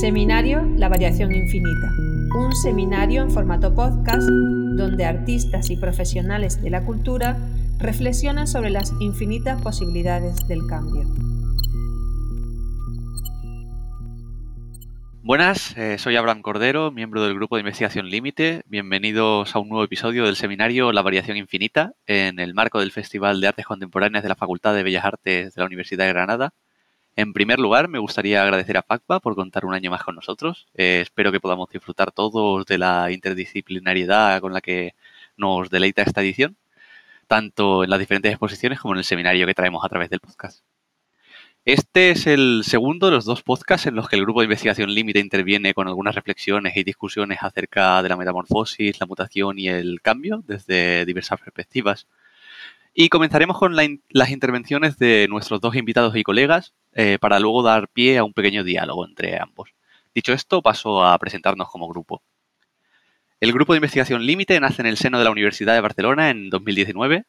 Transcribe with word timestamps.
Seminario 0.00 0.62
La 0.76 0.90
Variación 0.90 1.34
Infinita, 1.34 1.90
un 2.36 2.54
seminario 2.54 3.22
en 3.22 3.30
formato 3.30 3.74
podcast 3.74 4.28
donde 4.28 5.06
artistas 5.06 5.70
y 5.70 5.78
profesionales 5.78 6.60
de 6.60 6.68
la 6.68 6.84
cultura 6.84 7.38
reflexionan 7.78 8.46
sobre 8.46 8.68
las 8.68 8.92
infinitas 9.00 9.62
posibilidades 9.62 10.46
del 10.48 10.66
cambio. 10.68 11.04
Buenas, 15.22 15.74
eh, 15.78 15.96
soy 15.96 16.16
Abraham 16.16 16.42
Cordero, 16.42 16.90
miembro 16.90 17.24
del 17.24 17.34
grupo 17.34 17.56
de 17.56 17.60
investigación 17.60 18.10
Límite. 18.10 18.64
Bienvenidos 18.66 19.56
a 19.56 19.58
un 19.60 19.70
nuevo 19.70 19.82
episodio 19.82 20.26
del 20.26 20.36
seminario 20.36 20.92
La 20.92 21.00
Variación 21.00 21.38
Infinita 21.38 21.94
en 22.06 22.38
el 22.38 22.52
marco 22.52 22.80
del 22.80 22.92
Festival 22.92 23.40
de 23.40 23.48
Artes 23.48 23.64
Contemporáneas 23.64 24.22
de 24.22 24.28
la 24.28 24.36
Facultad 24.36 24.74
de 24.74 24.82
Bellas 24.82 25.06
Artes 25.06 25.54
de 25.54 25.60
la 25.62 25.66
Universidad 25.66 26.04
de 26.04 26.12
Granada. 26.12 26.52
En 27.18 27.32
primer 27.32 27.58
lugar, 27.58 27.88
me 27.88 27.98
gustaría 27.98 28.42
agradecer 28.42 28.76
a 28.76 28.82
FACPA 28.82 29.20
por 29.20 29.34
contar 29.34 29.64
un 29.64 29.72
año 29.72 29.90
más 29.90 30.04
con 30.04 30.14
nosotros. 30.14 30.66
Eh, 30.74 31.00
espero 31.00 31.32
que 31.32 31.40
podamos 31.40 31.70
disfrutar 31.70 32.12
todos 32.12 32.66
de 32.66 32.76
la 32.76 33.10
interdisciplinariedad 33.10 34.38
con 34.42 34.52
la 34.52 34.60
que 34.60 34.94
nos 35.38 35.70
deleita 35.70 36.02
esta 36.02 36.20
edición, 36.20 36.58
tanto 37.26 37.84
en 37.84 37.90
las 37.90 37.98
diferentes 37.98 38.30
exposiciones 38.32 38.80
como 38.80 38.92
en 38.94 38.98
el 38.98 39.04
seminario 39.04 39.46
que 39.46 39.54
traemos 39.54 39.82
a 39.82 39.88
través 39.88 40.10
del 40.10 40.20
podcast. 40.20 40.62
Este 41.64 42.10
es 42.10 42.26
el 42.26 42.62
segundo 42.64 43.06
de 43.06 43.12
los 43.12 43.24
dos 43.24 43.42
podcasts 43.42 43.86
en 43.86 43.94
los 43.96 44.10
que 44.10 44.16
el 44.16 44.22
grupo 44.22 44.40
de 44.40 44.44
investigación 44.44 44.92
límite 44.94 45.18
interviene 45.18 45.72
con 45.72 45.88
algunas 45.88 46.14
reflexiones 46.14 46.76
y 46.76 46.84
discusiones 46.84 47.38
acerca 47.40 48.02
de 48.02 48.10
la 48.10 48.16
metamorfosis, 48.16 49.00
la 49.00 49.06
mutación 49.06 49.58
y 49.58 49.68
el 49.68 50.02
cambio 50.02 50.44
desde 50.46 51.06
diversas 51.06 51.40
perspectivas. 51.40 52.06
Y 52.92 53.08
comenzaremos 53.08 53.58
con 53.58 53.74
las 53.74 54.30
intervenciones 54.30 54.98
de 54.98 55.26
nuestros 55.28 55.60
dos 55.60 55.76
invitados 55.76 56.14
y 56.14 56.22
colegas 56.22 56.74
eh, 56.96 57.18
para 57.20 57.38
luego 57.38 57.62
dar 57.62 57.88
pie 57.88 58.18
a 58.18 58.24
un 58.24 58.32
pequeño 58.32 58.64
diálogo 58.64 59.06
entre 59.06 59.38
ambos. 59.38 59.70
Dicho 60.14 60.32
esto, 60.32 60.62
paso 60.62 61.04
a 61.04 61.16
presentarnos 61.18 61.68
como 61.68 61.88
grupo. 61.88 62.22
El 63.38 63.52
grupo 63.52 63.72
de 63.74 63.78
investigación 63.78 64.24
límite 64.24 64.58
nace 64.58 64.82
en 64.82 64.86
el 64.86 64.96
seno 64.96 65.18
de 65.18 65.24
la 65.24 65.30
Universidad 65.30 65.74
de 65.74 65.80
Barcelona 65.80 66.30
en 66.30 66.50
2019 66.50 67.26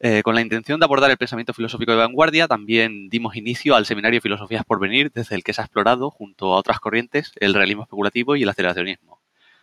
eh, 0.00 0.22
con 0.22 0.36
la 0.36 0.40
intención 0.40 0.78
de 0.78 0.84
abordar 0.84 1.10
el 1.10 1.16
pensamiento 1.16 1.52
filosófico 1.52 1.90
de 1.90 1.98
vanguardia, 1.98 2.46
también 2.46 3.08
dimos 3.08 3.34
inicio 3.34 3.74
al 3.74 3.84
seminario 3.84 4.20
Filosofías 4.20 4.64
por 4.64 4.78
Venir, 4.78 5.10
desde 5.12 5.34
el 5.34 5.42
que 5.42 5.52
se 5.52 5.60
ha 5.60 5.64
explorado, 5.64 6.10
junto 6.10 6.54
a 6.54 6.56
otras 6.56 6.78
corrientes, 6.78 7.32
el 7.40 7.52
realismo 7.52 7.82
especulativo 7.82 8.36
y 8.36 8.44
el 8.44 8.48
aceleracionismo. 8.48 9.20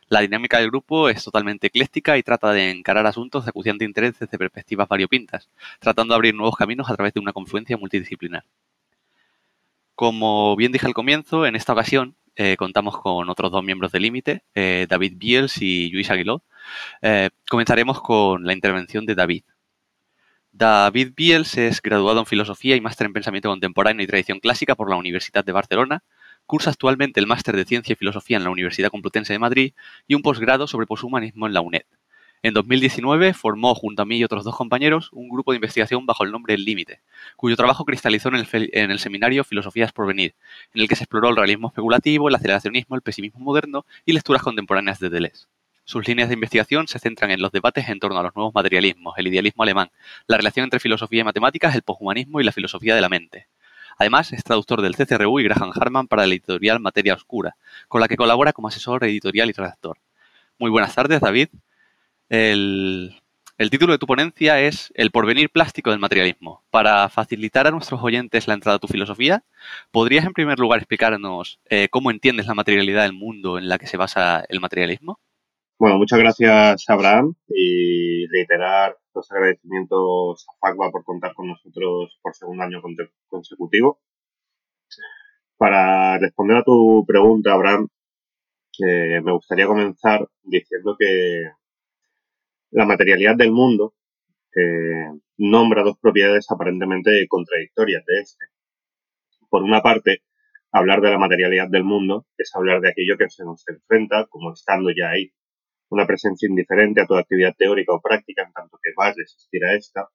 La 0.09 0.19
dinámica 0.19 0.59
del 0.59 0.69
grupo 0.69 1.07
es 1.09 1.23
totalmente 1.23 1.67
ecléctica 1.67 2.17
y 2.17 2.23
trata 2.23 2.51
de 2.51 2.69
encarar 2.69 3.07
asuntos 3.07 3.45
de 3.45 3.49
acuciante 3.49 3.85
interés 3.85 4.19
desde 4.19 4.37
perspectivas 4.37 4.89
variopintas, 4.89 5.49
tratando 5.79 6.13
de 6.13 6.15
abrir 6.15 6.35
nuevos 6.35 6.57
caminos 6.57 6.89
a 6.89 6.95
través 6.95 7.13
de 7.13 7.21
una 7.21 7.31
confluencia 7.33 7.77
multidisciplinar. 7.77 8.43
Como 9.95 10.55
bien 10.55 10.71
dije 10.71 10.85
al 10.85 10.93
comienzo, 10.93 11.45
en 11.45 11.55
esta 11.55 11.73
ocasión 11.73 12.15
eh, 12.35 12.57
contamos 12.57 12.99
con 12.99 13.29
otros 13.29 13.51
dos 13.51 13.63
miembros 13.63 13.91
del 13.91 14.03
Límite, 14.03 14.43
eh, 14.53 14.87
David 14.89 15.13
Biels 15.15 15.61
y 15.61 15.89
Luis 15.89 16.09
Aguiló. 16.11 16.43
comenzaremos 17.49 18.01
con 18.01 18.45
la 18.45 18.53
intervención 18.53 19.05
de 19.05 19.15
David. 19.15 19.43
David 20.51 21.11
Biels 21.17 21.57
es 21.57 21.81
graduado 21.81 22.21
en 22.21 22.25
Filosofía 22.25 22.77
y 22.77 22.81
máster 22.81 23.07
en 23.07 23.13
Pensamiento 23.13 23.49
Contemporáneo 23.49 24.03
y 24.03 24.07
Tradición 24.07 24.39
Clásica 24.39 24.75
por 24.75 24.89
la 24.89 24.95
Universidad 24.95 25.43
de 25.43 25.51
Barcelona. 25.51 26.03
Cursa 26.45 26.69
actualmente 26.69 27.19
el 27.19 27.27
máster 27.27 27.57
de 27.57 27.65
Ciencia 27.65 27.93
y 27.93 27.97
Filosofía 27.97 28.37
en 28.37 28.45
la 28.45 28.49
Universidad 28.49 28.89
Complutense 28.89 29.33
de 29.33 29.39
Madrid 29.39 29.73
y 30.07 30.15
un 30.15 30.21
posgrado 30.21 30.65
sobre 30.67 30.87
poshumanismo 30.87 31.47
en 31.47 31.53
la 31.53 31.59
UNED. 31.59 31.83
En 32.45 32.53
2019 32.53 33.33
formó, 33.33 33.73
junto 33.73 34.03
a 34.03 34.05
mí 34.05 34.17
y 34.17 34.23
otros 34.23 34.43
dos 34.43 34.55
compañeros, 34.55 35.09
un 35.13 35.29
grupo 35.29 35.51
de 35.51 35.55
investigación 35.55 36.05
bajo 36.05 36.23
el 36.23 36.31
nombre 36.31 36.53
El 36.53 36.63
Límite, 36.63 37.01
cuyo 37.37 37.55
trabajo 37.55 37.85
cristalizó 37.85 38.29
en 38.29 38.35
el, 38.35 38.99
seminario 38.99 39.43
Filosofías 39.43 39.91
por 39.91 40.05
Venir, 40.05 40.35
en 40.75 40.83
el 40.83 40.87
que 40.87 40.95
se 40.95 41.05
exploró 41.05 41.29
el 41.29 41.37
realismo 41.37 41.69
especulativo, 41.69 42.29
el 42.29 42.35
aceleracionismo, 42.35 42.95
el 42.95 43.01
pesimismo 43.01 43.39
moderno 43.39 43.87
y 44.05 44.13
lecturas 44.13 44.43
contemporáneas 44.43 44.99
de 44.99 45.09
Deleuze. 45.09 45.47
Sus 45.85 46.07
líneas 46.07 46.29
de 46.29 46.35
investigación 46.35 46.87
se 46.87 46.99
centran 46.99 47.31
en 47.31 47.41
los 47.41 47.51
debates 47.51 47.89
en 47.89 47.99
torno 47.99 48.19
a 48.19 48.21
los 48.21 48.35
nuevos 48.35 48.53
materialismos, 48.53 49.15
el 49.17 49.25
idealismo 49.25 49.63
alemán, 49.63 49.89
la 50.27 50.37
relación 50.37 50.65
entre 50.65 50.79
filosofía 50.79 51.21
y 51.21 51.23
matemáticas, 51.23 51.73
el 51.73 51.81
poshumanismo 51.81 52.41
y 52.41 52.43
la 52.43 52.51
filosofía 52.51 52.93
de 52.93 53.01
la 53.01 53.09
mente. 53.09 53.47
Además, 53.97 54.31
es 54.33 54.43
traductor 54.43 54.83
del 54.83 54.95
CCRU 54.95 55.39
y 55.39 55.45
Graham 55.45 55.71
Harman 55.73 56.07
para 56.07 56.27
la 56.27 56.33
editorial 56.35 56.79
Materia 56.79 57.15
Oscura, 57.15 57.55
con 57.87 58.01
la 58.01 58.07
que 58.07 58.17
colabora 58.17 58.53
como 58.53 58.67
asesor 58.67 59.03
editorial 59.03 59.49
y 59.49 59.53
redactor. 59.53 59.97
Muy 60.59 60.69
buenas 60.69 60.93
tardes, 60.93 61.19
David. 61.19 61.47
El, 62.29 63.21
título 63.69 63.93
de 63.93 63.99
tu 63.99 64.07
ponencia 64.07 64.59
es 64.59 64.91
El 64.95 65.11
porvenir 65.11 65.49
plástico 65.49 65.91
del 65.91 65.99
materialismo. 65.99 66.63
Para 66.71 67.07
facilitar 67.09 67.67
a 67.67 67.71
nuestros 67.71 68.01
oyentes 68.01 68.47
la 68.47 68.55
entrada 68.55 68.77
a 68.77 68.79
tu 68.79 68.87
filosofía, 68.87 69.43
¿podrías 69.91 70.25
en 70.25 70.33
primer 70.33 70.59
lugar 70.59 70.79
explicarnos 70.79 71.59
eh, 71.69 71.87
cómo 71.89 72.11
entiendes 72.11 72.47
la 72.47 72.55
materialidad 72.55 73.03
del 73.03 73.13
mundo 73.13 73.57
en 73.57 73.69
la 73.69 73.77
que 73.77 73.87
se 73.87 73.97
basa 73.97 74.43
el 74.49 74.59
materialismo? 74.59 75.19
Bueno, 75.77 75.97
muchas 75.97 76.19
gracias, 76.19 76.85
Abraham, 76.87 77.35
y 77.49 78.25
reiterar 78.27 78.97
los 79.13 79.29
agradecimientos 79.31 80.45
a 80.47 80.67
FACBA 80.67 80.91
por 80.91 81.03
contar 81.03 81.33
con 81.33 81.49
nosotros 81.49 82.17
por 82.21 82.33
segundo 82.33 82.63
año 82.63 82.81
consecutivo. 83.27 83.99
Para 85.57 86.17
responder 86.17 86.57
a 86.57 86.63
tu 86.63 87.05
pregunta, 87.05 87.53
Abraham, 87.53 87.87
eh, 88.85 89.21
me 89.21 89.31
gustaría 89.33 89.67
comenzar 89.67 90.27
diciendo 90.43 90.95
que 90.97 91.49
la 92.71 92.85
materialidad 92.85 93.35
del 93.35 93.51
mundo 93.51 93.93
nombra 95.37 95.83
dos 95.83 95.97
propiedades 95.99 96.49
aparentemente 96.49 97.27
contradictorias 97.27 98.05
de 98.05 98.19
este. 98.21 98.45
Por 99.49 99.63
una 99.63 99.81
parte, 99.81 100.23
hablar 100.71 101.01
de 101.01 101.11
la 101.11 101.17
materialidad 101.17 101.67
del 101.69 101.83
mundo 101.83 102.25
es 102.37 102.51
hablar 102.55 102.81
de 102.81 102.89
aquello 102.89 103.17
que 103.17 103.29
se 103.29 103.43
nos 103.43 103.67
enfrenta 103.67 104.27
como 104.27 104.53
estando 104.53 104.91
ya 104.91 105.09
ahí, 105.09 105.31
una 105.89 106.07
presencia 106.07 106.47
indiferente 106.47 107.01
a 107.01 107.05
toda 107.05 107.21
actividad 107.21 107.55
teórica 107.57 107.93
o 107.93 108.01
práctica 108.01 108.43
en 108.43 108.53
tanto 108.53 108.79
que 108.81 108.91
va 108.99 109.07
a 109.07 109.13
resistir 109.13 109.63
a 109.65 109.75
esta, 109.75 110.09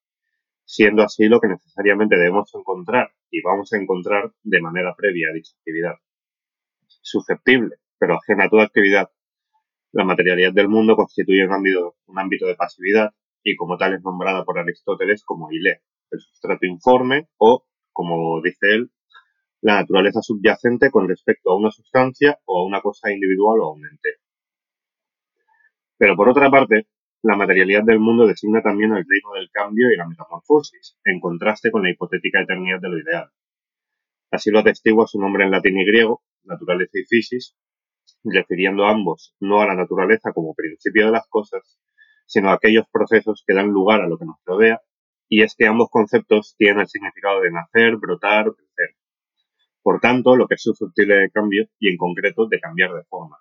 siendo 0.64 1.02
así 1.02 1.26
lo 1.26 1.40
que 1.40 1.48
necesariamente 1.48 2.16
debemos 2.16 2.54
encontrar 2.54 3.12
y 3.30 3.42
vamos 3.42 3.72
a 3.72 3.76
encontrar 3.76 4.32
de 4.42 4.60
manera 4.60 4.94
previa 4.96 5.28
a 5.30 5.32
dicha 5.32 5.52
actividad. 5.58 5.94
Susceptible, 6.86 7.76
pero 7.98 8.14
ajena 8.14 8.44
a 8.44 8.50
toda 8.50 8.64
actividad, 8.64 9.10
la 9.92 10.04
materialidad 10.04 10.52
del 10.52 10.68
mundo 10.68 10.96
constituye 10.96 11.44
un 11.44 11.52
ámbito, 11.52 12.46
de 12.46 12.54
pasividad 12.54 13.10
y 13.42 13.56
como 13.56 13.76
tal 13.76 13.94
es 13.94 14.02
nombrada 14.02 14.44
por 14.44 14.58
Aristóteles 14.58 15.24
como 15.24 15.50
ile, 15.50 15.82
el 16.10 16.20
sustrato 16.20 16.66
informe 16.66 17.28
o, 17.38 17.66
como 17.92 18.40
dice 18.42 18.74
él, 18.74 18.90
la 19.62 19.80
naturaleza 19.80 20.22
subyacente 20.22 20.90
con 20.90 21.08
respecto 21.08 21.50
a 21.50 21.56
una 21.56 21.70
sustancia 21.70 22.38
o 22.44 22.60
a 22.60 22.66
una 22.66 22.80
cosa 22.80 23.10
individual 23.10 23.60
o 23.60 23.64
a 23.66 23.72
un 23.72 23.86
ente. 23.86 24.16
Pero 25.98 26.16
por 26.16 26.28
otra 26.28 26.50
parte, 26.50 26.86
la 27.22 27.36
materialidad 27.36 27.84
del 27.84 28.00
mundo 28.00 28.26
designa 28.26 28.62
también 28.62 28.92
el 28.92 29.04
reino 29.06 29.34
del 29.34 29.50
cambio 29.50 29.90
y 29.92 29.96
la 29.96 30.08
metamorfosis, 30.08 30.98
en 31.04 31.20
contraste 31.20 31.70
con 31.70 31.82
la 31.82 31.90
hipotética 31.90 32.40
eternidad 32.40 32.80
de 32.80 32.88
lo 32.88 32.98
ideal. 32.98 33.30
Así 34.30 34.50
lo 34.50 34.60
atestigua 34.60 35.06
su 35.06 35.20
nombre 35.20 35.44
en 35.44 35.50
latín 35.50 35.78
y 35.78 35.84
griego, 35.84 36.22
naturaleza 36.44 36.98
y 36.98 37.04
physis, 37.04 37.56
refiriendo 38.24 38.84
ambos 38.84 39.34
no 39.40 39.60
a 39.60 39.66
la 39.66 39.74
naturaleza 39.74 40.32
como 40.32 40.54
principio 40.54 41.06
de 41.06 41.12
las 41.12 41.26
cosas, 41.28 41.78
sino 42.26 42.50
a 42.50 42.54
aquellos 42.54 42.86
procesos 42.92 43.42
que 43.46 43.54
dan 43.54 43.68
lugar 43.68 44.00
a 44.00 44.08
lo 44.08 44.18
que 44.18 44.26
nos 44.26 44.36
rodea, 44.44 44.80
y 45.28 45.42
es 45.42 45.54
que 45.54 45.66
ambos 45.66 45.88
conceptos 45.90 46.54
tienen 46.58 46.80
el 46.80 46.88
significado 46.88 47.40
de 47.40 47.52
nacer, 47.52 47.96
brotar 47.96 48.52
crecer. 48.54 48.96
Por 49.82 50.00
tanto, 50.00 50.36
lo 50.36 50.46
que 50.46 50.54
es 50.54 50.62
susceptible 50.62 51.16
de 51.16 51.30
cambio 51.30 51.66
y 51.78 51.90
en 51.90 51.96
concreto 51.96 52.46
de 52.46 52.60
cambiar 52.60 52.92
de 52.92 53.04
forma. 53.04 53.38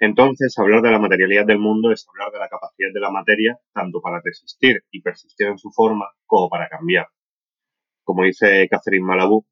Entonces, 0.00 0.56
hablar 0.58 0.80
de 0.80 0.92
la 0.92 1.00
materialidad 1.00 1.44
del 1.44 1.58
mundo 1.58 1.90
es 1.90 2.06
hablar 2.08 2.32
de 2.32 2.38
la 2.38 2.48
capacidad 2.48 2.90
de 2.92 3.00
la 3.00 3.10
materia 3.10 3.58
tanto 3.72 4.00
para 4.00 4.20
resistir 4.24 4.84
y 4.92 5.02
persistir 5.02 5.48
en 5.48 5.58
su 5.58 5.70
forma 5.72 6.06
como 6.24 6.48
para 6.48 6.68
cambiar. 6.68 7.08
Como 8.04 8.22
dice 8.22 8.68
Catherine 8.70 9.04
Malabou, 9.04 9.44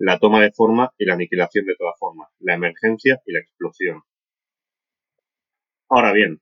la 0.00 0.18
toma 0.18 0.40
de 0.40 0.50
forma 0.50 0.90
y 0.96 1.04
la 1.04 1.12
aniquilación 1.12 1.66
de 1.66 1.76
toda 1.76 1.92
forma, 1.98 2.26
la 2.38 2.54
emergencia 2.54 3.20
y 3.26 3.32
la 3.32 3.40
explosión. 3.40 4.00
Ahora 5.90 6.12
bien, 6.12 6.40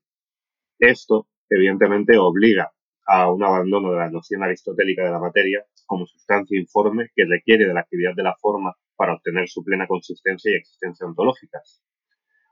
esto 0.78 1.26
evidentemente 1.50 2.16
obliga 2.18 2.70
a 3.04 3.32
un 3.32 3.42
abandono 3.42 3.90
de 3.90 3.98
la 3.98 4.10
noción 4.10 4.44
aristotélica 4.44 5.04
de 5.04 5.10
la 5.10 5.18
materia 5.18 5.64
como 5.86 6.06
sustancia 6.06 6.56
informe 6.56 7.08
que 7.16 7.24
requiere 7.24 7.66
de 7.66 7.74
la 7.74 7.80
actividad 7.80 8.14
de 8.14 8.22
la 8.22 8.36
forma 8.36 8.76
para 8.94 9.14
obtener 9.14 9.48
su 9.48 9.64
plena 9.64 9.88
consistencia 9.88 10.52
y 10.52 10.54
existencia 10.54 11.04
ontológicas. 11.04 11.82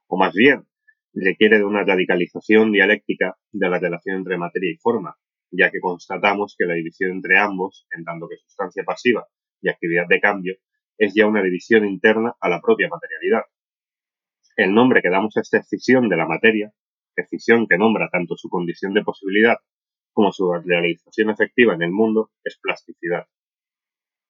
O 0.08 0.16
más 0.16 0.34
bien, 0.34 0.66
requiere 1.12 1.58
de 1.58 1.64
una 1.64 1.84
radicalización 1.84 2.72
dialéctica 2.72 3.36
de 3.52 3.68
la 3.68 3.78
relación 3.78 4.16
entre 4.16 4.38
materia 4.38 4.72
y 4.72 4.76
forma, 4.78 5.16
ya 5.52 5.70
que 5.70 5.78
constatamos 5.78 6.56
que 6.58 6.64
la 6.64 6.74
división 6.74 7.12
entre 7.12 7.38
ambos, 7.38 7.86
en 7.96 8.02
tanto 8.02 8.26
que 8.28 8.38
sustancia 8.38 8.82
pasiva 8.82 9.24
y 9.62 9.68
actividad 9.68 10.08
de 10.08 10.20
cambio, 10.20 10.56
es 10.98 11.14
ya 11.14 11.26
una 11.26 11.42
división 11.42 11.84
interna 11.84 12.34
a 12.40 12.48
la 12.48 12.60
propia 12.60 12.88
materialidad. 12.88 13.42
El 14.56 14.74
nombre 14.74 15.02
que 15.02 15.10
damos 15.10 15.36
a 15.36 15.40
esta 15.40 15.58
escisión 15.58 16.08
de 16.08 16.16
la 16.16 16.26
materia, 16.26 16.72
escisión 17.14 17.66
que 17.66 17.78
nombra 17.78 18.08
tanto 18.10 18.36
su 18.36 18.48
condición 18.48 18.94
de 18.94 19.02
posibilidad 19.02 19.56
como 20.12 20.32
su 20.32 20.50
realización 20.52 21.30
efectiva 21.30 21.74
en 21.74 21.82
el 21.82 21.90
mundo, 21.90 22.30
es 22.42 22.58
plasticidad. 22.60 23.26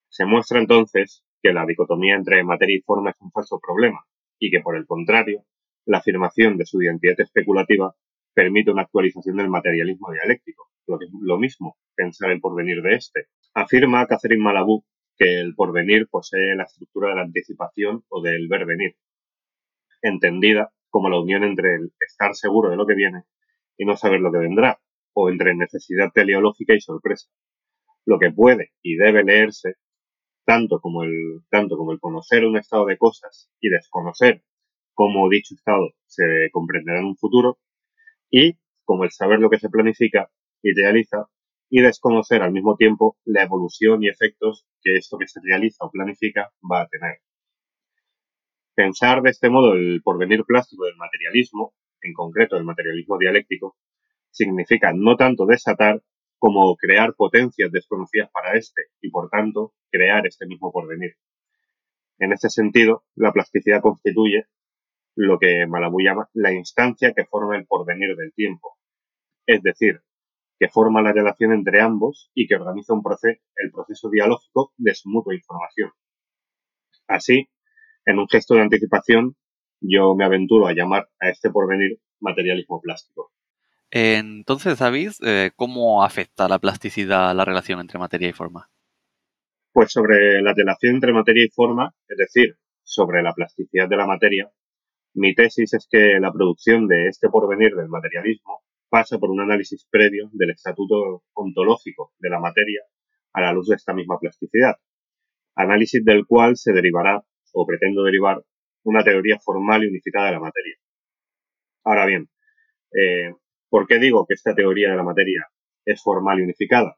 Se 0.08 0.24
muestra 0.24 0.58
entonces 0.58 1.24
que 1.42 1.52
la 1.52 1.64
dicotomía 1.64 2.16
entre 2.16 2.42
materia 2.42 2.76
y 2.76 2.82
forma 2.82 3.10
es 3.10 3.16
un 3.20 3.30
falso 3.30 3.60
problema, 3.60 4.04
y 4.38 4.50
que, 4.50 4.60
por 4.60 4.76
el 4.76 4.86
contrario, 4.86 5.44
la 5.84 5.98
afirmación 5.98 6.56
de 6.56 6.66
su 6.66 6.82
identidad 6.82 7.20
especulativa 7.20 7.94
permite 8.34 8.72
una 8.72 8.82
actualización 8.82 9.36
del 9.36 9.48
materialismo 9.48 10.10
dialéctico, 10.12 10.70
lo 10.86 11.38
mismo, 11.38 11.76
pensar 11.94 12.30
el 12.30 12.40
porvenir 12.40 12.82
de 12.82 12.94
este. 12.96 13.26
Afirma 13.54 14.06
Catherine 14.06 14.42
Malabou 14.42 14.84
que 15.16 15.40
el 15.40 15.54
porvenir 15.54 16.08
posee 16.08 16.54
la 16.56 16.64
estructura 16.64 17.10
de 17.10 17.16
la 17.16 17.22
anticipación 17.22 18.04
o 18.08 18.22
del 18.22 18.48
ver 18.48 18.66
venir, 18.66 18.96
entendida 20.02 20.72
como 20.90 21.08
la 21.08 21.20
unión 21.20 21.44
entre 21.44 21.76
el 21.76 21.92
estar 22.00 22.34
seguro 22.34 22.70
de 22.70 22.76
lo 22.76 22.86
que 22.86 22.94
viene 22.94 23.24
y 23.76 23.84
no 23.84 23.96
saber 23.96 24.20
lo 24.20 24.32
que 24.32 24.38
vendrá, 24.38 24.80
o 25.14 25.30
entre 25.30 25.54
necesidad 25.54 26.10
teleológica 26.12 26.74
y 26.74 26.80
sorpresa. 26.80 27.28
Lo 28.04 28.18
que 28.18 28.30
puede 28.30 28.72
y 28.82 28.96
debe 28.96 29.24
leerse 29.24 29.74
tanto 30.44 30.80
como 30.80 31.02
el, 31.02 31.40
tanto 31.50 31.76
como 31.76 31.92
el 31.92 32.00
conocer 32.00 32.44
un 32.44 32.56
estado 32.56 32.86
de 32.86 32.96
cosas 32.96 33.50
y 33.60 33.68
desconocer 33.68 34.42
cómo 34.94 35.28
dicho 35.28 35.54
estado 35.54 35.90
se 36.06 36.50
comprenderá 36.52 37.00
en 37.00 37.06
un 37.06 37.16
futuro, 37.16 37.58
y 38.30 38.56
como 38.84 39.04
el 39.04 39.10
saber 39.10 39.40
lo 39.40 39.50
que 39.50 39.58
se 39.58 39.68
planifica, 39.68 40.30
idealiza 40.62 41.26
y 41.68 41.80
desconocer 41.80 42.42
al 42.42 42.52
mismo 42.52 42.76
tiempo 42.76 43.16
la 43.24 43.42
evolución 43.42 44.02
y 44.02 44.08
efectos 44.08 44.66
que 44.82 44.96
esto 44.96 45.18
que 45.18 45.28
se 45.28 45.40
realiza 45.42 45.84
o 45.84 45.90
planifica 45.90 46.52
va 46.70 46.82
a 46.82 46.88
tener. 46.88 47.20
Pensar 48.74 49.22
de 49.22 49.30
este 49.30 49.48
modo 49.48 49.72
el 49.72 50.02
porvenir 50.02 50.44
plástico 50.44 50.84
del 50.84 50.96
materialismo, 50.96 51.74
en 52.02 52.12
concreto 52.12 52.56
el 52.56 52.64
materialismo 52.64 53.18
dialéctico, 53.18 53.76
significa 54.30 54.92
no 54.94 55.16
tanto 55.16 55.46
desatar 55.46 56.02
como 56.38 56.76
crear 56.76 57.14
potencias 57.14 57.72
desconocidas 57.72 58.30
para 58.30 58.56
éste 58.56 58.82
y, 59.00 59.10
por 59.10 59.30
tanto, 59.30 59.72
crear 59.90 60.26
este 60.26 60.46
mismo 60.46 60.70
porvenir. 60.70 61.16
En 62.18 62.32
este 62.32 62.50
sentido, 62.50 63.04
la 63.14 63.32
plasticidad 63.32 63.80
constituye 63.80 64.46
lo 65.16 65.38
que 65.38 65.66
Malabú 65.66 66.00
llama 66.00 66.28
la 66.34 66.52
instancia 66.52 67.14
que 67.14 67.24
forma 67.24 67.56
el 67.56 67.66
porvenir 67.66 68.14
del 68.16 68.34
tiempo, 68.34 68.76
es 69.46 69.62
decir, 69.62 70.02
que 70.58 70.68
forma 70.68 71.02
la 71.02 71.12
relación 71.12 71.52
entre 71.52 71.80
ambos 71.80 72.30
y 72.34 72.46
que 72.46 72.56
organiza 72.56 72.94
un 72.94 73.02
proceso, 73.02 73.40
el 73.56 73.70
proceso 73.70 74.08
dialógico 74.10 74.72
de 74.76 74.94
su 74.94 75.08
mutua 75.08 75.34
información. 75.34 75.90
Así, 77.06 77.48
en 78.04 78.18
un 78.18 78.28
gesto 78.28 78.54
de 78.54 78.62
anticipación, 78.62 79.36
yo 79.80 80.14
me 80.14 80.24
aventuro 80.24 80.66
a 80.66 80.72
llamar 80.72 81.08
a 81.20 81.28
este 81.28 81.50
porvenir 81.50 82.00
materialismo 82.20 82.80
plástico. 82.80 83.32
Entonces, 83.90 84.78
David, 84.78 85.12
eh, 85.22 85.50
¿cómo 85.54 86.02
afecta 86.02 86.48
la 86.48 86.58
plasticidad 86.58 87.34
la 87.34 87.44
relación 87.44 87.80
entre 87.80 87.98
materia 87.98 88.28
y 88.28 88.32
forma? 88.32 88.70
Pues 89.72 89.92
sobre 89.92 90.40
la 90.42 90.54
relación 90.54 90.96
entre 90.96 91.12
materia 91.12 91.44
y 91.44 91.50
forma, 91.50 91.94
es 92.08 92.16
decir, 92.16 92.56
sobre 92.82 93.22
la 93.22 93.34
plasticidad 93.34 93.88
de 93.88 93.96
la 93.96 94.06
materia, 94.06 94.50
mi 95.14 95.34
tesis 95.34 95.72
es 95.74 95.86
que 95.90 96.18
la 96.20 96.32
producción 96.32 96.86
de 96.88 97.08
este 97.08 97.28
porvenir 97.28 97.74
del 97.74 97.88
materialismo 97.88 98.65
pasa 98.88 99.18
por 99.18 99.30
un 99.30 99.40
análisis 99.40 99.86
previo 99.90 100.28
del 100.32 100.50
estatuto 100.50 101.24
ontológico 101.34 102.12
de 102.18 102.30
la 102.30 102.40
materia 102.40 102.82
a 103.32 103.40
la 103.40 103.52
luz 103.52 103.68
de 103.68 103.76
esta 103.76 103.92
misma 103.92 104.18
plasticidad, 104.18 104.76
análisis 105.54 106.04
del 106.04 106.26
cual 106.26 106.56
se 106.56 106.72
derivará, 106.72 107.22
o 107.52 107.66
pretendo 107.66 108.02
derivar, 108.02 108.42
una 108.84 109.02
teoría 109.02 109.38
formal 109.38 109.84
y 109.84 109.88
unificada 109.88 110.26
de 110.26 110.32
la 110.32 110.40
materia. 110.40 110.76
Ahora 111.84 112.06
bien, 112.06 112.28
eh, 112.92 113.34
¿por 113.68 113.86
qué 113.86 113.98
digo 113.98 114.26
que 114.26 114.34
esta 114.34 114.54
teoría 114.54 114.90
de 114.90 114.96
la 114.96 115.02
materia 115.02 115.46
es 115.84 116.02
formal 116.02 116.40
y 116.40 116.42
unificada? 116.42 116.96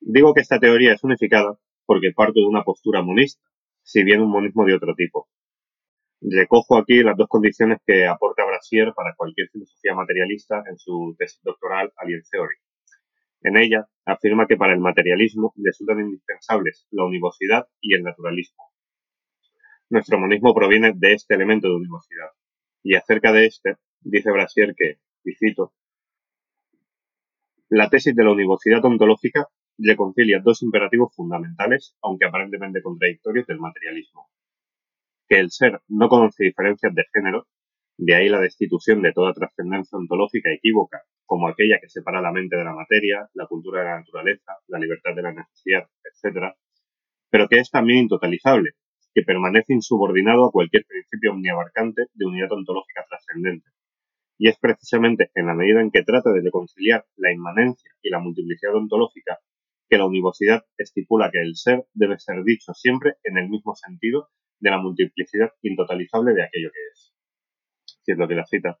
Digo 0.00 0.34
que 0.34 0.40
esta 0.40 0.60
teoría 0.60 0.92
es 0.92 1.02
unificada 1.04 1.58
porque 1.84 2.12
parto 2.14 2.40
de 2.40 2.46
una 2.46 2.64
postura 2.64 3.02
monista, 3.02 3.42
si 3.82 4.02
bien 4.04 4.20
un 4.20 4.30
monismo 4.30 4.64
de 4.64 4.74
otro 4.74 4.94
tipo. 4.94 5.28
Recojo 6.20 6.78
aquí 6.78 7.02
las 7.02 7.16
dos 7.16 7.28
condiciones 7.28 7.78
que 7.86 8.06
aporta 8.06 8.44
Brasier 8.56 8.92
para 8.94 9.14
cualquier 9.14 9.48
filosofía 9.50 9.94
materialista 9.94 10.62
en 10.68 10.78
su 10.78 11.14
tesis 11.18 11.42
doctoral 11.42 11.92
Alien 11.96 12.22
Theory. 12.30 12.56
En 13.42 13.56
ella 13.56 13.86
afirma 14.06 14.46
que 14.46 14.56
para 14.56 14.72
el 14.72 14.80
materialismo 14.80 15.52
resultan 15.56 16.00
indispensables 16.00 16.86
la 16.90 17.04
univocidad 17.04 17.68
y 17.80 17.94
el 17.94 18.02
naturalismo. 18.02 18.64
Nuestro 19.90 20.18
monismo 20.18 20.54
proviene 20.54 20.92
de 20.96 21.12
este 21.12 21.34
elemento 21.34 21.68
de 21.68 21.76
univocidad. 21.76 22.30
Y 22.82 22.94
acerca 22.94 23.32
de 23.32 23.46
este, 23.46 23.76
dice 24.00 24.30
Brasier 24.30 24.74
que, 24.74 24.98
y 25.24 25.34
cito, 25.34 25.74
la 27.68 27.90
tesis 27.90 28.14
de 28.14 28.24
la 28.24 28.32
univocidad 28.32 28.84
ontológica 28.84 29.48
reconcilia 29.78 30.40
dos 30.42 30.62
imperativos 30.62 31.14
fundamentales, 31.14 31.94
aunque 32.00 32.26
aparentemente 32.26 32.80
contradictorios, 32.80 33.46
del 33.46 33.58
materialismo 33.58 34.30
que 35.28 35.40
el 35.40 35.50
ser 35.50 35.80
no 35.88 36.08
conoce 36.08 36.44
diferencias 36.44 36.94
de 36.94 37.04
género, 37.12 37.46
de 37.98 38.14
ahí 38.14 38.28
la 38.28 38.40
destitución 38.40 39.00
de 39.02 39.12
toda 39.12 39.32
trascendencia 39.32 39.96
ontológica 39.96 40.52
equívoca, 40.52 41.02
como 41.24 41.48
aquella 41.48 41.78
que 41.80 41.88
separa 41.88 42.20
la 42.20 42.32
mente 42.32 42.56
de 42.56 42.64
la 42.64 42.74
materia, 42.74 43.28
la 43.34 43.46
cultura 43.46 43.80
de 43.80 43.86
la 43.86 43.98
naturaleza, 43.98 44.52
la 44.68 44.78
libertad 44.78 45.14
de 45.14 45.22
la 45.22 45.32
necesidad, 45.32 45.88
etc., 46.04 46.54
pero 47.30 47.48
que 47.48 47.58
es 47.58 47.70
también 47.70 48.00
intotalizable, 48.00 48.72
que 49.14 49.22
permanece 49.22 49.72
insubordinado 49.72 50.46
a 50.46 50.52
cualquier 50.52 50.84
principio 50.86 51.32
omniabarcante 51.32 52.02
de 52.12 52.26
unidad 52.26 52.52
ontológica 52.52 53.04
trascendente. 53.08 53.70
Y 54.38 54.48
es 54.48 54.58
precisamente 54.58 55.30
en 55.34 55.46
la 55.46 55.54
medida 55.54 55.80
en 55.80 55.90
que 55.90 56.02
trata 56.02 56.30
de 56.32 56.42
reconciliar 56.42 57.06
la 57.16 57.32
inmanencia 57.32 57.90
y 58.02 58.10
la 58.10 58.18
multiplicidad 58.18 58.74
ontológica 58.74 59.38
que 59.88 59.96
la 59.96 60.06
univocidad 60.06 60.64
estipula 60.76 61.30
que 61.30 61.40
el 61.40 61.56
ser 61.56 61.86
debe 61.94 62.18
ser 62.18 62.42
dicho 62.44 62.74
siempre 62.74 63.14
en 63.24 63.38
el 63.38 63.48
mismo 63.48 63.74
sentido 63.74 64.28
de 64.60 64.70
la 64.70 64.78
multiplicidad 64.78 65.50
intotalizable 65.62 66.34
de 66.34 66.42
aquello 66.42 66.70
que 66.70 66.80
es. 66.92 67.05
Si 68.06 68.12
es 68.12 68.18
lo 68.18 68.28
que 68.28 68.36
la 68.36 68.46
cita. 68.46 68.78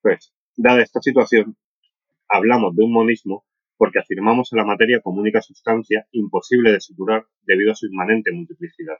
Pues, 0.00 0.32
dada 0.56 0.80
esta 0.80 1.02
situación, 1.02 1.54
hablamos 2.26 2.74
de 2.74 2.82
un 2.82 2.90
monismo 2.90 3.44
porque 3.76 3.98
afirmamos 3.98 4.50
en 4.54 4.56
la 4.56 4.64
materia 4.64 5.02
como 5.02 5.20
única 5.20 5.42
sustancia 5.42 6.06
imposible 6.12 6.72
de 6.72 6.80
suturar 6.80 7.26
debido 7.42 7.72
a 7.72 7.74
su 7.74 7.88
inmanente 7.88 8.32
multiplicidad. 8.32 8.96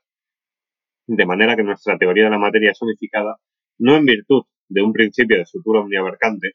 De 1.07 1.25
manera 1.25 1.57
que 1.57 1.63
nuestra 1.63 1.97
teoría 1.97 2.25
de 2.25 2.31
la 2.31 2.39
materia 2.39 2.73
es 2.73 2.83
unificada 2.83 3.39
no 3.79 3.97
en 3.97 4.05
virtud 4.05 4.43
de 4.69 4.83
un 4.83 4.93
principio 4.93 5.39
de 5.39 5.47
sutura 5.47 5.81
omniabarcante, 5.81 6.53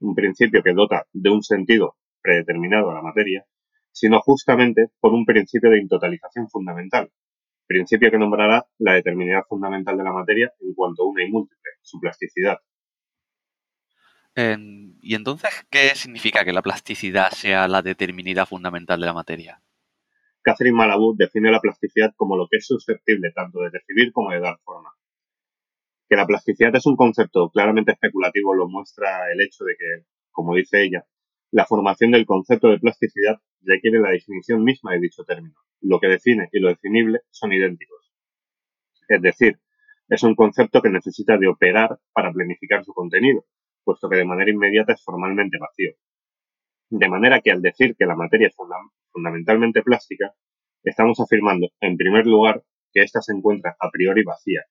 un 0.00 0.14
principio 0.14 0.62
que 0.62 0.74
dota 0.74 1.06
de 1.10 1.30
un 1.30 1.42
sentido 1.42 1.96
predeterminado 2.20 2.90
a 2.90 2.94
la 2.96 3.02
materia, 3.02 3.46
sino 3.92 4.20
justamente 4.20 4.88
por 5.00 5.14
un 5.14 5.24
principio 5.24 5.70
de 5.70 5.80
intotalización 5.80 6.50
fundamental, 6.50 7.10
principio 7.66 8.10
que 8.10 8.18
nombrará 8.18 8.66
la 8.78 8.94
determinidad 8.94 9.42
fundamental 9.48 9.96
de 9.96 10.04
la 10.04 10.12
materia 10.12 10.52
en 10.60 10.74
cuanto 10.74 11.02
a 11.02 11.06
una 11.06 11.24
y 11.24 11.30
múltiple, 11.30 11.70
su 11.82 11.98
plasticidad. 12.00 12.58
¿Y 14.36 15.14
entonces 15.14 15.50
qué 15.70 15.94
significa 15.94 16.44
que 16.44 16.52
la 16.52 16.62
plasticidad 16.62 17.30
sea 17.30 17.68
la 17.68 17.82
determinidad 17.82 18.46
fundamental 18.46 18.98
de 18.98 19.06
la 19.06 19.12
materia? 19.12 19.62
Catherine 20.42 20.76
Malabou 20.76 21.16
define 21.16 21.50
la 21.50 21.60
plasticidad 21.60 22.12
como 22.16 22.36
lo 22.36 22.48
que 22.50 22.58
es 22.58 22.66
susceptible 22.66 23.32
tanto 23.32 23.60
de 23.60 23.70
recibir 23.70 24.12
como 24.12 24.30
de 24.30 24.40
dar 24.40 24.58
forma. 24.64 24.90
Que 26.08 26.16
la 26.16 26.26
plasticidad 26.26 26.74
es 26.74 26.84
un 26.84 26.96
concepto 26.96 27.48
claramente 27.50 27.92
especulativo 27.92 28.54
lo 28.54 28.68
muestra 28.68 29.32
el 29.32 29.40
hecho 29.40 29.64
de 29.64 29.76
que, 29.76 30.06
como 30.32 30.54
dice 30.54 30.82
ella, 30.82 31.06
la 31.54 31.66
formación 31.66 32.10
del 32.10 32.26
concepto 32.26 32.66
de 32.66 32.80
plasticidad 32.80 33.36
requiere 33.62 34.00
la 34.00 34.10
definición 34.10 34.64
misma 34.64 34.92
de 34.92 34.98
dicho 34.98 35.22
término. 35.22 35.54
Lo 35.82 36.00
que 36.00 36.08
define 36.08 36.48
y 36.50 36.58
lo 36.58 36.68
definible 36.68 37.20
son 37.30 37.52
idénticos. 37.52 38.12
Es 39.06 39.22
decir, 39.22 39.60
es 40.08 40.24
un 40.24 40.34
concepto 40.34 40.82
que 40.82 40.90
necesita 40.90 41.38
de 41.38 41.46
operar 41.46 41.96
para 42.12 42.32
planificar 42.32 42.84
su 42.84 42.92
contenido, 42.92 43.44
puesto 43.84 44.08
que 44.08 44.16
de 44.16 44.24
manera 44.24 44.50
inmediata 44.50 44.94
es 44.94 45.04
formalmente 45.04 45.56
vacío. 45.58 45.92
De 46.90 47.08
manera 47.08 47.40
que 47.40 47.52
al 47.52 47.62
decir 47.62 47.94
que 47.96 48.04
la 48.04 48.16
materia 48.16 48.48
es 48.48 48.56
fundamentalmente 49.12 49.82
plástica, 49.82 50.34
estamos 50.82 51.20
afirmando, 51.20 51.68
en 51.80 51.96
primer 51.96 52.26
lugar, 52.26 52.64
que 52.92 53.02
ésta 53.02 53.22
se 53.22 53.32
encuentra 53.32 53.76
a 53.78 53.90
priori 53.92 54.24
vacía, 54.24 54.62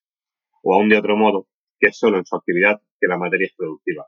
o 0.61 0.75
aún 0.75 0.89
de 0.89 0.97
otro 0.97 1.15
modo, 1.15 1.47
que 1.79 1.87
es 1.87 1.97
solo 1.97 2.17
en 2.17 2.25
su 2.25 2.35
actividad 2.35 2.81
que 2.99 3.07
la 3.07 3.17
materia 3.17 3.47
es 3.47 3.53
productiva. 3.55 4.05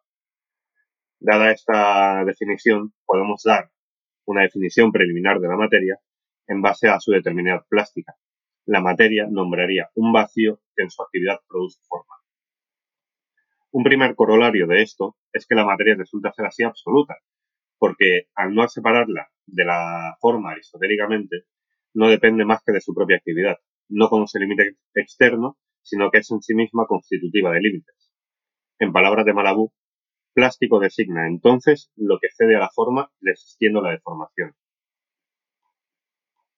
Dada 1.20 1.52
esta 1.52 2.24
definición, 2.26 2.94
podemos 3.06 3.42
dar 3.44 3.72
una 4.26 4.42
definición 4.42 4.92
preliminar 4.92 5.40
de 5.40 5.48
la 5.48 5.56
materia 5.56 6.00
en 6.48 6.62
base 6.62 6.90
a 6.90 7.00
su 7.00 7.12
determinidad 7.12 7.66
plástica. 7.70 8.16
La 8.66 8.82
materia 8.82 9.28
nombraría 9.30 9.90
un 9.96 10.12
vacío 10.12 10.60
que 10.76 10.84
en 10.84 10.90
su 10.90 11.02
actividad 11.02 11.40
produce 11.48 11.80
forma. 11.88 12.16
Un 13.72 13.84
primer 13.84 14.16
corolario 14.16 14.68
de 14.68 14.82
esto 14.82 15.18
es 15.32 15.46
que 15.46 15.56
la 15.56 15.66
materia 15.66 15.96
resulta 15.96 16.32
ser 16.34 16.46
así 16.46 16.64
absoluta, 16.64 17.16
porque 17.78 18.28
al 18.36 18.54
no 18.54 18.68
separarla 18.68 19.30
de 19.46 19.66
la 19.66 20.18
forma 20.20 20.52
aristotélicamente, 20.52 21.46
no 21.94 22.10
depende 22.10 22.46
más 22.46 22.62
que 22.66 22.74
de 22.74 22.82
su 22.82 22.94
propia 22.94 23.18
actividad. 23.18 23.58
No 23.90 24.10
conoce 24.10 24.40
límite 24.40 24.78
externo, 24.94 25.58
sino 25.82 26.10
que 26.10 26.20
es 26.20 26.32
en 26.32 26.42
sí 26.42 26.56
misma 26.56 26.88
constitutiva 26.88 27.52
de 27.52 27.62
límites. 27.62 28.12
En 28.80 28.92
palabras 28.92 29.26
de 29.26 29.34
Malabú, 29.34 29.72
Plástico 30.36 30.82
designa, 30.82 31.28
entonces, 31.28 31.94
lo 31.96 32.20
que 32.20 32.28
cede 32.30 32.58
a 32.58 32.60
la 32.60 32.70
forma 32.70 33.10
resistiendo 33.22 33.82
la 33.82 33.92
deformación. 33.92 34.54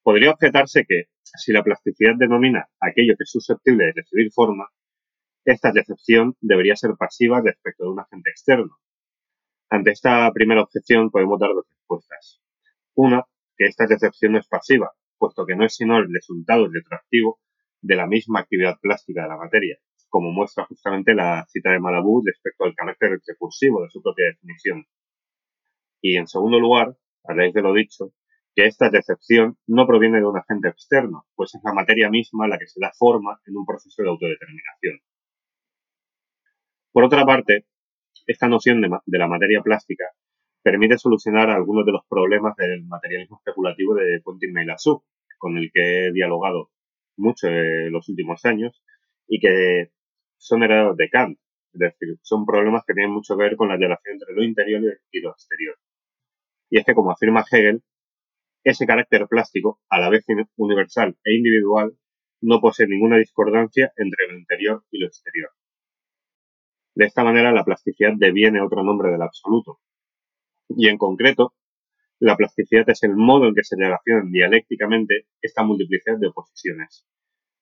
podría 0.01 0.31
objetarse 0.31 0.83
que, 0.87 1.09
si 1.21 1.53
la 1.53 1.63
plasticidad 1.63 2.15
denomina 2.17 2.67
aquello 2.79 3.13
que 3.15 3.23
es 3.23 3.29
susceptible 3.29 3.85
de 3.85 3.93
recibir 3.97 4.31
forma, 4.31 4.67
esta 5.45 5.71
decepción 5.71 6.35
debería 6.41 6.75
ser 6.75 6.91
pasiva 6.97 7.39
respecto 7.45 7.83
de 7.83 7.91
un 7.91 7.99
agente 7.99 8.31
externo. 8.31 8.77
Ante 9.69 9.91
esta 9.91 10.31
primera 10.33 10.63
objeción 10.63 11.11
podemos 11.11 11.39
dar 11.39 11.51
dos 11.53 11.67
respuestas. 11.69 12.41
Una, 12.95 13.25
que 13.55 13.65
esta 13.65 13.85
decepción 13.85 14.31
no 14.31 14.39
es 14.39 14.47
pasiva, 14.47 14.91
puesto 15.19 15.45
que 15.45 15.55
no 15.55 15.65
es 15.65 15.75
sino 15.75 15.97
el 15.97 16.11
resultado 16.11 16.67
retroactivo 16.67 17.39
de 17.81 17.95
la 17.95 18.07
misma 18.07 18.39
actividad 18.39 18.79
plástica 18.81 19.21
de 19.21 19.27
la 19.27 19.37
materia, 19.37 19.77
como 20.17 20.31
muestra 20.31 20.65
justamente 20.65 21.13
la 21.13 21.45
cita 21.47 21.69
de 21.71 21.79
Malabú 21.79 22.23
respecto 22.25 22.63
al 22.63 22.73
carácter 22.73 23.19
recursivo 23.23 23.83
de 23.83 23.89
su 23.91 24.01
propia 24.01 24.25
definición. 24.25 24.83
Y 26.01 26.17
en 26.17 26.25
segundo 26.25 26.59
lugar, 26.59 26.97
a 27.23 27.33
raíz 27.35 27.53
de 27.53 27.61
lo 27.61 27.71
dicho, 27.71 28.13
que 28.55 28.65
esta 28.65 28.89
decepción 28.89 29.59
no 29.67 29.85
proviene 29.85 30.17
de 30.17 30.25
un 30.25 30.35
agente 30.35 30.69
externo, 30.69 31.27
pues 31.35 31.53
es 31.53 31.61
la 31.63 31.71
materia 31.71 32.09
misma 32.09 32.47
la 32.47 32.57
que 32.57 32.65
se 32.65 32.79
da 32.79 32.91
forma 32.97 33.39
en 33.45 33.57
un 33.57 33.65
proceso 33.67 34.01
de 34.01 34.09
autodeterminación. 34.09 35.01
Por 36.91 37.03
otra 37.03 37.23
parte, 37.23 37.67
esta 38.25 38.47
noción 38.47 38.81
de, 38.81 38.89
la 39.19 39.27
materia 39.27 39.61
plástica 39.61 40.05
permite 40.63 40.97
solucionar 40.97 41.51
algunos 41.51 41.85
de 41.85 41.91
los 41.91 42.01
problemas 42.09 42.55
del 42.55 42.83
materialismo 42.87 43.37
especulativo 43.37 43.93
de 43.93 44.19
Quentin 44.25 44.51
Meillassoux, 44.51 45.05
con 45.37 45.57
el 45.59 45.69
que 45.71 46.07
he 46.07 46.11
dialogado 46.11 46.71
mucho 47.17 47.49
en 47.49 47.91
los 47.91 48.09
últimos 48.09 48.43
años 48.45 48.81
y 49.27 49.39
que 49.39 49.91
son 50.37 50.63
heredados 50.63 50.97
de 50.97 51.09
Kant. 51.09 51.37
Es 51.73 51.79
decir, 51.79 52.17
son 52.21 52.45
problemas 52.45 52.83
que 52.85 52.93
tienen 52.93 53.11
mucho 53.11 53.37
que 53.37 53.43
ver 53.43 53.55
con 53.55 53.67
la 53.67 53.77
relación 53.77 54.13
entre 54.13 54.33
lo 54.33 54.43
interior 54.43 54.81
y 55.11 55.19
lo 55.21 55.31
exterior. 55.31 55.75
Y 56.69 56.79
es 56.79 56.85
que, 56.85 56.93
como 56.93 57.11
afirma 57.11 57.43
Hegel, 57.49 57.83
ese 58.63 58.85
carácter 58.85 59.27
plástico, 59.27 59.79
a 59.89 59.99
la 59.99 60.09
vez 60.09 60.25
universal 60.57 61.15
e 61.23 61.35
individual, 61.35 61.97
no 62.41 62.59
posee 62.59 62.87
ninguna 62.87 63.17
discordancia 63.17 63.93
entre 63.95 64.27
lo 64.27 64.37
interior 64.37 64.83
y 64.91 64.99
lo 64.99 65.07
exterior. 65.07 65.51
De 66.95 67.05
esta 67.05 67.23
manera, 67.23 67.51
la 67.51 67.63
plasticidad 67.63 68.13
deviene 68.17 68.61
otro 68.61 68.83
nombre 68.83 69.11
del 69.11 69.21
absoluto. 69.21 69.79
Y 70.69 70.87
en 70.87 70.97
concreto, 70.97 71.53
la 72.19 72.35
plasticidad 72.35 72.89
es 72.89 73.03
el 73.03 73.15
modo 73.15 73.47
en 73.47 73.55
que 73.55 73.63
se 73.63 73.75
relacionan 73.77 74.31
dialécticamente 74.31 75.27
esta 75.41 75.63
multiplicidad 75.63 76.17
de 76.17 76.27
oposiciones, 76.27 77.05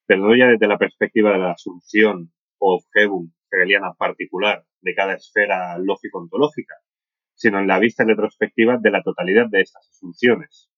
pero 0.05 0.21
no 0.21 0.35
ya 0.35 0.47
desde 0.47 0.67
la 0.67 0.77
perspectiva 0.77 1.33
de 1.33 1.39
la 1.39 1.51
asunción 1.51 2.31
o 2.65 2.75
objetum 2.77 3.31
hegeliana 3.51 3.93
particular 3.93 4.65
de 4.81 4.95
cada 4.95 5.13
esfera 5.13 5.77
lógico-ontológica, 5.77 6.75
sino 7.35 7.59
en 7.59 7.67
la 7.67 7.77
vista 7.79 8.03
retrospectiva 8.03 8.77
de 8.81 8.91
la 8.91 9.03
totalidad 9.03 9.47
de 9.49 9.61
estas 9.61 9.87
asunciones. 9.91 10.69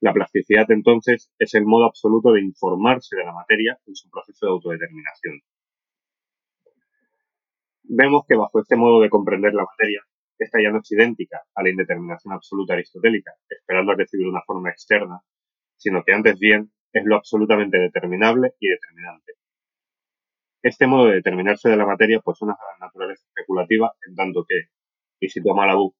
La 0.00 0.12
plasticidad, 0.12 0.68
entonces, 0.70 1.30
es 1.38 1.54
el 1.54 1.64
modo 1.64 1.84
absoluto 1.84 2.32
de 2.32 2.40
informarse 2.40 3.14
de 3.14 3.24
la 3.24 3.32
materia 3.32 3.78
en 3.86 3.94
su 3.94 4.10
proceso 4.10 4.46
de 4.46 4.52
autodeterminación. 4.52 5.40
Vemos 7.84 8.24
que 8.26 8.34
bajo 8.34 8.60
este 8.60 8.74
modo 8.74 9.00
de 9.00 9.10
comprender 9.10 9.54
la 9.54 9.64
materia, 9.64 10.02
esta 10.38 10.60
ya 10.60 10.70
no 10.70 10.80
es 10.80 10.90
idéntica 10.90 11.42
a 11.54 11.62
la 11.62 11.70
indeterminación 11.70 12.34
absoluta 12.34 12.74
aristotélica, 12.74 13.32
esperando 13.48 13.92
a 13.92 13.96
recibir 13.96 14.26
una 14.26 14.42
forma 14.44 14.70
externa, 14.70 15.20
sino 15.76 16.02
que 16.02 16.14
antes 16.14 16.36
bien 16.38 16.72
es 16.92 17.04
lo 17.04 17.14
absolutamente 17.14 17.78
determinable 17.78 18.54
y 18.58 18.68
determinante. 18.68 19.34
Este 20.62 20.86
modo 20.86 21.06
de 21.06 21.16
determinarse 21.16 21.68
de 21.68 21.76
la 21.76 21.84
materia 21.84 22.20
pues 22.20 22.40
una 22.40 22.56
naturaleza 22.78 23.24
especulativa 23.26 23.92
en 24.06 24.14
tanto 24.14 24.44
que, 24.48 24.68
y 25.18 25.28
si 25.28 25.42
toma 25.42 25.66
la 25.66 25.76
U, 25.76 25.92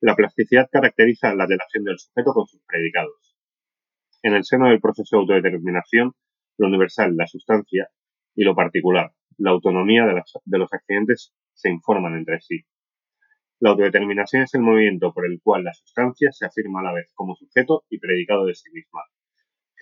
la 0.00 0.14
plasticidad 0.14 0.68
caracteriza 0.70 1.34
la 1.34 1.46
relación 1.46 1.82
del 1.82 1.98
sujeto 1.98 2.32
con 2.32 2.46
sus 2.46 2.62
predicados. 2.66 3.36
En 4.22 4.34
el 4.34 4.44
seno 4.44 4.68
del 4.68 4.80
proceso 4.80 5.16
de 5.16 5.20
autodeterminación, 5.22 6.12
lo 6.58 6.68
universal, 6.68 7.16
la 7.16 7.26
sustancia, 7.26 7.88
y 8.36 8.44
lo 8.44 8.54
particular, 8.54 9.12
la 9.38 9.50
autonomía 9.50 10.06
de, 10.06 10.22
de 10.44 10.58
los 10.58 10.72
accidentes, 10.72 11.34
se 11.52 11.68
informan 11.68 12.14
entre 12.14 12.40
sí. 12.40 12.64
La 13.58 13.70
autodeterminación 13.70 14.42
es 14.42 14.54
el 14.54 14.60
movimiento 14.60 15.12
por 15.12 15.26
el 15.26 15.40
cual 15.42 15.64
la 15.64 15.74
sustancia 15.74 16.30
se 16.30 16.46
afirma 16.46 16.80
a 16.80 16.84
la 16.84 16.92
vez 16.92 17.10
como 17.14 17.34
sujeto 17.34 17.84
y 17.88 17.98
predicado 17.98 18.46
de 18.46 18.54
sí 18.54 18.70
misma. 18.72 19.00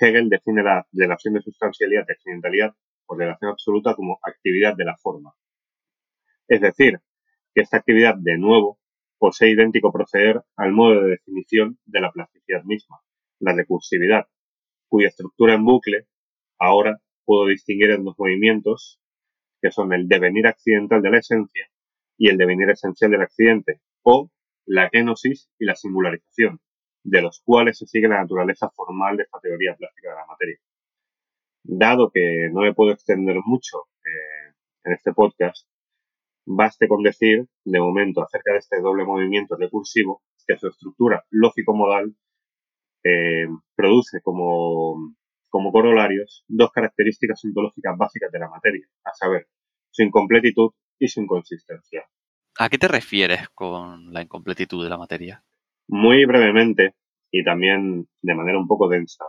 Hegel 0.01 0.31
define 0.31 0.63
la 0.63 0.87
relación 0.93 1.35
de 1.35 1.43
sustancialidad 1.43 2.07
y 2.09 2.13
accidentalidad 2.13 2.75
por 3.07 3.19
relación 3.19 3.51
absoluta 3.51 3.95
como 3.95 4.19
actividad 4.23 4.75
de 4.77 4.85
la 4.85 4.97
forma. 4.97 5.35
Es 6.49 6.61
decir, 6.61 6.99
que 7.55 7.63
esta 7.63 7.79
actividad, 7.79 8.15
de 8.17 8.39
nuevo, 8.39 8.79
posee 9.19 9.51
idéntico 9.51 9.93
proceder 9.93 10.43
al 10.57 10.73
modo 10.73 11.03
de 11.03 11.11
definición 11.11 11.79
de 11.85 12.01
la 12.01 12.11
plasticidad 12.11 12.65
misma, 12.65 13.01
la 13.39 13.55
recursividad, 13.55 14.27
cuya 14.89 15.09
estructura 15.09 15.55
en 15.55 15.65
bucle 15.65 16.07
ahora 16.59 16.99
puedo 17.25 17.47
distinguir 17.47 17.91
en 17.91 18.05
dos 18.05 18.17
movimientos, 18.19 19.01
que 19.61 19.71
son 19.71 19.93
el 19.93 20.09
devenir 20.09 20.47
accidental 20.47 21.03
de 21.03 21.11
la 21.11 21.19
esencia 21.19 21.69
y 22.19 22.29
el 22.29 22.37
devenir 22.37 22.69
esencial 22.71 23.11
del 23.11 23.23
accidente, 23.23 23.81
o 24.03 24.31
la 24.67 24.91
kenosis 24.91 25.51
y 25.59 25.65
la 25.65 25.75
singularización, 25.75 26.61
de 27.05 27.23
los 27.23 27.41
cuales 27.45 27.79
se 27.79 27.87
sigue 27.87 28.09
la 28.09 28.21
naturaleza 28.21 28.71
formal 28.71 29.17
de 29.17 29.25
esta 29.25 29.41
teoría 29.41 29.75
plástica 29.77 30.11
de 30.11 30.17
la 30.17 30.27
materia. 30.27 30.59
Dado 31.65 32.11
que 32.13 32.49
no 32.53 32.63
me 32.63 32.75
puedo 32.75 32.93
extender 32.93 33.37
mucho 33.45 33.85
eh, 34.05 34.55
en 34.85 34.93
este 34.93 35.13
podcast, 35.13 35.69
baste 36.45 36.89
con 36.89 37.03
decir, 37.03 37.47
de 37.65 37.81
momento, 37.81 38.23
acerca 38.23 38.53
de 38.53 38.59
este 38.59 38.81
doble 38.81 39.05
movimiento 39.05 39.57
recursivo, 39.57 40.23
que 40.47 40.57
su 40.57 40.69
estructura 40.69 41.25
lógico-modal 41.31 42.15
eh, 43.05 43.47
produce 43.77 44.21
como, 44.23 45.15
como 45.49 45.73
corolarios 45.73 46.45
dos 46.49 46.71
características 46.73 47.45
ontológicas 47.45 47.97
básicas 47.97 48.33
de 48.33 48.39
la 48.39 48.49
materia, 48.49 48.87
a 49.05 49.13
saber, 49.15 49.47
su 49.91 50.03
incompletitud 50.03 50.71
y 50.99 51.09
su 51.09 51.21
inconsistencia. 51.21 52.05
¿A 52.59 52.69
qué 52.69 52.79
te 52.79 52.89
refieres 52.89 53.49
con 53.51 54.13
la 54.13 54.23
incompletitud 54.23 54.83
de 54.83 54.91
la 54.91 54.99
materia? 54.99 55.45
Muy 55.89 56.25
brevemente 56.25 56.95
y 57.31 57.45
también 57.45 58.09
de 58.21 58.35
manera 58.35 58.59
un 58.59 58.69
poco 58.69 58.89
densa, 58.89 59.25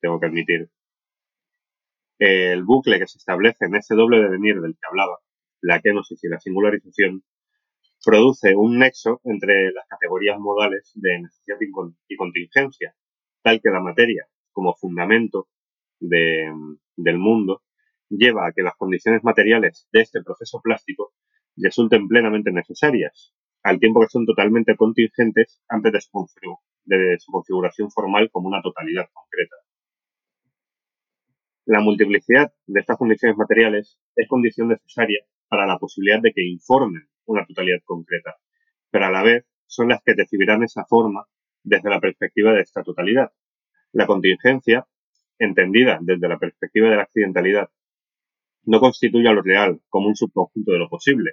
tengo 0.00 0.18
que 0.18 0.26
admitir. 0.26 0.70
El 2.18 2.64
bucle 2.64 2.98
que 2.98 3.06
se 3.06 3.18
establece 3.18 3.66
en 3.66 3.76
ese 3.76 3.94
doble 3.94 4.22
devenir 4.22 4.60
del 4.60 4.72
que 4.72 4.86
hablaba, 4.88 5.18
la 5.60 5.80
kenosis 5.80 6.22
y 6.24 6.28
la 6.28 6.40
singularización, 6.40 7.22
produce 8.04 8.54
un 8.54 8.78
nexo 8.78 9.20
entre 9.24 9.72
las 9.72 9.86
categorías 9.88 10.38
modales 10.38 10.92
de 10.94 11.20
necesidad 11.20 11.56
y 12.08 12.16
contingencia, 12.16 12.94
tal 13.42 13.60
que 13.60 13.70
la 13.70 13.80
materia, 13.80 14.26
como 14.52 14.74
fundamento 14.74 15.48
del 16.00 17.18
mundo, 17.18 17.62
lleva 18.08 18.46
a 18.46 18.52
que 18.52 18.62
las 18.62 18.76
condiciones 18.76 19.24
materiales 19.24 19.88
de 19.92 20.00
este 20.00 20.22
proceso 20.22 20.60
plástico 20.62 21.12
resulten 21.56 22.06
plenamente 22.08 22.52
necesarias, 22.52 23.34
al 23.62 23.78
tiempo 23.78 24.00
que 24.00 24.08
son 24.08 24.24
totalmente 24.24 24.76
contingentes 24.76 25.60
antes 25.68 25.92
de 25.92 26.00
su, 26.00 26.26
de 26.84 27.16
su 27.18 27.32
configuración 27.32 27.90
formal 27.90 28.30
como 28.30 28.48
una 28.48 28.62
totalidad 28.62 29.06
concreta. 29.12 29.56
La 31.66 31.80
multiplicidad 31.80 32.52
de 32.68 32.78
estas 32.78 32.96
condiciones 32.96 33.36
materiales 33.36 33.98
es 34.14 34.28
condición 34.28 34.68
necesaria 34.68 35.24
para 35.48 35.66
la 35.66 35.78
posibilidad 35.78 36.22
de 36.22 36.32
que 36.32 36.46
informen 36.46 37.08
una 37.24 37.44
totalidad 37.44 37.80
concreta, 37.84 38.36
pero 38.88 39.06
a 39.06 39.10
la 39.10 39.24
vez 39.24 39.44
son 39.66 39.88
las 39.88 40.00
que 40.04 40.14
recibirán 40.14 40.62
esa 40.62 40.84
forma 40.84 41.26
desde 41.64 41.90
la 41.90 41.98
perspectiva 41.98 42.52
de 42.52 42.60
esta 42.60 42.84
totalidad. 42.84 43.32
La 43.90 44.06
contingencia, 44.06 44.86
entendida 45.40 45.98
desde 46.00 46.28
la 46.28 46.38
perspectiva 46.38 46.88
de 46.88 46.96
la 46.96 47.02
accidentalidad 47.02 47.68
no 48.62 48.78
constituye 48.78 49.28
a 49.28 49.32
lo 49.32 49.42
real 49.42 49.80
como 49.88 50.06
un 50.06 50.14
subconjunto 50.14 50.70
de 50.70 50.78
lo 50.78 50.88
posible, 50.88 51.32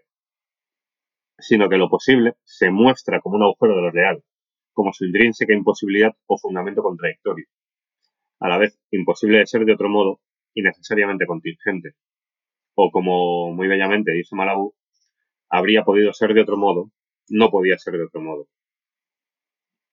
sino 1.37 1.69
que 1.69 1.77
lo 1.77 1.91
posible 1.91 2.33
se 2.43 2.71
muestra 2.71 3.21
como 3.21 3.35
un 3.35 3.43
agujero 3.43 3.75
de 3.75 3.81
lo 3.83 3.91
real, 3.91 4.23
como 4.71 4.93
su 4.93 5.05
intrínseca 5.05 5.53
imposibilidad 5.53 6.15
o 6.25 6.39
fundamento 6.39 6.81
contradictorio, 6.81 7.45
a 8.39 8.49
la 8.49 8.57
vez 8.57 8.79
imposible 8.91 9.39
de 9.39 9.47
ser 9.47 9.65
de 9.65 9.73
otro 9.73 9.89
modo 9.89 10.21
y 10.53 10.61
necesariamente 10.61 11.25
contingente, 11.25 11.95
o 12.75 12.91
como 12.91 13.53
muy 13.53 13.67
bellamente 13.67 14.11
dice 14.11 14.35
Malabú, 14.35 14.75
habría 15.49 15.83
podido 15.83 16.13
ser 16.13 16.33
de 16.33 16.41
otro 16.41 16.57
modo, 16.57 16.91
no 17.29 17.49
podía 17.49 17.77
ser 17.77 17.93
de 17.93 18.05
otro 18.05 18.21
modo. 18.21 18.47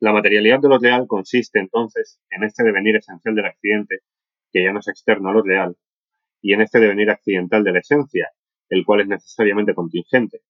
La 0.00 0.12
materialidad 0.12 0.61
de 0.61 0.68
lo 0.68 0.78
real 0.78 1.06
consiste 1.06 1.59
entonces 1.59 2.20
en 2.30 2.44
este 2.44 2.64
devenir 2.64 2.97
esencial 2.97 3.35
del 3.35 3.44
accidente, 3.44 3.99
que 4.50 4.64
ya 4.64 4.73
no 4.73 4.80
es 4.80 4.88
externo 4.88 5.28
a 5.28 5.35
lo 5.35 5.42
real, 5.42 5.76
y 6.40 6.54
en 6.54 6.62
este 6.62 6.80
devenir 6.80 7.11
accidental 7.11 7.62
de 7.62 7.73
la 7.73 7.80
esencia, 7.80 8.30
el 8.70 8.85
cual 8.85 9.02
es 9.02 9.09
necesariamente 9.09 9.75
contingente. 9.75 10.40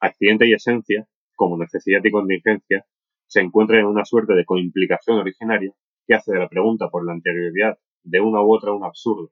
Accidente 0.00 0.48
y 0.48 0.54
esencia, 0.54 1.06
como 1.36 1.56
necesidad 1.56 2.00
y 2.02 2.10
contingencia, 2.10 2.84
se 3.28 3.40
encuentran 3.40 3.80
en 3.80 3.86
una 3.86 4.04
suerte 4.04 4.34
de 4.34 4.44
coimplicación 4.44 5.18
originaria 5.18 5.72
que 6.10 6.16
hace 6.16 6.32
de 6.32 6.40
la 6.40 6.48
pregunta 6.48 6.88
por 6.88 7.06
la 7.06 7.12
anterioridad 7.12 7.78
de 8.02 8.20
una 8.20 8.42
u 8.42 8.52
otra 8.52 8.72
un 8.72 8.82
absurdo. 8.82 9.30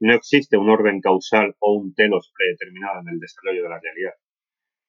No 0.00 0.14
existe 0.14 0.56
un 0.56 0.70
orden 0.70 1.02
causal 1.02 1.54
o 1.58 1.74
un 1.74 1.92
telos 1.94 2.32
predeterminado 2.34 3.02
en 3.02 3.08
el 3.10 3.20
desarrollo 3.20 3.64
de 3.64 3.68
la 3.68 3.78
realidad. 3.78 4.14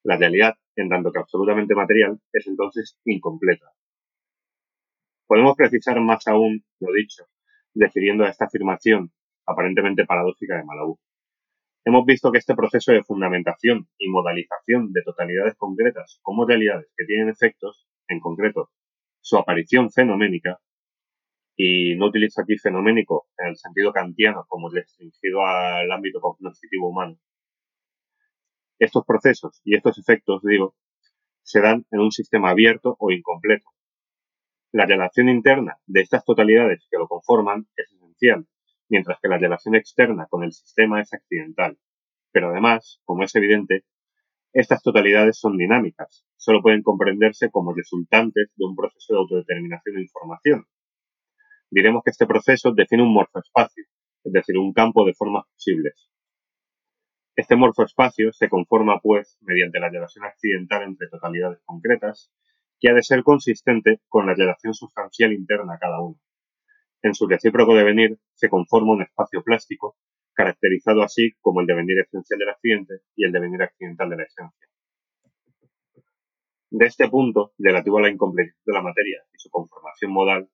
La 0.04 0.16
realidad, 0.16 0.56
en 0.78 0.88
tanto 0.88 1.12
que 1.12 1.20
absolutamente 1.20 1.76
material, 1.76 2.18
es 2.32 2.48
entonces 2.48 2.98
incompleta. 3.04 3.74
Podemos 5.28 5.58
precisar 5.58 6.00
más 6.00 6.26
aún 6.28 6.64
lo 6.80 6.94
dicho, 6.94 7.26
refiriendo 7.76 8.24
a 8.24 8.30
esta 8.30 8.46
afirmación 8.46 9.12
aparentemente 9.46 10.06
paradójica 10.06 10.56
de 10.56 10.64
Malabú. 10.64 10.98
Hemos 11.84 12.06
visto 12.06 12.32
que 12.32 12.38
este 12.38 12.56
proceso 12.56 12.94
de 12.94 13.04
fundamentación 13.04 13.90
y 13.98 14.08
modalización 14.08 14.94
de 14.94 15.02
totalidades 15.02 15.56
concretas 15.58 16.20
como 16.22 16.46
realidades 16.46 16.88
que 16.96 17.04
tienen 17.04 17.28
efectos, 17.28 17.86
en 18.08 18.22
concreto, 18.22 18.70
su 19.20 19.38
aparición 19.38 19.92
fenoménica, 19.92 20.62
y 21.56 21.96
no 21.96 22.08
utilizo 22.08 22.42
aquí 22.42 22.58
fenoménico 22.58 23.28
en 23.38 23.50
el 23.50 23.58
sentido 23.58 23.92
kantiano 23.92 24.46
como 24.48 24.70
restringido 24.70 25.46
al 25.46 25.92
ámbito 25.92 26.20
cognitivo 26.20 26.90
humano. 26.90 27.18
Estos 28.80 29.06
procesos 29.06 29.62
y 29.64 29.76
estos 29.76 29.98
efectos, 30.00 30.42
digo, 30.44 30.76
se 31.44 31.62
dan 31.62 31.86
en 31.92 32.00
un 32.00 32.12
sistema 32.12 32.50
abierto 32.52 32.96
o 33.00 33.12
incompleto. 33.12 33.68
La 34.72 34.86
relación 34.86 35.30
interna 35.30 35.78
de 35.86 36.02
estas 36.02 36.24
totalidades 36.24 36.88
que 36.90 36.98
lo 36.98 37.08
conforman 37.08 37.68
es 37.76 37.92
esencial 37.92 38.48
mientras 38.92 39.20
que 39.22 39.30
la 39.30 39.38
relación 39.38 39.76
externa 39.76 40.28
con 40.30 40.44
el 40.44 40.52
sistema 40.52 41.02
es 41.02 41.14
accidental. 41.14 41.78
Pero 42.32 42.50
además, 42.50 43.00
como 43.06 43.24
es 43.24 43.34
evidente, 43.36 43.86
estas 44.54 44.84
totalidades 44.84 45.40
son 45.40 45.58
dinámicas, 45.58 46.26
solo 46.36 46.62
pueden 46.62 46.84
comprenderse 46.84 47.50
como 47.50 47.74
resultantes 47.74 48.52
de 48.54 48.66
un 48.66 48.76
proceso 48.76 49.14
de 49.14 49.20
autodeterminación 49.20 49.96
de 49.96 50.02
información. 50.02 50.66
Diremos 51.72 52.04
que 52.04 52.12
este 52.12 52.28
proceso 52.28 52.74
define 52.74 53.04
un 53.04 53.14
morfoespacio, 53.14 53.86
es 54.26 54.34
decir, 54.34 54.58
un 54.58 54.74
campo 54.74 55.06
de 55.06 55.14
formas 55.14 55.46
posibles. 55.54 56.10
Este 57.34 57.56
morfoespacio 57.56 58.34
se 58.34 58.50
conforma, 58.50 59.00
pues, 59.00 59.38
mediante 59.40 59.80
la 59.80 59.90
relación 59.90 60.26
accidental 60.26 60.84
entre 60.84 61.08
totalidades 61.08 61.62
concretas, 61.64 62.30
que 62.78 62.90
ha 62.90 62.94
de 62.94 63.02
ser 63.04 63.24
consistente 63.24 64.02
con 64.10 64.26
la 64.26 64.34
relación 64.34 64.74
sustancial 64.74 65.32
interna 65.32 65.76
a 65.76 65.80
cada 65.80 66.02
una. 66.02 66.20
En 67.04 67.16
su 67.16 67.26
recíproco 67.26 67.74
devenir 67.74 68.20
se 68.34 68.50
conforma 68.50 68.92
un 68.92 69.04
espacio 69.04 69.42
plástico, 69.42 69.96
caracterizado 70.34 71.04
así 71.04 71.36
como 71.40 71.62
el 71.62 71.68
devenir 71.68 72.00
esencial 72.00 72.38
del 72.38 72.50
accidente 72.50 72.96
y 73.16 73.24
el 73.24 73.32
devenir 73.32 73.62
accidental 73.62 74.10
de 74.10 74.18
la 74.18 74.24
esencia. 74.24 74.68
De 76.70 76.86
este 76.86 77.08
punto, 77.10 77.54
relativo 77.58 77.98
a 77.98 78.02
la 78.02 78.10
incompletitud 78.10 78.62
de 78.66 78.74
la 78.74 78.82
materia 78.82 79.24
y 79.34 79.38
su 79.38 79.50
conformación 79.50 80.12
modal, 80.12 80.50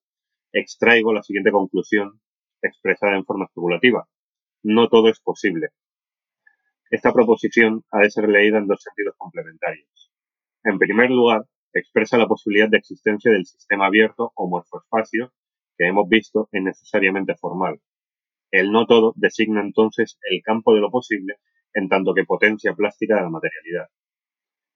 extraigo 0.52 1.14
la 1.14 1.24
siguiente 1.24 1.52
conclusión 1.52 2.20
expresada 2.62 3.16
en 3.16 3.26
forma 3.26 3.46
especulativa. 3.46 4.08
No 4.64 4.90
todo 4.90 5.10
es 5.10 5.20
posible. 5.20 5.70
Esta 6.90 7.12
proposición 7.12 7.84
ha 7.92 8.00
de 8.00 8.12
ser 8.12 8.30
leída 8.30 8.58
en 8.58 8.68
dos 8.68 8.82
sentidos 8.82 9.16
complementarios. 9.18 10.12
En 10.64 10.80
primer 10.80 11.10
lugar, 11.12 11.46
expresa 11.74 12.18
la 12.18 12.28
posibilidad 12.28 12.70
de 12.70 12.78
existencia 12.78 13.32
del 13.32 13.46
sistema 13.46 13.88
abierto 13.88 14.32
o 14.36 14.50
morfoespacio 14.50 15.34
que 15.78 15.88
hemos 15.88 16.08
visto 16.10 16.50
es 16.52 16.64
necesariamente 16.64 17.36
formal. 17.36 17.80
El 18.52 18.72
no 18.72 18.86
todo 18.88 19.14
designa 19.16 19.62
entonces 19.62 20.18
el 20.30 20.42
campo 20.42 20.74
de 20.74 20.82
lo 20.82 20.90
posible 20.90 21.36
en 21.74 21.90
tanto 21.90 22.14
que 22.14 22.24
potencia 22.24 22.74
plástica 22.74 23.16
de 23.16 23.22
la 23.22 23.30
materialidad. 23.30 23.88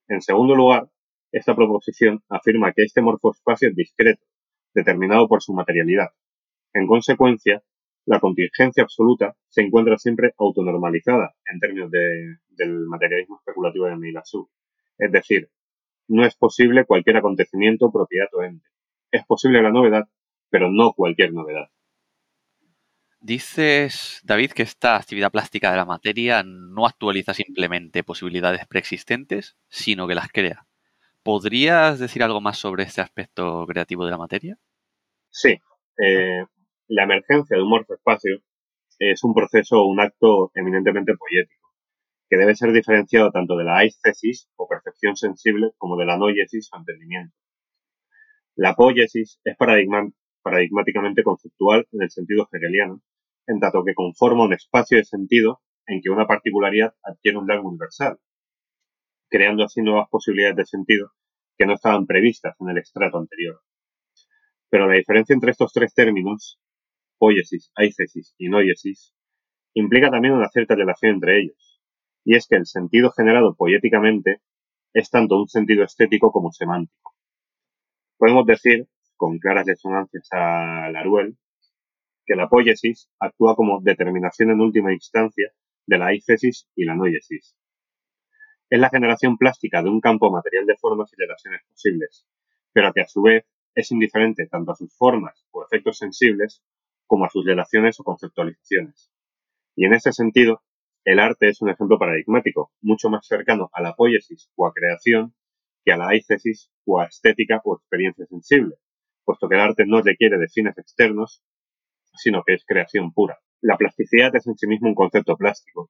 En 0.07 0.21
segundo 0.21 0.55
lugar, 0.55 0.89
esta 1.31 1.55
proposición 1.55 2.21
afirma 2.29 2.73
que 2.73 2.83
este 2.83 3.01
morfoespacio 3.01 3.69
es 3.69 3.75
discreto, 3.75 4.23
determinado 4.73 5.27
por 5.27 5.41
su 5.41 5.53
materialidad. 5.53 6.09
En 6.73 6.87
consecuencia, 6.87 7.63
la 8.05 8.19
contingencia 8.19 8.83
absoluta 8.83 9.35
se 9.49 9.61
encuentra 9.61 9.97
siempre 9.97 10.33
autonormalizada 10.37 11.33
en 11.45 11.59
términos 11.59 11.91
del 11.91 12.85
materialismo 12.87 13.37
especulativo 13.37 13.85
de 13.85 13.97
Milasú. 13.97 14.49
Es 14.97 15.11
decir, 15.11 15.49
no 16.07 16.25
es 16.25 16.35
posible 16.35 16.85
cualquier 16.85 17.17
acontecimiento, 17.17 17.91
propiedad 17.91 18.27
o 18.33 18.43
ente. 18.43 18.67
Es 19.11 19.25
posible 19.25 19.61
la 19.61 19.71
novedad 19.71 20.07
pero 20.51 20.69
no 20.69 20.93
cualquier 20.93 21.33
novedad. 21.33 21.69
Dices, 23.21 24.19
David, 24.23 24.51
que 24.51 24.63
esta 24.63 24.95
actividad 24.95 25.31
plástica 25.31 25.71
de 25.71 25.77
la 25.77 25.85
materia 25.85 26.43
no 26.43 26.85
actualiza 26.85 27.33
simplemente 27.33 28.03
posibilidades 28.03 28.67
preexistentes, 28.67 29.57
sino 29.69 30.07
que 30.07 30.15
las 30.15 30.29
crea. 30.31 30.67
¿Podrías 31.23 31.99
decir 31.99 32.23
algo 32.23 32.41
más 32.41 32.57
sobre 32.57 32.83
este 32.83 33.01
aspecto 33.01 33.65
creativo 33.67 34.05
de 34.05 34.11
la 34.11 34.17
materia? 34.17 34.57
Sí. 35.29 35.59
Eh, 35.97 36.45
la 36.87 37.03
emergencia 37.03 37.55
de 37.55 37.63
un 37.63 37.69
morfoespacio 37.69 38.39
es 38.97 39.23
un 39.23 39.33
proceso 39.33 39.81
o 39.81 39.87
un 39.87 39.99
acto 39.99 40.51
eminentemente 40.55 41.13
poético, 41.15 41.73
que 42.29 42.37
debe 42.37 42.55
ser 42.55 42.71
diferenciado 42.71 43.31
tanto 43.31 43.55
de 43.55 43.63
la 43.63 43.77
aesthesis 43.79 44.49
o 44.55 44.67
percepción 44.67 45.15
sensible 45.15 45.71
como 45.77 45.97
de 45.97 46.05
la 46.05 46.17
noiesis 46.17 46.69
o 46.73 46.77
entendimiento. 46.77 47.35
La 48.55 48.75
poiesis 48.75 49.39
es 49.43 49.55
paradigmáticamente 49.57 51.23
conceptual 51.23 51.87
en 51.91 52.01
el 52.03 52.11
sentido 52.11 52.47
hegeliano, 52.51 53.01
en 53.47 53.59
tanto 53.59 53.83
que 53.83 53.93
conforma 53.93 54.45
un 54.45 54.53
espacio 54.53 54.97
de 54.97 55.05
sentido 55.05 55.61
en 55.87 56.01
que 56.01 56.09
una 56.09 56.27
particularidad 56.27 56.93
adquiere 57.03 57.37
un 57.37 57.47
rango 57.47 57.69
universal, 57.69 58.19
creando 59.31 59.63
así 59.63 59.81
nuevas 59.81 60.09
posibilidades 60.09 60.57
de 60.57 60.65
sentido 60.65 61.11
que 61.57 61.65
no 61.65 61.73
estaban 61.73 62.05
previstas 62.05 62.55
en 62.59 62.69
el 62.69 62.77
estrato 62.77 63.17
anterior. 63.17 63.61
Pero 64.69 64.87
la 64.87 64.95
diferencia 64.95 65.33
entre 65.33 65.51
estos 65.51 65.71
tres 65.73 65.93
términos, 65.93 66.59
poiesis, 67.17 67.71
aicesis 67.75 68.35
y 68.37 68.49
noiesis, 68.49 69.13
implica 69.73 70.11
también 70.11 70.33
una 70.33 70.49
cierta 70.49 70.75
relación 70.75 71.15
entre 71.15 71.39
ellos, 71.39 71.81
y 72.25 72.35
es 72.35 72.45
que 72.47 72.57
el 72.57 72.65
sentido 72.65 73.11
generado 73.11 73.55
poéticamente 73.55 74.41
es 74.93 75.09
tanto 75.09 75.37
un 75.39 75.47
sentido 75.47 75.83
estético 75.83 76.31
como 76.31 76.51
semántico. 76.51 77.15
Podemos 78.17 78.45
decir 78.45 78.87
con 79.15 79.39
claras 79.39 79.65
resonancias 79.65 80.27
a 80.31 80.89
Laruel, 80.91 81.37
que 82.25 82.35
la 82.35 82.49
poiesis 82.49 83.09
actúa 83.19 83.55
como 83.55 83.81
determinación 83.81 84.51
en 84.51 84.59
última 84.59 84.93
instancia 84.93 85.51
de 85.85 85.97
la 85.97 86.11
eicesis 86.11 86.67
y 86.75 86.85
la 86.85 86.95
noiesis. 86.95 87.55
Es 88.71 88.79
la 88.79 88.89
generación 88.89 89.37
plástica 89.37 89.83
de 89.83 89.89
un 89.89 89.99
campo 89.99 90.31
material 90.31 90.65
de 90.65 90.77
formas 90.77 91.11
y 91.11 91.21
relaciones 91.21 91.61
posibles, 91.69 92.25
pero 92.71 92.93
que 92.93 93.01
a 93.01 93.05
su 93.05 93.21
vez 93.21 93.43
es 93.75 93.91
indiferente 93.91 94.47
tanto 94.47 94.71
a 94.71 94.77
sus 94.77 94.95
formas 94.95 95.45
o 95.51 95.65
efectos 95.65 95.97
sensibles 95.97 96.63
como 97.05 97.25
a 97.25 97.29
sus 97.29 97.45
relaciones 97.45 97.99
o 97.99 98.05
conceptualizaciones. 98.05 99.11
Y 99.75 99.83
en 99.83 99.93
este 99.93 100.13
sentido, 100.13 100.63
el 101.03 101.19
arte 101.19 101.49
es 101.49 101.61
un 101.61 101.69
ejemplo 101.69 101.99
paradigmático, 101.99 102.71
mucho 102.79 103.09
más 103.09 103.27
cercano 103.27 103.69
a 103.73 103.81
la 103.81 103.93
poiesis 103.93 104.49
o 104.55 104.65
a 104.65 104.71
creación 104.71 105.35
que 105.83 105.91
a 105.91 105.97
la 105.97 106.13
eicesis 106.13 106.71
o 106.85 107.01
a 107.01 107.07
estética 107.07 107.59
o 107.65 107.75
experiencia 107.75 108.25
sensible, 108.25 108.75
puesto 109.25 109.49
que 109.49 109.55
el 109.55 109.61
arte 109.61 109.83
no 109.85 110.01
requiere 110.01 110.37
de 110.37 110.47
fines 110.47 110.77
externos, 110.77 111.43
sino 112.13 112.41
que 112.45 112.53
es 112.53 112.63
creación 112.65 113.11
pura. 113.11 113.37
La 113.59 113.75
plasticidad 113.75 114.33
es 114.33 114.47
en 114.47 114.55
sí 114.55 114.65
mismo 114.65 114.87
un 114.87 114.95
concepto 114.95 115.35
plástico, 115.35 115.89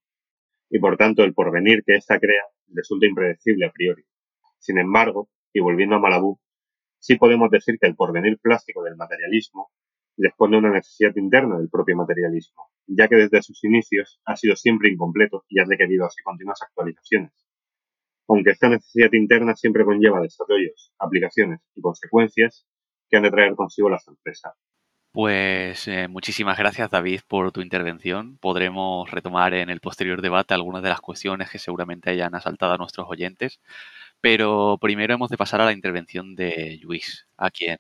y 0.72 0.80
por 0.80 0.98
tanto 0.98 1.24
el 1.24 1.34
porvenir 1.34 1.84
que 1.86 1.96
ésta 1.96 2.18
crea 2.18 2.44
resulta 2.74 3.06
impredecible 3.06 3.66
a 3.66 3.72
priori. 3.72 4.04
Sin 4.58 4.80
embargo, 4.80 5.30
y 5.54 5.60
volviendo 5.60 5.96
a 5.96 6.00
Malabú, 6.00 6.40
sí 6.98 7.18
podemos 7.18 7.52
decir 7.52 7.78
que 7.80 7.88
el 7.88 7.96
porvenir 7.96 8.40
plástico 8.40 8.82
del 8.84 8.96
materialismo 8.96 9.70
responde 10.18 10.56
a 10.56 10.60
una 10.60 10.72
necesidad 10.72 11.12
interna 11.18 11.58
del 11.58 11.70
propio 11.70 11.98
materialismo, 11.98 12.70
ya 12.88 13.10
que 13.10 13.16
desde 13.16 13.42
sus 13.42 13.62
inicios 13.66 14.22
ha 14.26 14.38
sido 14.38 14.56
siempre 14.56 14.90
incompleto 14.90 15.44
y 15.50 15.60
ha 15.60 15.66
requerido 15.66 16.06
así 16.06 16.22
continuas 16.24 16.62
actualizaciones. 16.62 17.34
Aunque 18.30 18.52
esta 18.52 18.70
necesidad 18.70 19.12
interna 19.12 19.56
siempre 19.56 19.84
conlleva 19.84 20.22
desarrollos, 20.22 20.94
aplicaciones 21.00 21.60
y 21.76 21.82
consecuencias, 21.82 22.66
que 23.10 23.18
han 23.18 23.24
de 23.24 23.32
traer 23.32 23.56
consigo 23.56 23.90
la 23.90 24.00
sorpresa. 24.00 24.54
Pues 25.14 25.88
eh, 25.90 26.08
muchísimas 26.08 26.58
gracias 26.58 26.90
David 26.90 27.22
por 27.28 27.52
tu 27.52 27.62
intervención. 27.62 28.38
Podremos 28.38 29.12
retomar 29.12 29.54
en 29.54 29.70
el 29.70 29.82
posterior 29.82 30.22
debate 30.22 30.54
algunas 30.54 30.82
de 30.84 30.90
las 30.90 31.02
cuestiones 31.02 31.50
que 31.50 31.60
seguramente 31.60 32.10
hayan 32.10 32.34
asaltado 32.34 32.74
a 32.74 32.78
nuestros 32.78 33.08
oyentes, 33.10 33.60
pero 34.22 34.78
primero 34.82 35.14
hemos 35.14 35.30
de 35.30 35.38
pasar 35.38 35.62
a 35.62 35.66
la 35.66 35.74
intervención 35.74 36.36
de 36.36 36.80
Luis, 36.82 37.28
a 37.38 37.52
quien 37.52 37.80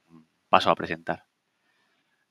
paso 0.50 0.72
a 0.72 0.76
presentar. 0.76 1.24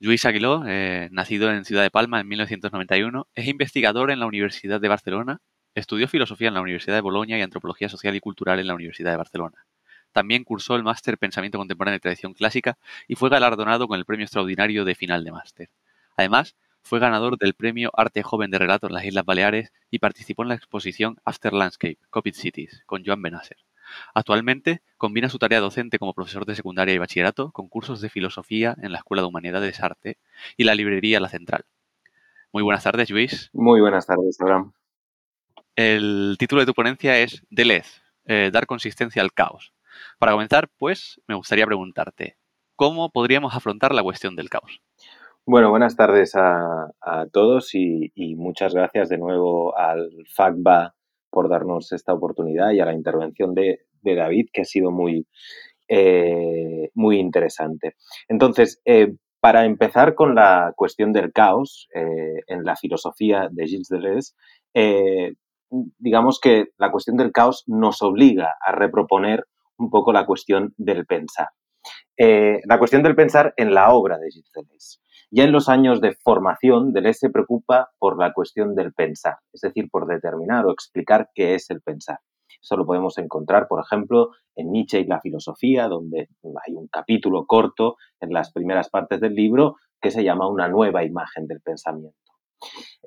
Luis 0.01 0.25
Aguiló, 0.25 0.65
eh, 0.67 1.09
nacido 1.13 1.53
en 1.53 1.65
Ciudad 1.65 1.83
de 1.83 1.91
Palma 1.91 2.21
en 2.21 2.29
1991, 2.29 3.29
es 3.35 3.47
investigador 3.47 4.11
en 4.11 4.21
la 4.21 4.27
Universidad 4.27 4.81
de 4.81 4.89
Barcelona, 4.89 5.41
estudió 5.75 6.09
filosofía 6.09 6.49
en 6.49 6.55
la 6.55 6.63
Universidad 6.63 6.97
de 6.97 7.03
Bolonia 7.03 7.39
y 7.39 7.43
antropología 7.43 7.89
social 7.89 8.15
y 8.17 8.21
cultural 8.21 8.59
en 8.59 8.67
la 8.67 8.75
Universidad 8.75 9.13
de 9.13 9.17
Barcelona. 9.19 9.67
También 10.13 10.45
cursó 10.45 10.77
el 10.77 10.83
máster 10.83 11.19
Pensamiento 11.19 11.59
Contemporáneo 11.59 11.97
y 11.97 12.01
Tradición 12.01 12.35
Clásica 12.35 12.79
y 13.07 13.15
fue 13.15 13.29
galardonado 13.29 13.87
con 13.89 13.99
el 13.99 14.05
premio 14.05 14.25
extraordinario 14.25 14.85
de 14.85 14.95
final 14.95 15.25
de 15.25 15.33
máster. 15.33 15.71
Además, 16.17 16.57
fue 16.83 16.99
ganador 16.99 17.39
del 17.39 17.55
premio 17.55 17.91
Arte 17.95 18.23
Joven 18.23 18.51
de 18.51 18.59
Relato 18.59 18.87
en 18.87 18.95
las 18.95 19.05
Islas 19.05 19.25
Baleares 19.25 19.73
y 19.91 19.99
participó 19.99 20.43
en 20.43 20.49
la 20.49 20.55
exposición 20.55 21.19
After 21.25 21.53
Landscape, 21.53 21.99
Copied 22.11 22.35
Cities, 22.35 22.83
con 22.87 23.05
Joan 23.05 23.23
Benasser. 23.23 23.59
Actualmente 24.15 24.83
combina 24.97 25.29
su 25.29 25.39
tarea 25.39 25.61
docente 25.61 25.99
como 25.99 26.15
profesor 26.15 26.47
de 26.47 26.55
secundaria 26.55 26.95
y 26.95 26.99
bachillerato 26.99 27.51
con 27.51 27.69
cursos 27.69 28.01
de 28.01 28.09
filosofía 28.09 28.77
en 28.83 28.93
la 28.93 28.99
Escuela 28.99 29.23
de 29.23 29.29
Humanidades 29.29 29.81
Arte 29.81 30.19
y 30.57 30.65
la 30.65 30.75
librería 30.75 31.21
La 31.21 31.29
Central. 31.29 31.65
Muy 32.53 32.63
buenas 32.63 32.85
tardes, 32.85 33.11
Luis. 33.11 33.51
Muy 33.53 33.81
buenas 33.81 34.07
tardes, 34.07 34.41
Abraham. 34.41 34.73
El 35.77 36.37
título 36.39 36.61
de 36.61 36.67
tu 36.67 36.75
ponencia 36.75 37.19
es 37.19 37.45
Delez, 37.51 38.03
eh, 38.27 38.51
dar 38.53 38.67
consistencia 38.67 39.23
al 39.23 39.33
caos. 39.33 39.73
Para 40.19 40.33
comenzar, 40.33 40.69
pues, 40.79 41.21
me 41.27 41.35
gustaría 41.35 41.67
preguntarte, 41.67 42.37
¿cómo 42.77 43.11
podríamos 43.11 43.55
afrontar 43.55 43.95
la 43.95 44.03
cuestión 44.03 44.37
del 44.37 44.49
caos? 44.49 44.81
Bueno, 45.47 45.71
buenas 45.71 45.97
tardes 45.97 46.35
a, 46.37 46.93
todos 47.33 47.75
y, 47.75 48.13
muchas 48.37 48.75
gracias 48.75 49.09
de 49.09 49.19
nuevo 49.19 49.77
al 49.77 50.11
FACBA 50.33 50.95
por 51.31 51.49
darnos 51.49 51.93
esta 51.93 52.13
oportunidad 52.13 52.71
y 52.71 52.81
a 52.81 52.85
la 52.85 52.95
intervención 52.95 53.55
de, 53.55 53.81
David, 54.03 54.49
que 54.53 54.63
ha 54.63 54.65
sido 54.65 54.91
muy, 54.91 55.27
eh, 55.89 56.91
muy 56.95 57.19
interesante. 57.19 57.97
Entonces, 58.29 58.81
eh, 58.85 59.15
para 59.41 59.65
empezar 59.65 60.15
con 60.15 60.35
la 60.35 60.73
cuestión 60.77 61.13
del 61.13 61.33
caos 61.33 61.89
eh, 61.95 62.43
en 62.47 62.63
la 62.65 62.77
filosofía 62.77 63.49
de 63.51 63.67
Gilles 63.67 63.89
Deleuze, 63.89 64.35
digamos 65.99 66.39
que 66.41 66.67
la 66.79 66.91
cuestión 66.91 67.17
del 67.17 67.33
caos 67.33 67.65
nos 67.67 68.03
obliga 68.03 68.55
a 68.65 68.73
reproponer 68.73 69.47
un 69.81 69.91
poco 69.91 70.13
la 70.13 70.27
cuestión 70.27 70.75
del 70.77 71.07
pensar. 71.07 71.49
la 72.19 72.79
cuestión 72.79 73.03
del 73.03 73.17
pensar 73.17 73.55
en 73.57 73.73
la 73.75 73.93
obra 73.93 74.19
de 74.19 74.29
Deleuze. 74.55 74.99
Ya 75.31 75.45
en 75.45 75.53
los 75.53 75.69
años 75.69 76.01
de 76.01 76.13
formación, 76.13 76.93
Deleuze 76.93 77.21
se 77.21 77.31
preocupa 77.31 77.91
por 77.99 78.19
la 78.19 78.33
cuestión 78.33 78.75
del 78.75 78.93
pensar, 78.93 79.37
es 79.53 79.61
decir, 79.61 79.89
por 79.91 80.07
determinar 80.07 80.67
o 80.67 80.73
explicar 80.73 81.31
qué 81.35 81.55
es 81.55 81.71
el 81.71 81.81
pensar. 81.81 82.19
Eso 82.63 82.77
lo 82.77 82.85
podemos 82.85 83.17
encontrar, 83.17 83.69
por 83.69 83.81
ejemplo, 83.81 84.31
en 84.55 84.71
Nietzsche 84.71 85.01
y 85.01 85.07
la 85.07 85.21
filosofía, 85.21 85.89
donde 85.89 86.29
hay 86.67 86.75
un 86.75 86.89
capítulo 86.89 87.47
corto 87.47 87.97
en 88.21 88.31
las 88.33 88.53
primeras 88.53 88.91
partes 88.91 89.21
del 89.21 89.35
libro 89.35 89.77
que 90.01 90.11
se 90.11 90.25
llama 90.25 90.49
Una 90.49 90.69
nueva 90.69 91.05
imagen 91.05 91.47
del 91.47 91.61
pensamiento. 91.61 92.30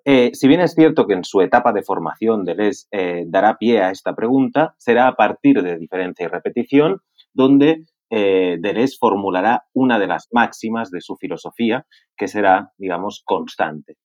Eh, 0.05 0.31
si 0.33 0.47
bien 0.47 0.59
es 0.59 0.73
cierto 0.73 1.07
que 1.07 1.13
en 1.13 1.23
su 1.23 1.41
etapa 1.41 1.71
de 1.71 1.83
formación 1.83 2.43
Deleuze 2.43 2.87
eh, 2.91 3.23
dará 3.27 3.57
pie 3.57 3.81
a 3.81 3.91
esta 3.91 4.13
pregunta, 4.15 4.75
será 4.77 5.07
a 5.07 5.15
partir 5.15 5.61
de 5.63 5.77
diferencia 5.77 6.25
y 6.25 6.27
repetición 6.27 6.99
donde 7.33 7.85
eh, 8.09 8.57
Deleuze 8.59 8.97
formulará 8.99 9.63
una 9.73 9.99
de 9.99 10.07
las 10.07 10.27
máximas 10.31 10.91
de 10.91 11.01
su 11.01 11.15
filosofía, 11.15 11.85
que 12.17 12.27
será, 12.27 12.71
digamos, 12.77 13.23
constante. 13.25 13.95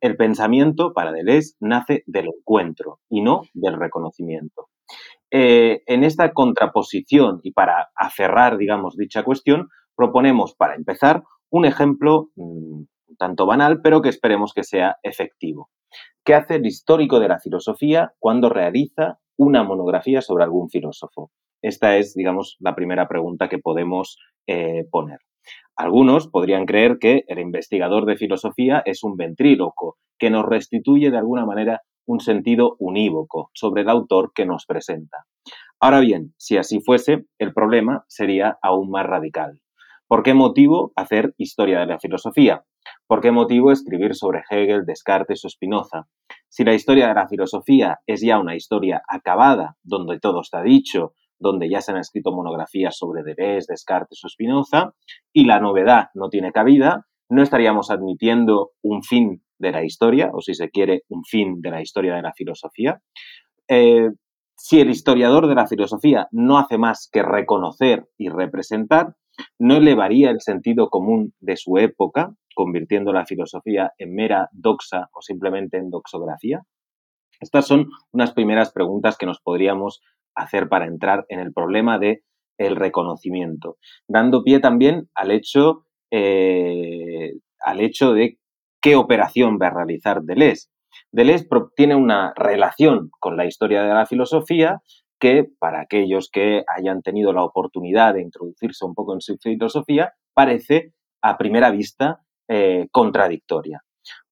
El 0.00 0.16
pensamiento, 0.16 0.92
para 0.92 1.12
Deleuze, 1.12 1.54
nace 1.60 2.02
del 2.06 2.26
encuentro 2.26 2.98
y 3.08 3.22
no 3.22 3.42
del 3.54 3.78
reconocimiento. 3.78 4.68
En 5.30 6.04
esta 6.04 6.32
contraposición 6.32 7.40
y 7.42 7.50
para 7.50 7.88
aferrar, 7.96 8.56
digamos, 8.56 8.96
dicha 8.96 9.24
cuestión, 9.24 9.68
proponemos, 9.96 10.54
para 10.54 10.76
empezar, 10.76 11.24
un 11.50 11.64
ejemplo 11.64 12.30
tanto 13.18 13.46
banal, 13.46 13.80
pero 13.82 14.02
que 14.02 14.08
esperemos 14.08 14.52
que 14.52 14.64
sea 14.64 14.96
efectivo. 15.02 15.70
¿Qué 16.24 16.34
hace 16.34 16.56
el 16.56 16.66
histórico 16.66 17.20
de 17.20 17.28
la 17.28 17.38
filosofía 17.38 18.12
cuando 18.18 18.48
realiza 18.48 19.18
una 19.36 19.62
monografía 19.62 20.22
sobre 20.22 20.44
algún 20.44 20.70
filósofo? 20.70 21.30
Esta 21.62 21.96
es, 21.96 22.14
digamos, 22.14 22.56
la 22.60 22.74
primera 22.74 23.08
pregunta 23.08 23.48
que 23.48 23.58
podemos 23.58 24.18
eh, 24.46 24.84
poner. 24.90 25.18
Algunos 25.76 26.28
podrían 26.28 26.66
creer 26.66 26.98
que 26.98 27.24
el 27.26 27.38
investigador 27.38 28.06
de 28.06 28.16
filosofía 28.16 28.82
es 28.84 29.02
un 29.02 29.16
ventríloco 29.16 29.96
que 30.18 30.30
nos 30.30 30.44
restituye 30.44 31.10
de 31.10 31.18
alguna 31.18 31.44
manera 31.44 31.82
un 32.06 32.20
sentido 32.20 32.76
unívoco 32.78 33.50
sobre 33.54 33.82
el 33.82 33.88
autor 33.88 34.32
que 34.34 34.46
nos 34.46 34.66
presenta. 34.66 35.24
Ahora 35.80 36.00
bien, 36.00 36.34
si 36.38 36.56
así 36.56 36.80
fuese, 36.80 37.24
el 37.38 37.52
problema 37.52 38.04
sería 38.08 38.58
aún 38.62 38.90
más 38.90 39.06
radical. 39.06 39.60
¿Por 40.06 40.22
qué 40.22 40.34
motivo 40.34 40.92
hacer 40.96 41.34
historia 41.38 41.80
de 41.80 41.86
la 41.86 41.98
filosofía? 41.98 42.62
¿Por 43.14 43.20
qué 43.20 43.30
motivo 43.30 43.70
escribir 43.70 44.16
sobre 44.16 44.42
Hegel, 44.50 44.84
Descartes 44.84 45.44
o 45.44 45.48
Spinoza? 45.48 46.08
Si 46.48 46.64
la 46.64 46.74
historia 46.74 47.06
de 47.06 47.14
la 47.14 47.28
filosofía 47.28 48.00
es 48.08 48.22
ya 48.22 48.40
una 48.40 48.56
historia 48.56 49.02
acabada, 49.08 49.76
donde 49.84 50.18
todo 50.18 50.40
está 50.40 50.62
dicho, 50.62 51.12
donde 51.38 51.70
ya 51.70 51.80
se 51.80 51.92
han 51.92 51.98
escrito 51.98 52.32
monografías 52.32 52.96
sobre 52.98 53.22
Deleuze, 53.22 53.66
Descartes 53.68 54.18
o 54.24 54.28
Spinoza, 54.28 54.94
y 55.32 55.44
la 55.44 55.60
novedad 55.60 56.08
no 56.14 56.28
tiene 56.28 56.50
cabida, 56.50 57.06
no 57.28 57.40
estaríamos 57.40 57.92
admitiendo 57.92 58.72
un 58.82 59.04
fin 59.04 59.44
de 59.60 59.70
la 59.70 59.84
historia, 59.84 60.30
o 60.32 60.40
si 60.40 60.54
se 60.54 60.70
quiere, 60.70 61.04
un 61.08 61.22
fin 61.22 61.60
de 61.60 61.70
la 61.70 61.80
historia 61.80 62.16
de 62.16 62.22
la 62.22 62.32
filosofía. 62.32 63.00
Eh, 63.68 64.08
si 64.56 64.80
el 64.80 64.90
historiador 64.90 65.46
de 65.46 65.54
la 65.54 65.68
filosofía 65.68 66.26
no 66.32 66.58
hace 66.58 66.78
más 66.78 67.08
que 67.12 67.22
reconocer 67.22 68.08
y 68.18 68.28
representar, 68.28 69.14
no 69.58 69.76
elevaría 69.76 70.30
el 70.30 70.40
sentido 70.40 70.88
común 70.88 71.34
de 71.40 71.56
su 71.56 71.78
época, 71.78 72.34
convirtiendo 72.54 73.12
la 73.12 73.26
filosofía 73.26 73.92
en 73.98 74.14
mera 74.14 74.48
doxa 74.52 75.08
o 75.12 75.20
simplemente 75.22 75.76
en 75.76 75.90
doxografía? 75.90 76.62
Estas 77.40 77.66
son 77.66 77.88
unas 78.12 78.32
primeras 78.32 78.72
preguntas 78.72 79.16
que 79.18 79.26
nos 79.26 79.40
podríamos 79.40 80.00
hacer 80.34 80.68
para 80.68 80.86
entrar 80.86 81.26
en 81.28 81.40
el 81.40 81.52
problema 81.52 81.98
de 81.98 82.22
el 82.58 82.76
reconocimiento, 82.76 83.76
dando 84.08 84.44
pie 84.44 84.60
también 84.60 85.08
al 85.14 85.30
hecho, 85.30 85.86
eh, 86.10 87.32
al 87.60 87.80
hecho 87.80 88.12
de 88.12 88.38
qué 88.80 88.96
operación 88.96 89.58
va 89.60 89.68
a 89.68 89.74
realizar 89.74 90.22
Deleuze. 90.22 90.68
Deleuze 91.10 91.48
tiene 91.74 91.96
una 91.96 92.32
relación 92.36 93.10
con 93.18 93.36
la 93.36 93.46
historia 93.46 93.82
de 93.82 93.94
la 93.94 94.06
filosofía 94.06 94.80
que, 95.18 95.46
para 95.58 95.80
aquellos 95.80 96.28
que 96.30 96.64
hayan 96.76 97.02
tenido 97.02 97.32
la 97.32 97.44
oportunidad 97.44 98.14
de 98.14 98.22
introducirse 98.22 98.84
un 98.84 98.94
poco 98.94 99.14
en 99.14 99.20
su 99.20 99.36
filosofía, 99.38 100.12
parece 100.34 100.92
a 101.22 101.38
primera 101.38 101.70
vista 101.70 102.20
eh, 102.48 102.88
contradictoria. 102.90 103.82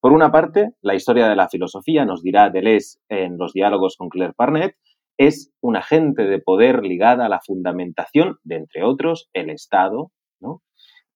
Por 0.00 0.12
una 0.12 0.30
parte, 0.30 0.72
la 0.82 0.94
historia 0.94 1.28
de 1.28 1.36
la 1.36 1.48
filosofía, 1.48 2.04
nos 2.04 2.22
dirá 2.22 2.50
Deleuze 2.50 2.98
en 3.08 3.38
los 3.38 3.52
diálogos 3.52 3.96
con 3.96 4.08
Claire 4.08 4.34
Parnet, 4.36 4.76
es 5.16 5.52
un 5.60 5.76
agente 5.76 6.24
de 6.24 6.40
poder 6.40 6.82
ligada 6.82 7.26
a 7.26 7.28
la 7.28 7.40
fundamentación 7.40 8.38
de, 8.42 8.56
entre 8.56 8.82
otros, 8.82 9.28
el 9.32 9.50
Estado. 9.50 10.10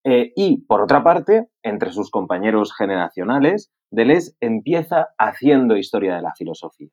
Eh, 0.08 0.30
y, 0.36 0.64
por 0.66 0.82
otra 0.82 1.02
parte, 1.02 1.48
entre 1.64 1.90
sus 1.90 2.12
compañeros 2.12 2.72
generacionales, 2.72 3.72
Deleuze 3.90 4.36
empieza 4.40 5.08
haciendo 5.18 5.76
historia 5.76 6.14
de 6.14 6.22
la 6.22 6.32
filosofía. 6.38 6.90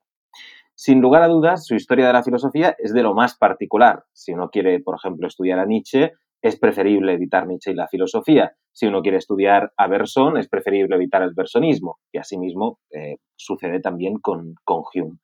Sin 0.76 1.02
lugar 1.02 1.22
a 1.22 1.28
dudas, 1.28 1.66
su 1.66 1.76
historia 1.76 2.08
de 2.08 2.14
la 2.14 2.24
filosofía 2.24 2.76
es 2.80 2.94
de 2.94 3.04
lo 3.04 3.14
más 3.14 3.38
particular. 3.38 4.04
Si 4.12 4.34
uno 4.34 4.50
quiere, 4.50 4.80
por 4.80 4.96
ejemplo, 4.96 5.28
estudiar 5.28 5.60
a 5.60 5.66
Nietzsche, 5.66 6.14
es 6.42 6.60
preferible 6.60 7.14
evitar 7.14 7.48
Nietzsche 7.48 7.72
y 7.72 7.76
la 7.76 7.88
filosofía. 7.88 8.54
Si 8.74 8.88
uno 8.88 9.02
quiere 9.02 9.18
estudiar 9.18 9.72
a 9.78 9.88
Berson, 9.88 10.38
es 10.38 10.50
preferible 10.50 10.96
evitar 10.96 11.22
el 11.22 11.34
bersonismo. 11.34 12.00
Y 12.12 12.18
asimismo 12.18 12.80
eh, 12.92 13.18
sucede 13.36 13.80
también 13.80 14.16
con, 14.20 14.56
con 14.64 14.82
Hume. 14.94 15.20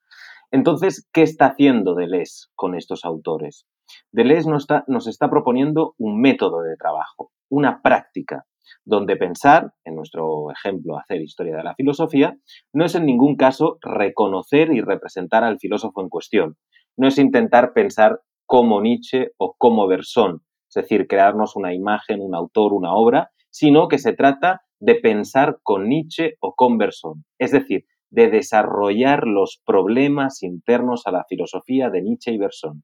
Entonces, 0.52 1.08
¿qué 1.12 1.24
está 1.24 1.48
haciendo 1.48 1.94
Deleuze 1.94 2.48
con 2.56 2.76
estos 2.76 3.04
autores? 3.04 3.68
Deleuze 4.12 4.50
nos 4.50 4.64
está, 4.64 4.84
nos 4.88 5.08
está 5.08 5.30
proponiendo 5.30 5.94
un 5.98 6.22
método 6.22 6.62
de 6.62 6.76
trabajo, 6.78 7.32
una 7.50 7.82
práctica, 7.82 8.46
donde 8.86 9.16
pensar, 9.16 9.72
en 9.86 9.96
nuestro 9.96 10.52
ejemplo, 10.52 10.98
hacer 10.98 11.22
historia 11.22 11.58
de 11.58 11.64
la 11.64 11.76
filosofía, 11.76 12.38
no 12.74 12.86
es 12.86 12.96
en 12.96 13.06
ningún 13.06 13.36
caso 13.36 13.78
reconocer 13.82 14.72
y 14.74 14.82
representar 14.82 15.44
al 15.44 15.60
filósofo 15.60 16.02
en 16.02 16.10
cuestión, 16.10 16.58
no 16.98 17.08
es 17.08 17.18
intentar 17.18 17.74
pensar 17.74 18.20
como 18.46 18.82
Nietzsche 18.82 19.32
o 19.38 19.56
como 19.58 19.88
Bersón, 19.88 20.42
es 20.70 20.76
decir, 20.76 21.08
crearnos 21.08 21.56
una 21.56 21.74
imagen, 21.74 22.22
un 22.22 22.36
autor, 22.36 22.74
una 22.74 22.94
obra, 22.94 23.32
sino 23.50 23.88
que 23.88 23.98
se 23.98 24.14
trata 24.14 24.62
de 24.80 24.96
pensar 24.96 25.60
con 25.64 25.88
Nietzsche 25.88 26.36
o 26.40 26.54
con 26.56 26.78
Bersón, 26.78 27.26
es 27.38 27.52
decir, 27.52 27.86
de 28.12 28.30
desarrollar 28.30 29.28
los 29.28 29.62
problemas 29.66 30.42
internos 30.42 31.06
a 31.06 31.12
la 31.12 31.26
filosofía 31.28 31.90
de 31.90 32.02
Nietzsche 32.02 32.32
y 32.32 32.38
Bersón. 32.38 32.84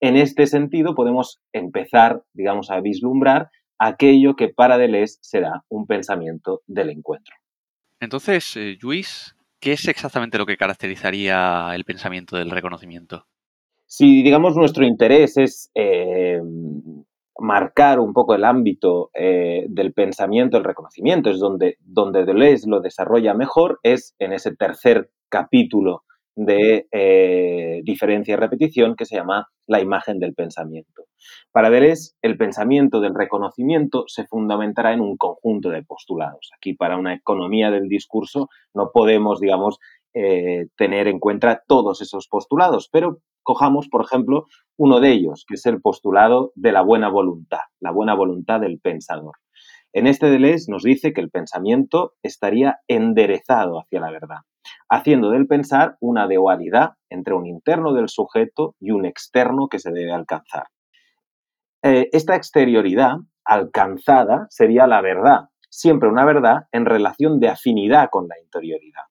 En 0.00 0.16
este 0.16 0.46
sentido, 0.46 0.94
podemos 0.94 1.40
empezar, 1.52 2.22
digamos, 2.34 2.70
a 2.70 2.80
vislumbrar 2.80 3.48
aquello 3.78 4.36
que 4.36 4.48
para 4.48 4.78
Deleuze 4.78 5.18
será 5.20 5.64
un 5.68 5.86
pensamiento 5.86 6.62
del 6.66 6.90
encuentro. 6.90 7.34
Entonces, 8.00 8.56
eh, 8.56 8.76
Luis, 8.80 9.36
¿qué 9.60 9.72
es 9.72 9.88
exactamente 9.88 10.38
lo 10.38 10.46
que 10.46 10.56
caracterizaría 10.56 11.74
el 11.74 11.84
pensamiento 11.84 12.36
del 12.36 12.50
reconocimiento? 12.50 13.26
Si, 13.86 14.22
digamos, 14.22 14.56
nuestro 14.56 14.84
interés 14.84 15.36
es 15.36 15.70
eh, 15.74 16.40
marcar 17.38 18.00
un 18.00 18.12
poco 18.12 18.34
el 18.34 18.44
ámbito 18.44 19.10
eh, 19.14 19.66
del 19.68 19.92
pensamiento, 19.92 20.56
el 20.56 20.64
reconocimiento, 20.64 21.30
es 21.30 21.38
donde, 21.38 21.76
donde 21.80 22.24
Deleuze 22.24 22.68
lo 22.68 22.80
desarrolla 22.80 23.34
mejor, 23.34 23.78
es 23.82 24.14
en 24.18 24.32
ese 24.32 24.54
tercer 24.54 25.10
capítulo 25.28 26.04
de 26.36 26.86
eh, 26.92 27.80
diferencia 27.82 28.34
y 28.34 28.36
repetición 28.36 28.94
que 28.94 29.06
se 29.06 29.16
llama 29.16 29.48
la 29.66 29.80
imagen 29.80 30.18
del 30.18 30.34
pensamiento. 30.34 31.04
Para 31.50 31.70
Deleuze, 31.70 32.12
el 32.22 32.36
pensamiento 32.36 33.00
del 33.00 33.14
reconocimiento 33.14 34.04
se 34.06 34.26
fundamentará 34.26 34.92
en 34.92 35.00
un 35.00 35.16
conjunto 35.16 35.70
de 35.70 35.82
postulados. 35.82 36.50
Aquí, 36.56 36.74
para 36.74 36.98
una 36.98 37.14
economía 37.14 37.70
del 37.70 37.88
discurso, 37.88 38.48
no 38.74 38.90
podemos, 38.92 39.40
digamos, 39.40 39.78
eh, 40.14 40.68
tener 40.76 41.08
en 41.08 41.18
cuenta 41.18 41.62
todos 41.66 42.00
esos 42.02 42.28
postulados, 42.28 42.88
pero 42.92 43.18
cojamos, 43.42 43.88
por 43.88 44.04
ejemplo, 44.04 44.46
uno 44.76 45.00
de 45.00 45.12
ellos, 45.12 45.44
que 45.48 45.54
es 45.54 45.64
el 45.66 45.80
postulado 45.80 46.52
de 46.54 46.72
la 46.72 46.82
buena 46.82 47.08
voluntad, 47.08 47.60
la 47.80 47.92
buena 47.92 48.14
voluntad 48.14 48.60
del 48.60 48.78
pensador. 48.78 49.36
En 49.96 50.06
este 50.06 50.28
Deleuze 50.28 50.70
nos 50.70 50.82
dice 50.82 51.14
que 51.14 51.22
el 51.22 51.30
pensamiento 51.30 52.16
estaría 52.22 52.80
enderezado 52.86 53.80
hacia 53.80 53.98
la 53.98 54.10
verdad, 54.10 54.40
haciendo 54.90 55.30
del 55.30 55.46
pensar 55.46 55.96
una 56.00 56.28
dualidad 56.28 56.96
entre 57.08 57.32
un 57.32 57.46
interno 57.46 57.94
del 57.94 58.10
sujeto 58.10 58.74
y 58.78 58.90
un 58.90 59.06
externo 59.06 59.68
que 59.70 59.78
se 59.78 59.92
debe 59.92 60.12
alcanzar. 60.12 60.64
Eh, 61.82 62.10
esta 62.12 62.36
exterioridad 62.36 63.14
alcanzada 63.42 64.46
sería 64.50 64.86
la 64.86 65.00
verdad, 65.00 65.48
siempre 65.70 66.10
una 66.10 66.26
verdad 66.26 66.64
en 66.72 66.84
relación 66.84 67.40
de 67.40 67.48
afinidad 67.48 68.10
con 68.10 68.28
la 68.28 68.38
interioridad. 68.38 69.04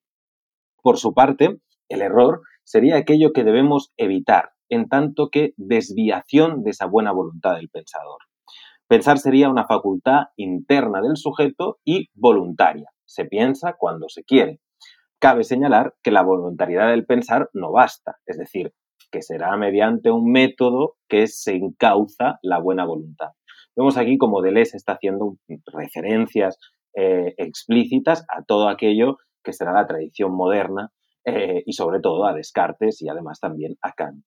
Por 0.83 0.99
su 0.99 1.15
parte, 1.15 1.61
el 1.89 2.03
error 2.03 2.43
sería 2.63 2.97
aquello 2.97 3.33
que 3.33 3.43
debemos 3.43 3.91
evitar, 3.97 4.51
en 4.69 4.87
tanto 4.87 5.29
que 5.31 5.55
desviación 5.57 6.63
de 6.63 6.69
esa 6.69 6.85
buena 6.85 7.11
voluntad 7.11 7.55
del 7.55 7.69
pensador. 7.69 8.19
Pensar 8.87 9.17
sería 9.17 9.49
una 9.49 9.65
facultad 9.65 10.25
interna 10.35 11.01
del 11.01 11.17
sujeto 11.17 11.79
y 11.83 12.09
voluntaria. 12.13 12.91
Se 13.03 13.25
piensa 13.25 13.73
cuando 13.77 14.09
se 14.09 14.23
quiere. 14.23 14.59
Cabe 15.19 15.43
señalar 15.43 15.95
que 16.03 16.11
la 16.11 16.21
voluntariedad 16.21 16.89
del 16.89 17.05
pensar 17.05 17.49
no 17.53 17.71
basta, 17.71 18.17
es 18.27 18.37
decir, 18.37 18.73
que 19.11 19.23
será 19.23 19.57
mediante 19.57 20.11
un 20.11 20.31
método 20.31 20.97
que 21.07 21.25
se 21.25 21.55
encauza 21.55 22.37
la 22.43 22.59
buena 22.59 22.85
voluntad. 22.85 23.29
Vemos 23.75 23.97
aquí 23.97 24.19
como 24.19 24.41
Deleuze 24.41 24.77
está 24.77 24.93
haciendo 24.93 25.37
referencias 25.73 26.59
eh, 26.93 27.33
explícitas 27.37 28.23
a 28.29 28.43
todo 28.43 28.69
aquello 28.69 29.17
que 29.43 29.53
será 29.53 29.73
la 29.73 29.87
tradición 29.87 30.35
moderna 30.35 30.91
eh, 31.25 31.63
y 31.65 31.73
sobre 31.73 32.01
todo 32.01 32.25
a 32.25 32.33
Descartes 32.33 33.01
y 33.01 33.09
además 33.09 33.39
también 33.39 33.77
a 33.81 33.93
Kant. 33.93 34.23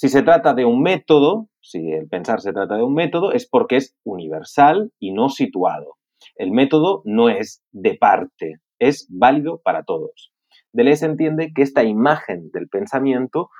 Si 0.00 0.08
se 0.08 0.22
trata 0.22 0.54
de 0.54 0.64
un 0.64 0.80
método, 0.80 1.48
si 1.60 1.90
el 1.90 2.06
pensar 2.06 2.40
se 2.40 2.52
trata 2.52 2.76
de 2.76 2.84
un 2.84 2.94
método, 2.94 3.32
es 3.32 3.48
porque 3.48 3.74
es 3.74 3.96
universal 4.04 4.92
y 5.00 5.10
no 5.10 5.28
situado. 5.28 5.96
El 6.36 6.52
método 6.52 7.02
no 7.04 7.28
es 7.28 7.64
de 7.72 7.96
parte, 7.96 8.60
es 8.78 9.08
válido 9.10 9.60
para 9.60 9.82
todos. 9.82 10.32
Deleuze 10.72 11.04
entiende 11.04 11.50
que 11.52 11.62
esta 11.62 11.82
imagen 11.82 12.52
del 12.52 12.68
pensamiento 12.68 13.50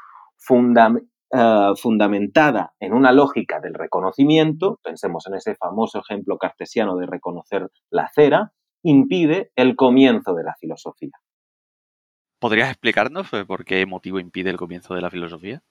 eh, 0.48 1.72
fundamentada 1.76 2.72
en 2.78 2.92
una 2.92 3.10
lógica 3.10 3.58
del 3.58 3.74
reconocimiento, 3.74 4.78
pensemos 4.84 5.26
en 5.26 5.34
ese 5.34 5.56
famoso 5.56 5.98
ejemplo 5.98 6.38
cartesiano 6.38 6.96
de 6.98 7.06
reconocer 7.06 7.66
la 7.90 8.08
cera, 8.14 8.52
impide 8.84 9.50
el 9.56 9.74
comienzo 9.74 10.34
de 10.34 10.44
la 10.44 10.54
filosofía. 10.60 11.18
¿Podrías 12.38 12.68
explicarnos 12.68 13.32
eh, 13.32 13.44
por 13.44 13.64
qué 13.64 13.84
motivo 13.86 14.20
impide 14.20 14.50
el 14.50 14.56
comienzo 14.56 14.94
de 14.94 15.00
la 15.00 15.10
filosofía? 15.10 15.64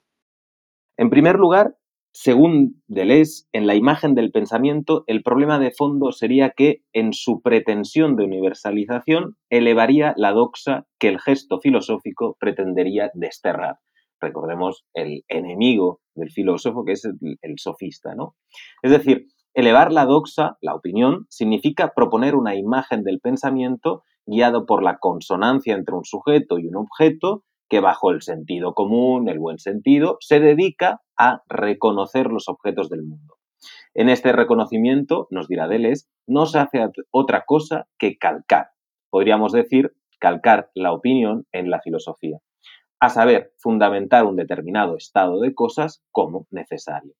En 0.97 1.11
primer 1.11 1.35
lugar, 1.35 1.75
según 2.11 2.81
Deleuze, 2.87 3.45
en 3.51 3.67
la 3.67 3.75
imagen 3.75 4.15
del 4.15 4.31
pensamiento, 4.31 5.03
el 5.05 5.21
problema 5.21 5.59
de 5.59 5.69
fondo 5.69 6.11
sería 6.11 6.49
que, 6.49 6.81
en 6.91 7.13
su 7.13 7.41
pretensión 7.43 8.15
de 8.15 8.23
universalización, 8.23 9.37
elevaría 9.51 10.15
la 10.17 10.31
doxa 10.31 10.87
que 10.99 11.09
el 11.09 11.19
gesto 11.19 11.59
filosófico 11.59 12.35
pretendería 12.39 13.11
desterrar. 13.13 13.75
Recordemos 14.19 14.83
el 14.95 15.23
enemigo 15.27 15.99
del 16.15 16.31
filósofo, 16.31 16.83
que 16.83 16.93
es 16.93 17.05
el, 17.05 17.37
el 17.43 17.59
sofista, 17.59 18.15
¿no? 18.15 18.33
Es 18.81 18.89
decir, 18.89 19.27
elevar 19.53 19.93
la 19.93 20.05
doxa, 20.05 20.57
la 20.61 20.73
opinión, 20.73 21.27
significa 21.29 21.93
proponer 21.95 22.35
una 22.35 22.55
imagen 22.55 23.03
del 23.03 23.19
pensamiento 23.19 24.01
guiado 24.25 24.65
por 24.65 24.83
la 24.83 24.97
consonancia 24.97 25.75
entre 25.75 25.95
un 25.95 26.03
sujeto 26.03 26.57
y 26.57 26.65
un 26.65 26.77
objeto 26.77 27.43
que 27.69 27.79
bajo 27.79 28.11
el 28.11 28.21
sentido 28.21 28.73
común, 28.73 29.29
el 29.29 29.39
buen 29.39 29.59
sentido, 29.59 30.17
se 30.19 30.39
dedica 30.39 31.01
a 31.17 31.41
reconocer 31.47 32.27
los 32.27 32.47
objetos 32.47 32.89
del 32.89 33.03
mundo. 33.03 33.35
En 33.93 34.09
este 34.09 34.31
reconocimiento, 34.31 35.27
nos 35.31 35.47
dirá 35.47 35.67
Deleuze, 35.67 36.07
no 36.27 36.45
se 36.45 36.59
hace 36.59 36.85
otra 37.11 37.43
cosa 37.45 37.87
que 37.97 38.17
calcar, 38.17 38.69
podríamos 39.09 39.51
decir, 39.51 39.93
calcar 40.19 40.69
la 40.75 40.93
opinión 40.93 41.45
en 41.51 41.69
la 41.69 41.81
filosofía, 41.81 42.37
a 42.99 43.09
saber, 43.09 43.53
fundamentar 43.57 44.25
un 44.25 44.35
determinado 44.35 44.97
estado 44.97 45.39
de 45.39 45.53
cosas 45.53 46.03
como 46.11 46.47
necesario. 46.51 47.13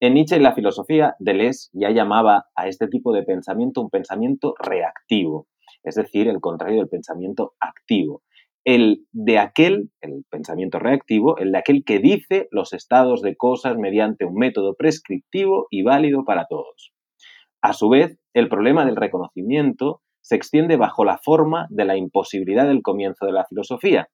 En 0.00 0.14
Nietzsche 0.14 0.36
y 0.36 0.40
la 0.40 0.52
filosofía, 0.52 1.16
Deleuze 1.18 1.70
ya 1.72 1.90
llamaba 1.90 2.46
a 2.54 2.68
este 2.68 2.86
tipo 2.88 3.12
de 3.12 3.22
pensamiento 3.22 3.80
un 3.80 3.88
pensamiento 3.88 4.54
reactivo, 4.58 5.46
es 5.82 5.94
decir, 5.94 6.28
el 6.28 6.40
contrario 6.40 6.78
del 6.78 6.88
pensamiento 6.88 7.54
activo, 7.60 8.22
el 8.66 9.06
de 9.12 9.38
aquel, 9.38 9.90
el 10.00 10.24
pensamiento 10.28 10.80
reactivo, 10.80 11.38
el 11.38 11.52
de 11.52 11.58
aquel 11.58 11.84
que 11.84 12.00
dice 12.00 12.48
los 12.50 12.72
estados 12.72 13.22
de 13.22 13.36
cosas 13.36 13.78
mediante 13.78 14.24
un 14.24 14.34
método 14.34 14.74
prescriptivo 14.74 15.68
y 15.70 15.82
válido 15.82 16.24
para 16.24 16.46
todos. 16.50 16.92
A 17.62 17.72
su 17.72 17.88
vez, 17.88 18.18
el 18.34 18.48
problema 18.48 18.84
del 18.84 18.96
reconocimiento 18.96 20.02
se 20.20 20.34
extiende 20.34 20.76
bajo 20.76 21.04
la 21.04 21.18
forma 21.18 21.68
de 21.70 21.84
la 21.84 21.96
imposibilidad 21.96 22.66
del 22.66 22.82
comienzo 22.82 23.24
de 23.24 23.32
la 23.32 23.44
filosofía, 23.44 24.08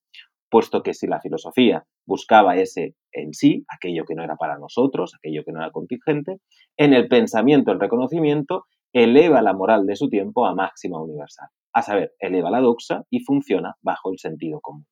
puesto 0.51 0.83
que 0.83 0.93
si 0.93 1.07
la 1.07 1.23
filosofía 1.23 1.85
buscaba 2.07 2.57
ese 2.57 2.95
en 3.11 3.33
sí, 3.33 3.65
aquello 3.69 4.05
que 4.05 4.15
no 4.15 4.23
era 4.23 4.37
para 4.37 4.59
nosotros, 4.59 5.15
aquello 5.15 5.45
que 5.45 5.53
no 5.53 5.61
era 5.61 5.71
contingente, 5.71 6.41
en 6.77 6.93
el 6.93 7.09
pensamiento 7.09 7.73
el 7.73 7.81
reconocimiento 7.81 8.67
eleva 8.93 9.43
la 9.43 9.53
moral 9.53 9.87
de 9.87 9.97
su 9.97 10.09
tiempo 10.09 10.47
a 10.47 10.55
máxima 10.55 11.01
universal 11.01 11.49
a 11.73 11.83
saber, 11.83 12.15
eleva 12.19 12.51
la 12.51 12.61
doxa 12.61 13.05
y 13.11 13.21
funciona 13.21 13.77
bajo 13.81 14.13
el 14.13 14.19
sentido 14.19 14.61
común. 14.61 14.87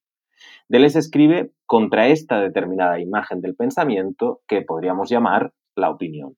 Deleuze 0.69 0.99
escribe 0.99 1.53
contra 1.67 2.09
esta 2.09 2.41
determinada 2.41 2.99
imagen 2.99 3.41
del 3.41 3.55
pensamiento 3.55 4.41
que 4.49 4.63
podríamos 4.63 5.11
llamar 5.11 5.53
la 5.77 5.91
opinión. 5.91 6.37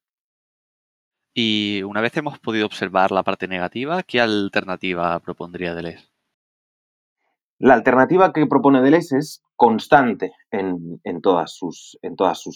Y 1.35 1.83
una 1.85 2.01
vez 2.01 2.17
hemos 2.17 2.39
podido 2.39 2.67
observar 2.67 3.11
la 3.13 3.23
parte 3.23 3.47
negativa, 3.47 4.03
¿qué 4.03 4.21
alternativa 4.21 5.19
propondría 5.21 5.75
Deleuze? 5.75 6.12
La 7.65 7.75
alternativa 7.75 8.33
que 8.33 8.49
propone 8.49 8.83
Deleuze 8.83 9.19
es 9.19 9.41
constante 9.55 10.33
en, 10.51 11.01
todas, 11.23 11.55
sus, 11.55 11.97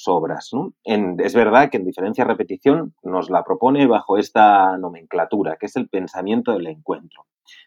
obras. 0.09 0.51
es 0.83 1.35
verdad 1.37 1.71
que 1.71 1.77
en 1.77 1.85
diferencia 1.85 2.25
repetición 2.25 2.92
nos 3.05 3.31
la 3.31 3.45
propone 3.45 3.87
bajo 3.87 4.19
esta 4.19 4.77
nomenclatura, 4.79 5.59
que 5.61 5.66
es 5.66 5.77
el 5.77 5.88
pensamiento 5.88 6.55
del 6.55 6.66
encuentro. 6.66 7.27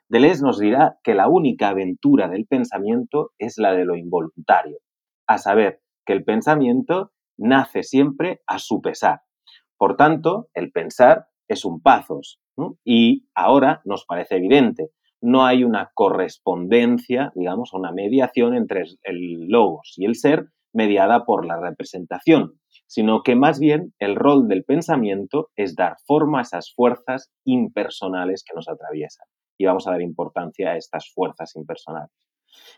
Deleuze 0.09 0.43
nos 0.43 0.59
dirá 0.59 0.99
que 1.01 1.13
la 1.13 1.29
única 1.29 1.69
aventura 1.69 2.27
del 2.27 2.45
pensamiento 2.45 3.31
es 3.37 3.57
la 3.57 3.71
de 3.71 3.85
lo 3.85 3.95
involuntario, 3.95 4.79
a 5.25 5.37
saber, 5.37 5.79
que 6.05 6.11
el 6.11 6.25
pensamiento 6.25 7.13
nace 7.37 7.83
siempre 7.83 8.41
a 8.47 8.59
su 8.59 8.81
pesar. 8.81 9.21
Por 9.77 9.95
tanto, 9.95 10.49
el 10.53 10.73
pensar 10.73 11.27
es 11.47 11.63
un 11.63 11.79
pazos. 11.81 12.41
Y 12.83 13.29
ahora 13.33 13.81
nos 13.85 14.03
parece 14.05 14.35
evidente, 14.35 14.91
no 15.21 15.45
hay 15.45 15.63
una 15.63 15.91
correspondencia, 15.93 17.31
digamos, 17.35 17.73
una 17.73 17.91
mediación 17.91 18.55
entre 18.55 18.83
el 19.03 19.47
logos 19.47 19.93
y 19.97 20.05
el 20.05 20.15
ser 20.15 20.47
mediada 20.73 21.25
por 21.25 21.45
la 21.45 21.59
representación, 21.59 22.59
sino 22.87 23.21
que 23.23 23.35
más 23.35 23.59
bien 23.59 23.93
el 23.99 24.15
rol 24.15 24.47
del 24.47 24.63
pensamiento 24.63 25.49
es 25.55 25.75
dar 25.75 25.97
forma 26.05 26.39
a 26.39 26.41
esas 26.43 26.73
fuerzas 26.73 27.31
impersonales 27.43 28.43
que 28.43 28.55
nos 28.55 28.69
atraviesan. 28.69 29.27
Y 29.57 29.65
vamos 29.65 29.87
a 29.87 29.91
dar 29.91 30.01
importancia 30.01 30.71
a 30.71 30.77
estas 30.77 31.11
fuerzas 31.13 31.55
impersonales. 31.55 32.11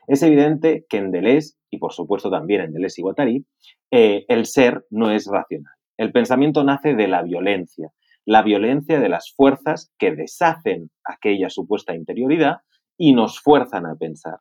Es 0.07 0.23
evidente 0.23 0.85
que 0.89 0.97
en 0.97 1.11
Deleuze, 1.11 1.55
y 1.69 1.77
por 1.77 1.93
supuesto 1.93 2.29
también 2.29 2.61
en 2.61 2.73
Deleuze 2.73 3.01
y 3.01 3.03
Guattari, 3.03 3.45
eh, 3.91 4.25
el 4.27 4.45
ser 4.45 4.85
no 4.89 5.11
es 5.11 5.27
racional. 5.27 5.73
El 5.97 6.11
pensamiento 6.11 6.63
nace 6.63 6.95
de 6.95 7.07
la 7.07 7.21
violencia, 7.21 7.91
la 8.31 8.43
violencia 8.43 9.01
de 9.01 9.09
las 9.09 9.33
fuerzas 9.35 9.91
que 9.99 10.15
deshacen 10.15 10.89
aquella 11.03 11.49
supuesta 11.49 11.93
interioridad 11.93 12.59
y 12.97 13.13
nos 13.13 13.41
fuerzan 13.41 13.85
a 13.85 13.95
pensar. 13.95 14.37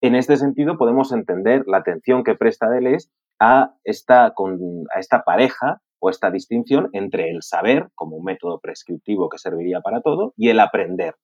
En 0.00 0.14
este 0.14 0.36
sentido, 0.36 0.78
podemos 0.78 1.10
entender 1.10 1.64
la 1.66 1.78
atención 1.78 2.22
que 2.22 2.36
presta 2.36 2.70
Deleuze 2.70 3.08
a 3.40 3.74
esta, 3.82 4.26
a 4.26 5.00
esta 5.00 5.24
pareja 5.24 5.80
o 5.98 6.08
esta 6.08 6.30
distinción 6.30 6.88
entre 6.92 7.28
el 7.30 7.42
saber, 7.42 7.88
como 7.96 8.16
un 8.16 8.22
método 8.22 8.60
prescriptivo 8.60 9.28
que 9.28 9.38
serviría 9.38 9.80
para 9.80 10.02
todo, 10.02 10.32
y 10.36 10.50
el 10.50 10.60
aprender. 10.60 11.16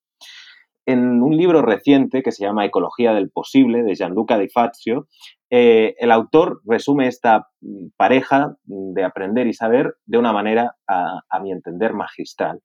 En 0.85 1.23
un 1.23 1.37
libro 1.37 1.63
reciente 1.63 2.23
que 2.23 2.33
se 2.33 2.45
llama 2.45 2.65
Ecología 2.65 3.13
del 3.15 3.31
Posible, 3.31 3.83
de 3.83 3.95
Gianluca 3.95 4.39
Di 4.39 4.49
Fazio, 4.49 5.07
eh, 5.51 5.95
el 5.99 6.11
autor 6.11 6.61
resume 6.65 7.07
esta 7.07 7.49
mm, 7.61 7.89
pareja 7.97 8.57
de 8.65 9.05
aprender 9.05 9.47
y 9.47 9.53
saber 9.53 9.95
de 10.07 10.19
una 10.19 10.33
manera, 10.33 10.77
a, 10.89 11.41
mi 11.41 11.53
entender, 11.53 11.93
magistral. 11.93 12.61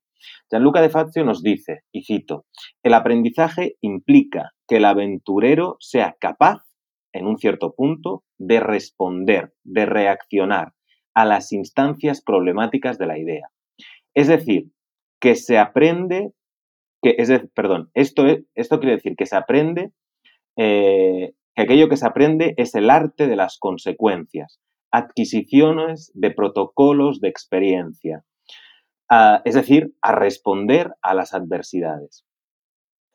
Gianluca 0.50 0.80
de 0.80 0.90
Fazio 0.90 1.24
nos 1.24 1.42
dice, 1.42 1.82
y 1.92 2.02
cito, 2.02 2.46
el 2.82 2.94
aprendizaje 2.94 3.76
implica 3.82 4.52
que 4.66 4.78
el 4.78 4.84
aventurero 4.84 5.76
sea 5.78 6.16
capaz, 6.18 6.64
en 7.12 7.26
un 7.26 7.38
cierto 7.38 7.74
punto, 7.74 8.24
de 8.38 8.58
responder, 8.58 9.52
de 9.64 9.86
reaccionar 9.86 10.72
a 11.14 11.24
las 11.24 11.52
instancias 11.52 12.22
problemáticas 12.22 12.98
de 12.98 13.06
la 13.06 13.18
idea. 13.18 13.48
Es 14.14 14.28
decir, 14.28 14.70
que 15.20 15.34
se 15.34 15.58
aprende, 15.58 16.32
es 17.02 17.30
perdón, 17.54 17.90
esto, 17.94 18.24
esto 18.54 18.80
quiere 18.80 18.96
decir 18.96 19.14
que 19.16 19.26
se 19.26 19.36
aprende 19.36 19.92
eh, 20.56 21.32
que 21.54 21.62
aquello 21.62 21.88
que 21.88 21.96
se 21.96 22.06
aprende 22.06 22.54
es 22.56 22.74
el 22.74 22.88
arte 22.88 23.26
de 23.26 23.34
las 23.36 23.58
consecuencias, 23.58 24.60
adquisiciones 24.92 26.12
de 26.14 26.30
protocolos 26.30 27.20
de 27.20 27.28
experiencia, 27.28 28.24
es 29.44 29.54
decir, 29.54 29.92
a 30.02 30.12
responder 30.12 30.92
a 31.02 31.14
las 31.14 31.34
adversidades. 31.34 32.24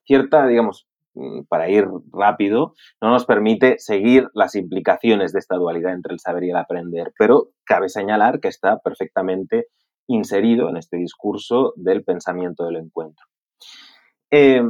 Cierta, 0.06 0.46
digamos, 0.48 0.88
mm, 1.14 1.44
para 1.44 1.70
ir 1.70 1.86
rápido, 2.12 2.74
no 3.02 3.12
nos 3.12 3.26
permite 3.26 3.80
seguir 3.80 4.28
las 4.34 4.56
implicaciones 4.56 5.32
de 5.32 5.40
esta 5.40 5.56
dualidad 5.56 5.94
entre 5.94 6.14
el 6.14 6.20
saber 6.20 6.44
y 6.44 6.50
el 6.50 6.58
aprender, 6.58 7.14
pero 7.18 7.50
cabe 7.66 7.88
señalar 7.88 8.40
que 8.42 8.50
está 8.50 8.80
perfectamente 8.80 9.68
inserido 10.08 10.68
en 10.70 10.76
este 10.76 10.98
discurso 10.98 11.74
del 11.78 12.04
pensamiento 12.04 12.66
del 12.66 12.76
encuentro. 12.76 13.26
Eh, 14.36 14.64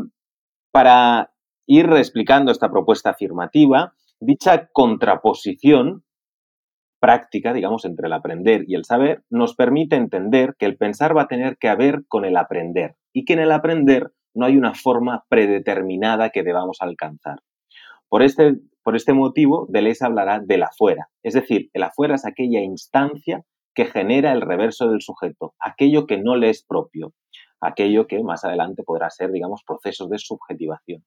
para 0.73 1.31
ir 1.65 1.89
explicando 1.93 2.51
esta 2.51 2.69
propuesta 2.69 3.11
afirmativa, 3.11 3.93
dicha 4.19 4.67
contraposición 4.73 6.03
práctica, 6.99 7.53
digamos, 7.53 7.85
entre 7.85 8.07
el 8.07 8.13
aprender 8.13 8.65
y 8.67 8.75
el 8.75 8.83
saber, 8.83 9.23
nos 9.29 9.55
permite 9.55 9.95
entender 9.95 10.55
que 10.59 10.65
el 10.65 10.75
pensar 10.75 11.15
va 11.15 11.21
a 11.21 11.27
tener 11.29 11.55
que 11.57 11.69
haber 11.69 12.05
con 12.09 12.25
el 12.25 12.35
aprender 12.35 12.97
y 13.13 13.23
que 13.23 13.33
en 13.33 13.39
el 13.39 13.53
aprender 13.53 14.11
no 14.33 14.47
hay 14.47 14.57
una 14.57 14.73
forma 14.73 15.23
predeterminada 15.29 16.31
que 16.31 16.43
debamos 16.43 16.79
alcanzar. 16.81 17.39
Por 18.09 18.21
este, 18.21 18.55
por 18.83 18.97
este 18.97 19.13
motivo, 19.13 19.67
Deleuze 19.69 20.05
hablará 20.05 20.41
del 20.41 20.63
afuera, 20.63 21.07
es 21.23 21.35
decir, 21.35 21.69
el 21.71 21.83
afuera 21.83 22.15
es 22.15 22.25
aquella 22.25 22.59
instancia 22.59 23.45
que 23.73 23.85
genera 23.85 24.33
el 24.33 24.41
reverso 24.41 24.89
del 24.89 25.01
sujeto, 25.01 25.53
aquello 25.57 26.05
que 26.05 26.17
no 26.17 26.35
le 26.35 26.49
es 26.49 26.65
propio, 26.65 27.13
aquello 27.67 28.07
que 28.07 28.21
más 28.23 28.43
adelante 28.43 28.83
podrá 28.83 29.09
ser, 29.09 29.31
digamos, 29.31 29.63
procesos 29.65 30.09
de 30.09 30.17
subjetivación. 30.19 31.03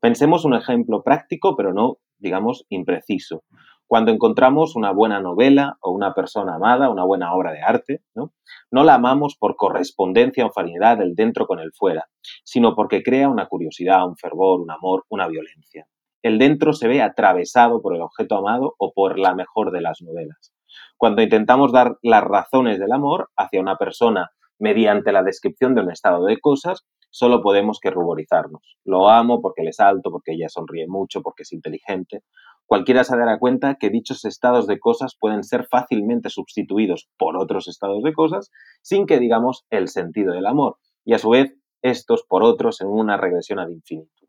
Pensemos 0.00 0.44
un 0.44 0.54
ejemplo 0.54 1.02
práctico, 1.02 1.56
pero 1.56 1.72
no, 1.72 1.98
digamos, 2.18 2.64
impreciso. 2.68 3.42
Cuando 3.88 4.10
encontramos 4.10 4.74
una 4.74 4.90
buena 4.90 5.20
novela 5.20 5.76
o 5.80 5.92
una 5.92 6.12
persona 6.12 6.56
amada, 6.56 6.90
una 6.90 7.04
buena 7.04 7.32
obra 7.32 7.52
de 7.52 7.62
arte, 7.62 8.02
¿no? 8.14 8.32
la 8.70 8.94
amamos 8.94 9.36
por 9.38 9.54
correspondencia 9.54 10.44
o 10.44 10.48
afinidad 10.48 10.98
del 10.98 11.14
dentro 11.14 11.46
con 11.46 11.60
el 11.60 11.72
fuera, 11.72 12.06
sino 12.44 12.74
porque 12.74 13.04
crea 13.04 13.28
una 13.28 13.46
curiosidad, 13.46 14.06
un 14.06 14.16
fervor, 14.16 14.60
un 14.60 14.72
amor, 14.72 15.04
una 15.08 15.28
violencia. 15.28 15.86
El 16.22 16.38
dentro 16.38 16.72
se 16.72 16.88
ve 16.88 17.00
atravesado 17.00 17.80
por 17.80 17.94
el 17.94 18.02
objeto 18.02 18.36
amado 18.36 18.74
o 18.78 18.92
por 18.92 19.20
la 19.20 19.34
mejor 19.34 19.70
de 19.70 19.80
las 19.80 20.02
novelas. 20.02 20.52
Cuando 20.96 21.22
intentamos 21.22 21.70
dar 21.70 21.98
las 22.02 22.24
razones 22.24 22.80
del 22.80 22.90
amor 22.90 23.30
hacia 23.36 23.60
una 23.60 23.76
persona 23.76 24.32
mediante 24.58 25.12
la 25.12 25.22
descripción 25.22 25.74
de 25.74 25.82
un 25.82 25.90
estado 25.90 26.24
de 26.24 26.38
cosas, 26.38 26.84
solo 27.10 27.42
podemos 27.42 27.78
que 27.80 27.90
ruborizarnos. 27.90 28.76
Lo 28.84 29.08
amo 29.08 29.40
porque 29.40 29.62
le 29.62 29.72
salto, 29.72 30.10
porque 30.10 30.32
ella 30.32 30.48
sonríe 30.48 30.86
mucho, 30.86 31.22
porque 31.22 31.42
es 31.42 31.52
inteligente. 31.52 32.22
Cualquiera 32.66 33.04
se 33.04 33.16
dará 33.16 33.38
cuenta 33.38 33.76
que 33.76 33.90
dichos 33.90 34.24
estados 34.24 34.66
de 34.66 34.80
cosas 34.80 35.16
pueden 35.18 35.44
ser 35.44 35.66
fácilmente 35.70 36.30
sustituidos 36.30 37.08
por 37.16 37.36
otros 37.36 37.68
estados 37.68 38.02
de 38.02 38.12
cosas 38.12 38.50
sin 38.82 39.06
que 39.06 39.20
digamos 39.20 39.64
el 39.70 39.88
sentido 39.88 40.32
del 40.32 40.46
amor 40.46 40.76
y 41.04 41.14
a 41.14 41.18
su 41.18 41.30
vez 41.30 41.54
estos 41.82 42.24
por 42.28 42.42
otros 42.42 42.80
en 42.80 42.88
una 42.88 43.16
regresión 43.16 43.60
ad 43.60 43.68
infinitum. 43.68 44.28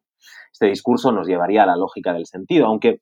Este 0.51 0.67
discurso 0.67 1.11
nos 1.11 1.27
llevaría 1.27 1.63
a 1.63 1.65
la 1.65 1.75
lógica 1.77 2.13
del 2.13 2.27
sentido, 2.27 2.67
aunque 2.67 3.01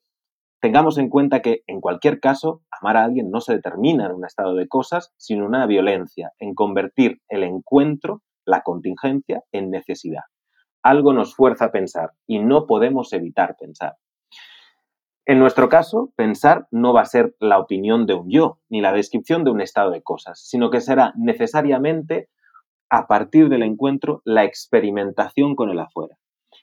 tengamos 0.66 0.98
en 0.98 1.10
cuenta 1.10 1.44
que 1.44 1.62
en 1.68 1.80
cualquier 1.80 2.20
caso 2.20 2.64
amar 2.72 2.98
a 2.98 3.04
alguien 3.04 3.30
no 3.30 3.40
se 3.40 3.54
determina 3.54 4.08
en 4.08 4.14
un 4.14 4.26
estado 4.26 4.56
de 4.56 4.68
cosas, 4.68 5.14
sino 5.16 5.44
en 5.44 5.50
una 5.50 5.68
violencia, 5.68 6.32
en 6.40 6.56
convertir 6.56 7.22
el 7.30 7.44
encuentro, 7.44 8.24
la 8.46 8.62
contingencia, 8.64 9.44
en 9.52 9.70
necesidad. 9.70 10.24
Algo 10.82 11.14
nos 11.14 11.36
fuerza 11.36 11.66
a 11.66 11.72
pensar 11.72 12.14
y 12.26 12.40
no 12.40 12.66
podemos 12.66 13.14
evitar 13.14 13.58
pensar. 13.60 13.98
En 15.28 15.38
nuestro 15.38 15.70
caso, 15.70 16.12
pensar 16.16 16.66
no 16.72 16.94
va 16.94 17.02
a 17.02 17.06
ser 17.06 17.36
la 17.40 17.60
opinión 17.60 18.08
de 18.08 18.16
un 18.16 18.32
yo, 18.32 18.58
ni 18.68 18.82
la 18.82 18.92
descripción 18.92 19.44
de 19.44 19.52
un 19.52 19.62
estado 19.62 19.92
de 19.92 20.02
cosas, 20.02 20.42
sino 20.50 20.72
que 20.72 20.82
será 20.82 21.14
necesariamente, 21.16 22.30
a 22.90 23.06
partir 23.06 23.50
del 23.50 23.62
encuentro, 23.62 24.24
la 24.26 24.46
experimentación 24.46 25.56
con 25.56 25.70
el 25.70 25.78
afuera. 25.78 26.18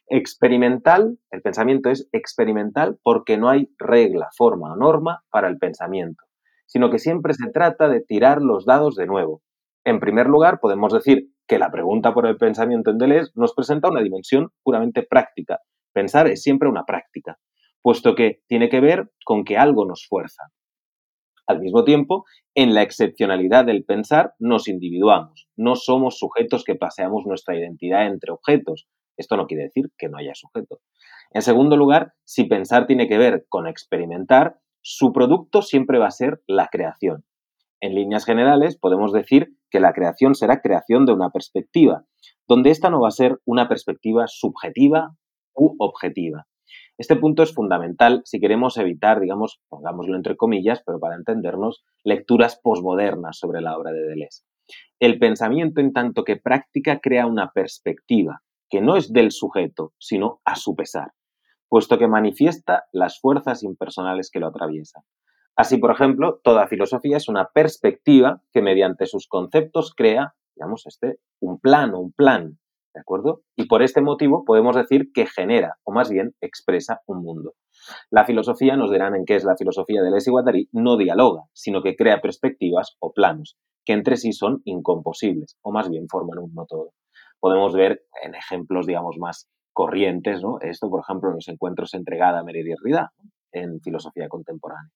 Experimental, 0.09 1.19
el 1.31 1.43
pensamiento 1.43 1.91
es 1.91 2.09
experimental 2.13 2.99
porque 3.03 3.39
no 3.39 3.49
hay 3.49 3.71
regla, 3.79 4.29
forma 4.37 4.73
o 4.73 4.77
norma 4.77 5.25
para 5.31 5.49
el 5.49 5.59
pensamiento, 5.59 6.25
sino 6.67 6.91
que 6.91 6.99
siempre 6.99 7.35
se 7.35 7.51
trata 7.51 7.89
de 7.89 8.01
tirar 8.01 8.43
los 8.43 8.67
dados 8.67 8.97
de 8.97 9.07
nuevo. 9.07 9.43
En 9.85 10.01
primer 10.01 10.27
lugar, 10.27 10.61
podemos 10.61 10.93
decir 10.93 11.29
que 11.47 11.59
la 11.59 11.71
pregunta 11.71 12.15
por 12.15 12.27
el 12.27 12.37
pensamiento 12.37 12.91
en 12.91 12.99
Deleuze 12.99 13.33
nos 13.35 13.55
presenta 13.55 13.91
una 13.91 14.03
dimensión 14.03 14.51
puramente 14.63 15.03
práctica. 15.03 15.59
Pensar 15.93 16.27
es 16.29 16.43
siempre 16.43 16.69
una 16.69 16.85
práctica 16.85 17.39
puesto 17.83 18.15
que 18.15 18.41
tiene 18.47 18.69
que 18.69 18.81
ver 18.81 19.11
con 19.25 19.45
que 19.45 19.59
algo 19.59 19.85
nos 19.85 20.07
fuerza. 20.07 20.45
Al 21.47 21.61
mismo 21.61 21.85
tiempo, 21.85 22.25
en 22.55 22.73
la 22.73 22.83
excepcionalidad 22.83 23.65
del 23.67 23.85
pensar 23.85 24.35
nos 24.39 24.69
individuamos, 24.69 25.49
no 25.57 25.75
somos 25.75 26.19
sujetos 26.19 26.65
que 26.65 26.77
paseamos 26.77 27.27
nuestra 27.27 27.57
identidad 27.57 28.07
entre 28.07 28.33
objetos. 28.33 28.87
Esto 29.17 29.37
no 29.37 29.47
quiere 29.47 29.65
decir 29.65 29.91
que 29.99 30.09
no 30.09 30.19
haya 30.19 30.35
sujeto. 30.35 30.81
En 31.33 31.43
segundo 31.43 31.77
lugar, 31.77 32.15
si 32.25 32.45
pensar 32.45 32.87
tiene 32.87 33.09
que 33.09 33.19
ver 33.19 33.47
con 33.49 33.67
experimentar, 33.67 34.59
su 34.81 35.13
producto 35.13 35.63
siempre 35.63 35.99
va 35.99 36.07
a 36.07 36.11
ser 36.11 36.43
la 36.47 36.69
creación. 36.71 37.25
En 37.81 37.95
líneas 37.95 38.25
generales, 38.25 38.79
podemos 38.79 39.13
decir 39.13 39.57
que 39.71 39.81
la 39.81 39.93
creación 39.93 40.35
será 40.35 40.61
creación 40.61 41.07
de 41.07 41.13
una 41.13 41.31
perspectiva, 41.31 42.05
donde 42.47 42.71
esta 42.71 42.91
no 42.91 43.01
va 43.01 43.09
a 43.09 43.13
ser 43.13 43.41
una 43.45 43.69
perspectiva 43.69 44.27
subjetiva 44.27 45.17
u 45.55 45.75
objetiva, 45.79 46.47
este 46.99 47.17
punto 47.17 47.43
es 47.43 47.55
fundamental 47.55 48.23
si 48.25 48.39
queremos 48.39 48.77
evitar, 48.77 49.19
digamos, 49.21 49.61
pongámoslo 49.69 50.15
entre 50.15 50.37
comillas, 50.37 50.83
pero 50.85 51.01
para 51.01 51.17
entendernos, 51.17 51.85
lecturas 52.05 52.61
posmodernas 52.63 53.39
sobre 53.39 53.61
la 53.61 53.77
obra 53.77 53.93
de 53.93 54.03
Deleuze. 54.03 54.45
El 55.01 55.19
pensamiento 55.19 55.81
en 55.81 55.93
tanto 55.93 56.23
que 56.23 56.37
práctica 56.37 57.01
crea 57.01 57.27
una 57.27 57.51
perspectiva 57.51 58.43
que 58.73 58.81
no 58.81 58.97
es 58.97 59.13
del 59.13 59.33
sujeto, 59.33 59.93
sino 59.99 60.41
a 60.47 60.57
su 60.57 60.75
pesar, 60.75 61.13
puesto 61.69 61.99
que 61.99 62.09
manifiesta 62.09 62.85
las 62.91 63.21
fuerzas 63.21 63.63
impersonales 63.63 64.31
que 64.31 64.41
lo 64.41 64.47
atraviesan. 64.47 65.03
Así, 65.55 65.77
por 65.77 65.91
ejemplo, 65.91 66.41
toda 66.43 66.69
filosofía 66.69 67.19
es 67.19 67.29
una 67.29 67.51
perspectiva 67.53 68.41
que 68.51 68.63
mediante 68.63 69.05
sus 69.05 69.29
conceptos 69.29 69.93
crea, 69.95 70.33
digamos, 70.57 70.87
este, 70.87 71.19
un 71.39 71.61
plano, 71.61 72.01
un 72.01 72.13
plan, 72.13 72.59
¿De 72.95 73.01
acuerdo? 73.01 73.41
Y 73.57 73.69
por 73.69 73.83
este 73.83 74.03
motivo 74.03 74.45
podemos 74.45 74.77
decir 74.77 75.13
que 75.15 75.25
genera, 75.25 75.79
o 75.83 75.93
más 75.93 76.11
bien 76.11 76.35
expresa, 76.43 77.01
un 77.07 77.23
mundo. 77.23 77.55
La 78.11 78.27
filosofía, 78.27 78.77
nos 78.77 78.91
dirán 78.91 79.15
en 79.15 79.25
qué 79.25 79.35
es 79.35 79.45
la 79.45 79.57
filosofía 79.57 80.03
de 80.03 80.11
Les 80.11 80.29
Guattari, 80.29 80.69
no 80.73 80.99
dialoga, 80.99 81.45
sino 81.55 81.83
que 81.83 81.97
crea 81.97 82.21
perspectivas 82.21 82.97
o 83.01 83.15
planos, 83.15 83.57
que 83.87 83.95
entre 83.95 84.19
sí 84.19 84.33
son 84.33 84.61
incomposibles, 84.67 85.57
o 85.63 85.73
más 85.73 85.89
bien 85.89 86.07
forman 86.07 86.39
un 86.39 86.53
no 86.53 86.67
todo. 86.67 86.91
Podemos 87.43 87.75
ver 87.75 88.05
en 88.23 88.37
ejemplos, 88.37 88.87
digamos, 88.87 89.17
más 89.19 89.49
corrientes, 89.73 90.41
¿no? 90.43 90.61
Esto, 90.61 90.89
por 90.89 91.01
ejemplo, 91.01 91.31
en 91.31 91.35
los 91.35 91.49
encuentros 91.49 91.93
entregada 91.93 92.39
a 92.39 92.45
Meredith 92.45 92.79
Rida, 92.81 93.11
en 93.51 93.81
filosofía 93.81 94.29
contemporánea. 94.29 94.93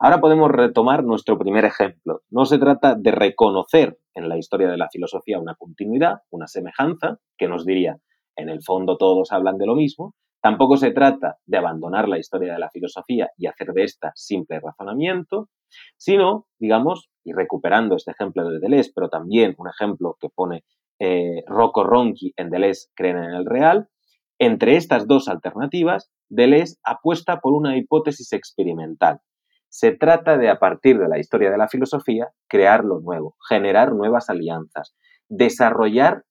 Ahora 0.00 0.20
podemos 0.20 0.50
retomar 0.50 1.04
nuestro 1.04 1.38
primer 1.38 1.64
ejemplo. 1.64 2.22
No 2.28 2.44
se 2.44 2.58
trata 2.58 2.96
de 2.96 3.12
reconocer 3.12 3.98
en 4.16 4.28
la 4.28 4.36
historia 4.36 4.68
de 4.68 4.76
la 4.76 4.88
filosofía 4.90 5.38
una 5.38 5.54
continuidad, 5.54 6.22
una 6.30 6.48
semejanza, 6.48 7.18
que 7.38 7.46
nos 7.46 7.64
diría, 7.64 7.98
en 8.34 8.48
el 8.48 8.64
fondo 8.64 8.96
todos 8.96 9.30
hablan 9.30 9.56
de 9.56 9.66
lo 9.66 9.76
mismo. 9.76 10.16
Tampoco 10.42 10.76
se 10.78 10.90
trata 10.90 11.36
de 11.46 11.56
abandonar 11.56 12.08
la 12.08 12.18
historia 12.18 12.52
de 12.54 12.58
la 12.58 12.70
filosofía 12.70 13.30
y 13.38 13.46
hacer 13.46 13.68
de 13.68 13.84
esta 13.84 14.10
simple 14.16 14.58
razonamiento, 14.58 15.50
sino, 15.96 16.46
digamos, 16.58 17.10
y 17.22 17.32
recuperando 17.32 17.94
este 17.94 18.10
ejemplo 18.10 18.50
de 18.50 18.58
Deleuze, 18.58 18.90
pero 18.92 19.08
también 19.08 19.54
un 19.56 19.68
ejemplo 19.68 20.16
que 20.20 20.30
pone 20.34 20.64
eh, 20.98 21.42
Rocco 21.46 21.84
Ronchi 21.84 22.32
en 22.36 22.50
Deleuze, 22.50 22.88
creen 22.94 23.18
en 23.18 23.34
el 23.34 23.46
real, 23.46 23.88
entre 24.38 24.76
estas 24.76 25.06
dos 25.06 25.28
alternativas, 25.28 26.10
Deleuze 26.28 26.76
apuesta 26.84 27.40
por 27.40 27.54
una 27.54 27.76
hipótesis 27.76 28.32
experimental, 28.32 29.20
se 29.68 29.92
trata 29.92 30.38
de, 30.38 30.48
a 30.48 30.58
partir 30.58 30.98
de 30.98 31.06
la 31.08 31.18
historia 31.18 31.50
de 31.50 31.58
la 31.58 31.68
filosofía, 31.68 32.30
crear 32.48 32.82
lo 32.84 33.00
nuevo, 33.00 33.36
generar 33.46 33.92
nuevas 33.92 34.30
alianzas, 34.30 34.94
desarrollar 35.28 36.24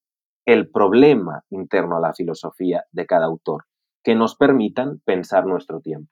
el 0.46 0.68
problema 0.70 1.44
interno 1.50 1.96
a 1.96 2.00
la 2.00 2.12
filosofía 2.12 2.84
de 2.90 3.06
cada 3.06 3.26
autor, 3.26 3.64
que 4.02 4.14
nos 4.16 4.36
permitan 4.36 5.00
pensar 5.04 5.46
nuestro 5.46 5.80
tiempo. 5.80 6.10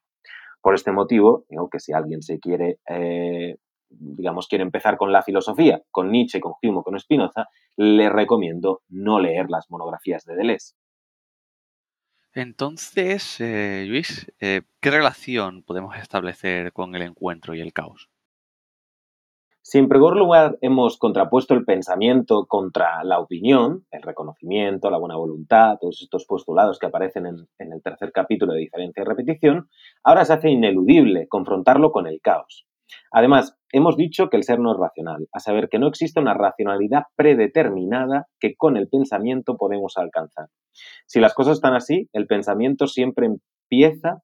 Por 0.60 0.74
este 0.74 0.92
motivo, 0.92 1.44
digo 1.48 1.68
que 1.70 1.80
si 1.80 1.92
alguien 1.92 2.22
se 2.22 2.38
quiere, 2.38 2.78
eh, 2.88 3.56
digamos, 3.98 4.48
quiere 4.48 4.62
empezar 4.62 4.96
con 4.96 5.12
la 5.12 5.22
filosofía, 5.22 5.82
con 5.90 6.10
Nietzsche, 6.10 6.40
con 6.40 6.54
Hume, 6.62 6.82
con 6.82 6.98
Spinoza, 6.98 7.48
le 7.76 8.08
recomiendo 8.08 8.82
no 8.88 9.18
leer 9.18 9.50
las 9.50 9.70
monografías 9.70 10.24
de 10.24 10.36
Deleuze. 10.36 10.74
Entonces, 12.34 13.40
eh, 13.40 13.84
Luis, 13.86 14.32
eh, 14.40 14.62
¿qué 14.80 14.90
relación 14.90 15.62
podemos 15.62 15.96
establecer 15.96 16.72
con 16.72 16.94
el 16.96 17.02
encuentro 17.02 17.54
y 17.54 17.60
el 17.60 17.72
caos? 17.72 18.10
Si 19.62 19.78
en 19.78 19.88
primer 19.88 20.12
lugar 20.14 20.58
hemos 20.60 20.98
contrapuesto 20.98 21.54
el 21.54 21.64
pensamiento 21.64 22.44
contra 22.46 23.02
la 23.04 23.18
opinión, 23.18 23.86
el 23.90 24.02
reconocimiento, 24.02 24.90
la 24.90 24.98
buena 24.98 25.16
voluntad, 25.16 25.78
todos 25.80 26.02
estos 26.02 26.26
postulados 26.26 26.78
que 26.78 26.86
aparecen 26.86 27.24
en, 27.24 27.48
en 27.58 27.72
el 27.72 27.80
tercer 27.82 28.12
capítulo 28.12 28.52
de 28.52 28.60
diferencia 28.60 29.02
y 29.02 29.06
repetición, 29.06 29.70
ahora 30.02 30.24
se 30.26 30.34
hace 30.34 30.50
ineludible 30.50 31.28
confrontarlo 31.28 31.92
con 31.92 32.06
el 32.06 32.20
caos. 32.20 32.66
Además, 33.10 33.56
hemos 33.72 33.96
dicho 33.96 34.28
que 34.28 34.36
el 34.36 34.44
ser 34.44 34.58
no 34.58 34.72
es 34.72 34.78
racional, 34.78 35.26
a 35.32 35.40
saber 35.40 35.68
que 35.68 35.78
no 35.78 35.88
existe 35.88 36.20
una 36.20 36.34
racionalidad 36.34 37.04
predeterminada 37.16 38.26
que 38.40 38.54
con 38.56 38.76
el 38.76 38.88
pensamiento 38.88 39.56
podemos 39.56 39.94
alcanzar. 39.96 40.48
Si 41.06 41.20
las 41.20 41.34
cosas 41.34 41.54
están 41.54 41.74
así, 41.74 42.08
el 42.12 42.26
pensamiento 42.26 42.86
siempre 42.86 43.26
empieza, 43.26 44.22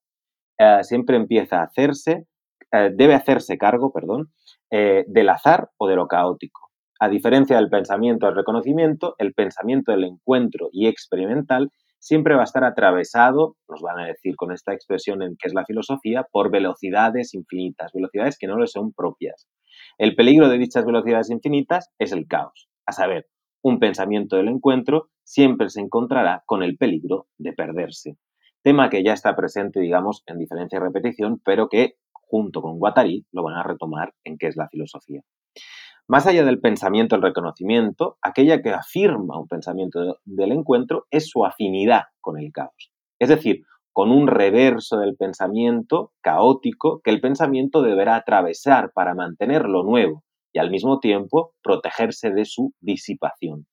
eh, 0.59 0.83
siempre 0.83 1.17
empieza 1.17 1.61
a 1.61 1.65
hacerse, 1.65 2.27
eh, 2.73 2.91
debe 2.95 3.15
hacerse 3.15 3.59
cargo, 3.59 3.93
perdón, 3.93 4.33
eh, 4.71 5.05
del 5.09 5.29
azar 5.29 5.71
o 5.77 5.89
de 5.89 5.97
lo 5.97 6.07
caótico. 6.07 6.71
A 7.01 7.09
diferencia 7.09 7.57
del 7.57 7.71
pensamiento 7.71 8.27
del 8.27 8.37
reconocimiento, 8.37 9.15
el 9.19 9.33
pensamiento 9.33 9.91
del 9.91 10.05
encuentro 10.05 10.69
y 10.71 10.87
experimental 10.87 11.71
siempre 12.01 12.35
va 12.35 12.41
a 12.41 12.45
estar 12.45 12.65
atravesado, 12.65 13.57
nos 13.69 13.81
van 13.83 14.01
a 14.01 14.07
decir 14.07 14.35
con 14.35 14.53
esta 14.53 14.73
expresión 14.73 15.23
en 15.23 15.37
que 15.37 15.47
es 15.47 15.55
la 15.55 15.65
filosofía, 15.65 16.27
por 16.33 16.51
velocidades 16.51 17.35
infinitas, 17.35 17.93
velocidades 17.93 18.37
que 18.39 18.49
no 18.49 18.59
le 18.59 18.67
son 18.67 18.93
propias. 18.93 19.49
El 19.99 20.17
peligro 20.17 20.49
de 20.49 20.59
dichas 20.59 20.85
velocidades 20.85 21.31
infinitas 21.31 21.91
es 21.99 22.13
el 22.13 22.27
caos, 22.27 22.69
a 22.87 22.93
saber, 22.93 23.27
un 23.63 23.79
pensamiento 23.79 24.37
del 24.37 24.49
encuentro 24.49 25.11
siempre 25.23 25.69
se 25.69 25.81
encontrará 25.81 26.43
con 26.47 26.63
el 26.63 26.79
peligro 26.79 27.29
de 27.39 27.53
perderse. 27.53 28.17
Tema 28.63 28.89
que 28.89 29.05
ya 29.05 29.13
está 29.13 29.37
presente, 29.37 29.81
digamos, 29.81 30.23
en 30.27 30.39
diferencia 30.39 30.77
y 30.77 30.81
repetición, 30.81 31.41
pero 31.45 31.69
que 31.69 31.95
junto 32.13 32.63
con 32.63 32.79
Guattari 32.79 33.27
lo 33.33 33.43
van 33.43 33.57
a 33.57 33.63
retomar 33.63 34.15
en 34.25 34.39
qué 34.39 34.47
es 34.47 34.57
la 34.57 34.69
filosofía. 34.69 35.23
Más 36.11 36.27
allá 36.27 36.45
del 36.45 36.59
pensamiento, 36.59 37.15
el 37.15 37.23
reconocimiento, 37.23 38.19
aquella 38.21 38.63
que 38.63 38.71
afirma 38.71 39.39
un 39.39 39.47
pensamiento 39.47 40.19
del 40.25 40.51
encuentro 40.51 41.07
es 41.13 41.29
su 41.29 41.45
afinidad 41.45 42.03
con 42.21 42.37
el 42.37 42.51
caos. 42.51 42.91
Es 43.21 43.29
decir, 43.29 43.63
con 43.93 44.11
un 44.11 44.27
reverso 44.27 44.99
del 44.99 45.15
pensamiento 45.15 46.11
caótico 46.21 47.01
que 47.05 47.11
el 47.13 47.21
pensamiento 47.21 47.81
deberá 47.81 48.17
atravesar 48.17 48.91
para 48.93 49.15
mantener 49.15 49.69
lo 49.69 49.85
nuevo 49.85 50.25
y 50.53 50.59
al 50.59 50.73
mismo 50.73 50.99
tiempo 50.99 51.53
protegerse 51.63 52.31
de 52.33 52.45
su 52.45 52.75
disipación. 52.81 53.69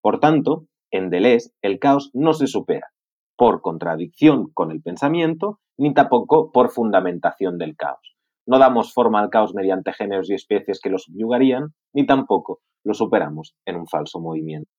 Por 0.00 0.20
tanto, 0.20 0.64
en 0.90 1.10
Deleuze 1.10 1.50
el 1.60 1.78
caos 1.80 2.10
no 2.14 2.32
se 2.32 2.46
supera 2.46 2.88
por 3.36 3.60
contradicción 3.60 4.50
con 4.54 4.70
el 4.70 4.80
pensamiento 4.80 5.60
ni 5.76 5.92
tampoco 5.92 6.50
por 6.50 6.70
fundamentación 6.70 7.58
del 7.58 7.76
caos. 7.76 8.13
No 8.46 8.58
damos 8.58 8.92
forma 8.92 9.20
al 9.20 9.30
caos 9.30 9.54
mediante 9.54 9.92
géneros 9.92 10.30
y 10.30 10.34
especies 10.34 10.80
que 10.80 10.90
lo 10.90 10.98
subyugarían, 10.98 11.74
ni 11.92 12.06
tampoco 12.06 12.60
lo 12.84 12.94
superamos 12.94 13.54
en 13.64 13.76
un 13.76 13.86
falso 13.86 14.20
movimiento. 14.20 14.70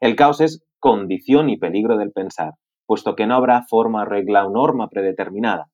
El 0.00 0.16
caos 0.16 0.40
es 0.40 0.64
condición 0.78 1.48
y 1.48 1.58
peligro 1.58 1.96
del 1.96 2.12
pensar, 2.12 2.54
puesto 2.86 3.14
que 3.14 3.26
no 3.26 3.34
habrá 3.34 3.62
forma, 3.62 4.04
regla 4.04 4.46
o 4.46 4.50
norma 4.50 4.88
predeterminada. 4.88 5.66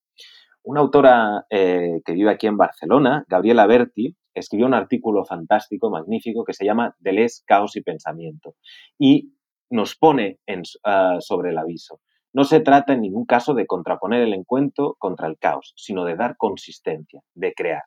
Una 0.63 0.81
autora 0.81 1.45
eh, 1.51 2.01
que 2.05 2.13
vive 2.13 2.31
aquí 2.31 2.47
en 2.47 2.57
Barcelona, 2.57 3.25
Gabriela 3.29 3.67
Berti, 3.67 4.17
escribió 4.33 4.67
un 4.67 4.75
artículo 4.75 5.25
fantástico, 5.25 5.91
magnífico, 5.91 6.45
que 6.45 6.55
se 6.55 6.65
llama 6.65 6.95
Deleuze, 6.99 7.43
Caos 7.47 7.77
y 7.77 7.83
Pensamiento. 7.83 8.55
Y 8.99 9.35
nos 9.71 9.97
pone 9.97 10.39
ah, 10.85 11.19
sobre 11.21 11.51
el 11.51 11.59
aviso. 11.59 12.01
No 12.35 12.45
se 12.45 12.61
trata 12.61 12.93
en 12.93 13.01
ningún 13.01 13.27
caso 13.27 13.55
de 13.55 13.67
contraponer 13.67 14.21
el 14.21 14.35
encuentro 14.35 14.97
contra 14.99 15.29
el 15.29 15.39
caos, 15.39 15.73
sino 15.77 16.05
de 16.05 16.17
dar 16.17 16.37
consistencia, 16.37 17.21
de 17.35 17.55
crear. 17.55 17.83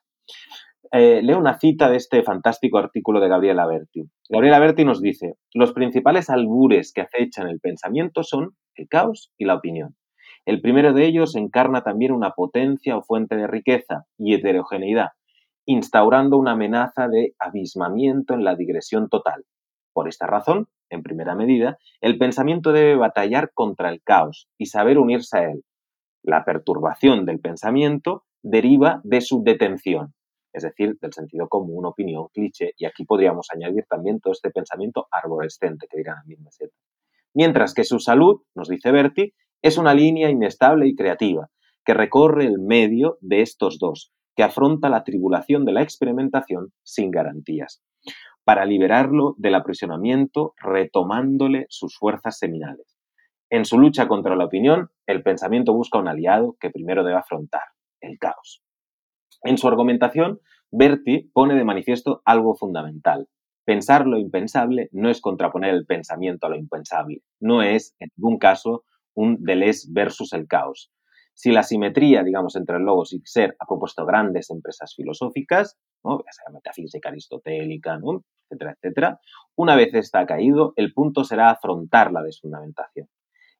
Eh, 0.90 1.20
leo 1.22 1.38
una 1.38 1.58
cita 1.58 1.90
de 1.90 1.96
este 1.96 2.22
fantástico 2.22 2.78
artículo 2.78 3.20
de 3.20 3.28
Gabriela 3.28 3.66
Berti. 3.66 4.04
Gabriela 4.30 4.58
Berti 4.58 4.86
nos 4.86 5.02
dice, 5.02 5.34
los 5.52 5.74
principales 5.74 6.30
albures 6.30 6.94
que 6.94 7.02
acechan 7.02 7.48
el 7.48 7.60
pensamiento 7.60 8.22
son 8.22 8.56
el 8.74 8.88
caos 8.88 9.30
y 9.36 9.44
la 9.44 9.56
opinión. 9.56 9.96
El 10.46 10.62
primero 10.62 10.94
de 10.94 11.04
ellos 11.04 11.36
encarna 11.36 11.82
también 11.82 12.12
una 12.12 12.30
potencia 12.30 12.96
o 12.96 13.02
fuente 13.02 13.36
de 13.36 13.46
riqueza 13.46 14.04
y 14.16 14.32
heterogeneidad, 14.32 15.08
instaurando 15.66 16.38
una 16.38 16.52
amenaza 16.52 17.06
de 17.08 17.34
abismamiento 17.38 18.32
en 18.32 18.44
la 18.44 18.56
digresión 18.56 19.10
total. 19.10 19.44
Por 19.98 20.06
esta 20.06 20.28
razón, 20.28 20.68
en 20.90 21.02
primera 21.02 21.34
medida, 21.34 21.76
el 22.00 22.18
pensamiento 22.18 22.70
debe 22.70 22.94
batallar 22.94 23.50
contra 23.52 23.88
el 23.90 24.00
caos 24.00 24.48
y 24.56 24.66
saber 24.66 24.96
unirse 24.96 25.38
a 25.38 25.50
él. 25.50 25.64
La 26.22 26.44
perturbación 26.44 27.26
del 27.26 27.40
pensamiento 27.40 28.22
deriva 28.40 29.00
de 29.02 29.20
su 29.20 29.42
detención, 29.42 30.14
es 30.52 30.62
decir, 30.62 30.96
del 31.00 31.12
sentido 31.12 31.48
común, 31.48 31.84
opinión, 31.84 32.28
cliché, 32.32 32.74
y 32.76 32.86
aquí 32.86 33.04
podríamos 33.04 33.48
añadir 33.52 33.86
también 33.88 34.20
todo 34.20 34.32
este 34.32 34.50
pensamiento 34.50 35.08
arborescente 35.10 35.88
que 35.90 35.96
dirán 35.96 36.18
a 36.18 36.24
mí 36.28 36.36
Mientras 37.34 37.74
que 37.74 37.82
su 37.82 37.98
salud, 37.98 38.42
nos 38.54 38.68
dice 38.68 38.92
Berti, 38.92 39.34
es 39.62 39.78
una 39.78 39.94
línea 39.94 40.30
inestable 40.30 40.86
y 40.86 40.94
creativa, 40.94 41.50
que 41.84 41.94
recorre 41.94 42.44
el 42.44 42.60
medio 42.60 43.18
de 43.20 43.42
estos 43.42 43.80
dos, 43.80 44.12
que 44.36 44.44
afronta 44.44 44.90
la 44.90 45.02
tribulación 45.02 45.64
de 45.64 45.72
la 45.72 45.82
experimentación 45.82 46.72
sin 46.84 47.10
garantías 47.10 47.82
para 48.48 48.64
liberarlo 48.64 49.34
del 49.36 49.56
aprisionamiento, 49.56 50.54
retomándole 50.56 51.66
sus 51.68 51.98
fuerzas 51.98 52.38
seminales. 52.38 52.96
En 53.50 53.66
su 53.66 53.78
lucha 53.78 54.08
contra 54.08 54.36
la 54.36 54.46
opinión, 54.46 54.88
el 55.06 55.22
pensamiento 55.22 55.74
busca 55.74 55.98
un 55.98 56.08
aliado 56.08 56.56
que 56.58 56.70
primero 56.70 57.04
debe 57.04 57.18
afrontar, 57.18 57.60
el 58.00 58.18
caos. 58.18 58.62
En 59.42 59.58
su 59.58 59.68
argumentación, 59.68 60.40
Berti 60.70 61.30
pone 61.34 61.56
de 61.56 61.64
manifiesto 61.64 62.22
algo 62.24 62.54
fundamental. 62.54 63.28
Pensar 63.66 64.06
lo 64.06 64.16
impensable 64.16 64.88
no 64.92 65.10
es 65.10 65.20
contraponer 65.20 65.74
el 65.74 65.84
pensamiento 65.84 66.46
a 66.46 66.48
lo 66.48 66.56
impensable, 66.56 67.20
no 67.40 67.60
es, 67.62 67.94
en 67.98 68.08
ningún 68.16 68.38
caso, 68.38 68.84
un 69.12 69.44
Deleuze 69.44 69.88
versus 69.90 70.32
el 70.32 70.46
caos. 70.46 70.90
Si 71.34 71.52
la 71.52 71.64
simetría, 71.64 72.22
digamos, 72.22 72.56
entre 72.56 72.78
el 72.78 72.84
logos 72.84 73.12
y 73.12 73.20
ser 73.26 73.56
ha 73.58 73.66
propuesto 73.66 74.06
grandes 74.06 74.48
empresas 74.48 74.94
filosóficas, 74.94 75.76
¿no? 76.02 76.20
ya 76.20 76.50
metafísica 76.50 77.10
aristotélica, 77.10 77.98
¿no? 77.98 78.24
Etcétera, 78.48 78.74
etcétera. 78.80 79.20
Una 79.56 79.76
vez 79.76 79.92
está 79.94 80.26
caído, 80.26 80.72
el 80.76 80.92
punto 80.92 81.24
será 81.24 81.50
afrontar 81.50 82.12
la 82.12 82.22
desfundamentación. 82.22 83.08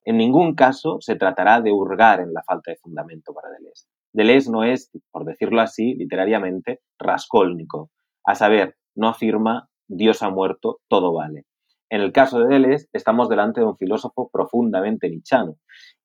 En 0.03 0.17
ningún 0.17 0.55
caso 0.55 0.97
se 1.01 1.15
tratará 1.15 1.61
de 1.61 1.71
hurgar 1.71 2.19
en 2.19 2.33
la 2.33 2.43
falta 2.43 2.71
de 2.71 2.77
fundamento 2.77 3.33
para 3.33 3.49
Deleuze. 3.49 3.87
Deleuze 4.13 4.51
no 4.51 4.63
es, 4.63 4.91
por 5.11 5.25
decirlo 5.25 5.61
así, 5.61 5.93
literariamente, 5.93 6.79
rascólnico. 6.97 7.91
A 8.25 8.35
saber, 8.35 8.75
no 8.95 9.09
afirma 9.09 9.69
Dios 9.87 10.23
ha 10.23 10.29
muerto, 10.29 10.79
todo 10.87 11.13
vale. 11.13 11.45
En 11.91 12.01
el 12.01 12.11
caso 12.11 12.39
de 12.39 12.47
Deleuze, 12.47 12.87
estamos 12.93 13.29
delante 13.29 13.61
de 13.61 13.67
un 13.67 13.77
filósofo 13.77 14.29
profundamente 14.31 15.09
nichano, 15.09 15.55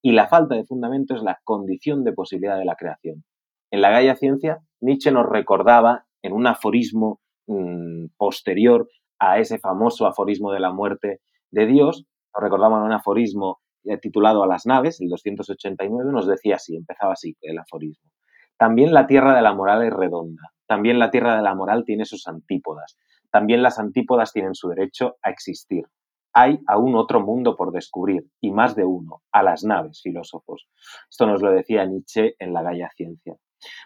y 0.03 0.13
la 0.13 0.29
falta 0.29 0.55
de 0.55 0.65
fundamento 0.65 1.15
es 1.15 1.23
la 1.23 1.39
condición 1.45 2.05
de 2.05 2.13
posibilidad 2.13 2.59
de 2.59 2.65
la 2.65 2.77
creación. 2.77 3.25
En 3.71 3.81
la 3.81 3.91
Gaia 3.91 4.17
Ciencia, 4.17 4.61
Nietzsche 4.81 5.11
nos 5.11 5.27
recordaba 5.27 6.07
en 6.23 6.33
un 6.33 6.47
aforismo 6.47 7.21
Mm, 7.47 8.07
posterior 8.17 8.89
a 9.19 9.39
ese 9.39 9.59
famoso 9.59 10.07
aforismo 10.07 10.51
de 10.53 10.61
la 10.61 10.73
muerte 10.73 11.21
de 11.51 11.67
Dios, 11.67 12.07
nos 12.35 12.43
recordamos 12.43 12.83
un 12.83 12.93
aforismo 12.93 13.61
eh, 13.85 13.99
titulado 13.99 14.43
A 14.43 14.47
las 14.47 14.65
naves, 14.65 15.01
el 15.03 15.09
289, 15.09 16.11
nos 16.11 16.27
decía 16.27 16.57
así, 16.57 16.75
empezaba 16.75 17.13
así 17.13 17.37
el 17.43 17.59
aforismo. 17.59 18.11
También 18.57 18.95
la 18.95 19.07
tierra 19.07 19.37
de 19.37 19.43
la 19.43 19.53
moral 19.53 19.85
es 19.85 19.93
redonda, 19.93 20.53
también 20.67 20.99
la 20.99 21.11
tierra 21.11 21.37
de 21.37 21.43
la 21.43 21.55
moral 21.55 21.85
tiene 21.85 22.07
sus 22.07 22.27
antípodas, 22.27 22.97
también 23.31 23.63
las 23.63 23.79
antípodas 23.79 24.33
tienen 24.33 24.55
su 24.55 24.69
derecho 24.69 25.17
a 25.23 25.31
existir. 25.31 25.85
Hay 26.33 26.61
aún 26.67 26.97
otro 26.97 27.21
mundo 27.21 27.57
por 27.57 27.73
descubrir, 27.73 28.25
y 28.41 28.53
más 28.53 28.75
de 28.75 28.85
uno, 28.85 29.23
a 29.33 29.43
las 29.43 29.65
naves, 29.65 30.01
filósofos. 30.03 30.67
Esto 31.11 31.27
nos 31.27 31.43
lo 31.43 31.53
decía 31.53 31.85
Nietzsche 31.85 32.35
en 32.39 32.55
la 32.55 32.63
Gaia 32.63 32.91
Ciencia. 32.97 33.37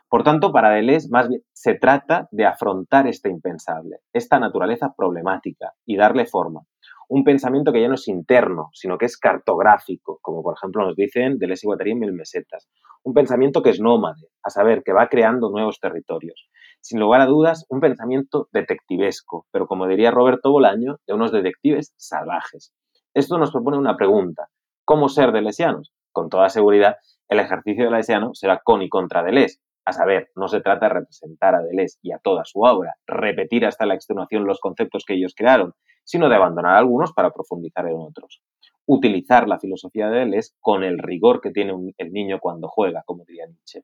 Por 0.08 0.22
tanto, 0.22 0.52
para 0.52 0.70
Deleuze 0.70 1.08
más 1.10 1.28
bien 1.28 1.42
se 1.52 1.74
trata 1.74 2.28
de 2.30 2.46
afrontar 2.46 3.06
este 3.06 3.28
impensable, 3.28 3.98
esta 4.12 4.38
naturaleza 4.38 4.94
problemática 4.96 5.72
y 5.84 5.96
darle 5.96 6.26
forma. 6.26 6.62
Un 7.08 7.24
pensamiento 7.24 7.72
que 7.72 7.80
ya 7.80 7.88
no 7.88 7.94
es 7.94 8.06
interno, 8.08 8.68
sino 8.72 8.98
que 8.98 9.06
es 9.06 9.16
cartográfico, 9.16 10.18
como 10.20 10.42
por 10.42 10.54
ejemplo 10.56 10.84
nos 10.84 10.94
dicen 10.94 11.38
Deleuze 11.38 11.66
y 11.66 11.68
Guattari 11.68 11.92
en 11.92 12.00
Mil 12.00 12.12
Mesetas. 12.12 12.68
Un 13.02 13.14
pensamiento 13.14 13.62
que 13.62 13.70
es 13.70 13.80
nómade, 13.80 14.28
a 14.42 14.50
saber, 14.50 14.82
que 14.84 14.92
va 14.92 15.08
creando 15.08 15.50
nuevos 15.50 15.80
territorios. 15.80 16.50
Sin 16.80 17.00
lugar 17.00 17.22
a 17.22 17.26
dudas, 17.26 17.64
un 17.70 17.80
pensamiento 17.80 18.48
detectivesco, 18.52 19.46
pero 19.50 19.66
como 19.66 19.86
diría 19.86 20.10
Roberto 20.10 20.50
Bolaño, 20.50 20.96
de 21.06 21.14
unos 21.14 21.32
detectives 21.32 21.94
salvajes. 21.96 22.74
Esto 23.14 23.38
nos 23.38 23.52
propone 23.52 23.78
una 23.78 23.96
pregunta. 23.96 24.48
¿Cómo 24.84 25.08
ser 25.08 25.32
delesianos? 25.32 25.92
Con 26.12 26.28
toda 26.28 26.48
seguridad, 26.48 26.96
el 27.28 27.40
ejercicio 27.40 27.84
de 27.84 27.90
deleuziano 27.90 28.30
será 28.34 28.60
con 28.62 28.82
y 28.82 28.88
contra 28.88 29.22
Deleuze, 29.22 29.60
a 29.88 29.92
saber, 29.94 30.28
no 30.36 30.48
se 30.48 30.60
trata 30.60 30.86
de 30.86 30.94
representar 30.96 31.54
a 31.54 31.62
Deleuze 31.62 31.98
y 32.02 32.12
a 32.12 32.18
toda 32.18 32.44
su 32.44 32.60
obra, 32.60 32.96
repetir 33.06 33.64
hasta 33.64 33.86
la 33.86 33.94
extenuación 33.94 34.44
los 34.44 34.60
conceptos 34.60 35.04
que 35.06 35.14
ellos 35.14 35.32
crearon, 35.34 35.72
sino 36.04 36.28
de 36.28 36.36
abandonar 36.36 36.76
algunos 36.76 37.14
para 37.14 37.30
profundizar 37.30 37.88
en 37.88 37.96
otros. 37.96 38.42
Utilizar 38.86 39.48
la 39.48 39.58
filosofía 39.58 40.10
de 40.10 40.18
Deleuze 40.20 40.52
con 40.60 40.84
el 40.84 40.98
rigor 40.98 41.40
que 41.40 41.52
tiene 41.52 41.72
el 41.96 42.12
niño 42.12 42.38
cuando 42.38 42.68
juega, 42.68 43.02
como 43.06 43.24
diría 43.24 43.46
Nietzsche. 43.46 43.80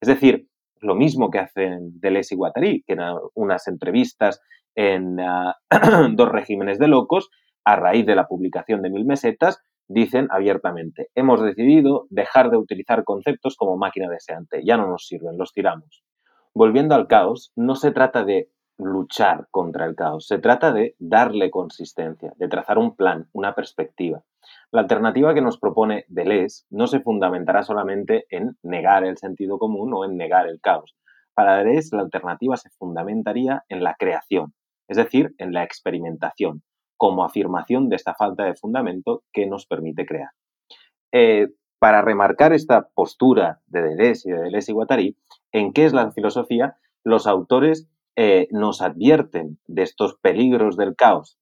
Es 0.00 0.08
decir, 0.08 0.48
lo 0.80 0.94
mismo 0.94 1.30
que 1.30 1.40
hacen 1.40 2.00
Deleuze 2.00 2.34
y 2.34 2.38
Guattari, 2.38 2.82
que 2.86 2.94
en 2.94 3.00
unas 3.34 3.68
entrevistas 3.68 4.40
en 4.74 5.20
ah, 5.20 5.56
dos 6.14 6.28
regímenes 6.30 6.78
de 6.78 6.88
locos, 6.88 7.28
a 7.62 7.76
raíz 7.76 8.06
de 8.06 8.16
la 8.16 8.26
publicación 8.26 8.80
de 8.80 8.88
Mil 8.88 9.04
Mesetas, 9.04 9.60
dicen 9.88 10.28
abiertamente, 10.30 11.08
hemos 11.14 11.42
decidido 11.42 12.06
dejar 12.10 12.50
de 12.50 12.56
utilizar 12.56 13.04
conceptos 13.04 13.56
como 13.56 13.76
máquina 13.76 14.08
deseante, 14.08 14.62
ya 14.64 14.76
no 14.76 14.88
nos 14.88 15.06
sirven, 15.06 15.38
los 15.38 15.52
tiramos. 15.52 16.02
Volviendo 16.54 16.94
al 16.94 17.06
caos, 17.06 17.52
no 17.56 17.74
se 17.74 17.92
trata 17.92 18.24
de 18.24 18.50
luchar 18.78 19.46
contra 19.50 19.86
el 19.86 19.94
caos, 19.94 20.26
se 20.26 20.38
trata 20.38 20.72
de 20.72 20.94
darle 20.98 21.50
consistencia, 21.50 22.32
de 22.36 22.48
trazar 22.48 22.78
un 22.78 22.96
plan, 22.96 23.28
una 23.32 23.54
perspectiva. 23.54 24.22
La 24.70 24.80
alternativa 24.80 25.34
que 25.34 25.40
nos 25.40 25.58
propone 25.58 26.04
Deleuze 26.08 26.64
no 26.70 26.86
se 26.86 27.00
fundamentará 27.00 27.62
solamente 27.62 28.26
en 28.30 28.56
negar 28.62 29.04
el 29.04 29.16
sentido 29.16 29.58
común 29.58 29.92
o 29.94 30.04
en 30.04 30.16
negar 30.16 30.46
el 30.46 30.60
caos. 30.60 30.96
Para 31.34 31.58
Deleuze 31.58 31.96
la 31.96 32.02
alternativa 32.02 32.56
se 32.56 32.70
fundamentaría 32.70 33.62
en 33.68 33.84
la 33.84 33.94
creación, 33.98 34.54
es 34.88 34.96
decir, 34.96 35.34
en 35.38 35.52
la 35.52 35.62
experimentación, 35.62 36.62
como 37.02 37.24
afirmación 37.24 37.88
de 37.88 37.96
esta 37.96 38.14
falta 38.14 38.44
de 38.44 38.54
fundamento 38.54 39.24
que 39.32 39.46
nos 39.46 39.66
permite 39.66 40.06
crear. 40.06 40.30
Eh, 41.10 41.48
para 41.80 42.00
remarcar 42.00 42.52
esta 42.52 42.90
postura 42.94 43.60
de 43.66 43.82
Deleuze 43.82 44.28
y 44.28 44.32
de 44.32 44.40
Deleuze 44.42 44.70
y 44.70 44.74
Guattari, 44.74 45.16
en 45.50 45.72
qué 45.72 45.84
es 45.84 45.92
la 45.92 46.12
filosofía, 46.12 46.76
los 47.02 47.26
autores 47.26 47.88
eh, 48.14 48.46
nos 48.52 48.82
advierten 48.82 49.58
de 49.66 49.82
estos 49.82 50.14
peligros 50.22 50.76
del 50.76 50.94
caos 50.94 51.40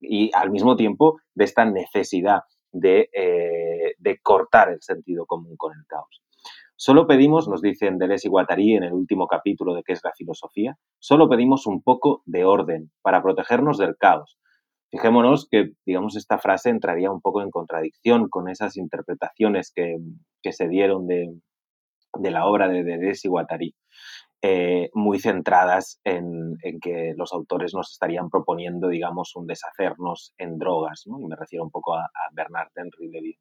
y 0.00 0.30
al 0.34 0.50
mismo 0.50 0.76
tiempo 0.76 1.20
de 1.34 1.44
esta 1.44 1.66
necesidad 1.66 2.44
de, 2.72 3.10
eh, 3.12 3.92
de 3.98 4.18
cortar 4.22 4.70
el 4.70 4.80
sentido 4.80 5.26
común 5.26 5.58
con 5.58 5.72
el 5.74 5.84
caos. 5.86 6.22
Solo 6.74 7.06
pedimos, 7.06 7.48
nos 7.48 7.60
dicen 7.60 7.98
Deleuze 7.98 8.28
y 8.28 8.30
Guattari 8.30 8.76
en 8.76 8.84
el 8.84 8.94
último 8.94 9.26
capítulo 9.26 9.74
de 9.74 9.82
qué 9.82 9.92
es 9.92 10.00
la 10.02 10.14
filosofía, 10.14 10.78
solo 10.98 11.28
pedimos 11.28 11.66
un 11.66 11.82
poco 11.82 12.22
de 12.24 12.46
orden 12.46 12.90
para 13.02 13.22
protegernos 13.22 13.76
del 13.76 13.98
caos. 13.98 14.38
Fijémonos 14.92 15.48
que, 15.50 15.72
digamos, 15.86 16.16
esta 16.16 16.36
frase 16.38 16.68
entraría 16.68 17.10
un 17.10 17.22
poco 17.22 17.40
en 17.40 17.50
contradicción 17.50 18.28
con 18.28 18.50
esas 18.50 18.76
interpretaciones 18.76 19.72
que, 19.74 19.96
se 20.52 20.68
dieron 20.68 21.06
de, 21.06 21.32
la 22.20 22.44
obra 22.44 22.68
de 22.68 22.84
Deleuze 22.84 23.26
y 23.26 23.30
Guattari. 23.30 23.74
Eh, 24.42 24.90
muy 24.92 25.18
centradas 25.18 25.98
en, 26.04 26.58
que 26.82 27.14
los 27.16 27.32
autores 27.32 27.72
nos 27.74 27.92
estarían 27.92 28.28
proponiendo, 28.28 28.88
digamos, 28.88 29.34
un 29.34 29.46
deshacernos 29.46 30.34
en 30.36 30.58
drogas, 30.58 31.04
¿no? 31.06 31.18
me 31.18 31.36
refiero 31.36 31.64
un 31.64 31.70
poco 31.70 31.94
a, 31.94 32.02
a 32.02 32.28
Bernard 32.32 32.68
Henry 32.74 33.08
Levy. 33.08 33.38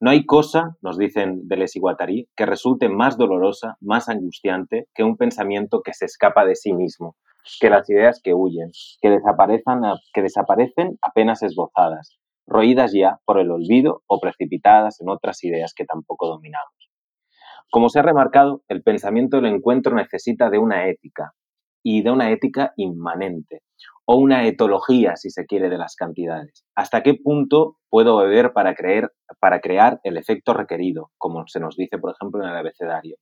No 0.00 0.10
hay 0.10 0.24
cosa, 0.26 0.76
nos 0.80 0.98
dicen 0.98 1.46
Deleuze 1.46 1.78
y 1.78 1.82
Guattari, 1.82 2.28
que 2.34 2.46
resulte 2.46 2.88
más 2.88 3.16
dolorosa, 3.16 3.76
más 3.80 4.08
angustiante 4.08 4.88
que 4.92 5.04
un 5.04 5.16
pensamiento 5.16 5.82
que 5.82 5.92
se 5.92 6.06
escapa 6.06 6.44
de 6.44 6.56
sí 6.56 6.72
mismo, 6.72 7.16
que 7.60 7.70
las 7.70 7.88
ideas 7.88 8.20
que 8.22 8.34
huyen, 8.34 8.70
que 9.00 9.10
desaparecen, 9.10 9.82
que 10.12 10.96
apenas 11.02 11.42
esbozadas, 11.42 12.18
roídas 12.46 12.92
ya 12.92 13.20
por 13.24 13.38
el 13.38 13.50
olvido 13.50 14.02
o 14.06 14.20
precipitadas 14.20 15.00
en 15.00 15.08
otras 15.08 15.42
ideas 15.44 15.72
que 15.74 15.84
tampoco 15.84 16.26
dominamos. 16.26 16.74
Como 17.70 17.88
se 17.88 18.00
ha 18.00 18.02
remarcado, 18.02 18.62
el 18.68 18.82
pensamiento 18.82 19.36
del 19.36 19.54
encuentro 19.54 19.94
necesita 19.94 20.50
de 20.50 20.58
una 20.58 20.88
ética, 20.88 21.34
y 21.82 22.02
de 22.02 22.10
una 22.10 22.30
ética 22.30 22.72
inmanente, 22.76 23.62
o 24.04 24.16
una 24.16 24.46
etología, 24.46 25.16
si 25.16 25.30
se 25.30 25.46
quiere, 25.46 25.70
de 25.70 25.78
las 25.78 25.94
cantidades. 25.94 26.64
¿Hasta 26.74 27.02
qué 27.02 27.14
punto 27.14 27.76
puedo 27.88 28.16
beber 28.18 28.52
para, 28.52 28.74
creer, 28.74 29.12
para 29.38 29.60
crear 29.60 30.00
el 30.04 30.16
efecto 30.16 30.52
requerido, 30.52 31.10
como 31.16 31.46
se 31.46 31.60
nos 31.60 31.76
dice, 31.76 31.98
por 31.98 32.12
ejemplo, 32.12 32.42
en 32.42 32.50
el 32.50 32.56
abecedario? 32.56 33.16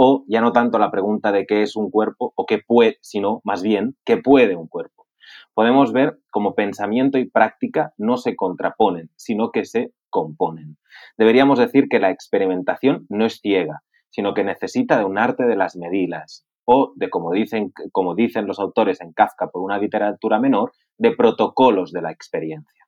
O 0.00 0.24
ya 0.28 0.40
no 0.40 0.52
tanto 0.52 0.78
la 0.78 0.92
pregunta 0.92 1.32
de 1.32 1.44
qué 1.44 1.62
es 1.62 1.74
un 1.74 1.90
cuerpo 1.90 2.32
o 2.36 2.46
qué 2.46 2.60
puede, 2.64 2.98
sino 3.00 3.40
más 3.42 3.62
bien 3.62 3.96
qué 4.04 4.16
puede 4.16 4.54
un 4.54 4.68
cuerpo. 4.68 5.08
Podemos 5.54 5.92
ver 5.92 6.20
cómo 6.30 6.54
pensamiento 6.54 7.18
y 7.18 7.28
práctica 7.28 7.94
no 7.96 8.16
se 8.16 8.36
contraponen, 8.36 9.10
sino 9.16 9.50
que 9.50 9.64
se 9.64 9.92
componen. 10.08 10.76
Deberíamos 11.16 11.58
decir 11.58 11.88
que 11.88 11.98
la 11.98 12.10
experimentación 12.10 13.06
no 13.08 13.26
es 13.26 13.40
ciega, 13.40 13.82
sino 14.08 14.34
que 14.34 14.44
necesita 14.44 14.96
de 14.98 15.04
un 15.04 15.18
arte 15.18 15.46
de 15.46 15.56
las 15.56 15.74
medidas 15.74 16.46
o 16.64 16.92
de, 16.94 17.10
como 17.10 17.32
dicen, 17.32 17.72
como 17.90 18.14
dicen 18.14 18.46
los 18.46 18.60
autores 18.60 19.00
en 19.00 19.12
Kafka 19.12 19.48
por 19.48 19.62
una 19.62 19.78
literatura 19.78 20.38
menor, 20.38 20.70
de 20.96 21.10
protocolos 21.10 21.90
de 21.90 22.02
la 22.02 22.12
experiencia. 22.12 22.84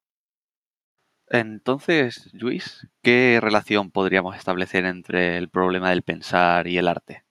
Entonces, 1.33 2.28
Luis, 2.33 2.89
¿qué 3.03 3.39
relación 3.41 3.93
podríamos 3.93 4.37
establecer 4.37 4.85
entre 4.85 5.37
el 5.37 5.49
problema 5.49 5.91
del 5.91 6.03
pensar 6.03 6.66
y 6.66 6.76
el 6.76 6.89
arte? 6.89 7.22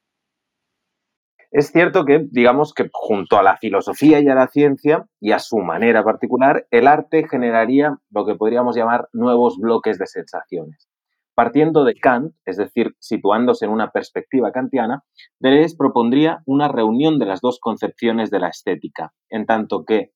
Es 1.52 1.72
cierto 1.74 2.06
que, 2.06 2.26
digamos 2.32 2.74
que 2.74 2.89
junto 2.93 3.38
a 3.38 3.43
la 3.43 3.58
filosofía 3.58 4.22
y 4.22 4.30
a 4.30 4.36
la 4.36 4.47
ciencia, 4.47 5.06
y 5.20 5.34
a 5.34 5.39
su 5.39 5.58
manera 5.58 6.04
particular, 6.04 6.66
el 6.72 6.88
arte 6.88 7.28
generaría 7.28 7.97
lo 8.12 8.26
que 8.26 8.36
podríamos 8.36 8.78
llamar 8.78 9.10
nuevos 9.12 9.58
bloques 9.58 10.00
de 10.00 10.08
sensaciones. 10.08 10.88
Partiendo 11.36 11.84
de 11.84 11.95
Kant, 11.95 12.36
es 12.45 12.56
decir, 12.56 12.95
situándose 13.00 13.66
en 13.66 13.72
una 13.72 13.91
perspectiva 13.91 14.52
kantiana, 14.52 15.04
Deleuze 15.39 15.76
propondría 15.78 16.41
una 16.45 16.70
reunión 16.70 17.20
de 17.20 17.26
las 17.26 17.41
dos 17.41 17.60
concepciones 17.60 18.30
de 18.30 18.39
la 18.39 18.50
estética, 18.50 19.12
en 19.30 19.45
tanto 19.45 19.84
que 19.84 20.12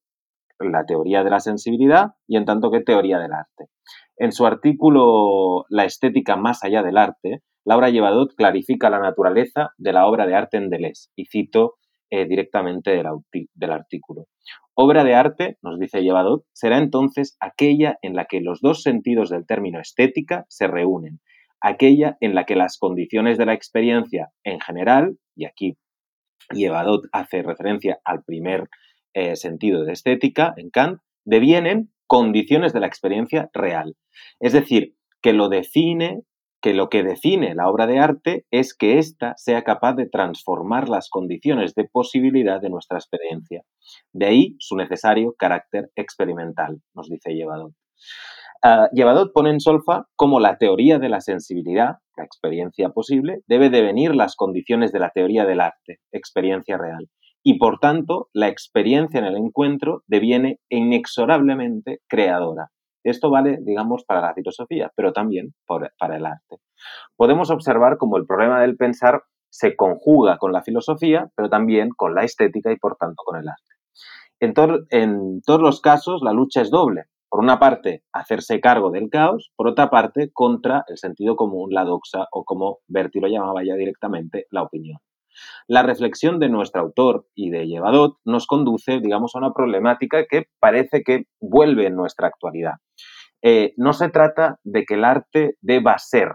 la 0.71 0.85
teoría 0.85 1.23
de 1.23 1.29
la 1.29 1.39
sensibilidad 1.39 2.11
y 2.27 2.37
en 2.37 2.45
tanto 2.45 2.71
que 2.71 2.81
teoría 2.81 3.19
del 3.19 3.33
arte. 3.33 3.69
En 4.17 4.31
su 4.31 4.45
artículo 4.45 5.65
La 5.69 5.85
estética 5.85 6.35
más 6.35 6.63
allá 6.63 6.83
del 6.83 6.97
arte, 6.97 7.41
Laura 7.65 7.89
Llevadot 7.89 8.35
clarifica 8.35 8.89
la 8.89 8.99
naturaleza 8.99 9.71
de 9.77 9.93
la 9.93 10.05
obra 10.05 10.27
de 10.27 10.35
arte 10.35 10.57
en 10.57 10.69
Deleuze, 10.69 11.09
y 11.15 11.25
cito 11.25 11.75
eh, 12.09 12.27
directamente 12.27 12.91
del, 12.91 13.71
artículo. 13.71 14.25
Obra 14.75 15.03
de 15.03 15.15
arte, 15.15 15.57
nos 15.61 15.79
dice 15.79 16.01
Llevadot, 16.01 16.43
será 16.51 16.77
entonces 16.77 17.37
aquella 17.39 17.97
en 18.01 18.15
la 18.15 18.25
que 18.25 18.41
los 18.41 18.59
dos 18.61 18.83
sentidos 18.83 19.29
del 19.29 19.45
término 19.45 19.79
estética 19.79 20.45
se 20.49 20.67
reúnen, 20.67 21.21
aquella 21.61 22.17
en 22.19 22.35
la 22.35 22.43
que 22.43 22.55
las 22.55 22.77
condiciones 22.77 23.37
de 23.37 23.45
la 23.45 23.53
experiencia 23.53 24.29
en 24.43 24.59
general, 24.59 25.17
y 25.35 25.45
aquí 25.45 25.77
Llevadot 26.51 27.05
hace 27.13 27.41
referencia 27.41 27.99
al 28.03 28.23
primer 28.23 28.67
eh, 29.13 29.35
sentido 29.35 29.83
de 29.83 29.93
estética 29.93 30.53
en 30.57 30.69
Kant, 30.69 30.99
devienen 31.25 31.91
condiciones 32.07 32.73
de 32.73 32.79
la 32.79 32.87
experiencia 32.87 33.49
real. 33.53 33.95
Es 34.39 34.53
decir, 34.53 34.95
que 35.21 35.33
lo 35.33 35.49
define 35.49 36.23
que 36.63 36.73
lo 36.73 36.87
que 36.87 37.03
define 37.03 37.55
la 37.55 37.69
obra 37.69 37.87
de 37.87 37.99
arte 37.99 38.45
es 38.49 38.73
que 38.73 38.97
ésta 38.97 39.33
sea 39.35 39.63
capaz 39.63 39.95
de 39.95 40.07
transformar 40.07 40.87
las 40.87 41.09
condiciones 41.09 41.75
de 41.75 41.83
posibilidad 41.83 42.61
de 42.61 42.69
nuestra 42.69 42.97
experiencia. 42.97 43.63
De 44.13 44.27
ahí 44.27 44.55
su 44.59 44.77
necesario 44.77 45.35
carácter 45.37 45.89
experimental, 45.97 46.81
nos 46.93 47.09
dice 47.09 47.33
Llevadot. 47.33 47.73
Uh, 48.63 48.87
Llevadot 48.93 49.33
pone 49.33 49.49
en 49.49 49.59
solfa 49.59 50.05
cómo 50.15 50.39
la 50.39 50.57
teoría 50.57 50.99
de 50.99 51.09
la 51.09 51.19
sensibilidad, 51.19 51.97
la 52.15 52.23
experiencia 52.23 52.91
posible, 52.91 53.41
debe 53.45 53.69
devenir 53.69 54.15
las 54.15 54.37
condiciones 54.37 54.93
de 54.93 54.99
la 54.99 55.09
teoría 55.09 55.43
del 55.43 55.59
arte, 55.59 55.99
experiencia 56.13 56.77
real. 56.77 57.09
Y 57.43 57.59
por 57.59 57.79
tanto, 57.79 58.29
la 58.33 58.47
experiencia 58.47 59.19
en 59.19 59.25
el 59.25 59.35
encuentro 59.35 60.03
deviene 60.07 60.59
inexorablemente 60.69 61.99
creadora. 62.07 62.69
Esto 63.03 63.29
vale, 63.29 63.57
digamos, 63.61 64.05
para 64.05 64.21
la 64.21 64.33
filosofía, 64.33 64.91
pero 64.95 65.11
también 65.11 65.53
para 65.67 66.15
el 66.15 66.25
arte. 66.25 66.57
Podemos 67.17 67.49
observar 67.49 67.97
cómo 67.97 68.17
el 68.17 68.25
problema 68.25 68.61
del 68.61 68.77
pensar 68.77 69.23
se 69.49 69.75
conjuga 69.75 70.37
con 70.37 70.51
la 70.51 70.63
filosofía, 70.63 71.29
pero 71.35 71.49
también 71.49 71.89
con 71.89 72.15
la 72.15 72.23
estética 72.23 72.71
y, 72.71 72.77
por 72.77 72.95
tanto, 72.95 73.21
con 73.25 73.37
el 73.37 73.47
arte. 73.47 73.73
En, 74.39 75.41
todos 75.41 75.61
los 75.61 75.79
casos, 75.79 76.21
la 76.23 76.33
lucha 76.33 76.61
es 76.61 76.71
doble. 76.71 77.03
Por 77.29 77.39
una 77.39 77.59
parte, 77.59 78.03
hacerse 78.11 78.59
cargo 78.59 78.89
del 78.91 79.09
caos, 79.09 79.51
por 79.55 79.67
otra 79.67 79.89
parte, 79.89 80.31
contra 80.33 80.83
el 80.87 80.97
sentido 80.97 81.35
común, 81.35 81.73
la 81.73 81.83
doxa 81.83 82.27
o 82.31 82.43
como 82.43 82.79
Berti 82.87 83.19
lo 83.19 83.27
llamaba 83.27 83.63
ya 83.63 83.75
directamente, 83.75 84.45
la 84.49 84.63
opinión. 84.63 84.99
La 85.67 85.83
reflexión 85.83 86.39
de 86.39 86.49
nuestro 86.49 86.81
autor 86.81 87.27
y 87.35 87.49
de 87.49 87.67
Llevadot 87.67 88.17
nos 88.25 88.47
conduce, 88.47 88.99
digamos, 88.99 89.35
a 89.35 89.39
una 89.39 89.53
problemática 89.53 90.25
que 90.25 90.47
parece 90.59 91.03
que 91.03 91.25
vuelve 91.39 91.87
en 91.87 91.95
nuestra 91.95 92.27
actualidad. 92.27 92.75
Eh, 93.41 93.73
no 93.77 93.93
se 93.93 94.09
trata 94.09 94.59
de 94.63 94.85
que 94.85 94.93
el 94.93 95.03
arte 95.03 95.57
deba 95.61 95.97
ser 95.97 96.29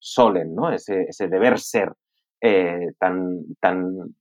solen, 0.00 0.54
¿no? 0.54 0.72
ese, 0.72 1.06
deber 1.28 1.58
ser 1.58 1.92
eh, 2.40 2.92
tan, 2.98 3.42
tan, 3.60 4.14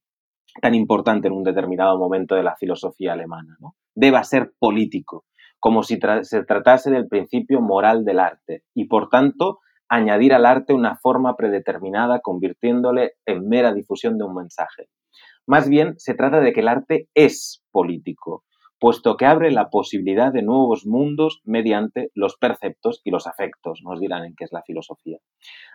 tan, 0.61 0.75
importante 0.75 1.27
en 1.27 1.33
un 1.33 1.43
determinado 1.43 1.97
momento 1.97 2.35
de 2.35 2.43
la 2.43 2.55
filosofía 2.55 3.13
alemana. 3.13 3.57
Deba 3.95 4.23
ser 4.23 4.53
político, 4.59 5.25
como 5.59 5.81
si 5.81 5.99
se 6.21 6.43
tratase 6.43 6.91
del 6.91 7.07
principio 7.07 7.59
moral 7.61 8.05
del 8.05 8.19
arte 8.19 8.63
y, 8.73 8.85
por 8.85 9.09
tanto, 9.09 9.59
añadir 9.89 10.33
al 10.33 10.45
arte 10.45 10.73
una 10.73 10.97
forma 10.97 11.35
predeterminada 11.35 12.19
convirtiéndole 12.21 13.13
en 13.25 13.47
mera 13.47 13.73
difusión 13.73 14.17
de 14.17 14.25
un 14.25 14.35
mensaje. 14.35 14.89
Más 15.45 15.69
bien 15.69 15.93
se 15.97 16.13
trata 16.13 16.39
de 16.39 16.53
que 16.53 16.59
el 16.59 16.67
arte 16.67 17.07
es 17.13 17.63
político, 17.71 18.43
puesto 18.79 19.17
que 19.17 19.25
abre 19.25 19.51
la 19.51 19.69
posibilidad 19.69 20.31
de 20.31 20.43
nuevos 20.43 20.85
mundos 20.85 21.41
mediante 21.45 22.09
los 22.13 22.37
perceptos 22.37 23.01
y 23.03 23.11
los 23.11 23.27
afectos, 23.27 23.81
nos 23.83 23.99
dirán 23.99 24.25
en 24.25 24.35
qué 24.35 24.43
es 24.43 24.51
la 24.51 24.63
filosofía. 24.63 25.17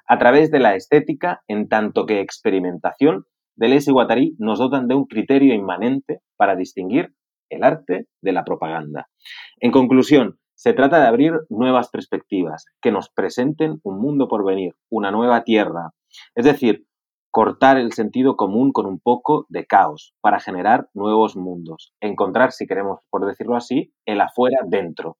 A 0.07 0.19
través 0.19 0.51
de 0.51 0.61
la 0.61 0.75
estética, 0.75 1.41
en 1.49 1.69
tanto 1.69 2.07
que 2.07 2.21
experimentación, 2.21 3.25
Deleuze 3.57 3.91
y 3.91 3.93
Guattari 3.93 4.37
nos 4.39 4.59
dotan 4.59 4.89
de 4.89 4.95
un 4.95 5.07
criterio 5.07 5.55
inmanente 5.55 6.21
para 6.37 6.57
distinguir 6.57 7.15
el 7.51 7.65
arte 7.65 8.07
de 8.23 8.33
la 8.33 8.45
propaganda. 8.45 9.09
En 9.61 9.71
conclusión, 9.71 10.39
se 10.63 10.75
trata 10.75 11.01
de 11.01 11.09
abrir 11.09 11.33
nuevas 11.49 11.91
perspectivas 11.91 12.67
que 12.81 12.93
nos 12.93 13.11
presenten 13.11 13.81
un 13.83 14.01
mundo 14.01 14.29
por 14.29 14.47
venir, 14.47 14.77
una 14.93 15.11
nueva 15.11 15.43
tierra. 15.43 15.91
Es 16.37 16.45
decir, 16.45 16.85
cortar 17.33 17.79
el 17.79 17.91
sentido 17.91 18.37
común 18.37 18.71
con 18.71 18.87
un 18.87 19.01
poco 19.01 19.45
de 19.49 19.67
caos 19.67 20.15
para 20.21 20.39
generar 20.39 20.87
nuevos 20.95 21.35
mundos. 21.37 21.93
Encontrar, 22.01 22.53
si 22.53 22.69
queremos 22.69 23.01
por 23.11 23.27
decirlo 23.27 23.57
así, 23.57 23.93
el 24.07 24.21
afuera 24.21 24.59
dentro. 24.65 25.17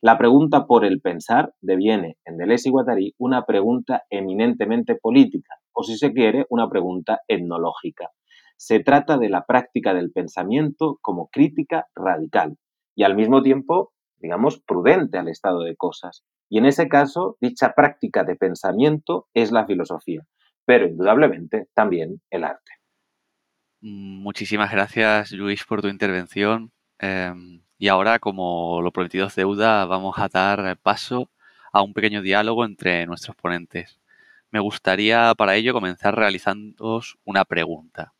La 0.00 0.16
pregunta 0.16 0.66
por 0.66 0.82
el 0.82 1.02
pensar 1.02 1.52
deviene 1.60 2.16
en 2.24 2.38
Deleuze 2.38 2.70
y 2.70 2.72
Guattari 2.72 3.14
una 3.18 3.44
pregunta 3.44 4.04
eminentemente 4.08 4.94
política, 4.94 5.56
o 5.74 5.82
si 5.82 5.98
se 5.98 6.14
quiere, 6.14 6.46
una 6.48 6.70
pregunta 6.70 7.20
etnológica. 7.28 8.08
Se 8.56 8.80
trata 8.80 9.18
de 9.18 9.28
la 9.28 9.44
práctica 9.44 9.92
del 9.92 10.10
pensamiento 10.10 10.96
como 11.02 11.28
crítica 11.28 11.84
radical 11.94 12.56
y 12.94 13.02
al 13.02 13.14
mismo 13.14 13.42
tiempo, 13.42 13.92
digamos, 14.18 14.60
prudente 14.60 15.18
al 15.18 15.28
estado 15.28 15.60
de 15.60 15.76
cosas. 15.76 16.24
Y 16.48 16.58
en 16.58 16.66
ese 16.66 16.88
caso, 16.88 17.36
dicha 17.40 17.74
práctica 17.74 18.24
de 18.24 18.36
pensamiento 18.36 19.28
es 19.34 19.50
la 19.52 19.66
filosofía, 19.66 20.22
pero 20.64 20.86
indudablemente 20.86 21.68
también 21.74 22.20
el 22.30 22.44
arte. 22.44 22.72
Muchísimas 23.80 24.72
gracias, 24.72 25.32
Luis, 25.32 25.64
por 25.64 25.82
tu 25.82 25.88
intervención. 25.88 26.72
Em, 26.98 27.62
y 27.78 27.88
ahora, 27.88 28.18
como 28.18 28.80
lo 28.82 28.90
prometido 28.90 29.26
es 29.26 29.34
deuda, 29.34 29.84
vamos 29.84 30.18
a 30.18 30.28
dar 30.28 30.78
paso 30.78 31.30
a 31.72 31.82
un 31.82 31.92
pequeño 31.92 32.22
diálogo 32.22 32.64
entre 32.64 33.06
nuestros 33.06 33.36
ponentes. 33.36 34.00
Me 34.50 34.60
gustaría 34.60 35.34
para 35.34 35.56
ello 35.56 35.74
comenzar 35.74 36.16
realizándoos 36.16 37.18
una 37.24 37.44
pregunta. 37.44 38.14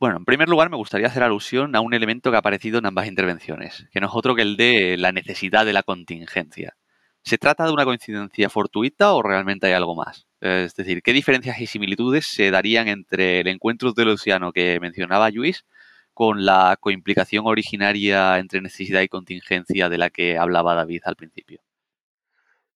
Bueno, 0.00 0.16
en 0.16 0.24
primer 0.24 0.48
lugar 0.48 0.70
me 0.70 0.78
gustaría 0.78 1.08
hacer 1.08 1.22
alusión 1.22 1.76
a 1.76 1.82
un 1.82 1.92
elemento 1.92 2.30
que 2.30 2.36
ha 2.36 2.38
aparecido 2.38 2.78
en 2.78 2.86
ambas 2.86 3.06
intervenciones, 3.06 3.86
que 3.92 4.00
no 4.00 4.06
es 4.06 4.12
otro 4.14 4.34
que 4.34 4.40
el 4.40 4.56
de 4.56 4.96
la 4.96 5.12
necesidad 5.12 5.66
de 5.66 5.74
la 5.74 5.82
contingencia. 5.82 6.74
¿Se 7.22 7.36
trata 7.36 7.66
de 7.66 7.72
una 7.72 7.84
coincidencia 7.84 8.48
fortuita 8.48 9.12
o 9.12 9.22
realmente 9.22 9.66
hay 9.66 9.74
algo 9.74 9.94
más? 9.94 10.26
Es 10.40 10.74
decir, 10.74 11.02
¿qué 11.02 11.12
diferencias 11.12 11.60
y 11.60 11.66
similitudes 11.66 12.26
se 12.26 12.50
darían 12.50 12.88
entre 12.88 13.40
el 13.40 13.48
encuentro 13.48 13.92
de 13.92 14.06
Luciano 14.06 14.52
que 14.52 14.80
mencionaba 14.80 15.28
Luis 15.28 15.66
con 16.14 16.46
la 16.46 16.78
coimplicación 16.80 17.46
originaria 17.46 18.38
entre 18.38 18.62
necesidad 18.62 19.02
y 19.02 19.08
contingencia 19.08 19.90
de 19.90 19.98
la 19.98 20.08
que 20.08 20.38
hablaba 20.38 20.74
David 20.74 21.02
al 21.04 21.16
principio? 21.16 21.60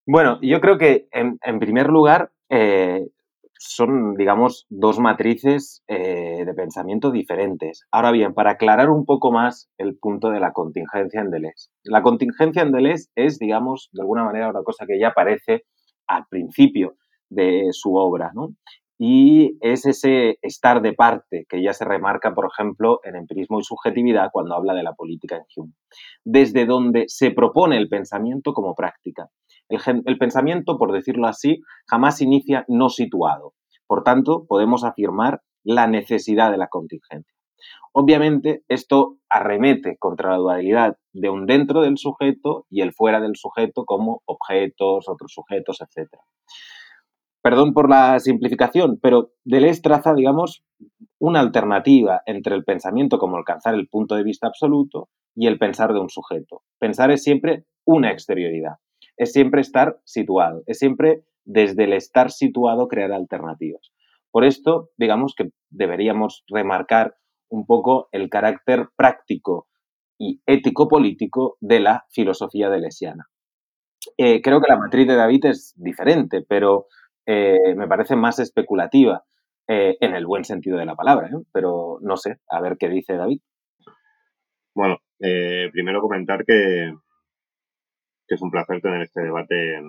Bueno, 0.05 0.39
yo 0.43 0.61
creo 0.61 0.77
que 0.77 1.09
en, 1.11 1.39
primer 1.59 1.87
lugar 1.87 2.33
eh, 2.51 3.09
son, 3.59 4.15
digamos, 4.15 4.67
dos 4.69 4.99
matrices 4.99 5.83
eh, 5.89 6.45
de 6.45 6.55
pensamiento 6.55 7.11
diferentes. 7.11 7.85
Ahora 7.91 8.11
bien, 8.11 8.35
para 8.35 8.53
aclarar 8.53 8.91
un 8.91 9.05
poco 9.05 9.33
más 9.33 9.69
el 9.79 9.97
punto 9.99 10.31
de 10.31 10.41
la 10.41 10.53
contingencia 10.53 11.21
en 11.21 11.31
Deleuze. 11.31 11.71
La 11.85 12.03
contingencia 12.03 12.63
en 12.63 12.73
Deleuze 12.73 13.09
es, 13.15 13.39
digamos, 13.39 13.89
de 13.93 14.03
alguna 14.03 14.25
manera 14.25 14.51
una 14.51 14.63
cosa 14.63 14.87
que 14.87 14.99
ya 14.99 15.09
aparece 15.09 15.65
al 16.07 16.25
principio 16.29 16.97
de 17.31 17.69
su 17.73 17.95
obra, 17.95 18.31
¿no? 18.35 18.51
Y 18.99 19.59
es 19.61 19.87
ese 19.87 20.39
estar 20.41 20.81
de 20.81 20.93
parte 20.93 21.47
que 21.49 21.63
ya 21.63 21.73
se 21.73 21.85
remarca, 21.85 22.33
por 22.33 22.49
ejemplo, 22.53 23.01
en 23.03 23.17
empirismo 23.17 23.59
y 23.59 23.65
subjetividad 23.65 24.29
cuando 24.33 24.55
habla 24.55 24.73
de 24.73 24.85
la 24.85 24.93
política 24.93 25.37
en 25.37 25.43
Hume, 25.57 25.73
desde 26.25 26.65
donde 26.65 27.05
se 27.09 27.33
propone 27.33 27.77
el 27.77 27.89
pensamiento 27.89 28.53
como 28.53 28.75
práctica. 28.75 29.29
El, 29.69 30.19
pensamiento, 30.19 30.79
por 30.79 30.93
decirlo 30.93 31.27
así, 31.27 31.63
jamás 31.87 32.21
inicia 32.21 32.65
no 32.69 32.89
situado. 32.89 33.55
Por 33.87 34.03
tanto, 34.03 34.47
podemos 34.47 34.85
afirmar 34.85 35.41
la 35.63 35.87
necesidad 35.87 36.51
de 36.51 36.59
la 36.59 36.69
contingencia. 36.69 37.35
Obviamente, 37.93 38.63
esto 38.69 39.17
arremete 39.31 39.97
contra 39.99 40.31
la 40.31 40.37
dualidad 40.37 40.97
de 41.13 41.31
un 41.31 41.47
dentro 41.47 41.81
del 41.81 41.97
sujeto 41.97 42.67
y 42.69 42.83
el 42.83 42.93
fuera 42.93 43.21
del 43.21 43.37
sujeto 43.37 43.85
como 43.85 44.23
objetos, 44.27 45.09
otros 45.09 45.33
sujetos, 45.33 45.81
etc. 45.81 46.11
Perdón 47.41 47.73
por 47.73 47.89
la 47.89 48.19
simplificación, 48.21 48.99
pero 49.01 49.31
Deleuze 49.45 49.81
traza, 49.81 50.13
digamos, 50.15 50.65
una 51.19 51.41
alternativa 51.41 52.23
entre 52.27 52.55
el 52.55 52.65
pensamiento 52.65 53.19
como 53.19 53.37
alcanzar 53.37 53.75
el 53.75 53.89
punto 53.89 54.17
de 54.17 54.25
vista 54.25 54.47
absoluto 54.47 55.09
y 55.35 55.47
el 55.47 55.59
pensar 55.59 55.93
de 55.93 56.01
un 56.01 56.11
sujeto. 56.11 56.63
Pensar 56.79 57.11
es 57.11 57.23
siempre 57.23 57.65
una 57.87 58.11
exterioridad 58.11 58.77
es 59.17 59.33
siempre 59.33 59.61
estar 59.61 60.01
situado, 60.05 60.63
es 60.67 60.79
siempre 60.79 61.25
desde 61.45 61.85
el 61.85 61.93
estar 61.93 62.31
situado 62.31 62.89
crear 62.89 63.13
alternativas. 63.13 63.93
Por 64.31 64.45
esto, 64.45 64.91
digamos 64.97 65.35
que 65.37 65.51
deberíamos 65.71 66.45
remarcar 66.49 67.15
un 67.49 67.67
poco 67.67 68.09
el 68.13 68.29
carácter 68.29 68.89
práctico 68.97 69.69
y 70.19 70.41
ético-político 70.47 71.57
de 71.61 71.81
la 71.81 72.05
filosofía 72.11 72.71
de 72.71 72.81
Eh, 74.17 74.43
creo 74.43 74.61
que 74.61 74.73
la 74.73 74.79
matriz 74.79 75.07
de 75.07 75.17
David 75.17 75.47
es 75.47 75.75
diferente, 75.77 76.45
pero 76.49 76.87
eh, 77.27 77.75
me 77.77 77.87
parece 77.87 78.17
más 78.17 78.39
especulativa 78.39 79.25
eh, 79.69 79.97
en 80.01 80.15
el 80.15 80.27
buen 80.27 80.45
sentido 80.45 80.79
de 80.79 80.87
la 80.87 80.95
palabra, 80.95 81.31
pero 81.53 81.99
no 82.03 82.17
sé, 82.17 82.39
a 82.49 82.61
ver 82.61 82.77
qué 82.79 82.89
dice 82.89 83.15
David. 83.15 83.41
Bueno, 84.75 84.99
primero 85.73 86.01
comentar 86.01 86.45
que, 86.45 86.93
que 88.27 88.35
es 88.35 88.43
un 88.43 88.51
placer 88.51 88.81
tener 88.81 89.03
este 89.03 89.23
debate 89.23 89.81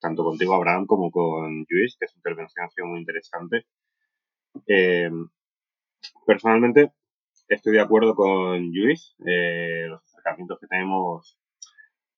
tanto 0.00 0.24
contigo, 0.24 0.54
Abraham, 0.54 0.86
como 0.86 1.10
con 1.10 1.64
Luis, 1.68 1.96
que 1.98 2.06
su 2.06 2.18
intervención 2.18 2.66
ha 2.66 2.70
sido 2.70 2.86
muy 2.86 3.00
interesante. 3.00 3.66
Eh, 4.66 5.10
personalmente, 6.26 6.92
estoy 7.48 7.72
de 7.74 7.80
acuerdo 7.80 8.14
con 8.14 8.70
Luis. 8.72 9.14
Eh, 9.26 9.86
los 9.88 10.02
acercamientos 10.04 10.58
que 10.60 10.66
tenemos 10.66 11.38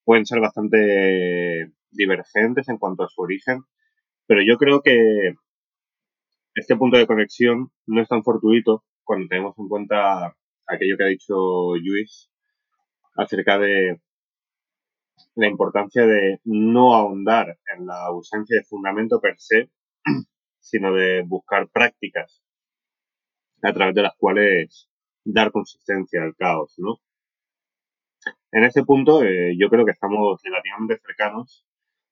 pueden 0.05 0.27
ser 0.27 0.41
bastante 0.41 1.73
divergentes 1.91 2.69
en 2.69 2.79
cuanto 2.79 3.05
a 3.05 3.09
su 3.09 3.23
origen, 3.23 3.63
pero 4.27 4.43
yo 4.43 4.57
creo 4.57 4.83
que 4.83 5.35
este 6.55 6.77
punto 6.77 6.97
de 6.97 7.07
conexión 7.07 7.71
no 7.87 8.03
es 8.03 8.09
tan 8.09 8.23
fortuito 8.23 8.85
cuando 9.05 9.29
tenemos 9.29 9.59
en 9.59 9.69
cuenta 9.69 10.37
aquello 10.67 10.97
que 10.97 11.05
ha 11.05 11.09
dicho 11.09 11.75
Luis 11.77 12.31
acerca 13.17 13.59
de 13.59 14.01
la 15.35 15.49
importancia 15.49 16.07
de 16.07 16.41
no 16.45 16.95
ahondar 16.95 17.59
en 17.75 17.87
la 17.87 18.07
ausencia 18.07 18.59
de 18.59 18.65
fundamento 18.65 19.21
per 19.21 19.35
se, 19.39 19.71
sino 20.61 20.95
de 20.95 21.23
buscar 21.23 21.69
prácticas 21.69 22.43
a 23.63 23.73
través 23.73 23.95
de 23.95 24.03
las 24.03 24.17
cuales 24.17 24.89
dar 25.25 25.51
consistencia 25.51 26.23
al 26.23 26.37
caos, 26.37 26.75
¿no? 26.79 27.01
En 28.53 28.65
ese 28.65 28.85
punto 28.85 29.23
eh, 29.23 29.57
yo 29.59 29.69
creo 29.69 29.85
que 29.85 29.93
estamos 29.93 30.41
relativamente 30.43 30.99
cercanos 31.05 31.67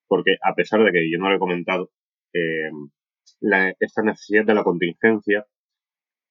porque 0.06 0.36
a 0.42 0.54
pesar 0.54 0.82
de 0.84 0.92
que 0.92 1.10
yo 1.10 1.18
no 1.18 1.28
lo 1.28 1.36
he 1.36 1.38
comentado, 1.38 1.90
eh, 2.32 2.70
esta 3.80 4.02
necesidad 4.02 4.44
de 4.44 4.54
la 4.54 4.64
contingencia 4.64 5.46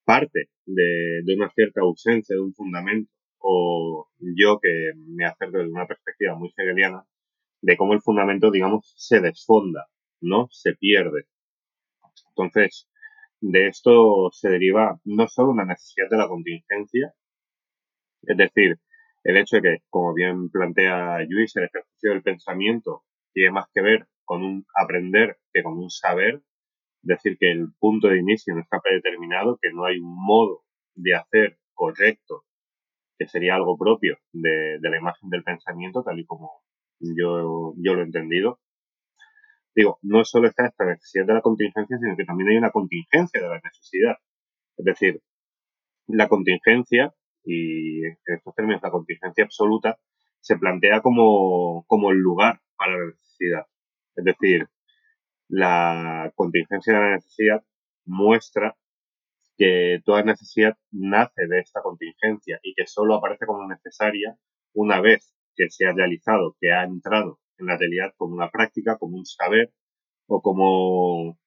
parte 0.05 0.49
de, 0.65 1.23
una 1.35 1.49
cierta 1.51 1.81
ausencia 1.81 2.35
de 2.35 2.41
un 2.41 2.53
fundamento 2.53 3.11
o 3.43 4.09
yo 4.19 4.59
que 4.61 4.93
me 4.95 5.25
acerco 5.25 5.57
desde 5.57 5.71
una 5.71 5.85
perspectiva 5.85 6.35
muy 6.35 6.53
hegeliana 6.55 7.05
de 7.61 7.77
cómo 7.77 7.93
el 7.93 8.01
fundamento, 8.01 8.51
digamos, 8.51 8.93
se 8.97 9.19
desfonda, 9.19 9.87
¿no? 10.21 10.47
Se 10.49 10.73
pierde. 10.75 11.27
Entonces, 12.29 12.89
de 13.41 13.67
esto 13.67 14.29
se 14.31 14.49
deriva 14.49 14.99
no 15.03 15.27
solo 15.27 15.51
una 15.51 15.65
necesidad 15.65 16.09
de 16.09 16.17
la 16.17 16.27
contingencia, 16.29 17.13
es 18.23 18.37
decir, 18.37 18.79
el 19.23 19.37
hecho 19.37 19.57
de 19.57 19.61
que, 19.61 19.77
como 19.89 20.13
bien 20.13 20.49
plantea 20.49 21.19
Luis, 21.27 21.55
el 21.57 21.65
ejercicio 21.65 22.11
del 22.11 22.23
pensamiento 22.23 23.03
tiene 23.33 23.51
más 23.51 23.67
que 23.73 23.81
ver 23.81 24.07
con 24.23 24.43
un 24.43 24.65
aprender 24.75 25.37
que 25.51 25.63
con 25.63 25.77
un 25.77 25.89
saber, 25.89 26.41
decir, 27.01 27.37
que 27.37 27.51
el 27.51 27.73
punto 27.79 28.07
de 28.07 28.19
inicio 28.19 28.55
no 28.55 28.61
está 28.61 28.79
predeterminado, 28.79 29.59
que 29.61 29.71
no 29.73 29.85
hay 29.85 29.97
un 29.99 30.15
modo 30.15 30.63
de 30.95 31.15
hacer 31.15 31.57
correcto 31.73 32.45
que 33.23 33.29
sería 33.29 33.55
algo 33.55 33.77
propio 33.77 34.17
de, 34.33 34.79
la 34.81 34.97
imagen 34.97 35.29
del 35.29 35.43
pensamiento, 35.43 36.03
tal 36.03 36.19
y 36.19 36.25
como 36.25 36.51
yo, 36.99 37.73
lo 37.77 37.99
he 38.01 38.03
entendido. 38.03 38.59
Digo, 39.73 39.97
no 40.01 40.25
solo 40.25 40.49
está 40.49 40.67
esta 40.67 40.85
necesidad 40.85 41.25
de 41.25 41.33
la 41.33 41.41
contingencia, 41.41 41.97
sino 41.97 42.17
que 42.17 42.25
también 42.25 42.49
hay 42.49 42.57
una 42.57 42.71
contingencia 42.71 43.41
de 43.41 43.47
la 43.47 43.61
necesidad. 43.63 44.17
Es 44.77 44.85
decir, 44.85 45.21
la 46.07 46.27
contingencia, 46.27 47.13
y 47.45 48.05
en 48.05 48.17
estos 48.25 48.53
términos 48.55 48.81
la 48.83 48.91
contingencia 48.91 49.45
absoluta, 49.45 49.97
se 50.41 50.57
plantea 50.57 51.01
como, 51.01 51.85
como 51.87 52.11
el 52.11 52.17
lugar 52.17 52.59
para 52.75 52.97
la 52.97 53.05
necesidad. 53.05 53.65
Es 54.15 54.25
decir, 54.25 54.67
la 55.47 56.31
contingencia 56.35 56.93
de 56.93 56.99
la 56.99 57.11
necesidad 57.15 57.63
muestra 58.05 58.75
que 59.57 59.99
toda 60.05 60.23
necesidad 60.23 60.77
nace 60.91 61.47
de 61.47 61.59
esta 61.59 61.81
contingencia 61.81 62.59
y 62.63 62.73
que 62.73 62.87
solo 62.87 63.15
aparece 63.15 63.45
como 63.45 63.67
necesaria 63.67 64.35
una 64.73 65.01
vez 65.01 65.33
que 65.55 65.69
se 65.69 65.85
ha 65.85 65.93
realizado, 65.93 66.55
que 66.59 66.71
ha 66.71 66.83
entrado 66.83 67.39
en 67.57 67.67
la 67.67 67.77
realidad 67.77 68.13
como 68.17 68.33
una 68.35 68.49
práctica, 68.49 68.97
como 68.97 69.17
un 69.17 69.25
saber 69.25 69.71
o 70.27 70.41
como 70.41 71.37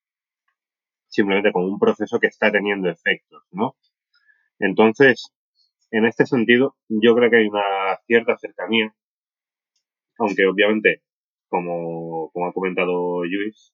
simplemente 1.09 1.53
como 1.53 1.67
un 1.67 1.79
proceso 1.79 2.19
que 2.21 2.29
está 2.29 2.53
teniendo 2.53 2.91
efectos, 2.91 3.43
¿no? 3.51 3.77
Entonces, 4.59 5.33
en 5.91 6.07
este 6.07 6.27
sentido, 6.27 6.77
yo 6.89 7.15
creo 7.15 7.31
que 7.31 7.39
hay 7.39 7.49
una 7.49 7.97
cierta 8.07 8.37
cercanía, 8.37 8.95
aunque 10.19 10.47
obviamente, 10.47 11.03
como, 11.49 12.31
como 12.33 12.47
ha 12.47 12.53
comentado 12.53 13.25
Luis, 13.25 13.73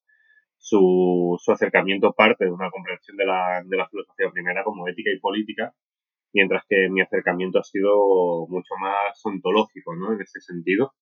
su, 0.63 1.39
acercamiento 1.49 2.13
parte 2.13 2.45
de 2.45 2.53
una 2.53 2.71
comprensión 2.71 3.17
de 3.17 3.27
la, 3.27 3.63
de 3.65 3.77
la 3.77 3.89
filosofía 3.89 4.31
primera 4.31 4.63
como 4.63 4.87
ética 4.89 5.11
y 5.11 5.19
política, 5.19 5.75
mientras 6.33 6.65
que 6.69 6.89
mi 6.89 7.03
acercamiento 7.03 7.59
ha 7.59 7.65
sido 7.65 8.47
mucho 8.49 8.75
más 8.81 9.21
ontológico, 9.25 9.95
¿no? 9.97 10.13
En 10.13 10.21
ese 10.21 10.41
sentido. 10.41 10.95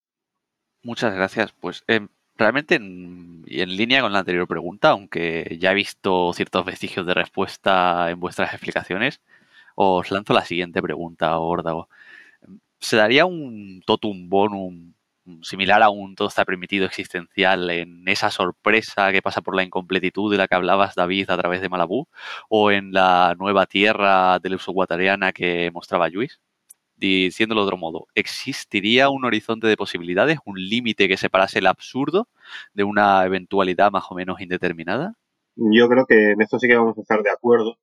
Muchas 0.82 1.14
gracias. 1.14 1.52
Pues 1.52 1.84
en 1.86 2.08
realmente, 2.36 2.76
en, 2.76 3.44
en 3.46 3.76
línea 3.76 4.00
con 4.00 4.14
la 4.14 4.20
anterior 4.20 4.48
pregunta, 4.48 4.90
aunque 4.90 5.58
ya 5.60 5.72
he 5.72 5.74
visto 5.74 6.32
ciertos 6.32 6.64
vestigios 6.64 7.06
de 7.06 7.14
respuesta 7.14 8.10
en 8.10 8.18
vuestras 8.18 8.54
explicaciones, 8.54 9.20
os 9.74 10.10
lanzo 10.10 10.32
la 10.32 10.46
siguiente 10.46 10.80
pregunta, 10.80 11.38
Órdago. 11.38 11.88
¿Se 12.78 12.96
daría 12.96 13.26
un 13.26 13.82
totum 13.84 14.30
bonum 14.30 14.94
similar 15.42 15.82
a 15.82 15.90
un 15.90 16.14
todo 16.14 16.28
está 16.28 16.44
permitido 16.44 16.86
existencial 16.86 17.70
en 17.70 18.06
esa 18.08 18.30
sorpresa 18.30 19.12
que 19.12 19.22
pasa 19.22 19.40
por 19.40 19.56
la 19.56 19.62
incompletitud 19.62 20.30
de 20.30 20.38
la 20.38 20.48
que 20.48 20.54
hablabas, 20.54 20.94
David, 20.94 21.30
a 21.30 21.36
través 21.36 21.60
de 21.60 21.68
Malabú? 21.68 22.06
¿O 22.48 22.70
en 22.70 22.92
la 22.92 23.34
nueva 23.38 23.66
tierra 23.66 24.38
del 24.38 24.58
guatariana 24.66 25.32
que 25.32 25.70
mostraba 25.72 26.08
Luis? 26.08 26.40
Diciéndolo 26.96 27.62
de 27.62 27.66
otro 27.66 27.76
modo, 27.78 28.06
¿existiría 28.14 29.08
un 29.08 29.24
horizonte 29.24 29.66
de 29.66 29.76
posibilidades, 29.76 30.38
un 30.44 30.56
límite 30.58 31.08
que 31.08 31.16
separase 31.16 31.60
el 31.60 31.66
absurdo 31.66 32.28
de 32.74 32.84
una 32.84 33.24
eventualidad 33.24 33.90
más 33.90 34.04
o 34.10 34.14
menos 34.14 34.40
indeterminada? 34.40 35.14
Yo 35.56 35.88
creo 35.88 36.04
que 36.06 36.32
en 36.32 36.42
esto 36.42 36.58
sí 36.58 36.68
que 36.68 36.76
vamos 36.76 36.98
a 36.98 37.00
estar 37.00 37.22
de 37.22 37.30
acuerdo, 37.30 37.78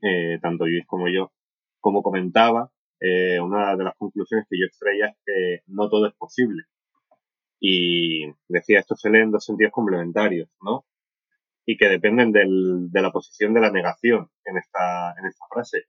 eh, 0.00 0.38
tanto 0.40 0.66
Luis 0.66 0.86
como 0.86 1.08
yo. 1.08 1.32
Como 1.80 2.02
comentaba, 2.02 2.70
eh, 3.02 3.40
una 3.40 3.76
de 3.76 3.84
las 3.84 3.96
conclusiones 3.96 4.46
que 4.48 4.58
yo 4.58 4.66
extraía 4.66 5.06
es 5.08 5.16
que 5.26 5.62
no 5.66 5.88
todo 5.88 6.06
es 6.06 6.14
posible. 6.14 6.64
Y 7.60 8.26
decía, 8.48 8.80
esto 8.80 8.96
se 8.96 9.10
lee 9.10 9.20
en 9.20 9.32
dos 9.32 9.44
sentidos 9.44 9.72
complementarios, 9.72 10.48
¿no? 10.62 10.86
Y 11.66 11.76
que 11.76 11.88
dependen 11.88 12.32
de 12.32 13.02
la 13.02 13.10
posición 13.12 13.54
de 13.54 13.60
la 13.60 13.70
negación 13.70 14.30
en 14.44 14.58
esta, 14.58 15.14
en 15.18 15.26
esta 15.26 15.44
frase 15.50 15.84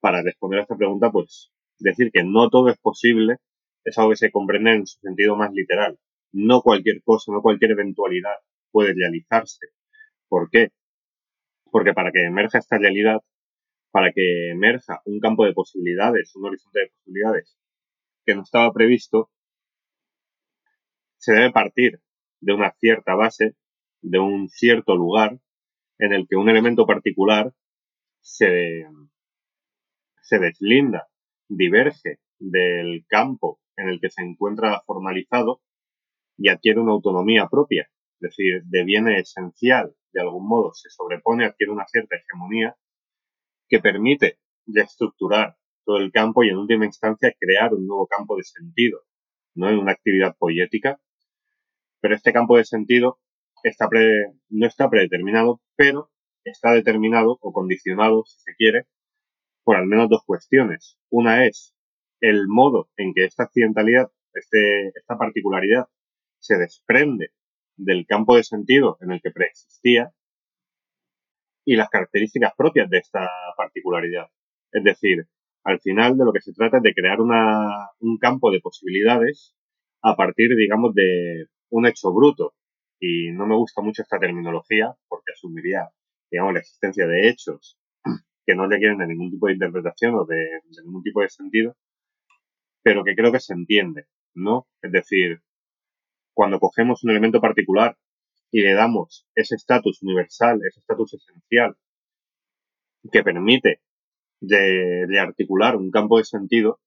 para 0.00 0.22
responder 0.22 0.60
a 0.60 0.62
esta 0.62 0.76
pregunta, 0.76 1.10
pues 1.10 1.50
decir 1.78 2.10
que 2.12 2.22
no 2.24 2.50
todo 2.50 2.68
es 2.68 2.78
posible 2.78 3.38
es 3.84 3.98
algo 3.98 4.10
que 4.10 4.16
se 4.16 4.30
comprende 4.30 4.74
en 4.74 4.86
su 4.86 4.98
sentido 5.00 5.36
más 5.36 5.52
literal. 5.52 5.98
No 6.32 6.62
cualquier 6.62 7.02
cosa, 7.02 7.32
no 7.32 7.42
cualquier 7.42 7.72
eventualidad 7.72 8.34
puede 8.70 8.94
realizarse. 8.94 9.66
¿Por 10.28 10.50
qué? 10.50 10.70
Porque 11.70 11.92
para 11.92 12.10
que 12.12 12.24
emerja 12.24 12.58
esta 12.58 12.78
realidad, 12.78 13.20
para 13.94 14.10
que 14.12 14.50
emerja 14.50 15.02
un 15.04 15.20
campo 15.20 15.44
de 15.44 15.52
posibilidades, 15.52 16.34
un 16.34 16.46
horizonte 16.46 16.80
de 16.80 16.88
posibilidades 16.88 17.56
que 18.26 18.34
no 18.34 18.42
estaba 18.42 18.72
previsto, 18.72 19.30
se 21.16 21.32
debe 21.32 21.52
partir 21.52 22.00
de 22.40 22.52
una 22.54 22.72
cierta 22.72 23.14
base, 23.14 23.54
de 24.02 24.18
un 24.18 24.48
cierto 24.48 24.96
lugar 24.96 25.38
en 25.98 26.12
el 26.12 26.26
que 26.28 26.34
un 26.34 26.48
elemento 26.48 26.86
particular 26.86 27.54
se, 28.20 28.84
se 30.22 30.38
deslinda, 30.40 31.06
diverge 31.48 32.18
del 32.40 33.06
campo 33.06 33.60
en 33.76 33.90
el 33.90 34.00
que 34.00 34.10
se 34.10 34.22
encuentra 34.22 34.82
formalizado 34.86 35.62
y 36.36 36.48
adquiere 36.48 36.80
una 36.80 36.94
autonomía 36.94 37.46
propia, 37.48 37.88
es 38.14 38.20
decir, 38.20 38.62
deviene 38.64 39.20
esencial, 39.20 39.94
de 40.12 40.20
algún 40.20 40.48
modo 40.48 40.72
se 40.72 40.90
sobrepone, 40.90 41.44
adquiere 41.44 41.70
una 41.70 41.86
cierta 41.86 42.16
hegemonía 42.16 42.76
que 43.68 43.80
permite 43.80 44.38
reestructurar 44.66 45.56
todo 45.84 45.98
el 45.98 46.12
campo 46.12 46.44
y 46.44 46.48
en 46.48 46.56
última 46.56 46.86
instancia 46.86 47.34
crear 47.38 47.74
un 47.74 47.86
nuevo 47.86 48.06
campo 48.06 48.36
de 48.36 48.44
sentido, 48.44 49.00
¿no? 49.54 49.68
En 49.68 49.78
una 49.78 49.92
actividad 49.92 50.36
poética. 50.38 51.00
Pero 52.00 52.14
este 52.14 52.32
campo 52.32 52.56
de 52.56 52.64
sentido 52.64 53.18
está 53.62 53.88
no 54.50 54.66
está 54.66 54.90
predeterminado, 54.90 55.60
pero 55.76 56.10
está 56.44 56.72
determinado 56.72 57.38
o 57.40 57.52
condicionado, 57.52 58.24
si 58.26 58.38
se 58.40 58.54
quiere, 58.56 58.86
por 59.62 59.76
al 59.76 59.86
menos 59.86 60.08
dos 60.08 60.22
cuestiones. 60.26 60.98
Una 61.10 61.46
es 61.46 61.74
el 62.20 62.46
modo 62.48 62.90
en 62.96 63.12
que 63.14 63.24
esta 63.24 63.44
accidentalidad, 63.44 64.10
este, 64.34 64.88
esta 64.88 65.16
particularidad, 65.16 65.88
se 66.38 66.56
desprende 66.58 67.30
del 67.76 68.06
campo 68.06 68.36
de 68.36 68.44
sentido 68.44 68.98
en 69.00 69.12
el 69.12 69.20
que 69.22 69.30
preexistía 69.30 70.12
y 71.64 71.76
las 71.76 71.88
características 71.88 72.52
propias 72.56 72.88
de 72.90 72.98
esta 72.98 73.28
particularidad. 73.56 74.26
Es 74.72 74.84
decir, 74.84 75.26
al 75.64 75.80
final 75.80 76.16
de 76.18 76.24
lo 76.24 76.32
que 76.32 76.40
se 76.40 76.52
trata 76.52 76.78
es 76.78 76.82
de 76.82 76.94
crear 76.94 77.20
una, 77.20 77.88
un 78.00 78.18
campo 78.18 78.50
de 78.50 78.60
posibilidades 78.60 79.54
a 80.02 80.14
partir, 80.16 80.54
digamos, 80.56 80.94
de 80.94 81.46
un 81.70 81.86
hecho 81.86 82.12
bruto. 82.12 82.54
Y 83.00 83.32
no 83.32 83.46
me 83.46 83.56
gusta 83.56 83.82
mucho 83.82 84.02
esta 84.02 84.18
terminología 84.18 84.94
porque 85.08 85.32
asumiría, 85.32 85.88
digamos, 86.30 86.54
la 86.54 86.60
existencia 86.60 87.06
de 87.06 87.28
hechos 87.28 87.78
que 88.46 88.54
no 88.54 88.68
requieren 88.68 88.98
de 88.98 89.06
ningún 89.06 89.30
tipo 89.30 89.46
de 89.46 89.54
interpretación 89.54 90.14
o 90.14 90.24
de, 90.26 90.60
ningún 90.84 91.02
tipo 91.02 91.20
de 91.22 91.28
sentido, 91.28 91.76
pero 92.82 93.02
que 93.02 93.14
creo 93.14 93.32
que 93.32 93.40
se 93.40 93.54
entiende, 93.54 94.06
¿no? 94.34 94.66
Es 94.82 94.92
decir, 94.92 95.40
cuando 96.34 96.60
cogemos 96.60 97.02
un 97.04 97.10
elemento 97.10 97.40
particular 97.40 97.96
y 98.54 98.62
le 98.62 98.72
damos 98.72 99.26
ese 99.34 99.56
estatus 99.56 100.00
universal, 100.00 100.60
ese 100.64 100.78
estatus 100.78 101.14
esencial 101.14 101.76
que 103.10 103.24
permite 103.24 103.80
de, 104.40 105.18
articular 105.18 105.74
un 105.74 105.90
campo 105.90 106.18
de 106.18 106.24
sentido, 106.24 106.78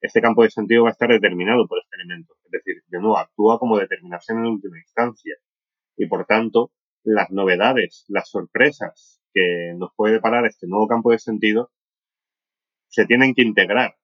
este 0.00 0.20
campo 0.20 0.42
de 0.42 0.50
sentido 0.50 0.82
va 0.82 0.88
a 0.88 0.92
estar 0.92 1.08
determinado 1.08 1.68
por 1.68 1.78
este 1.78 1.94
elemento. 1.94 2.34
Es 2.46 2.50
decir, 2.50 2.82
de 2.88 2.98
nuevo, 2.98 3.18
actúa 3.18 3.60
como 3.60 3.78
determinación 3.78 4.38
en 4.38 4.46
última 4.46 4.78
instancia. 4.78 5.36
Y 5.96 6.06
por 6.06 6.26
tanto, 6.26 6.72
las 7.04 7.30
novedades, 7.30 8.04
las 8.08 8.28
sorpresas 8.28 9.22
que 9.32 9.74
nos 9.76 9.90
puede 9.94 10.14
deparar 10.14 10.44
este 10.44 10.66
nuevo 10.66 10.88
campo 10.88 11.12
de 11.12 11.20
sentido 11.20 11.70
se 12.88 13.06
tienen 13.06 13.32
que 13.32 13.42
integrar 13.42 13.94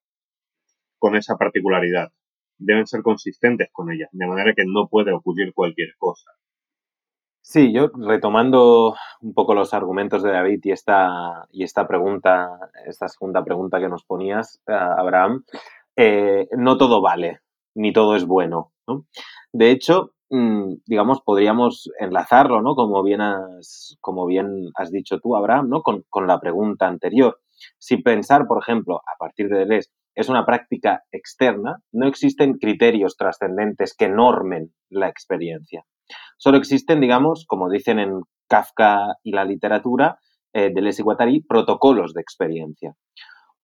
con 0.98 1.16
esa 1.16 1.36
particularidad. 1.36 2.12
Deben 2.58 2.86
ser 2.86 3.02
consistentes 3.02 3.70
con 3.72 3.90
ella, 3.90 4.08
de 4.12 4.26
manera 4.28 4.54
que 4.54 4.62
no 4.64 4.88
puede 4.88 5.12
ocurrir 5.12 5.52
cualquier 5.52 5.96
cosa. 5.98 6.30
Sí, 7.52 7.70
yo 7.70 7.90
retomando 7.94 8.94
un 9.20 9.34
poco 9.34 9.54
los 9.54 9.74
argumentos 9.74 10.22
de 10.22 10.32
David 10.32 10.60
y 10.64 10.70
esta, 10.70 11.46
y 11.50 11.64
esta 11.64 11.86
pregunta, 11.86 12.70
esta 12.86 13.08
segunda 13.08 13.44
pregunta 13.44 13.78
que 13.78 13.90
nos 13.90 14.04
ponías, 14.04 14.62
eh, 14.66 14.72
Abraham, 14.72 15.44
eh, 15.94 16.48
no 16.56 16.78
todo 16.78 17.02
vale, 17.02 17.40
ni 17.74 17.92
todo 17.92 18.16
es 18.16 18.24
bueno. 18.24 18.72
De 19.52 19.70
hecho, 19.70 20.12
Mm, 20.34 20.76
digamos, 20.86 21.20
podríamos 21.20 21.90
enlazarlo, 21.98 22.62
¿no? 22.62 22.74
Como 22.74 23.02
bien 23.02 23.20
has, 23.20 23.98
como 24.00 24.24
bien 24.24 24.70
has 24.76 24.90
dicho 24.90 25.20
tú, 25.20 25.36
Abraham, 25.36 25.68
¿no? 25.68 25.82
Con, 25.82 26.26
la 26.26 26.40
pregunta 26.40 26.88
anterior. 26.88 27.38
Si 27.76 27.98
pensar, 27.98 28.46
por 28.46 28.62
ejemplo, 28.62 29.02
a 29.06 29.18
partir 29.18 29.50
de 29.50 29.58
Deleuze, 29.58 29.90
es 30.14 30.30
una 30.30 30.46
práctica 30.46 31.02
externa, 31.12 31.82
no 31.92 32.06
existen 32.08 32.54
criterios 32.54 33.18
trascendentes 33.18 33.94
que 33.94 34.08
normen 34.08 34.72
la 34.88 35.08
experiencia. 35.08 35.84
Solo 36.42 36.58
existen, 36.58 37.00
digamos, 37.00 37.44
como 37.46 37.70
dicen 37.70 38.00
en 38.00 38.22
Kafka 38.48 39.14
y 39.22 39.30
la 39.30 39.44
literatura, 39.44 40.18
eh, 40.52 40.72
Deleuze 40.74 41.02
y 41.02 41.04
Guattari, 41.04 41.40
protocolos 41.42 42.14
de 42.14 42.20
experiencia 42.20 42.96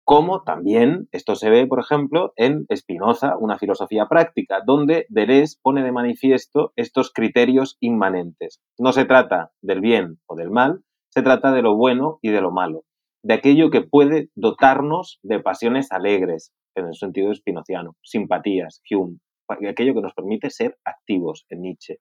como 0.07 0.43
también 0.43 1.09
esto 1.11 1.35
se 1.35 1.49
ve, 1.49 1.67
por 1.67 1.81
ejemplo, 1.81 2.31
en 2.37 2.65
Spinoza, 2.73 3.35
una 3.37 3.57
filosofía 3.57 4.05
práctica, 4.07 4.61
donde 4.65 5.05
Deleuze 5.09 5.57
pone 5.61 5.83
de 5.83 5.91
manifiesto 5.91 6.71
estos 6.77 7.11
criterios 7.11 7.75
inmanentes. 7.81 8.61
No 8.77 8.93
se 8.93 9.03
trata 9.03 9.51
del 9.61 9.81
bien 9.81 10.17
o 10.25 10.37
del 10.37 10.49
mal, 10.49 10.79
se 11.09 11.23
trata 11.23 11.51
de 11.51 11.61
lo 11.61 11.75
bueno 11.75 12.19
y 12.21 12.29
de 12.29 12.39
lo 12.39 12.51
malo, 12.51 12.85
de 13.21 13.33
aquello 13.33 13.69
que 13.69 13.81
puede 13.81 14.29
dotarnos 14.33 15.19
de 15.23 15.41
pasiones 15.41 15.91
alegres, 15.91 16.53
en 16.75 16.85
el 16.85 16.95
sentido 16.95 17.33
espinociano, 17.33 17.97
simpatías, 18.01 18.81
Hume, 18.89 19.17
aquello 19.49 19.93
que 19.93 20.01
nos 20.01 20.13
permite 20.13 20.49
ser 20.51 20.77
activos 20.85 21.45
en 21.49 21.63
Nietzsche, 21.63 21.97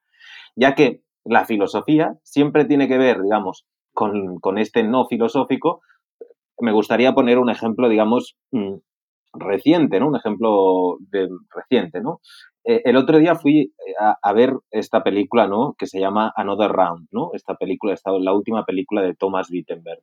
ya 0.55 0.74
que 0.74 1.01
la 1.24 1.45
filosofía 1.45 2.14
siempre 2.22 2.64
tiene 2.64 2.89
que 2.89 2.99
ver, 2.99 3.20
digamos, 3.22 3.66
con, 3.93 4.39
con 4.41 4.59
este 4.59 4.83
no 4.83 5.07
filosófico, 5.07 5.81
me 6.61 6.72
gustaría 6.72 7.14
poner 7.14 7.39
un 7.39 7.51
ejemplo, 7.51 7.89
digamos, 7.89 8.37
mm, 8.53 8.74
reciente, 9.39 10.01
¿no? 10.01 10.09
Un 10.09 10.16
ejemplo 10.16 10.97
de, 11.11 11.29
reciente, 11.51 12.01
¿no? 12.01 12.20
Eh, 12.64 12.83
el 12.85 12.97
otro 12.97 13.18
día 13.18 13.37
fui 13.37 13.61
eh, 13.87 13.95
a, 14.22 14.33
ver 14.33 14.55
esta 14.70 15.03
película, 15.03 15.47
¿no? 15.47 15.74
Que 15.79 15.87
se 15.87 16.01
llama 16.01 16.33
Another 16.37 16.70
Round, 16.70 17.09
¿no? 17.12 17.31
Esta 17.33 17.55
película, 17.55 17.95
esta, 17.95 18.11
la 18.12 18.33
última 18.33 18.64
película 18.64 19.03
de 19.03 19.14
Thomas 19.14 19.51
Wittenberg. 19.51 20.01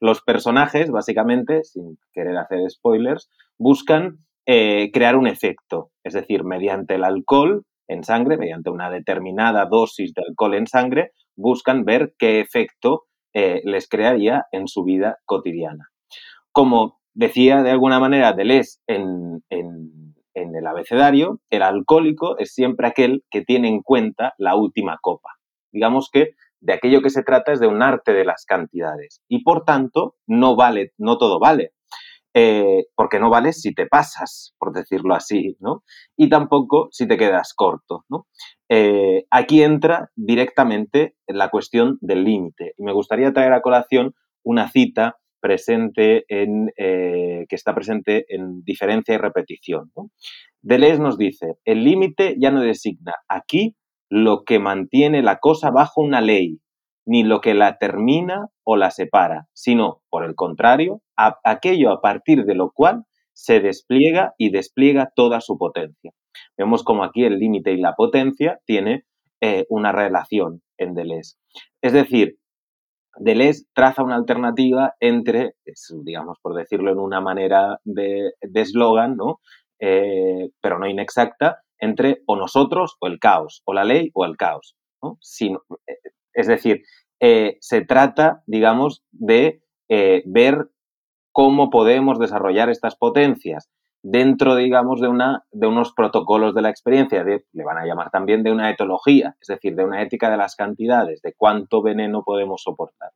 Los 0.00 0.22
personajes, 0.22 0.90
básicamente, 0.90 1.64
sin 1.64 1.98
querer 2.12 2.36
hacer 2.36 2.70
spoilers, 2.70 3.30
buscan 3.58 4.18
eh, 4.46 4.90
crear 4.92 5.16
un 5.16 5.26
efecto, 5.26 5.90
es 6.04 6.14
decir, 6.14 6.44
mediante 6.44 6.94
el 6.94 7.04
alcohol 7.04 7.64
en 7.88 8.04
sangre, 8.04 8.36
mediante 8.36 8.70
una 8.70 8.90
determinada 8.90 9.66
dosis 9.66 10.12
de 10.14 10.22
alcohol 10.28 10.54
en 10.54 10.66
sangre, 10.66 11.12
buscan 11.36 11.84
ver 11.84 12.14
qué 12.18 12.40
efecto 12.40 13.04
eh, 13.34 13.60
les 13.64 13.88
crearía 13.88 14.46
en 14.52 14.68
su 14.68 14.84
vida 14.84 15.18
cotidiana. 15.24 15.88
Como 16.52 17.00
decía 17.14 17.62
de 17.62 17.70
alguna 17.70 18.00
manera 18.00 18.32
Deleuze 18.32 18.80
en, 18.86 19.42
en, 19.50 20.14
en 20.34 20.54
el 20.54 20.66
abecedario, 20.66 21.40
el 21.50 21.62
alcohólico 21.62 22.38
es 22.38 22.52
siempre 22.52 22.86
aquel 22.86 23.24
que 23.30 23.42
tiene 23.42 23.68
en 23.68 23.82
cuenta 23.82 24.34
la 24.38 24.56
última 24.56 24.98
copa. 25.00 25.30
Digamos 25.72 26.10
que 26.10 26.30
de 26.60 26.72
aquello 26.72 27.02
que 27.02 27.10
se 27.10 27.22
trata 27.22 27.52
es 27.52 27.60
de 27.60 27.66
un 27.66 27.82
arte 27.82 28.12
de 28.12 28.24
las 28.24 28.44
cantidades 28.44 29.22
y 29.28 29.42
por 29.42 29.64
tanto 29.64 30.16
no 30.26 30.56
vale, 30.56 30.92
no 30.98 31.18
todo 31.18 31.38
vale. 31.38 31.72
Eh, 32.38 32.88
porque 32.94 33.18
no 33.18 33.30
vales 33.30 33.62
si 33.62 33.72
te 33.72 33.86
pasas, 33.86 34.54
por 34.58 34.74
decirlo 34.74 35.14
así, 35.14 35.56
¿no? 35.58 35.84
Y 36.18 36.28
tampoco 36.28 36.88
si 36.90 37.08
te 37.08 37.16
quedas 37.16 37.54
corto, 37.56 38.04
¿no? 38.10 38.26
Eh, 38.68 39.24
aquí 39.30 39.62
entra 39.62 40.10
directamente 40.16 41.14
la 41.26 41.48
cuestión 41.48 41.96
del 42.02 42.24
límite. 42.24 42.74
Y 42.76 42.84
me 42.84 42.92
gustaría 42.92 43.32
traer 43.32 43.54
a 43.54 43.62
colación 43.62 44.12
una 44.44 44.68
cita 44.68 45.16
presente 45.40 46.26
en, 46.28 46.72
que 46.76 47.46
está 47.48 47.74
presente 47.74 48.26
en 48.28 48.62
diferencia 48.64 49.14
y 49.14 49.18
repetición. 49.18 49.90
¿no? 49.96 50.10
Deleuze 50.60 51.00
nos 51.00 51.16
dice, 51.16 51.54
el 51.64 51.84
límite 51.84 52.36
ya 52.38 52.50
no 52.50 52.60
designa 52.60 53.14
aquí 53.28 53.76
lo 54.10 54.44
que 54.44 54.58
mantiene 54.58 55.22
la 55.22 55.38
cosa 55.38 55.70
bajo 55.70 56.02
una 56.02 56.20
ley, 56.20 56.58
ni 57.06 57.22
lo 57.22 57.40
que 57.40 57.54
la 57.54 57.78
termina 57.78 58.48
o 58.64 58.76
la 58.76 58.90
separa, 58.90 59.46
sino, 59.52 60.02
por 60.10 60.24
el 60.24 60.34
contrario, 60.34 61.00
aquello 61.16 61.92
a 61.92 62.00
partir 62.00 62.44
de 62.44 62.54
lo 62.54 62.72
cual 62.72 63.04
se 63.32 63.60
despliega 63.60 64.34
y 64.38 64.50
despliega 64.50 65.12
toda 65.14 65.40
su 65.40 65.56
potencia. 65.56 66.12
Vemos 66.58 66.82
como 66.82 67.04
aquí 67.04 67.24
el 67.24 67.38
límite 67.38 67.72
y 67.72 67.78
la 67.78 67.94
potencia 67.94 68.58
tiene 68.66 69.04
eh, 69.40 69.64
una 69.68 69.92
relación 69.92 70.62
en 70.78 70.94
Deleuze. 70.94 71.36
Es 71.80 71.92
decir, 71.92 72.36
Deleuze 73.18 73.64
traza 73.72 74.02
una 74.02 74.16
alternativa 74.16 74.94
entre, 75.00 75.54
digamos, 76.02 76.38
por 76.42 76.54
decirlo 76.54 76.90
en 76.90 76.98
una 76.98 77.20
manera 77.20 77.78
de 77.84 78.32
eslogan, 78.52 79.16
¿no? 79.16 79.40
Eh, 79.78 80.50
pero 80.60 80.78
no 80.78 80.86
inexacta, 80.88 81.60
entre 81.78 82.22
o 82.26 82.36
nosotros 82.36 82.96
o 83.00 83.06
el 83.06 83.18
caos, 83.18 83.62
o 83.64 83.74
la 83.74 83.84
ley 83.84 84.10
o 84.14 84.24
el 84.24 84.36
caos. 84.36 84.76
Eh, 85.02 85.98
es 86.36 86.46
decir, 86.46 86.82
eh, 87.18 87.56
se 87.60 87.80
trata, 87.80 88.42
digamos, 88.46 89.02
de 89.10 89.62
ver 90.24 90.68
cómo 91.30 91.70
podemos 91.70 92.18
desarrollar 92.18 92.70
estas 92.70 92.96
potencias 92.96 93.70
dentro, 94.08 94.54
digamos, 94.54 95.00
de, 95.00 95.66
unos 95.66 95.92
protocolos 95.92 96.54
de 96.54 96.62
la 96.62 96.70
experiencia, 96.70 97.24
le 97.24 97.64
van 97.64 97.78
a 97.78 97.84
llamar 97.84 98.10
también 98.10 98.44
de 98.44 98.52
una 98.52 98.70
etología, 98.70 99.36
es 99.40 99.48
decir, 99.48 99.74
de 99.74 99.84
una 99.84 100.00
ética 100.00 100.30
de 100.30 100.36
las 100.36 100.54
cantidades, 100.54 101.20
de 101.22 101.34
cuánto 101.36 101.82
veneno 101.82 102.22
podemos 102.22 102.62
soportar. 102.62 103.10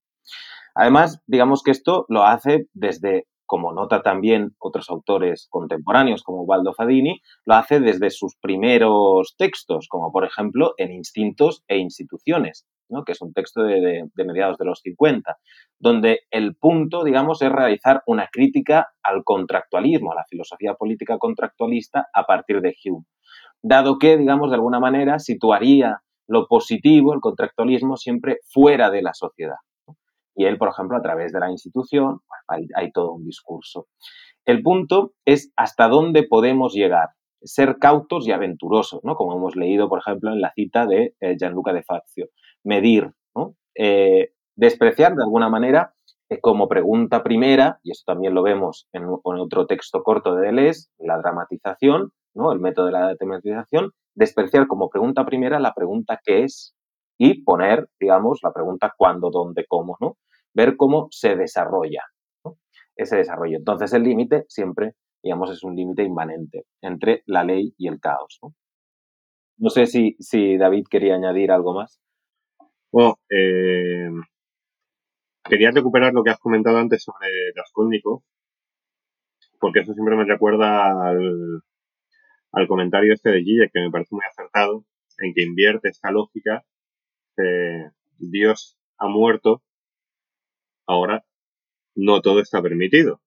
Además, 0.75 1.23
digamos 1.27 1.63
que 1.63 1.71
esto 1.71 2.07
lo 2.09 2.25
hace 2.25 2.67
desde 2.73 3.27
como 3.47 3.73
nota 3.73 4.03
también 4.03 4.55
otros 4.59 4.91
autores 4.91 5.49
contemporáneos 5.51 6.23
como 6.23 6.43
Waldo 6.43 6.73
Fadini, 6.73 7.21
lo 7.45 7.55
hace 7.55 7.81
desde 7.81 8.11
sus 8.11 8.37
primeros 8.37 9.35
textos, 9.37 9.89
como 9.89 10.13
por 10.13 10.25
ejemplo 10.25 10.75
en 10.77 10.93
Instintos 10.93 11.65
e 11.67 11.79
Instituciones, 11.79 12.67
que 13.05 13.13
es 13.13 13.23
un 13.23 13.33
texto 13.33 13.63
de, 13.63 14.09
mediados 14.17 14.59
de 14.59 14.65
los 14.65 14.81
50, 14.81 15.37
donde 15.79 16.21
el 16.31 16.57
punto, 16.57 17.05
digamos, 17.05 17.43
es 17.43 17.51
realizar 17.51 18.03
una 18.07 18.29
crítica 18.31 18.89
al 19.03 19.25
contractualismo, 19.25 20.13
a 20.13 20.17
la 20.17 20.25
filosofía 20.29 20.75
política 20.75 21.19
contractualista 21.19 22.09
a 22.13 22.25
partir 22.25 22.61
de 22.61 22.75
Hume, 22.85 23.05
dado 23.63 23.99
que, 23.99 24.17
digamos, 24.17 24.51
de 24.51 24.57
alguna 24.57 24.81
manera 24.81 25.19
situaría 25.19 26.01
lo 26.27 26.47
positivo, 26.47 27.13
el 27.13 27.21
contractualismo, 27.21 27.97
siempre 27.97 28.39
fuera 28.45 28.91
de 28.91 29.03
la 29.03 29.15
sociedad. 29.15 29.57
Y 30.35 30.45
él, 30.45 30.59
por 30.59 30.69
ejemplo, 30.69 30.97
a 30.97 31.03
través 31.03 31.33
de 31.33 31.41
la 31.41 31.51
institución, 31.51 32.21
hay, 32.47 32.93
todo 32.93 33.13
un 33.13 33.25
discurso. 33.25 33.89
El 34.45 34.63
punto 34.63 35.13
es 35.25 35.53
hasta 35.57 35.89
dónde 35.89 36.23
podemos 36.23 36.73
llegar, 36.73 37.09
ser 37.43 37.79
cautos 37.79 38.27
y 38.27 38.33
aventurosos, 38.33 39.01
¿no? 39.05 39.17
Como 39.17 39.37
hemos 39.37 39.57
leído, 39.57 39.89
por 39.89 39.99
ejemplo, 39.99 40.33
en 40.33 40.41
la 40.41 40.53
cita 40.53 40.87
de 40.87 41.15
eh, 41.21 41.37
Gianluca 41.39 41.73
de 41.73 41.83
Fazio. 41.83 42.29
Medir, 42.65 43.13
¿no? 43.35 43.55
Eh, 43.75 44.33
despreciar 44.57 45.15
de 45.15 45.23
alguna 45.23 45.49
manera 45.49 45.95
eh, 46.29 46.41
como 46.41 46.69
pregunta 46.69 47.23
primera, 47.23 47.81
y 47.83 47.91
eso 47.93 48.03
también 48.07 48.35
lo 48.35 48.43
vemos 48.43 48.89
en, 48.93 49.05
otro 49.25 49.67
texto 49.67 50.03
corto 50.03 50.35
de 50.35 50.47
Deleuze, 50.47 50.89
la 50.99 51.19
dramatización, 51.19 52.13
¿no? 52.35 52.53
el 52.53 52.61
método 52.61 52.87
de 52.87 52.93
la 52.93 53.15
dramatización, 53.15 53.91
despreciar 54.15 54.67
como 54.67 54.91
pregunta 54.91 55.25
primera 55.25 55.59
la 55.59 55.75
pregunta 55.75 56.21
qué 56.25 56.45
es 56.45 56.75
y 57.19 57.43
poner, 57.43 57.89
digamos, 57.99 58.41
la 58.43 58.53
pregunta 58.53 58.95
cuándo, 58.97 59.31
dónde, 59.31 59.67
cómo, 59.67 59.97
¿no? 60.01 60.17
ver 60.55 60.77
cómo 60.77 61.09
se 61.11 61.37
desarrolla 61.37 62.05
ese 62.97 63.17
desarrollo. 63.17 63.57
Entonces 63.57 63.93
el 63.93 64.05
límite 64.05 64.45
siempre, 64.49 64.95
digamos, 65.23 65.51
es 65.51 65.63
un 65.65 65.75
límite 65.75 66.03
inmanente 66.03 66.65
entre 66.81 67.23
la 67.27 67.45
ley 67.45 67.75
y 67.77 67.89
el 67.89 67.99
caos. 68.01 68.39
No, 69.59 69.71
sé 69.71 69.87
si, 69.87 70.17
si, 70.21 70.57
David 70.57 70.87
quería 70.91 71.15
añadir 71.15 71.51
algo 71.51 71.75
más. 71.75 72.01
Bueno, 72.93 73.19
eh, 73.31 74.11
quería 75.45 75.71
recuperar 75.71 76.13
lo 76.13 76.23
que 76.23 76.31
has 76.31 76.39
comentado 76.39 76.79
antes 76.79 77.03
sobre 77.05 77.29
Raskolnikov, 77.55 78.23
porque 79.61 79.81
eso 79.81 79.93
siempre 79.95 80.17
me 80.17 80.25
recuerda 80.25 81.09
al, 81.09 81.63
al 82.53 82.67
comentario 82.69 83.15
este 83.15 83.31
de 83.31 83.43
Gille, 83.43 83.71
que 83.73 83.81
me 83.81 83.91
parece 83.91 84.15
muy 84.15 84.25
acertado, 84.29 84.85
en 85.19 85.35
que 85.35 85.43
invierte 85.43 85.89
esta 85.89 86.11
lógica, 86.11 86.65
que 87.37 87.91
Dios 88.19 88.79
ha 88.99 89.07
muerto 89.09 89.63
ahora 90.87 91.25
no 91.95 92.21
todo 92.23 92.41
está 92.41 92.63
permitido, 92.63 93.21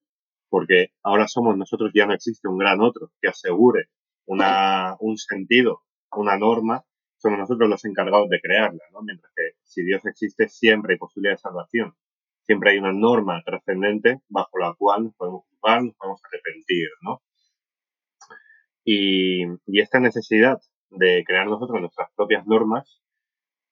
porque 0.50 0.90
ahora 1.04 1.28
somos 1.28 1.58
nosotros, 1.58 1.92
ya 1.94 2.06
no 2.06 2.14
existe 2.14 2.48
un 2.48 2.58
gran 2.58 2.82
otro 2.82 3.12
que 3.22 3.30
asegure 3.30 3.88
una, 4.26 4.96
un 5.00 5.18
sentido, 5.18 5.84
una 6.12 6.38
norma, 6.38 6.84
somos 7.24 7.40
nosotros 7.40 7.70
los 7.70 7.86
encargados 7.86 8.28
de 8.28 8.42
crearla, 8.42 8.84
¿no? 8.92 9.02
Mientras 9.02 9.32
que 9.34 9.54
si 9.64 9.82
Dios 9.84 10.06
existe, 10.06 10.50
siempre 10.50 10.94
hay 10.94 11.00
posibilidad 11.00 11.36
de 11.36 11.38
salvación. 11.38 11.96
Siempre 12.42 12.72
hay 12.72 12.80
una 12.80 12.92
norma 12.92 13.42
trascendente 13.46 14.20
bajo 14.28 14.60
la 14.60 14.74
cual 14.78 15.06
nos 15.06 15.16
podemos 15.16 15.46
juzgar, 15.50 15.84
nos 15.84 15.96
podemos 15.96 16.22
arrepentir, 16.26 16.90
¿no? 17.02 17.22
Y, 18.84 19.46
y 19.66 19.80
esta 19.80 20.02
necesidad 20.02 20.60
de 20.90 21.24
crear 21.26 21.48
nosotros 21.48 21.80
nuestras 21.80 22.10
propias 22.14 22.46
normas 22.46 23.02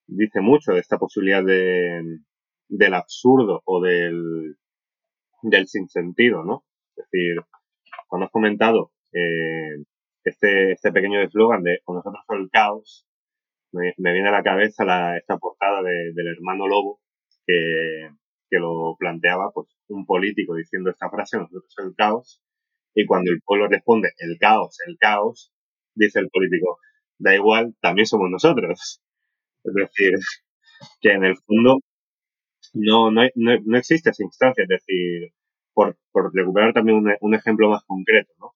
dice 0.06 0.40
mucho 0.40 0.72
de 0.72 0.80
esta 0.80 0.96
posibilidad 0.96 1.44
de, 1.44 2.20
del 2.68 2.94
absurdo 2.94 3.60
o 3.66 3.82
del, 3.82 4.56
del 5.42 5.68
sinsentido, 5.68 6.42
¿no? 6.42 6.64
Es 6.96 7.04
decir, 7.10 7.36
cuando 8.08 8.24
has 8.24 8.32
comentado 8.32 8.92
eh, 9.12 9.76
este, 10.24 10.72
este 10.72 10.90
pequeño 10.90 11.20
eslogan 11.20 11.62
de 11.62 11.80
con 11.84 11.96
nosotros 11.96 12.24
el 12.30 12.48
caos, 12.50 13.06
me, 13.72 14.12
viene 14.12 14.28
a 14.28 14.32
la 14.32 14.42
cabeza 14.42 14.84
la, 14.84 15.16
esta 15.16 15.38
portada 15.38 15.82
del 15.82 16.26
hermano 16.28 16.68
Lobo 16.68 17.00
que, 17.46 18.10
que 18.50 18.58
lo 18.58 18.96
planteaba 18.98 19.50
pues 19.52 19.68
un 19.88 20.06
político 20.06 20.54
diciendo 20.54 20.90
esta 20.90 21.10
frase, 21.10 21.38
nosotros 21.38 21.74
el 21.78 21.94
caos, 21.96 22.42
y 22.94 23.06
cuando 23.06 23.30
el 23.32 23.40
pueblo 23.42 23.68
responde 23.68 24.10
el 24.18 24.38
caos, 24.38 24.78
el 24.86 24.96
caos, 24.98 25.52
dice 25.94 26.20
el 26.20 26.28
político, 26.28 26.78
da 27.18 27.34
igual, 27.34 27.74
también 27.80 28.06
somos 28.06 28.30
nosotros. 28.30 29.00
Es 29.64 29.74
decir, 29.74 30.12
que 31.00 31.12
en 31.12 31.24
el 31.24 31.36
fondo 31.36 31.78
no, 32.74 33.10
no, 33.10 33.22
no, 33.34 33.78
existe 33.78 34.10
esa 34.10 34.22
instancia. 34.22 34.64
Es 34.64 34.68
decir, 34.68 35.32
por, 35.72 35.96
por 36.10 36.34
recuperar 36.34 36.72
también 36.72 36.98
un, 36.98 37.12
un, 37.20 37.34
ejemplo 37.34 37.70
más 37.70 37.84
concreto, 37.84 38.32
¿no? 38.38 38.54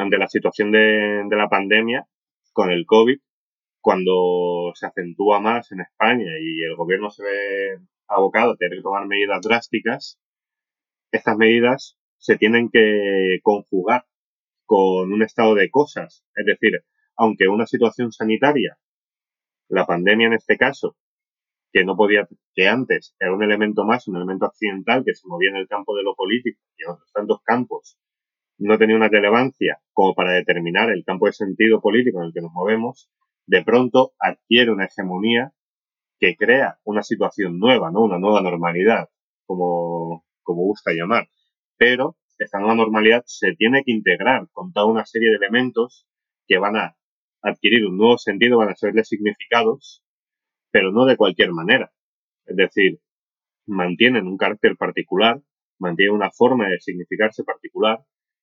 Ante 0.00 0.18
la 0.18 0.28
situación 0.28 0.72
de, 0.72 1.24
de 1.28 1.36
la 1.36 1.48
pandemia, 1.48 2.06
con 2.52 2.70
el 2.70 2.86
COVID, 2.86 3.18
cuando 3.82 4.72
se 4.74 4.86
acentúa 4.86 5.40
más 5.40 5.70
en 5.72 5.80
España 5.80 6.30
y 6.40 6.62
el 6.62 6.76
gobierno 6.76 7.10
se 7.10 7.24
ve 7.24 7.78
abocado 8.06 8.52
a 8.52 8.56
tener 8.56 8.78
que 8.78 8.82
tomar 8.82 9.06
medidas 9.06 9.42
drásticas, 9.42 10.20
estas 11.10 11.36
medidas 11.36 11.98
se 12.18 12.36
tienen 12.36 12.70
que 12.70 13.40
conjugar 13.42 14.06
con 14.64 15.12
un 15.12 15.22
estado 15.22 15.54
de 15.54 15.68
cosas. 15.70 16.24
Es 16.34 16.46
decir, 16.46 16.84
aunque 17.16 17.48
una 17.48 17.66
situación 17.66 18.12
sanitaria, 18.12 18.78
la 19.68 19.84
pandemia 19.84 20.28
en 20.28 20.34
este 20.34 20.56
caso, 20.56 20.96
que 21.72 21.84
no 21.84 21.96
podía, 21.96 22.28
que 22.54 22.68
antes 22.68 23.16
era 23.18 23.34
un 23.34 23.42
elemento 23.42 23.84
más, 23.84 24.06
un 24.06 24.16
elemento 24.16 24.46
accidental 24.46 25.02
que 25.04 25.14
se 25.14 25.26
movía 25.26 25.50
en 25.50 25.56
el 25.56 25.68
campo 25.68 25.96
de 25.96 26.04
lo 26.04 26.14
político 26.14 26.60
y 26.76 26.84
en 26.84 26.90
otros 26.90 27.10
tantos 27.12 27.40
campos 27.42 27.98
no 28.58 28.78
tenía 28.78 28.94
una 28.94 29.08
relevancia 29.08 29.80
como 29.92 30.14
para 30.14 30.34
determinar 30.34 30.90
el 30.90 31.04
campo 31.04 31.26
de 31.26 31.32
sentido 31.32 31.80
político 31.80 32.20
en 32.20 32.26
el 32.26 32.32
que 32.32 32.42
nos 32.42 32.52
movemos, 32.52 33.10
de 33.46 33.64
pronto 33.64 34.12
adquiere 34.18 34.70
una 34.72 34.86
hegemonía 34.86 35.52
que 36.18 36.36
crea 36.36 36.78
una 36.84 37.02
situación 37.02 37.58
nueva, 37.58 37.90
¿no? 37.90 38.02
Una 38.02 38.18
nueva 38.18 38.42
normalidad, 38.42 39.08
como, 39.46 40.24
como 40.42 40.62
gusta 40.62 40.92
llamar. 40.92 41.28
Pero 41.76 42.16
esta 42.38 42.58
nueva 42.58 42.76
normalidad 42.76 43.22
se 43.26 43.54
tiene 43.54 43.82
que 43.84 43.92
integrar 43.92 44.48
con 44.52 44.72
toda 44.72 44.86
una 44.86 45.04
serie 45.04 45.30
de 45.30 45.36
elementos 45.36 46.06
que 46.46 46.58
van 46.58 46.76
a 46.76 46.96
adquirir 47.42 47.86
un 47.86 47.96
nuevo 47.96 48.18
sentido, 48.18 48.58
van 48.58 48.70
a 48.70 48.76
serle 48.76 49.04
significados 49.04 50.02
pero 50.72 50.90
no 50.90 51.04
de 51.04 51.16
cualquier 51.16 51.52
manera. 51.52 51.92
Es 52.46 52.56
decir, 52.56 52.98
mantienen 53.66 54.26
un 54.26 54.36
carácter 54.36 54.76
particular, 54.76 55.40
mantienen 55.78 56.16
una 56.16 56.32
forma 56.32 56.68
de 56.68 56.80
significarse 56.80 57.44
particular 57.44 58.00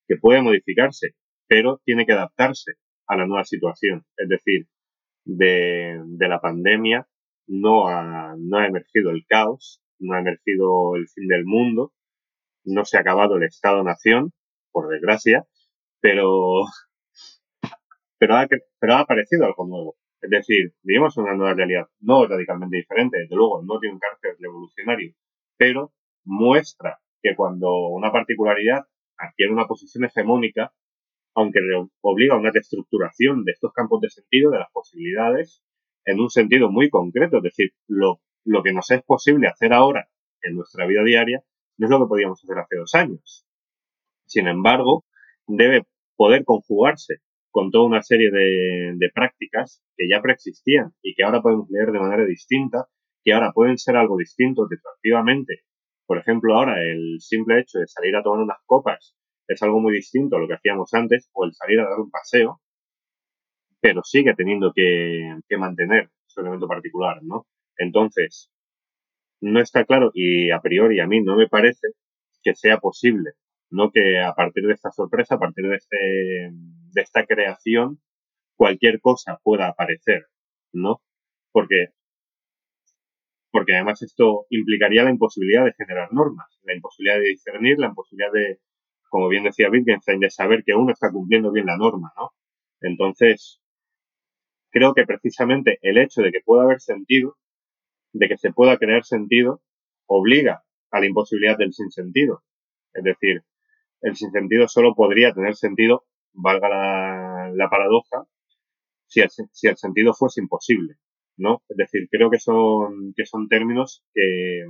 que 0.08 0.16
puede 0.16 0.42
modificarse, 0.42 1.16
pero 1.48 1.82
tiene 1.84 2.06
que 2.06 2.14
adaptarse 2.14 2.74
a 3.08 3.18
la 3.18 3.26
nueva 3.26 3.44
situación. 3.44 4.06
Es 4.16 4.30
decir, 4.30 4.68
de, 5.38 6.28
la 6.28 6.40
pandemia 6.40 7.08
no 7.48 7.88
ha, 7.88 8.36
no 8.38 8.58
ha 8.58 8.68
emergido 8.68 9.12
el 9.12 9.26
caos, 9.28 9.82
no 10.00 10.16
ha 10.16 10.20
emergido 10.20 10.96
el 10.96 11.08
fin 11.08 11.28
del 11.28 11.46
mundo, 11.46 11.94
no 12.66 12.86
se 12.86 12.98
ha 12.98 13.02
acabado 13.02 13.38
el 13.38 13.44
Estado-Nación, 13.44 14.32
por 14.72 14.90
desgracia, 14.90 15.46
pero, 16.00 16.64
pero, 18.18 18.36
ha, 18.36 18.48
pero 18.80 18.94
ha 18.94 19.00
aparecido 19.00 19.46
algo 19.46 19.68
nuevo. 19.68 19.98
Es 20.22 20.30
decir, 20.30 20.74
vivimos 20.84 21.18
una 21.18 21.34
nueva 21.34 21.54
realidad, 21.54 21.88
no 22.02 22.28
radicalmente 22.28 22.78
diferente, 22.78 23.20
desde 23.20 23.36
luego, 23.36 23.64
no 23.64 23.80
tiene 23.80 23.94
un 23.94 24.00
carácter 24.00 24.36
revolucionario, 24.40 25.14
pero 25.58 25.94
muestra 26.26 27.00
que 27.22 27.36
cuando 27.36 27.74
una 27.88 28.12
particularidad 28.12 28.86
adquiere 29.18 29.54
una 29.54 29.66
posición 29.66 30.06
hegemónica, 30.06 30.74
aunque 31.36 31.60
obliga 32.02 32.36
a 32.36 32.40
una 32.40 32.52
reestructuración 32.52 33.44
de 33.44 33.52
estos 33.52 33.72
campos 33.74 34.02
de 34.02 34.10
sentido, 34.10 34.52
de 34.52 34.60
las 34.60 34.72
posibilidades, 34.72 35.64
en 36.06 36.20
un 36.20 36.30
sentido 36.30 36.70
muy 36.70 36.90
concreto, 36.90 37.38
es 37.38 37.44
decir, 37.44 37.72
lo, 37.88 38.22
lo 38.46 38.64
que 38.64 38.74
nos 38.74 38.90
es 38.92 39.04
posible 39.04 39.48
hacer 39.48 39.74
ahora 39.74 40.10
en 40.42 40.56
nuestra 40.56 40.88
vida 40.88 41.04
diaria 41.04 41.44
no 41.78 41.88
es 41.88 41.92
lo 41.92 42.00
que 42.00 42.10
podíamos 42.10 42.44
hacer 42.44 42.58
hace 42.58 42.76
dos 42.76 42.94
años. 42.96 43.46
Sin 44.26 44.48
embargo, 44.48 45.06
debe 45.48 45.86
poder 46.16 46.44
conjugarse 46.44 47.22
con 47.52 47.72
toda 47.72 47.86
una 47.86 48.02
serie 48.02 48.30
de, 48.32 49.10
prácticas 49.14 49.82
que 49.98 50.08
ya 50.10 50.22
preexistían 50.22 50.94
y 51.02 51.16
que 51.16 51.24
ahora 51.24 51.42
podemos 51.42 51.70
leer 51.70 51.92
de 51.92 52.00
manera 52.00 52.26
distinta, 52.26 52.88
que 53.24 53.34
ahora 53.34 53.52
pueden 53.54 53.78
ser 53.78 53.96
algo 53.96 54.18
distinto 54.18 54.68
retroactivamente. 54.70 55.62
Por 56.06 56.18
ejemplo, 56.18 56.56
ahora 56.56 56.84
el 56.84 57.18
simple 57.20 57.60
hecho 57.60 57.80
de 57.80 57.88
salir 57.88 58.16
a 58.16 58.24
tomar 58.24 58.44
unas 58.44 58.60
copas 58.66 59.16
es 59.50 59.64
algo 59.64 59.80
muy 59.80 59.94
distinto 59.94 60.36
a 60.36 60.40
lo 60.40 60.48
que 60.48 60.54
hacíamos 60.54 60.94
antes, 60.94 61.30
o 61.34 61.44
el 61.44 61.54
salir 61.54 61.80
a 61.80 61.90
dar 61.90 62.00
un 62.00 62.12
paseo, 62.12 62.62
pero 63.82 64.04
sigue 64.04 64.36
teniendo 64.36 64.72
que, 64.74 65.40
mantener 65.58 66.10
su 66.28 66.42
elemento 66.42 66.68
particular, 66.68 67.18
¿no? 67.24 67.48
Entonces, 67.78 68.52
no 69.42 69.60
está 69.60 69.86
claro 69.86 70.12
y 70.14 70.52
a 70.52 70.60
priori 70.62 71.00
a 71.00 71.08
mí 71.08 71.22
no 71.22 71.36
me 71.36 71.48
parece 71.48 71.90
que 72.44 72.54
sea 72.54 72.78
posible, 72.78 73.32
no 73.72 73.92
que 73.92 74.20
a 74.20 74.34
partir 74.34 74.66
de 74.68 74.74
esta 74.74 74.92
sorpresa, 74.92 75.36
a 75.36 75.40
partir 75.40 75.68
de, 75.68 75.76
este, 75.76 75.98
de 76.94 77.02
esta 77.02 77.26
creación, 77.26 78.00
cualquier 78.56 79.02
cosa 79.02 79.40
pueda 79.44 79.68
aparecer, 79.70 80.28
¿no? 80.74 81.02
Porque, 81.52 81.88
porque 83.52 83.74
además 83.74 84.04
esto 84.04 84.46
implicaría 84.52 85.04
la 85.04 85.10
imposibilidad 85.10 85.66
de 85.66 85.74
generar 85.74 86.14
normas, 86.14 86.60
la 86.64 86.76
imposibilidad 86.76 87.20
de 87.20 87.30
discernir, 87.30 87.80
la 87.80 87.88
imposibilidad 87.88 88.32
de, 88.32 88.60
como 89.10 89.28
bien 89.28 89.44
decía 89.44 89.70
Wittgenstein, 89.70 90.20
de 90.20 90.30
saber 90.30 90.64
que 90.64 90.74
uno 90.74 90.92
está 90.94 91.12
cumpliendo 91.12 91.52
bien 91.52 91.66
la 91.66 91.78
norma, 91.78 92.14
¿no? 92.18 92.32
Entonces, 92.82 93.62
creo 94.72 94.94
que 94.94 95.06
precisamente 95.06 95.80
el 95.82 95.98
hecho 95.98 96.22
de 96.22 96.32
que 96.32 96.42
pueda 96.46 96.64
haber 96.64 96.80
sentido 96.80 97.36
de 98.14 98.28
que 98.28 98.38
se 98.38 98.52
pueda 98.52 98.78
crear 98.78 99.04
sentido 99.04 99.62
obliga 100.08 100.64
a 100.92 101.00
la 101.00 101.06
imposibilidad 101.06 101.58
del 101.58 101.74
sinsentido. 101.74 102.44
Es 102.94 103.04
decir, 103.04 103.44
el 104.02 104.16
sinsentido 104.16 104.68
solo 104.68 104.96
podría 104.96 105.34
tener 105.34 105.56
sentido, 105.56 106.06
valga 106.34 106.70
la, 107.54 107.70
paradoja, 107.70 108.26
si 109.06 109.22
el, 109.22 109.30
si 109.30 109.68
el, 109.68 109.78
sentido 109.78 110.14
fuese 110.14 110.42
imposible, 110.42 110.96
¿no? 111.38 111.62
Es 111.70 111.78
decir, 111.78 112.08
creo 112.10 112.30
que 112.30 112.40
son, 112.40 113.14
que 113.16 113.26
son 113.26 113.48
términos 113.48 114.04
que, 114.14 114.66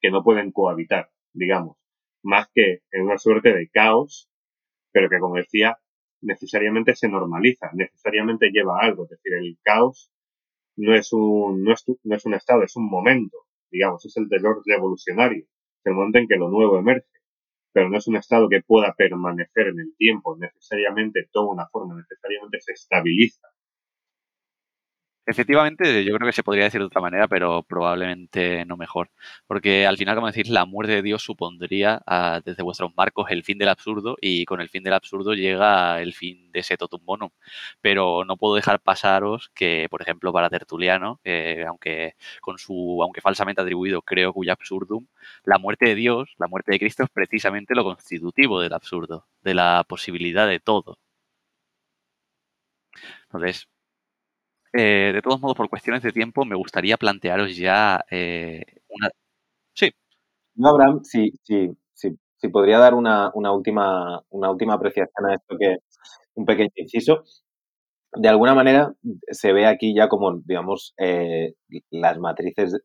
que 0.00 0.10
no 0.10 0.22
pueden 0.22 0.52
cohabitar, 0.52 1.10
digamos, 1.32 1.76
más 2.22 2.48
que 2.54 2.80
en 2.90 3.02
una 3.02 3.18
suerte 3.18 3.54
de 3.54 3.68
caos, 3.68 4.28
pero 4.92 5.08
que, 5.08 5.18
como 5.18 5.36
decía, 5.36 5.78
necesariamente 6.20 6.94
se 6.94 7.08
normaliza, 7.08 7.70
necesariamente 7.74 8.50
lleva 8.50 8.80
algo. 8.80 9.04
Es 9.04 9.10
decir, 9.10 9.34
el 9.34 9.58
caos 9.62 10.10
no 10.76 10.94
es 10.94 11.12
un, 11.12 11.62
no 11.62 11.72
es, 11.72 11.84
no 12.04 12.16
es 12.16 12.24
un 12.24 12.34
estado, 12.34 12.62
es 12.62 12.76
un 12.76 12.88
momento, 12.88 13.38
digamos, 13.70 14.04
es 14.04 14.16
el 14.16 14.28
terror 14.28 14.62
revolucionario, 14.64 15.44
es 15.44 15.86
el 15.86 15.94
momento 15.94 16.18
en 16.18 16.28
que 16.28 16.36
lo 16.36 16.48
nuevo 16.48 16.78
emerge, 16.78 17.06
pero 17.72 17.88
no 17.88 17.98
es 17.98 18.06
un 18.06 18.16
estado 18.16 18.48
que 18.48 18.62
pueda 18.62 18.94
permanecer 18.94 19.68
en 19.68 19.80
el 19.80 19.94
tiempo, 19.96 20.36
necesariamente 20.36 21.28
toma 21.32 21.52
una 21.52 21.68
forma, 21.68 21.96
necesariamente 21.96 22.60
se 22.60 22.72
estabiliza. 22.72 23.48
Efectivamente, 25.30 26.04
yo 26.06 26.14
creo 26.16 26.26
que 26.26 26.32
se 26.32 26.42
podría 26.42 26.64
decir 26.64 26.80
de 26.80 26.86
otra 26.86 27.02
manera, 27.02 27.28
pero 27.28 27.62
probablemente 27.62 28.64
no 28.64 28.78
mejor. 28.78 29.10
Porque 29.46 29.86
al 29.86 29.98
final, 29.98 30.14
como 30.14 30.26
decís, 30.28 30.48
la 30.48 30.64
muerte 30.64 30.94
de 30.94 31.02
Dios 31.02 31.22
supondría 31.22 32.00
ah, 32.06 32.40
desde 32.42 32.62
vuestros 32.62 32.96
marcos 32.96 33.26
el 33.30 33.44
fin 33.44 33.58
del 33.58 33.68
absurdo 33.68 34.16
y 34.22 34.46
con 34.46 34.62
el 34.62 34.70
fin 34.70 34.82
del 34.82 34.94
absurdo 34.94 35.34
llega 35.34 36.00
el 36.00 36.14
fin 36.14 36.50
de 36.50 36.60
ese 36.60 36.78
totum 36.78 37.04
bonum. 37.04 37.28
Pero 37.82 38.24
no 38.24 38.38
puedo 38.38 38.54
dejar 38.54 38.80
pasaros 38.80 39.50
que, 39.54 39.86
por 39.90 40.00
ejemplo, 40.00 40.32
para 40.32 40.48
Tertuliano, 40.48 41.20
aunque 41.66 42.14
con 42.40 42.56
su, 42.58 42.98
aunque 43.02 43.20
falsamente 43.20 43.60
atribuido, 43.60 44.00
creo 44.00 44.32
cuya 44.32 44.54
absurdum, 44.54 45.06
la 45.44 45.58
muerte 45.58 45.86
de 45.88 45.94
Dios, 45.94 46.34
la 46.38 46.48
muerte 46.48 46.72
de 46.72 46.78
Cristo 46.78 47.02
es 47.04 47.10
precisamente 47.10 47.74
lo 47.74 47.84
constitutivo 47.84 48.60
del 48.62 48.72
absurdo, 48.72 49.26
de 49.42 49.52
la 49.54 49.84
posibilidad 49.86 50.48
de 50.48 50.58
todo. 50.60 50.98
Entonces, 53.26 53.68
eh, 54.78 55.12
de 55.12 55.22
todos 55.22 55.40
modos, 55.40 55.56
por 55.56 55.68
cuestiones 55.68 56.02
de 56.04 56.12
tiempo, 56.12 56.44
me 56.44 56.54
gustaría 56.54 56.96
plantearos 56.96 57.56
ya 57.56 58.04
eh, 58.12 58.62
una... 58.88 59.10
Sí. 59.74 59.90
No, 60.54 60.68
Abraham, 60.70 61.00
sí, 61.04 61.32
sí, 61.42 61.70
sí, 61.94 62.16
sí 62.36 62.48
podría 62.48 62.78
dar 62.78 62.94
una, 62.94 63.32
una, 63.34 63.52
última, 63.52 64.22
una 64.30 64.50
última 64.52 64.74
apreciación 64.74 65.26
a 65.26 65.34
esto 65.34 65.56
que 65.58 65.78
un 66.34 66.44
pequeño 66.46 66.70
inciso. 66.76 67.24
De 68.12 68.28
alguna 68.28 68.54
manera 68.54 68.94
se 69.30 69.52
ve 69.52 69.66
aquí 69.66 69.94
ya 69.94 70.08
como, 70.08 70.40
digamos, 70.44 70.94
eh, 70.98 71.54
las 71.90 72.18
matrices, 72.18 72.80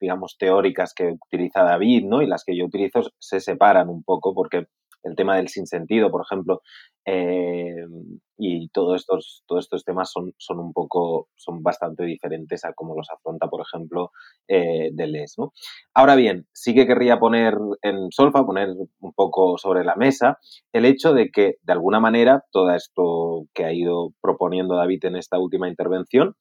digamos, 0.00 0.36
teóricas 0.38 0.94
que 0.94 1.14
utiliza 1.26 1.62
David, 1.62 2.04
¿no? 2.06 2.22
Y 2.22 2.26
las 2.26 2.44
que 2.44 2.56
yo 2.56 2.64
utilizo 2.64 3.02
se 3.18 3.40
separan 3.40 3.90
un 3.90 4.02
poco 4.02 4.34
porque 4.34 4.66
tema 5.14 5.36
del 5.36 5.48
sinsentido, 5.48 6.10
por 6.10 6.22
ejemplo, 6.22 6.62
eh, 7.06 7.86
y 8.36 8.68
todos 8.70 9.00
estos, 9.00 9.44
todos 9.46 9.64
estos 9.64 9.84
temas 9.84 10.10
son, 10.10 10.32
son 10.38 10.58
un 10.58 10.72
poco, 10.72 11.28
son 11.36 11.62
bastante 11.62 12.04
diferentes 12.04 12.64
a 12.64 12.72
cómo 12.72 12.94
los 12.96 13.08
afronta, 13.10 13.48
por 13.48 13.62
ejemplo, 13.62 14.10
eh, 14.48 14.90
Deleuze. 14.92 15.42
Ahora 15.94 16.16
bien, 16.16 16.46
sí 16.52 16.74
que 16.74 16.86
querría 16.86 17.18
poner 17.18 17.54
en 17.82 18.10
solfa, 18.10 18.44
poner 18.44 18.70
un 19.00 19.12
poco 19.12 19.58
sobre 19.58 19.84
la 19.84 19.96
mesa, 19.96 20.38
el 20.72 20.84
hecho 20.84 21.12
de 21.12 21.30
que, 21.30 21.54
de 21.62 21.72
alguna 21.72 22.00
manera, 22.00 22.44
todo 22.50 22.70
esto 22.70 23.46
que 23.54 23.64
ha 23.64 23.72
ido 23.72 24.10
proponiendo 24.20 24.76
David 24.76 25.04
en 25.04 25.16
esta 25.16 25.38
última 25.38 25.68
intervención, 25.68 26.34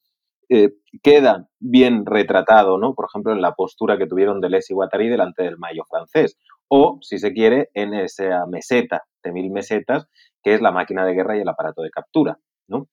eh, 0.49 0.69
queda 1.01 1.47
bien 1.59 2.05
retratado, 2.05 2.77
¿no? 2.77 2.93
Por 2.93 3.05
ejemplo, 3.09 3.31
en 3.31 3.41
la 3.41 3.53
postura 3.53 3.97
que 3.97 4.07
tuvieron 4.07 4.41
Deleuze 4.41 4.73
y 4.73 4.75
Guattari 4.75 5.09
delante 5.09 5.43
del 5.43 5.57
Mayo 5.57 5.83
francés, 5.89 6.37
o, 6.67 6.97
si 7.01 7.17
se 7.17 7.33
quiere, 7.33 7.69
en 7.73 7.93
esa 7.93 8.45
meseta 8.47 9.03
de 9.23 9.31
mil 9.31 9.51
mesetas, 9.51 10.07
que 10.43 10.53
es 10.53 10.61
la 10.61 10.71
máquina 10.71 11.05
de 11.05 11.13
guerra 11.13 11.37
y 11.37 11.41
el 11.41 11.49
aparato 11.49 11.81
de 11.81 11.89
captura, 11.89 12.37
¿no? 12.67 12.87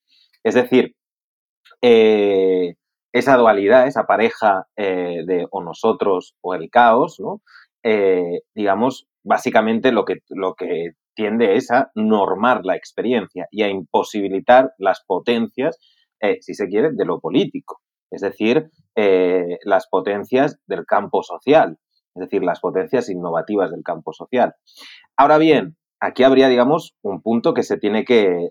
Es 0.44 0.54
decir, 0.54 0.94
eh, 1.82 2.74
esa 3.12 3.36
dualidad, 3.36 3.86
esa 3.86 4.04
pareja 4.04 4.66
eh, 4.76 5.22
de 5.26 5.46
o 5.50 5.62
nosotros 5.62 6.34
o 6.42 6.54
el 6.54 6.70
caos, 6.70 7.18
¿no? 7.18 7.42
digamos, 8.54 9.08
básicamente 9.24 9.90
lo 9.90 10.04
que, 10.04 10.16
lo 10.28 10.54
que 10.54 10.90
tiende 11.14 11.56
es 11.56 11.70
a 11.70 11.90
normar 11.94 12.64
la 12.64 12.76
experiencia 12.76 13.46
y 13.50 13.62
a 13.62 13.68
imposibilitar 13.68 14.72
las 14.78 15.02
potencias 15.06 15.78
eh, 16.20 16.38
si 16.40 16.54
se 16.54 16.68
quiere, 16.68 16.90
de 16.92 17.04
lo 17.04 17.20
político, 17.20 17.80
es 18.10 18.20
decir, 18.20 18.70
eh, 18.96 19.58
las 19.64 19.88
potencias 19.88 20.58
del 20.66 20.84
campo 20.84 21.22
social, 21.22 21.78
es 22.14 22.20
decir, 22.20 22.42
las 22.42 22.60
potencias 22.60 23.08
innovativas 23.08 23.70
del 23.70 23.82
campo 23.82 24.12
social. 24.12 24.54
Ahora 25.16 25.38
bien, 25.38 25.76
aquí 26.00 26.24
habría, 26.24 26.48
digamos, 26.48 26.96
un 27.02 27.22
punto 27.22 27.54
que 27.54 27.62
se 27.62 27.76
tiene 27.76 28.04
que, 28.04 28.50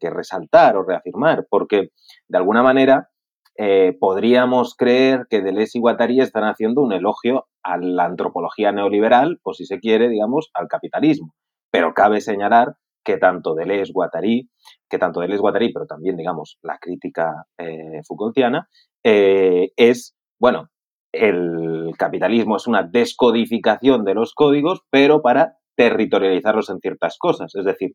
resaltar 0.00 0.76
o 0.76 0.84
reafirmar, 0.84 1.46
porque 1.48 1.88
de 2.28 2.38
alguna 2.38 2.62
manera 2.62 3.08
eh, 3.56 3.96
podríamos 3.98 4.74
creer 4.76 5.26
que 5.28 5.42
Deleuze 5.42 5.78
y 5.78 5.80
Guattari 5.80 6.20
están 6.20 6.44
haciendo 6.44 6.82
un 6.82 6.92
elogio 6.92 7.46
a 7.62 7.76
la 7.78 8.04
antropología 8.04 8.72
neoliberal, 8.72 9.40
o 9.42 9.54
si 9.54 9.66
se 9.66 9.80
quiere, 9.80 10.08
digamos, 10.08 10.50
al 10.54 10.68
capitalismo. 10.68 11.34
Pero 11.70 11.94
cabe 11.94 12.20
señalar 12.20 12.76
que 13.04 13.16
tanto 13.16 13.54
Deleuze, 13.54 13.92
Guattari, 13.92 14.48
que 14.88 14.98
tanto 14.98 15.20
Deleuze, 15.20 15.40
Guattari, 15.40 15.72
pero 15.72 15.86
también, 15.86 16.16
digamos, 16.16 16.58
la 16.62 16.78
crítica 16.78 17.44
eh, 17.58 18.00
Foucaultiana, 18.06 18.68
eh, 19.04 19.70
es, 19.76 20.14
bueno, 20.38 20.68
el 21.12 21.92
capitalismo 21.98 22.56
es 22.56 22.66
una 22.66 22.82
descodificación 22.82 24.04
de 24.04 24.14
los 24.14 24.34
códigos, 24.34 24.82
pero 24.90 25.22
para 25.22 25.56
territorializarlos 25.76 26.70
en 26.70 26.78
ciertas 26.78 27.16
cosas. 27.18 27.54
Es 27.54 27.64
decir, 27.64 27.92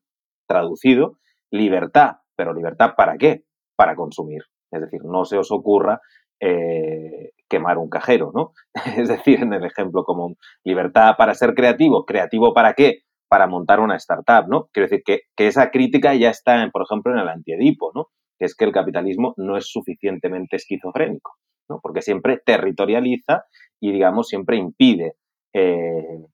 traducido, 0.48 1.18
libertad, 1.52 2.18
pero 2.36 2.54
libertad 2.54 2.92
para 2.98 3.18
qué? 3.18 3.44
Para 3.76 3.96
consumir. 3.96 4.44
Es 4.72 4.82
decir, 4.82 5.02
no 5.04 5.26
se 5.26 5.38
os 5.38 5.52
ocurra 5.52 6.02
eh, 6.42 7.32
quemar 7.48 7.78
un 7.78 7.90
cajero, 7.90 8.32
¿no? 8.34 8.52
Es 8.98 9.08
decir, 9.08 9.42
en 9.42 9.54
el 9.54 9.64
ejemplo 9.64 10.04
común, 10.04 10.36
libertad 10.64 11.16
para 11.18 11.34
ser 11.34 11.54
creativo, 11.54 12.06
creativo 12.06 12.54
para 12.54 12.74
qué? 12.74 13.05
Para 13.28 13.48
montar 13.48 13.80
una 13.80 13.96
startup, 13.96 14.48
¿no? 14.48 14.68
Quiero 14.72 14.90
decir 14.90 15.04
que, 15.06 15.48
esa 15.48 15.72
crítica 15.72 16.14
ya 16.16 16.30
está, 16.30 16.70
por 16.72 16.84
ejemplo, 16.84 17.14
en 17.14 17.20
el 17.20 17.30
antiedipo, 17.30 17.92
¿no? 17.94 18.08
Que 18.38 18.46
es 18.46 18.56
que 18.56 18.66
el 18.66 18.72
capitalismo 18.72 19.34
no 19.38 19.58
es 19.58 19.68
suficientemente 19.68 20.58
esquizofrénico, 20.58 21.34
¿no? 21.70 21.80
Porque 21.82 22.02
siempre 22.02 22.42
territorializa 22.46 23.46
y, 23.80 23.92
digamos, 23.92 24.28
siempre 24.28 24.58
impide, 24.58 25.14
eh, 25.54 26.26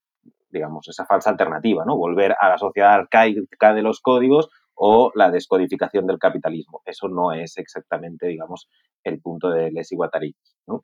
digamos, 0.50 0.88
esa 0.88 1.06
falsa 1.06 1.30
alternativa, 1.30 1.86
¿no? 1.86 1.98
Volver 1.98 2.36
a 2.40 2.50
la 2.50 2.58
sociedad 2.58 2.94
arcaica 2.94 3.74
de 3.74 3.82
los 3.82 4.02
códigos 4.02 4.50
o 4.76 5.12
la 5.16 5.30
descodificación 5.30 6.08
del 6.08 6.18
capitalismo. 6.18 6.82
Eso 6.86 7.08
no 7.08 7.32
es 7.32 7.58
exactamente, 7.58 8.28
digamos, 8.28 8.68
el 9.04 9.22
punto 9.22 9.50
de 9.50 9.72
Les 9.72 9.90
Guattari. 9.92 10.36
¿no? 10.68 10.84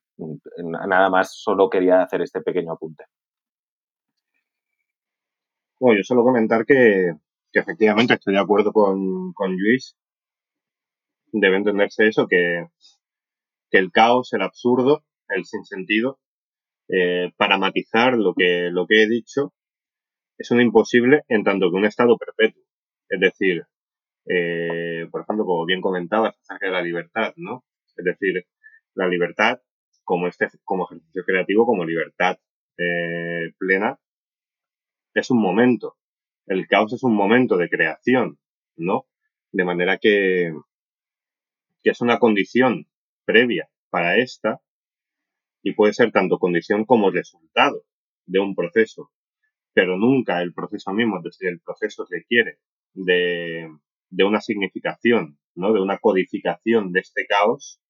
Nada 0.88 1.10
más, 1.10 1.32
solo 1.34 1.70
quería 1.70 2.02
hacer 2.02 2.22
este 2.22 2.42
pequeño 2.42 2.74
apunte. 2.74 3.06
Bueno, 5.80 6.00
yo 6.00 6.04
solo 6.04 6.24
comentar 6.24 6.66
que, 6.66 7.14
efectivamente 7.54 8.14
estoy 8.16 8.34
de 8.34 8.40
acuerdo 8.40 8.72
con, 8.74 9.34
con 9.34 9.56
Luis. 9.58 9.96
Debe 11.32 11.58
entenderse 11.58 12.08
eso, 12.08 12.28
que, 12.28 12.66
el 13.72 13.92
caos, 13.92 14.34
el 14.34 14.42
absurdo, 14.42 15.04
el 15.30 15.46
sinsentido, 15.46 16.20
eh, 16.90 17.32
para 17.38 17.58
matizar 17.60 18.18
lo 18.18 18.34
que, 18.34 18.70
lo 18.72 18.88
que 18.88 19.04
he 19.04 19.08
dicho, 19.08 19.54
es 20.38 20.52
un 20.52 20.62
imposible 20.62 21.24
en 21.28 21.44
tanto 21.44 21.70
que 21.70 21.78
un 21.78 21.86
estado 21.86 22.18
perpetuo. 22.18 22.64
Es 23.10 23.20
decir, 23.20 23.64
eh, 24.26 25.08
por 25.12 25.22
ejemplo, 25.22 25.46
como 25.46 25.66
bien 25.66 25.82
comentabas 25.82 26.36
acerca 26.42 26.68
de 26.68 26.72
la 26.74 26.82
libertad, 26.82 27.34
¿no? 27.38 27.66
Es 27.96 28.06
decir, 28.06 28.46
la 28.96 29.08
libertad 29.08 29.60
como 30.04 30.28
este, 30.28 30.48
como 30.64 30.86
ejercicio 30.86 31.24
creativo, 31.26 31.66
como 31.66 31.86
libertad 31.86 32.40
eh, 32.78 33.54
plena, 33.60 34.00
es 35.20 35.32
un 35.32 35.42
momento. 35.42 35.98
El 36.46 36.68
caos 36.68 36.94
es 36.94 37.04
un 37.04 37.16
momento 37.16 37.58
de 37.58 37.70
creación, 37.70 38.40
¿no? 38.76 39.08
De 39.52 39.64
manera 39.64 39.98
que, 39.98 40.54
que 41.84 41.90
es 41.90 42.02
una 42.02 42.20
condición 42.20 42.88
previa 43.26 43.70
para 43.90 44.18
esta 44.18 44.62
y 45.64 45.74
puede 45.74 45.94
ser 45.94 46.12
tanto 46.12 46.40
condición 46.40 46.86
como 46.86 47.12
resultado 47.12 47.84
de 48.26 48.40
un 48.40 48.56
proceso, 48.56 49.12
pero 49.74 49.98
nunca 49.98 50.42
el 50.42 50.54
proceso 50.54 50.94
mismo, 50.94 51.18
es 51.18 51.24
decir, 51.24 51.50
el 51.50 51.60
proceso 51.60 52.06
requiere 52.10 52.60
de, 52.94 53.70
de 54.10 54.24
una 54.24 54.42
significación, 54.42 55.40
¿no? 55.56 55.74
De 55.74 55.82
una 55.82 55.98
codificación 55.98 56.92
de 56.92 57.02
este 57.02 57.26
caos, 57.26 57.82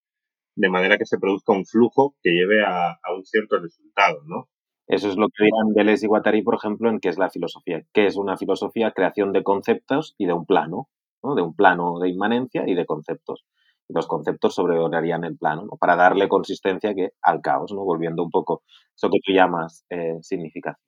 de 0.56 0.70
manera 0.70 0.98
que 0.98 1.06
se 1.06 1.20
produzca 1.20 1.54
un 1.54 1.66
flujo 1.66 2.16
que 2.22 2.32
lleve 2.32 2.64
a, 2.64 2.92
a 2.92 3.14
un 3.16 3.26
cierto 3.26 3.60
resultado, 3.60 4.24
¿no? 4.26 4.50
Eso 4.88 5.10
es 5.10 5.18
lo 5.18 5.28
que 5.28 5.44
dirán 5.44 5.74
Deleuze 5.74 6.06
y 6.06 6.08
Guattari, 6.08 6.42
por 6.44 6.56
ejemplo, 6.56 6.90
en 6.90 7.00
qué 7.00 7.10
es 7.10 7.18
la 7.18 7.30
filosofía. 7.30 7.84
¿Qué 7.94 8.06
es 8.06 8.16
una 8.16 8.38
filosofía? 8.38 8.92
Creación 8.92 9.34
de 9.34 9.44
conceptos 9.44 10.16
y 10.18 10.26
de 10.26 10.34
un 10.34 10.46
plano, 10.46 10.88
¿no? 11.24 11.36
De 11.36 11.42
un 11.42 11.56
plano 11.56 12.00
de 12.00 12.10
inmanencia 12.10 12.64
y 12.68 12.74
de 12.74 12.86
conceptos. 12.86 13.46
Y 13.90 13.94
los 13.94 14.08
conceptos 14.08 14.56
sobrevorarían 14.56 15.26
el 15.26 15.38
plano, 15.38 15.64
¿no? 15.64 15.78
Para 15.78 15.96
darle 15.98 16.30
consistencia 16.30 16.94
que, 16.96 17.12
al 17.22 17.42
caos, 17.42 17.74
¿no? 17.74 17.84
Volviendo 17.84 18.24
un 18.24 18.32
poco 18.32 18.64
eso 18.96 19.10
que 19.10 19.20
tú 19.24 19.34
llamas 19.34 19.86
eh, 19.90 20.18
significación. 20.22 20.82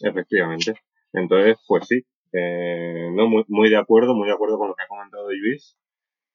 Efectivamente. 0.00 0.74
Entonces, 1.12 1.56
pues 1.66 1.86
sí, 1.88 2.02
eh, 2.32 3.10
no, 3.12 3.28
muy, 3.28 3.44
muy 3.48 3.70
de 3.70 3.76
acuerdo, 3.76 4.14
muy 4.14 4.28
de 4.28 4.34
acuerdo 4.34 4.58
con 4.58 4.68
lo 4.68 4.74
que 4.74 4.84
ha 4.84 4.88
comentado 4.88 5.28
Luis 5.30 5.76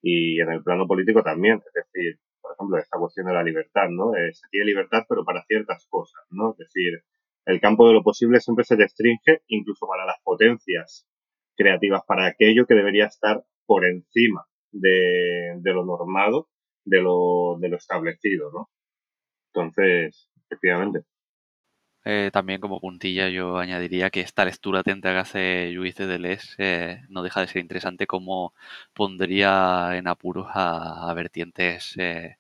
y 0.02 0.40
en 0.42 0.52
el 0.52 0.64
plano 0.64 0.88
político 0.88 1.24
también, 1.24 1.62
es 1.66 1.74
decir, 1.74 2.20
por 2.46 2.54
ejemplo, 2.54 2.78
esta 2.78 3.00
cuestión 3.00 3.26
de 3.26 3.34
la 3.34 3.44
libertad, 3.44 3.90
¿no? 3.90 4.16
Eh, 4.16 4.34
se 4.34 4.48
tiene 4.52 4.68
libertad, 4.68 5.04
pero 5.10 5.26
para 5.26 5.44
ciertas 5.46 5.88
cosas, 5.90 6.22
¿no? 6.30 6.52
Es 6.52 6.58
decir, 6.58 7.04
el 7.46 7.60
campo 7.60 7.88
de 7.88 7.94
lo 7.94 8.04
posible 8.04 8.40
siempre 8.40 8.66
se 8.66 8.76
restringe, 8.76 9.42
incluso 9.48 9.88
para 9.88 10.06
las 10.06 10.18
potencias 10.24 11.08
creativas, 11.58 12.04
para 12.08 12.28
aquello 12.28 12.68
que 12.68 12.76
debería 12.76 13.06
estar 13.06 13.44
por 13.66 13.86
encima 13.86 14.46
de, 14.72 15.56
de 15.58 15.74
lo 15.74 15.86
normado, 15.86 16.50
de 16.84 17.02
lo, 17.02 17.58
de 17.60 17.70
lo 17.70 17.78
establecido, 17.78 18.52
¿no? 18.52 18.70
Entonces, 19.54 20.30
efectivamente. 20.46 21.06
Eh, 22.08 22.30
también 22.32 22.62
como 22.62 22.80
puntilla 22.80 23.30
yo 23.30 23.58
añadiría 23.58 24.12
que 24.12 24.22
esta 24.22 24.46
lectura 24.46 24.82
atenta 24.82 25.12
que 25.12 25.18
hace 25.18 25.72
Luis 25.72 25.96
de 25.96 26.06
Deleuze 26.06 26.56
eh, 26.60 27.02
no 27.10 27.24
deja 27.24 27.42
de 27.42 27.48
ser 27.48 27.62
interesante 27.62 28.06
como 28.06 28.54
pondría 28.94 29.98
en 29.98 30.08
apuros 30.08 30.48
a, 30.54 31.12
vertientes 31.16 31.96
eh, 31.98 32.38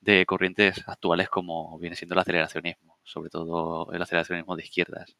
de 0.00 0.26
corrientes 0.26 0.84
actuales 0.88 1.28
como 1.30 1.78
viene 1.78 1.96
siendo 1.96 2.14
el 2.14 2.20
aceleracionismo, 2.20 2.98
sobre 3.04 3.30
todo 3.30 3.92
el 3.92 4.02
aceleracionismo 4.02 4.56
de 4.56 4.64
izquierdas. 4.64 5.16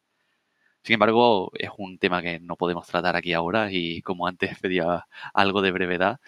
Sin 0.82 0.94
embargo, 0.94 1.52
es 1.54 1.70
un 1.78 1.98
tema 1.98 2.22
que 2.22 2.40
no 2.40 2.56
podemos 2.56 2.86
tratar 2.88 3.16
aquí 3.16 3.32
ahora 3.34 3.68
y 3.72 4.02
como 4.02 4.26
antes 4.26 4.58
pedía 4.60 5.06
algo 5.34 5.62
de 5.62 5.72
brevedad, 5.72 6.20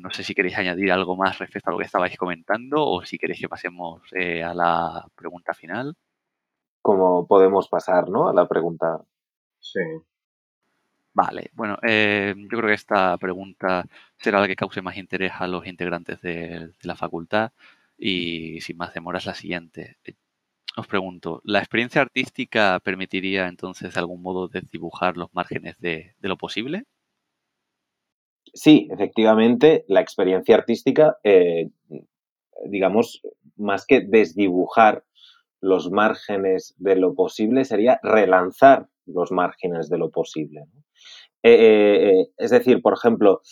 no 0.00 0.10
sé 0.10 0.24
si 0.24 0.34
queréis 0.34 0.58
añadir 0.58 0.92
algo 0.92 1.16
más 1.16 1.38
respecto 1.38 1.70
a 1.70 1.72
lo 1.72 1.78
que 1.78 1.84
estabais 1.86 2.16
comentando 2.16 2.86
o 2.86 3.04
si 3.04 3.18
queréis 3.18 3.40
que 3.40 3.48
pasemos 3.48 4.02
a 4.14 4.54
la 4.54 5.06
pregunta 5.16 5.54
final 5.54 5.96
cómo 6.88 7.26
podemos 7.26 7.68
pasar 7.68 8.08
¿no? 8.08 8.30
a 8.30 8.32
la 8.32 8.48
pregunta. 8.48 9.04
Sí. 9.60 9.80
Vale, 11.12 11.50
bueno, 11.52 11.76
eh, 11.86 12.32
yo 12.34 12.48
creo 12.48 12.68
que 12.68 12.72
esta 12.72 13.14
pregunta 13.18 13.84
será 14.16 14.40
la 14.40 14.46
que 14.46 14.56
cause 14.56 14.80
más 14.80 14.96
interés 14.96 15.32
a 15.38 15.46
los 15.48 15.66
integrantes 15.66 16.22
de, 16.22 16.70
la 16.80 16.96
facultad 16.96 17.52
y 17.98 18.62
sin 18.62 18.78
más 18.78 18.94
demora 18.94 19.18
es 19.18 19.26
la 19.26 19.34
siguiente. 19.34 19.98
Os 20.78 20.86
pregunto, 20.86 21.42
¿la 21.44 21.58
experiencia 21.58 22.00
artística 22.00 22.80
permitiría 22.82 23.48
entonces 23.48 23.92
de 23.92 24.00
algún 24.00 24.22
modo 24.22 24.48
desdibujar 24.48 25.18
los 25.18 25.34
márgenes 25.34 25.78
de, 25.80 26.14
lo 26.22 26.38
posible? 26.38 26.84
Sí, 28.54 28.88
efectivamente, 28.90 29.84
la 29.88 30.00
experiencia 30.00 30.56
artística, 30.56 31.18
eh, 31.22 31.68
digamos, 32.64 33.20
más 33.56 33.84
que 33.84 34.00
desdibujar 34.00 35.04
los 35.60 35.90
márgenes 35.90 36.74
de 36.78 36.96
lo 36.96 37.14
posible 37.14 37.64
sería 37.64 38.00
relanzar 38.02 38.88
los 39.06 39.32
márgenes 39.32 39.88
de 39.88 39.98
lo 39.98 40.10
posible. 40.10 40.64
Eh, 41.42 41.52
eh, 41.52 42.10
eh, 42.10 42.26
es 42.36 42.50
decir, 42.50 42.82
por 42.82 42.94
ejemplo, 42.94 43.42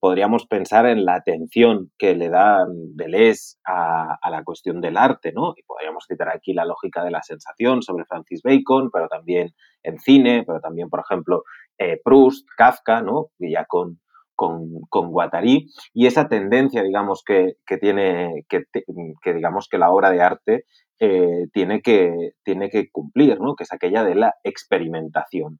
podríamos 0.00 0.46
pensar 0.46 0.84
en 0.86 1.06
la 1.06 1.14
atención 1.14 1.90
que 1.96 2.14
le 2.14 2.28
da 2.28 2.66
Deleuze 2.68 3.56
a, 3.64 4.18
la 4.30 4.44
cuestión 4.44 4.82
del 4.82 4.98
arte, 4.98 5.32
¿no? 5.32 5.54
Y 5.56 5.62
podríamos 5.62 6.04
citar 6.06 6.28
aquí 6.28 6.52
la 6.52 6.66
lógica 6.66 7.02
de 7.02 7.10
la 7.10 7.22
sensación 7.22 7.82
sobre 7.82 8.04
Francis 8.04 8.42
Bacon, 8.42 8.90
pero 8.92 9.08
también 9.08 9.54
en 9.82 9.98
cine, 9.98 10.44
pero 10.46 10.60
también, 10.60 10.90
por 10.90 11.00
ejemplo, 11.00 11.42
Proust, 12.04 12.46
Kafka, 12.56 13.00
¿no? 13.00 13.30
Y 13.38 13.52
ya 13.52 13.64
con, 13.64 13.98
con, 14.36 14.82
con, 14.88 15.10
Guattari 15.10 15.66
y 15.92 16.06
esa 16.06 16.28
tendencia, 16.28 16.82
digamos, 16.82 17.24
que, 17.26 17.54
tiene, 17.80 18.44
que, 18.48 18.62
que, 19.22 19.34
digamos 19.34 19.68
que 19.68 19.78
la 19.78 19.90
obra 19.90 20.10
de 20.10 20.22
arte 20.22 20.64
eh, 21.00 21.46
tiene, 21.52 21.82
que, 21.82 22.32
tiene 22.44 22.70
que 22.70 22.88
cumplir, 22.90 23.40
¿no? 23.40 23.54
que 23.56 23.64
es 23.64 23.72
aquella 23.72 24.04
de 24.04 24.14
la 24.14 24.34
experimentación. 24.44 25.58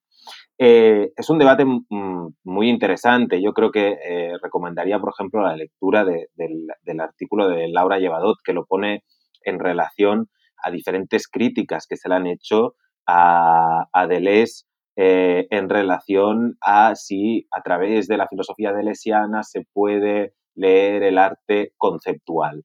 Eh, 0.59 1.11
es 1.17 1.31
un 1.31 1.39
debate 1.39 1.65
muy 1.65 2.69
interesante. 2.69 3.43
Yo 3.43 3.53
creo 3.53 3.71
que 3.71 3.99
eh, 4.03 4.33
recomendaría, 4.43 4.99
por 4.99 5.13
ejemplo, 5.13 5.43
la 5.43 5.57
lectura 5.57 6.05
del, 6.05 7.01
artículo 7.01 7.49
de 7.49 7.69
Laura 7.69 7.99
Llevadot, 7.99 8.39
que 8.45 8.53
lo 8.53 8.65
pone 8.67 9.05
en 9.43 9.59
relación 9.59 10.29
a 10.63 10.71
diferentes 10.71 11.29
críticas 11.29 11.87
que 11.87 11.97
se 11.97 12.09
le 12.09 12.15
han 12.15 12.27
hecho 12.27 12.75
a, 13.07 13.85
a 13.93 14.07
Deleuze 14.07 14.65
en 14.97 15.69
relación 15.69 16.57
a 16.63 16.95
si 16.95 17.47
a 17.51 17.61
través 17.61 18.09
de 18.09 18.17
la 18.17 18.29
filosofía 18.29 18.73
delesiana 18.73 19.43
se 19.43 19.63
puede 19.73 20.33
leer 20.55 21.03
el 21.03 21.19
arte 21.19 21.73
conceptual 21.77 22.65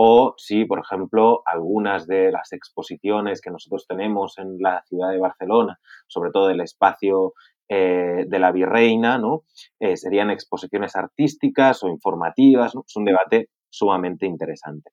o 0.00 0.34
si, 0.36 0.64
por 0.64 0.78
ejemplo, 0.78 1.42
algunas 1.44 2.06
de 2.06 2.30
las 2.30 2.52
exposiciones 2.52 3.40
que 3.40 3.50
nosotros 3.50 3.84
tenemos 3.88 4.38
en 4.38 4.58
la 4.60 4.80
ciudad 4.86 5.10
de 5.10 5.18
Barcelona, 5.18 5.76
sobre 6.06 6.30
todo 6.30 6.50
el 6.50 6.60
espacio 6.60 7.32
eh, 7.68 8.24
de 8.28 8.38
la 8.38 8.52
Virreina, 8.52 9.18
¿no? 9.18 9.42
Eh, 9.80 9.96
serían 9.96 10.30
exposiciones 10.30 10.94
artísticas 10.94 11.82
o 11.82 11.88
informativas, 11.88 12.74
Es 12.76 12.94
un 12.94 13.06
debate 13.06 13.48
sumamente 13.68 14.24
interesante. 14.24 14.92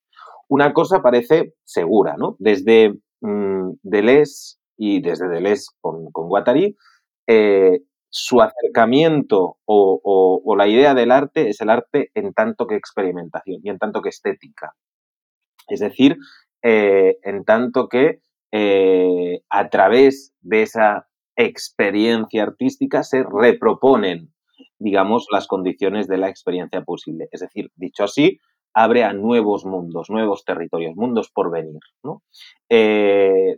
Una 0.50 0.74
cosa 0.74 1.04
parece 1.04 1.54
segura, 1.64 2.16
¿no? 2.18 2.36
Desde 2.40 2.96
mm, 3.22 3.74
Deleuze 3.84 4.58
y 4.78 5.02
desde 5.02 5.28
Deleuze 5.28 5.68
con, 5.82 6.12
con 6.12 6.28
Guattari, 6.28 6.76
eh, 7.28 7.80
su 8.10 8.42
acercamiento 8.42 9.58
o, 9.66 10.42
o, 10.44 10.56
la 10.56 10.68
idea 10.68 10.94
del 10.94 11.12
arte 11.12 11.50
es 11.50 11.60
el 11.60 11.70
arte 11.70 12.12
en 12.14 12.34
tanto 12.34 12.66
que 12.66 12.76
experimentación 12.76 13.60
y 13.62 13.70
en 13.70 13.78
tanto 13.78 14.02
que 14.02 14.10
estética. 14.10 14.74
Es 15.68 15.82
decir, 15.82 16.18
eh, 16.64 17.18
en 17.24 17.44
tanto 17.44 17.90
que 17.90 18.22
eh, 18.54 19.42
a 19.50 19.70
través 19.70 20.34
de 20.40 20.62
esa 20.62 21.08
experiencia 21.36 22.44
artística 22.44 23.04
se 23.04 23.24
reproponen, 23.24 24.34
digamos, 24.80 25.28
las 25.30 25.48
condiciones 25.48 26.08
de 26.08 26.18
la 26.18 26.30
experiencia 26.30 26.84
posible. 26.84 27.28
Es 27.32 27.42
decir, 27.42 27.70
dicho 27.76 28.06
así, 28.06 28.40
abre 28.74 29.04
a 29.04 29.12
nuevos 29.12 29.66
mundos, 29.66 30.10
nuevos 30.10 30.46
territorios, 30.46 30.96
mundos 30.96 31.30
por 31.32 31.52
venir. 31.52 31.80
Eh, 32.70 33.58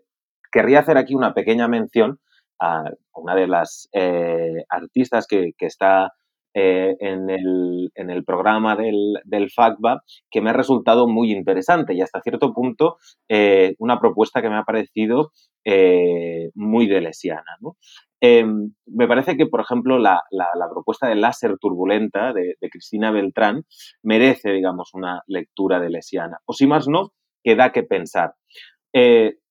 querría 0.52 0.80
hacer 0.80 0.98
aquí 0.98 1.16
una 1.16 1.34
pequeña 1.34 1.68
mención 1.68 2.20
a 2.60 2.84
una 3.14 3.36
de 3.36 3.48
las 3.48 3.90
artistas 4.70 5.28
que, 5.28 5.54
está 5.60 6.12
eh, 6.60 6.96
en, 7.02 7.30
el, 7.30 8.24
programa 8.26 8.76
del, 8.76 9.20
del, 9.26 9.52
FACBA 9.52 10.02
que 10.32 10.42
me 10.42 10.50
ha 10.50 10.54
resultado 10.54 11.08
muy 11.08 11.32
interesante 11.32 11.94
y 11.94 12.02
hasta 12.02 12.20
cierto 12.22 12.52
punto 12.52 12.98
eh, 13.30 13.76
una 13.78 14.00
propuesta 14.00 14.42
que 14.42 14.50
me 14.50 14.58
ha 14.58 14.64
parecido 14.64 15.34
eh, 15.64 16.50
muy 16.56 16.88
delesiana. 16.88 17.58
Em, 18.20 18.74
me 18.88 19.08
parece 19.08 19.38
que, 19.38 19.46
por 19.46 19.62
ejemplo, 19.62 20.00
la, 20.00 20.24
propuesta 20.72 21.08
de 21.08 21.16
láser 21.16 21.60
turbulenta 21.60 22.34
de, 22.34 22.56
Cristina 22.72 23.12
Beltrán 23.12 23.66
merece, 24.02 24.50
digamos, 24.50 24.96
una 24.96 25.22
lectura 25.28 25.80
delesiana. 25.80 26.40
O 26.46 26.54
si 26.54 26.66
más 26.66 26.88
no, 26.88 27.12
que 27.44 27.56
da 27.56 27.72
que 27.72 27.84
pensar 27.84 28.34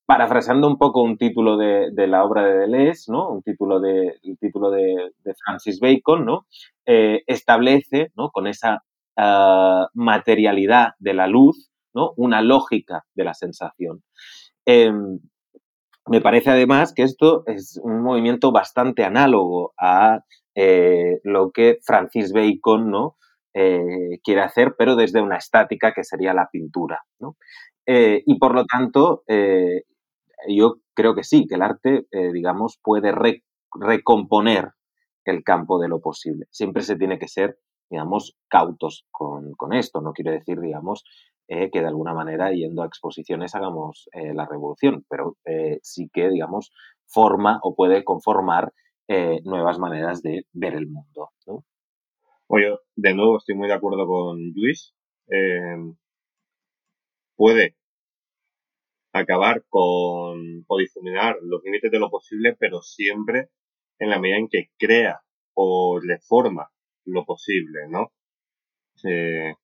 parafraseando 0.07 0.69
un 0.69 0.79
poco 0.79 1.03
un 1.03 1.19
título 1.19 1.57
de, 1.57 1.91
la 2.07 2.25
obra 2.25 2.45
de 2.45 2.59
Deleuze, 2.59 3.11
¿no? 3.11 3.29
Un 3.29 3.43
título 3.43 3.81
de, 3.81 4.15
el 4.23 4.39
título 4.39 4.71
de, 4.71 5.13
Francis 5.45 5.81
Bacon, 5.81 6.25
¿no? 6.25 6.47
Eh, 6.87 7.23
establece, 7.27 8.13
¿no? 8.17 8.31
Con 8.31 8.47
esa 8.47 8.85
ah, 9.17 9.89
materialidad 9.95 10.91
de 11.01 11.15
la 11.15 11.27
luz, 11.27 11.71
¿no? 11.93 12.13
Una 12.17 12.41
lógica 12.41 13.05
de 13.15 13.25
la 13.25 13.35
sensación. 13.35 14.05
Em, 14.65 15.19
me 16.07 16.21
parece 16.21 16.51
además 16.51 16.95
que 16.95 17.03
esto 17.03 17.43
es 17.47 17.81
un 17.83 18.01
movimiento 18.01 18.53
bastante 18.53 19.05
análogo 19.05 19.75
a 19.77 20.21
eh, 20.55 21.19
lo 21.25 21.51
que 21.51 21.79
Francis 21.83 22.33
Bacon, 22.33 22.91
¿no? 22.93 23.17
Eh, 23.55 24.21
quiere 24.23 24.43
hacer, 24.43 24.75
pero 24.79 24.95
desde 24.95 25.21
una 25.21 25.37
estática 25.39 25.93
que 25.93 26.05
sería 26.05 26.33
la 26.33 26.49
pintura. 26.51 27.03
¿no? 27.19 27.37
y 27.89 28.37
por 28.41 28.53
lo 28.53 28.65
tanto, 28.65 29.23
yo 30.49 30.77
creo 30.95 31.15
que 31.15 31.25
sí, 31.25 31.47
que 31.47 31.55
el 31.55 31.63
arte, 31.63 32.07
eh, 32.11 32.33
digamos, 32.33 32.79
puede 32.83 33.13
recomponer 33.75 34.73
el 35.25 35.43
campo 35.43 35.79
de 35.79 35.89
lo 35.89 36.01
posible. 36.01 36.47
Siempre 36.51 36.83
se 36.83 36.97
tiene 36.97 37.19
que 37.19 37.29
ser, 37.29 37.59
digamos, 37.91 38.37
cautos 38.49 39.07
con, 39.11 39.55
esto. 39.73 40.01
No 40.01 40.13
quiere 40.13 40.33
decir, 40.33 40.61
digamos, 40.61 41.05
eh, 41.49 41.71
que 41.71 41.81
de 41.81 41.89
alguna 41.89 42.15
manera 42.15 42.53
yendo 42.53 42.83
a 42.83 42.87
exposiciones 42.87 43.55
hagamos 43.55 44.09
eh, 44.13 44.35
la 44.35 44.47
revolución, 44.47 45.05
pero 45.09 45.37
sí 45.83 46.09
que, 46.13 46.29
digamos, 46.29 46.73
forma 47.07 47.61
o 47.63 47.75
puede 47.75 48.05
conformar 48.05 48.73
nuevas 49.45 49.79
maneras 49.79 50.21
de 50.21 50.47
ver 50.53 50.75
el 50.75 50.89
mundo. 50.89 51.31
Oye, 52.49 52.77
de 52.97 53.15
nuevo 53.15 53.39
estoy 53.39 53.55
muy 53.55 53.69
de 53.69 53.75
acuerdo 53.75 54.05
con 54.07 54.37
Luis. 54.55 54.95
puede 57.37 57.77
acabar 59.21 59.65
con 59.69 60.65
o 60.67 60.79
difuminar 60.79 61.37
los 61.43 61.63
límites 61.65 61.91
de 61.91 61.99
lo 61.99 62.11
posible, 62.11 62.57
pero 62.59 62.83
siempre 62.83 63.51
en 63.99 64.11
la 64.11 64.19
medida 64.19 64.39
en 64.39 64.49
que 64.49 64.71
crea 64.79 65.21
o 65.55 66.01
le 66.01 66.19
forma 66.19 66.71
lo 67.05 67.25
posible, 67.25 67.89
¿no? 67.89 68.13
Eh, 69.05 69.55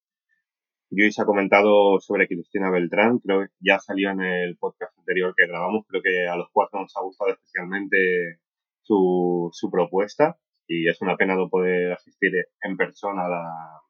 Luis 0.90 1.18
ha 1.18 1.24
comentado 1.24 2.00
sobre 2.00 2.28
Cristina 2.28 2.70
Beltrán, 2.70 3.18
creo 3.18 3.46
que 3.46 3.52
ya 3.60 3.78
salió 3.78 4.10
en 4.10 4.20
el 4.20 4.56
podcast 4.58 4.96
anterior 4.98 5.34
que 5.34 5.46
grabamos, 5.46 5.86
creo 5.88 6.02
que 6.02 6.26
a 6.28 6.36
los 6.36 6.48
cuatro 6.52 6.80
nos 6.80 6.94
ha 6.96 7.00
gustado 7.00 7.30
especialmente 7.30 8.40
su, 8.82 9.48
su 9.52 9.70
propuesta 9.70 10.38
y 10.66 10.88
es 10.88 11.00
una 11.00 11.16
pena 11.16 11.34
no 11.34 11.48
poder 11.48 11.92
asistir 11.92 12.32
en 12.62 12.76
persona 12.76 13.24
a 13.24 13.28
la, 13.28 13.82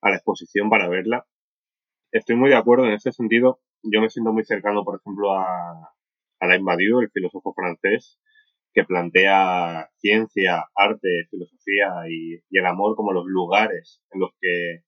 a 0.00 0.10
la 0.10 0.16
exposición 0.16 0.70
para 0.70 0.88
verla. 0.88 1.26
Estoy 2.12 2.36
muy 2.36 2.48
de 2.48 2.56
acuerdo 2.56 2.86
en 2.86 2.92
ese 2.92 3.12
sentido 3.12 3.60
yo 3.82 4.00
me 4.00 4.10
siento 4.10 4.32
muy 4.32 4.44
cercano, 4.44 4.84
por 4.84 5.00
ejemplo, 5.00 5.32
a, 5.32 5.94
Alain 6.40 6.64
Badiou, 6.64 7.00
el 7.00 7.10
filósofo 7.10 7.52
francés, 7.54 8.18
que 8.72 8.84
plantea 8.84 9.90
ciencia, 9.96 10.64
arte, 10.74 11.26
filosofía 11.30 11.88
y, 12.08 12.40
el 12.50 12.66
amor 12.66 12.96
como 12.96 13.12
los 13.12 13.26
lugares 13.26 14.02
en 14.10 14.20
los 14.20 14.30
que 14.40 14.84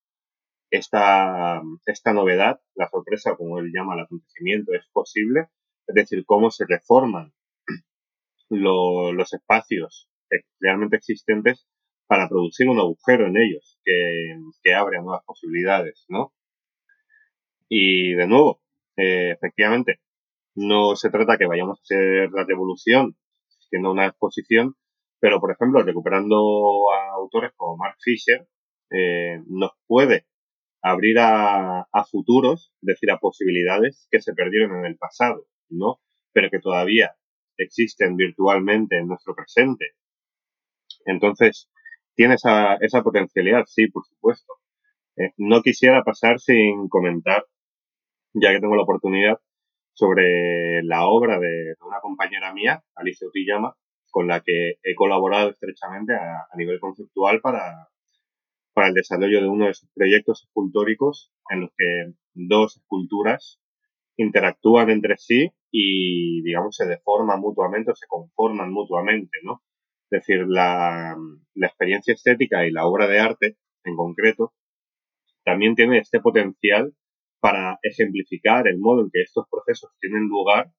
esta, 0.71 1.61
esta 1.87 2.13
novedad, 2.13 2.61
la 2.75 2.89
sorpresa, 2.89 3.37
como 3.37 3.59
él 3.59 3.73
llama 3.75 3.95
el 3.95 4.03
acontecimiento, 4.03 4.73
es 4.75 4.87
posible, 4.93 5.49
es 5.87 5.95
decir, 5.95 6.25
cómo 6.25 6.51
se 6.51 6.65
reforman 6.69 7.33
los 8.51 9.33
espacios 9.33 10.09
realmente 10.61 10.97
existentes 10.97 11.67
para 12.07 12.29
producir 12.29 12.69
un 12.69 12.79
agujero 12.79 13.27
en 13.27 13.37
ellos 13.37 13.81
que, 13.85 14.37
que 14.63 14.75
abre 14.75 15.01
nuevas 15.01 15.25
posibilidades, 15.25 16.05
¿no? 16.09 16.33
Y 17.69 18.15
de 18.15 18.27
nuevo, 18.27 18.61
eh, 18.97 19.33
efectivamente, 19.33 20.01
no 20.55 20.97
se 20.97 21.11
trata 21.11 21.39
que 21.39 21.47
vayamos 21.47 21.79
a 21.79 21.83
hacer 21.83 22.31
la 22.33 22.45
revolución 22.45 23.17
siendo 23.69 23.93
una 23.93 24.07
exposición, 24.07 24.75
pero 25.21 25.41
por 25.41 25.53
ejemplo, 25.53 25.83
recuperando 25.83 26.37
a 26.93 27.15
autores 27.15 27.53
como 27.57 27.77
Mark 27.77 27.97
Fisher, 28.01 28.47
eh, 28.91 29.39
nos 29.47 29.73
puede 29.87 30.27
abrir 30.83 31.19
a, 31.21 31.87
futuros, 32.11 32.73
es 32.83 32.87
decir, 32.87 33.11
a 33.11 33.19
posibilidades 33.19 34.09
que 34.11 34.21
se 34.21 34.33
perdieron 34.33 34.79
en 34.79 34.87
el 34.87 34.97
pasado, 34.97 35.47
¿no? 35.69 36.01
Pero 36.33 36.49
que 36.51 36.59
todavía 36.59 37.15
existen 37.57 38.17
virtualmente 38.17 38.99
en 38.99 39.07
nuestro 39.07 39.35
presente. 39.35 39.93
Entonces, 41.05 41.71
tiene 42.15 42.35
esa, 42.35 42.77
esa 42.77 43.03
potencialidad, 43.03 43.65
sí, 43.67 43.89
por 43.89 44.05
supuesto. 44.07 44.55
Eh, 45.17 45.33
no 45.37 45.63
quisiera 45.63 46.03
pasar 46.03 46.41
sin 46.41 46.89
comentar 46.89 47.45
ya 48.33 48.53
que 48.53 48.61
tengo 48.61 48.77
la 48.77 48.83
oportunidad, 48.83 49.39
sobre 49.93 50.83
la 50.83 51.07
obra 51.07 51.39
de, 51.39 51.75
una 51.87 52.01
compañera 52.01 52.53
mía, 52.55 52.83
Alicia 52.95 53.29
Utillama, 53.29 53.77
con 54.11 54.27
la 54.29 54.41
que 54.41 54.77
he 54.83 54.95
colaborado 54.95 55.51
estrechamente 55.51 56.15
a, 56.15 56.47
nivel 56.57 56.81
conceptual 56.81 57.41
para, 57.41 57.89
para 58.73 58.89
el 58.89 58.95
desarrollo 58.95 59.41
de 59.41 59.49
uno 59.49 59.67
de 59.67 59.75
sus 59.75 59.91
proyectos 59.95 60.45
escultóricos 60.45 61.33
en 61.51 61.61
los 61.63 61.71
que 61.77 62.15
dos 62.35 62.77
esculturas 62.79 63.61
interactúan 64.17 64.91
entre 64.91 65.17
sí 65.17 65.53
y, 65.71 66.43
digamos, 66.43 66.77
se 66.77 66.87
deforman 66.87 67.41
mutuamente 67.41 67.93
o 67.93 67.95
se 67.95 68.07
conforman 68.07 68.73
mutuamente, 68.73 69.39
¿no? 69.43 69.63
Es 70.11 70.27
decir, 70.27 70.47
la, 70.49 71.17
la 71.55 71.67
experiencia 71.67 72.15
estética 72.15 72.67
y 72.67 72.73
la 72.73 72.87
obra 72.87 73.07
de 73.07 73.21
arte, 73.21 73.57
en 73.85 73.97
concreto, 73.97 74.53
también 75.45 75.75
tiene 75.75 75.99
este 75.99 76.21
potencial 76.21 76.95
para 77.41 77.79
ejemplificar 77.83 78.69
el 78.69 78.79
modo 78.79 79.03
en 79.03 79.11
que 79.11 79.23
estos 79.23 79.47
procesos 79.51 79.91
tienen 80.01 80.29
lugar 80.29 80.73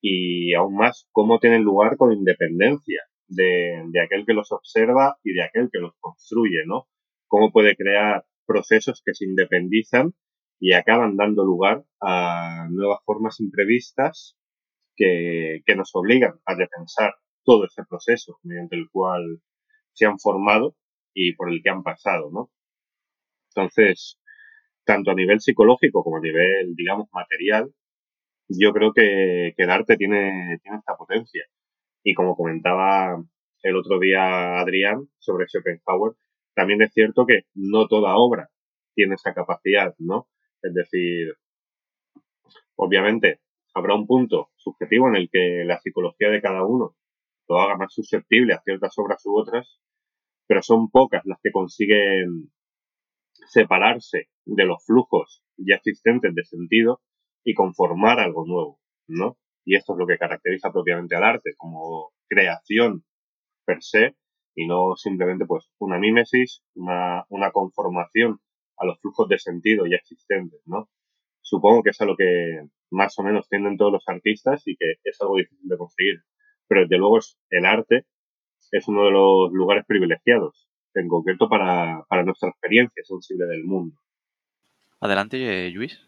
y 0.00 0.54
aún 0.54 0.76
más 0.76 1.08
cómo 1.12 1.38
tienen 1.38 1.62
lugar 1.62 1.96
con 1.96 2.12
independencia 2.12 3.02
de, 3.28 3.82
aquel 4.04 4.24
que 4.24 4.34
los 4.34 4.52
observa 4.52 5.18
y 5.24 5.32
de 5.32 5.42
aquel 5.42 5.68
que 5.72 5.80
los 5.80 5.94
construye, 5.98 6.64
¿no? 6.66 6.88
Cómo 7.26 7.50
puede 7.50 7.76
crear 7.76 8.24
procesos 8.46 9.02
que 9.04 9.14
se 9.14 9.24
independizan 9.24 10.14
y 10.60 10.72
acaban 10.72 11.16
dando 11.16 11.44
lugar 11.44 11.84
a 12.00 12.68
nuevas 12.70 13.00
formas 13.04 13.40
imprevistas 13.40 14.38
que, 14.94 15.62
que 15.66 15.74
nos 15.74 15.90
obligan 15.94 16.34
a 16.46 16.54
repensar 16.54 17.14
todo 17.44 17.66
ese 17.66 17.82
proceso 17.88 18.38
mediante 18.42 18.76
el 18.76 18.88
cual 18.90 19.42
se 19.92 20.06
han 20.06 20.18
formado 20.18 20.76
y 21.12 21.34
por 21.34 21.50
el 21.50 21.62
que 21.62 21.70
han 21.70 21.82
pasado, 21.82 22.30
¿no? 22.30 22.50
Entonces, 23.54 24.20
tanto 24.86 25.10
a 25.10 25.14
nivel 25.14 25.40
psicológico 25.40 26.02
como 26.02 26.18
a 26.18 26.20
nivel, 26.20 26.74
digamos, 26.74 27.08
material, 27.12 27.70
yo 28.48 28.72
creo 28.72 28.92
que, 28.92 29.52
el 29.56 29.70
arte 29.70 29.96
tiene, 29.96 30.58
tiene 30.62 30.78
esta 30.78 30.96
potencia. 30.96 31.44
Y 32.04 32.14
como 32.14 32.36
comentaba 32.36 33.22
el 33.62 33.76
otro 33.76 33.98
día 33.98 34.60
Adrián 34.60 35.08
sobre 35.18 35.46
Schopenhauer, 35.48 36.14
también 36.54 36.80
es 36.82 36.92
cierto 36.92 37.26
que 37.26 37.42
no 37.54 37.88
toda 37.88 38.16
obra 38.16 38.48
tiene 38.94 39.16
esa 39.16 39.34
capacidad, 39.34 39.94
¿no? 39.98 40.28
Es 40.62 40.72
decir, 40.72 41.34
obviamente 42.76 43.40
habrá 43.74 43.94
un 43.94 44.06
punto 44.06 44.50
subjetivo 44.56 45.08
en 45.08 45.16
el 45.16 45.28
que 45.30 45.64
la 45.66 45.80
psicología 45.80 46.30
de 46.30 46.40
cada 46.40 46.64
uno 46.64 46.96
lo 47.48 47.60
haga 47.60 47.76
más 47.76 47.92
susceptible 47.92 48.54
a 48.54 48.62
ciertas 48.62 48.96
obras 48.98 49.24
u 49.26 49.36
otras, 49.36 49.80
pero 50.46 50.62
son 50.62 50.90
pocas 50.90 51.22
las 51.26 51.38
que 51.42 51.50
consiguen 51.50 52.50
separarse 53.48 54.28
de 54.44 54.64
los 54.64 54.84
flujos 54.84 55.42
ya 55.56 55.76
existentes 55.76 56.34
de 56.34 56.44
sentido 56.44 57.00
y 57.44 57.54
conformar 57.54 58.20
algo 58.20 58.44
nuevo, 58.46 58.80
¿no? 59.08 59.38
Y 59.64 59.76
esto 59.76 59.94
es 59.94 59.98
lo 59.98 60.06
que 60.06 60.18
caracteriza 60.18 60.72
propiamente 60.72 61.16
al 61.16 61.24
arte, 61.24 61.54
como 61.56 62.12
creación 62.28 63.04
per 63.64 63.82
se, 63.82 64.16
y 64.54 64.66
no 64.66 64.96
simplemente 64.96 65.44
pues 65.46 65.70
una 65.78 65.98
mímesis, 65.98 66.62
una, 66.74 67.24
una 67.28 67.50
conformación 67.50 68.40
a 68.78 68.86
los 68.86 69.00
flujos 69.00 69.28
de 69.28 69.38
sentido 69.38 69.86
ya 69.86 69.96
existentes, 69.96 70.60
¿no? 70.66 70.88
Supongo 71.40 71.82
que 71.82 71.90
es 71.90 72.00
a 72.00 72.06
lo 72.06 72.16
que 72.16 72.68
más 72.90 73.18
o 73.18 73.22
menos 73.22 73.48
tienden 73.48 73.76
todos 73.76 73.92
los 73.92 74.08
artistas 74.08 74.62
y 74.66 74.76
que 74.76 74.94
es 75.04 75.20
algo 75.20 75.36
difícil 75.36 75.68
de 75.68 75.78
conseguir. 75.78 76.22
Pero 76.66 76.82
desde 76.82 76.98
luego 76.98 77.18
el 77.50 77.66
arte 77.66 78.06
es 78.72 78.88
uno 78.88 79.04
de 79.04 79.12
los 79.12 79.52
lugares 79.52 79.84
privilegiados 79.86 80.68
en 81.00 81.08
concreto 81.08 81.48
para, 81.48 82.04
nuestra 82.24 82.48
experiencia 82.48 83.02
sensible 83.04 83.46
del 83.46 83.64
mundo. 83.64 83.96
Adelante, 85.00 85.70
Luis. 85.70 86.00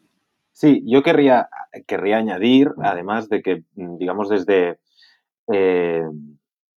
Sí, 0.53 0.83
yo 0.87 1.03
querría, 1.03 1.49
querría 1.87 2.19
añadir, 2.19 2.73
además 2.83 3.29
de 3.29 3.43
que, 3.43 3.63
digamos, 3.75 4.29
desde, 4.29 4.79
eh, 5.53 6.05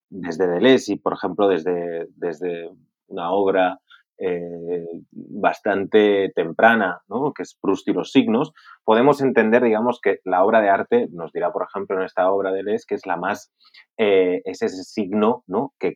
desde 0.10 0.48
Deleuze 0.48 0.94
y, 0.94 0.96
por 0.98 1.14
ejemplo, 1.14 1.48
desde, 1.48 2.08
desde 2.16 2.70
una 3.08 3.32
obra 3.32 3.80
eh, 4.23 4.85
bastante 5.11 6.31
temprana, 6.35 7.02
¿no? 7.10 7.34
que 7.34 7.41
es 7.41 7.57
Proust 7.60 7.88
y 7.88 7.93
los 7.93 8.11
signos, 8.11 8.53
podemos 8.84 9.19
entender, 9.19 9.64
digamos, 9.64 9.99
que 9.99 10.19
la 10.26 10.43
obra 10.43 10.61
de 10.61 10.69
arte, 10.69 11.07
nos 11.11 11.31
dirá, 11.31 11.52
por 11.52 11.65
ejemplo, 11.68 11.98
en 11.98 12.06
esta 12.06 12.31
obra 12.31 12.52
de 12.52 12.61
Les, 12.61 12.85
que 12.85 12.93
es 12.93 13.07
la 13.07 13.18
más, 13.18 13.52
eh, 13.98 14.43
es 14.45 14.61
ese 14.61 14.84
signo, 14.84 15.43
¿no? 15.48 15.73
Que, 15.80 15.95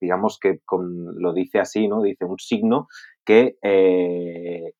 digamos 0.00 0.40
que 0.40 0.58
lo 0.68 1.32
dice 1.32 1.60
así, 1.60 1.86
¿no? 1.86 2.02
Dice 2.02 2.24
un 2.24 2.40
signo 2.40 2.88
que, 3.24 3.54
eh, 3.62 4.72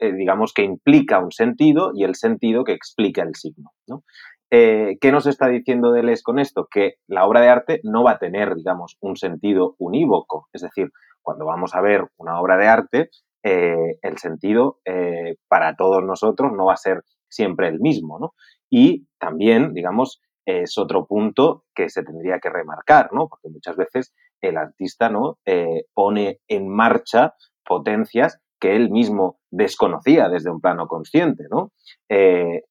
digamos, 0.00 0.54
que 0.54 0.64
implica 0.64 1.18
un 1.18 1.32
sentido 1.32 1.92
y 1.94 2.04
el 2.04 2.14
sentido 2.14 2.64
que 2.64 2.72
explica 2.72 3.22
el 3.22 3.34
signo, 3.34 3.72
¿no? 3.86 4.04
¿Qué 4.48 5.12
nos 5.12 5.26
está 5.26 5.48
diciendo 5.48 5.92
Deleuze 5.92 6.22
con 6.22 6.38
esto? 6.38 6.66
Que 6.70 6.94
la 7.08 7.26
obra 7.26 7.40
de 7.42 7.48
arte 7.48 7.80
no 7.84 8.04
va 8.04 8.12
a 8.12 8.18
tener, 8.18 8.54
digamos, 8.54 8.96
un 9.00 9.16
sentido 9.16 9.74
unívoco, 9.78 10.48
es 10.52 10.62
decir, 10.62 10.90
cuando 11.22 11.46
vamos 11.46 11.74
a 11.74 11.80
ver 11.80 12.06
una 12.16 12.40
obra 12.40 12.56
de 12.56 12.66
arte, 12.68 13.10
eh, 13.44 13.96
el 14.02 14.18
sentido 14.18 14.78
eh, 14.84 15.36
para 15.48 15.74
todos 15.74 16.02
nosotros 16.02 16.52
no 16.52 16.66
va 16.66 16.74
a 16.74 16.76
ser 16.76 17.02
siempre 17.28 17.68
el 17.68 17.80
mismo, 17.80 18.18
¿no? 18.18 18.34
Y 18.70 19.06
también, 19.18 19.72
digamos, 19.72 20.20
es 20.46 20.76
otro 20.78 21.06
punto 21.06 21.64
que 21.74 21.88
se 21.88 22.02
tendría 22.02 22.38
que 22.38 22.50
remarcar, 22.50 23.12
¿no? 23.12 23.28
Porque 23.28 23.48
muchas 23.48 23.76
veces 23.76 24.12
el 24.40 24.56
artista, 24.56 25.08
¿no? 25.08 25.38
Eh, 25.46 25.84
pone 25.94 26.40
en 26.48 26.68
marcha 26.68 27.34
potencias 27.64 28.38
que 28.62 28.76
él 28.76 28.90
mismo 28.90 29.40
desconocía 29.50 30.28
desde 30.28 30.48
un 30.48 30.60
plano 30.60 30.86
consciente, 30.86 31.46
¿no? 31.50 31.72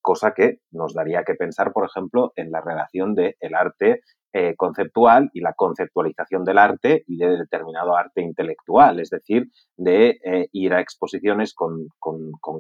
cosa 0.01 0.33
que 0.33 0.59
nos 0.71 0.93
daría 0.93 1.23
que 1.23 1.33
pensar, 1.33 1.73
por 1.73 1.85
ejemplo, 1.85 2.31
en 2.37 2.49
la 2.49 2.61
relación 2.61 3.13
del 3.13 3.35
el 3.41 3.55
arte 3.55 4.01
eh, 4.33 4.55
conceptual 4.55 5.29
y 5.33 5.41
la 5.41 5.51
conceptualización 5.51 6.45
del 6.45 6.57
arte 6.57 7.03
y 7.05 7.17
de 7.17 7.35
determinado 7.35 7.97
arte 7.97 8.21
intelectual, 8.21 9.01
es 9.01 9.09
decir, 9.09 9.49
de 9.75 10.21
eh, 10.23 10.47
ir 10.53 10.73
a 10.73 10.79
exposiciones 10.79 11.53
con, 11.53 11.89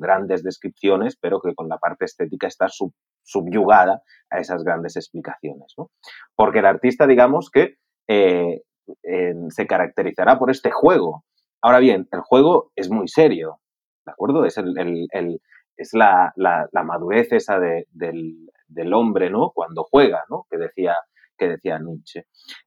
grandes 0.01 0.43
descripciones, 0.43 1.15
pero 1.15 1.39
que 1.39 1.55
con 1.55 1.69
la 1.69 1.77
parte 1.77 2.03
estética 2.03 2.47
está 2.47 2.67
subyugada 3.23 4.01
a 4.29 4.39
esas 4.39 4.65
grandes 4.65 4.97
explicaciones. 4.97 5.73
Porque 6.35 6.59
el 6.59 6.65
artista, 6.65 7.07
digamos 7.07 7.49
que 7.49 7.75
eh, 8.09 8.63
se 9.47 9.65
caracterizará 9.65 10.37
por 10.37 10.51
este 10.51 10.71
juego. 10.71 11.23
Ahora 11.61 11.79
bien, 11.79 12.07
el 12.11 12.21
juego 12.21 12.71
es 12.75 12.89
muy 12.89 13.07
serio, 13.07 13.59
¿de 14.05 14.11
acuerdo? 14.11 14.45
Es, 14.45 14.57
la, 15.93 16.33
madurez 16.83 17.31
esa 17.31 17.59
del, 17.59 17.85
del, 18.67 18.93
hombre, 18.93 19.29
¿no? 19.29 19.51
Cuando 19.53 19.83
juega, 19.83 20.23
¿no? 20.29 20.45
Que 20.49 20.57
decía 20.57 20.95
que 21.37 21.47
decía 21.47 21.79
Nietzsche. 21.79 22.25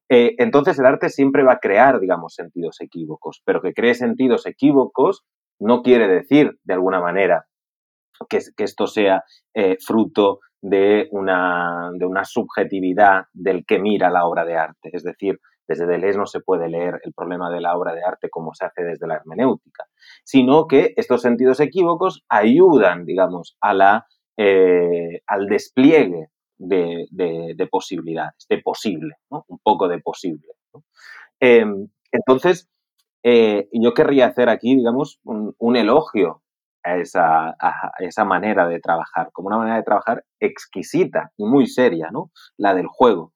Eh, 0.08 0.34
entonces 0.38 0.76
el 0.80 0.86
arte 0.86 1.08
siempre 1.08 1.44
va 1.44 1.52
a 1.54 1.58
crear, 1.60 2.00
digamos, 2.00 2.34
sentidos 2.34 2.80
equívocos, 2.80 3.40
pero 3.44 3.62
que 3.62 3.72
cree 3.72 3.94
sentidos 3.94 4.46
equívocos 4.46 5.24
no 5.60 5.82
quiere 5.82 6.08
decir, 6.08 6.58
de 6.64 6.74
alguna 6.74 7.00
manera, 7.00 7.46
que, 8.28 8.40
esto 8.58 8.86
sea 8.86 9.22
eh, 9.54 9.76
fruto 9.84 10.40
de 10.60 11.08
una, 11.12 11.90
de 11.94 12.06
una 12.06 12.24
subjetividad 12.24 13.24
del 13.32 13.64
que 13.64 13.78
mira 13.78 14.10
la 14.10 14.26
obra 14.26 14.44
de 14.44 14.56
arte. 14.56 14.90
Es 14.92 15.04
decir, 15.04 15.38
desde 15.66 15.86
Deleuze 15.86 16.18
no 16.18 16.26
se 16.26 16.40
puede 16.40 16.68
leer 16.68 17.00
el 17.04 17.12
problema 17.12 17.50
de 17.50 17.60
la 17.60 17.76
obra 17.76 17.94
de 17.94 18.04
arte 18.04 18.28
como 18.30 18.54
se 18.54 18.66
hace 18.66 18.82
desde 18.82 19.06
la 19.06 19.16
hermenéutica, 19.16 19.86
sino 20.24 20.66
que 20.66 20.92
estos 20.96 21.22
sentidos 21.22 21.60
equívocos 21.60 22.24
ayudan, 22.28 23.04
digamos, 23.04 23.56
a 23.60 24.06
eh, 24.36 25.20
al 25.26 25.46
despliegue 25.46 26.28
de, 26.58 27.68
posibilidades, 27.70 28.46
de 28.48 28.58
posible, 28.58 29.16
un 29.28 29.58
poco 29.62 29.88
de 29.88 29.98
posible. 30.00 30.48
Em, 31.40 31.88
entonces, 32.12 32.68
eh, 33.22 33.68
yo 33.72 33.94
querría 33.94 34.26
hacer 34.26 34.48
aquí, 34.48 34.76
digamos, 34.76 35.20
un, 35.24 35.76
elogio 35.76 36.42
a 36.82 36.96
esa, 36.96 37.56
esa, 37.98 38.24
manera 38.24 38.68
de 38.68 38.80
trabajar, 38.80 39.30
como 39.32 39.48
una 39.48 39.58
manera 39.58 39.76
de 39.76 39.82
trabajar 39.82 40.24
exquisita 40.40 41.32
y 41.36 41.44
muy 41.44 41.66
seria, 41.66 42.10
¿no? 42.10 42.30
La 42.58 42.74
del 42.74 42.86
juego. 42.86 43.32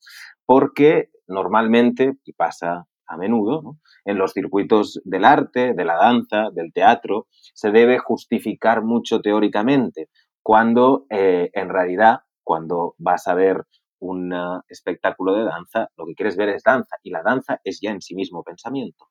Porque 0.49 1.11
normalmente, 1.27 2.15
y 2.25 2.33
pasa 2.33 2.87
a 3.07 3.17
menudo, 3.19 3.77
en 4.07 4.17
los 4.17 4.33
circuitos 4.33 4.99
del 5.05 5.27
arte, 5.27 5.75
de 5.75 5.85
la 5.85 5.97
danza, 5.97 6.49
del 6.55 6.73
teatro, 6.73 7.27
se 7.53 7.71
debe 7.71 7.99
justificar 7.99 8.83
mucho 8.83 9.21
teóricamente, 9.21 10.09
cuando 10.43 11.05
eh, 11.11 11.51
en 11.53 11.69
realidad 11.69 12.21
cuando 12.43 12.95
vas 12.97 13.29
a 13.29 13.35
ver 13.35 13.67
un 13.99 14.33
espectáculo 14.71 15.35
de 15.35 15.45
danza, 15.45 15.91
lo 15.99 16.07
que 16.07 16.15
quieres 16.15 16.39
ver 16.39 16.49
es 16.49 16.63
danza 16.63 16.97
y 17.03 17.11
la 17.11 17.23
danza 17.23 17.61
es 17.63 17.81
ya 17.83 17.91
en 17.91 18.01
sí 18.01 18.15
mismo 18.15 18.43
pensamiento. 18.43 19.05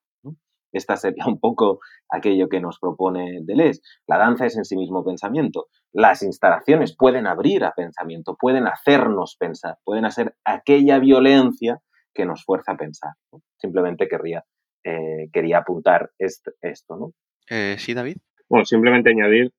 Esta 0.71 0.97
sería 0.97 1.25
un 1.27 1.39
poco 1.39 1.79
aquello 2.09 2.49
que 2.49 2.59
nos 2.59 2.79
propone 2.79 3.39
Deleuze. 3.43 3.81
La 4.07 4.17
danza 4.17 4.45
es 4.45 4.57
en 4.57 4.65
sí 4.65 4.75
mismo 4.75 5.03
pensamiento. 5.03 5.67
Las 5.93 6.23
instalaciones 6.23 6.95
pueden 6.95 7.27
abrir 7.27 7.63
a 7.63 7.73
pensamiento, 7.73 8.35
pueden 8.39 8.67
hacernos 8.67 9.35
pensar, 9.37 9.77
pueden 9.83 10.05
hacer 10.05 10.35
aquella 10.43 10.99
violencia 10.99 11.79
que 12.13 12.25
nos 12.25 12.43
fuerza 12.43 12.73
a 12.73 12.77
pensar. 12.77 13.11
Simplemente 13.57 14.07
querría, 14.07 14.43
eh, 14.83 15.29
quería 15.31 15.59
apuntar 15.59 16.11
esto, 16.17 16.97
¿no? 16.97 17.13
Eh, 17.49 17.75
sí, 17.77 17.93
David. 17.93 18.17
Bueno, 18.49 18.65
simplemente 18.65 19.09
añadir 19.09 19.51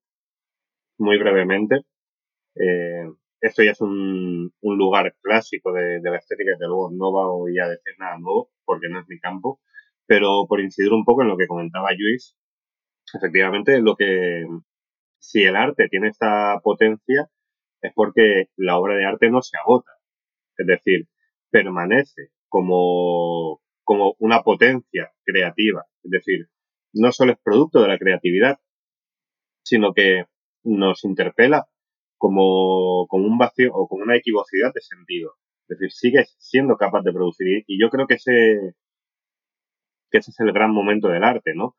muy 0.98 1.18
brevemente 1.18 1.84
eh, 2.58 3.04
esto 3.40 3.62
ya 3.62 3.70
es 3.70 3.80
un, 3.80 4.52
lugar 4.62 5.14
clásico 5.22 5.72
de, 5.72 6.00
la 6.02 6.16
estética, 6.16 6.52
de 6.58 6.66
luego 6.66 6.90
no 6.90 7.12
voy 7.12 7.58
a 7.58 7.68
decir 7.68 7.94
nada 7.98 8.18
nuevo 8.18 8.50
porque 8.64 8.88
no 8.88 9.00
es 9.00 9.08
mi 9.08 9.18
campo, 9.20 9.60
pero 10.08 10.46
por 10.48 10.60
incidir 10.60 10.92
un 10.92 11.04
poco 11.04 11.22
en 11.22 11.28
lo 11.28 11.36
que 11.36 11.46
comentaba 11.46 11.90
Luis, 11.96 12.34
efectivamente 13.14 13.80
lo 13.80 13.94
que 13.94 14.46
si 15.20 15.42
el 15.42 15.54
arte 15.54 15.88
tiene 15.88 16.08
esta 16.08 16.58
potencia 16.62 17.28
es 17.82 17.92
porque 17.94 18.48
la 18.56 18.78
obra 18.78 18.96
de 18.96 19.04
arte 19.04 19.30
no 19.30 19.42
se 19.42 19.58
agota, 19.58 19.92
es 20.56 20.66
decir, 20.66 21.08
permanece 21.50 22.30
como, 22.48 23.60
como 23.84 24.16
una 24.18 24.42
potencia 24.42 25.12
creativa, 25.24 25.84
es 26.02 26.10
decir, 26.10 26.48
no 26.94 27.12
solo 27.12 27.32
es 27.32 27.38
producto 27.44 27.82
de 27.82 27.88
la 27.88 27.98
creatividad, 27.98 28.58
sino 29.62 29.92
que 29.92 30.24
nos 30.64 31.04
interpela 31.04 31.68
como, 32.16 33.06
como 33.08 33.26
un 33.26 33.36
vacío 33.36 33.72
o 33.74 33.86
como 33.86 34.04
una 34.04 34.16
equivocidad 34.16 34.72
de 34.74 34.80
sentido. 34.80 35.34
Es 35.68 35.78
decir, 35.78 35.92
sigues 35.92 36.34
siendo 36.38 36.76
capaz 36.78 37.02
de 37.02 37.12
producir. 37.12 37.64
Y 37.66 37.78
yo 37.80 37.90
creo 37.90 38.06
que 38.06 38.14
ese, 38.14 38.74
que 40.10 40.18
ese 40.18 40.30
es 40.30 40.40
el 40.40 40.52
gran 40.52 40.72
momento 40.72 41.08
del 41.08 41.24
arte, 41.24 41.54
¿no? 41.54 41.76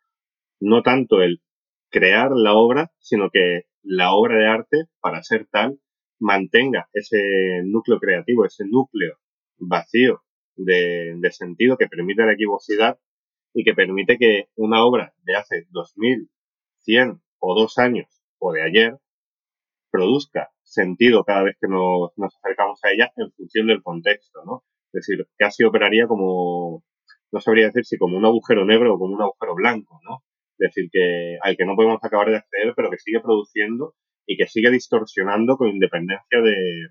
No 0.60 0.82
tanto 0.84 1.22
el 1.22 1.42
crear 1.90 2.32
la 2.32 2.54
obra, 2.54 2.92
sino 3.00 3.30
que 3.30 3.64
la 3.84 4.14
obra 4.14 4.38
de 4.38 4.48
arte, 4.48 4.78
para 5.00 5.24
ser 5.24 5.48
tal, 5.52 5.80
mantenga 6.20 6.90
ese 6.94 7.62
núcleo 7.64 8.00
creativo, 8.00 8.46
ese 8.46 8.66
núcleo 8.66 9.18
vacío 9.58 10.22
de, 10.56 11.30
sentido 11.32 11.78
que 11.78 11.88
permite 11.88 12.26
la 12.26 12.34
equivocidad 12.34 13.00
y 13.54 13.64
que 13.64 13.74
permite 13.74 14.18
que 14.18 14.50
una 14.56 14.84
obra 14.86 15.14
de 15.24 15.36
hace 15.36 15.68
2100 15.70 17.22
o 17.40 17.60
dos 17.60 17.78
años 17.78 18.08
o 18.38 18.52
de 18.52 18.64
ayer 18.64 18.98
produzca 19.92 20.50
sentido 20.62 21.24
cada 21.24 21.44
vez 21.44 21.58
que 21.60 21.68
nos, 21.68 22.12
acercamos 22.22 22.80
a 22.84 22.92
ella 22.92 23.12
en 23.16 23.32
función 23.32 23.68
del 23.68 23.82
contexto, 23.82 24.44
¿no? 24.46 24.64
Es 24.92 25.08
decir, 25.08 25.28
casi 25.38 25.64
operaría 25.64 26.08
como, 26.08 26.84
no 27.32 27.40
sabría 27.42 27.68
decir 27.68 27.86
si 27.86 27.98
como 27.98 28.18
un 28.18 28.26
agujero 28.26 28.66
negro 28.66 28.96
o 28.96 29.00
como 29.00 29.16
un 29.16 29.22
agujero 29.22 29.56
blanco, 29.56 30.00
¿no? 30.04 30.24
Es 30.58 30.74
decir, 30.74 30.90
que 30.92 31.38
al 31.42 31.56
que 31.56 31.66
no 31.66 31.76
podemos 31.76 32.04
acabar 32.04 32.30
de 32.30 32.38
acceder, 32.38 32.74
pero 32.76 32.90
que 32.90 32.98
sigue 32.98 33.22
produciendo 33.22 33.96
y 34.26 34.38
que 34.38 34.48
sigue 34.48 34.70
distorsionando 34.72 35.58
con 35.58 35.70
independencia 35.70 36.42
de, 36.42 36.90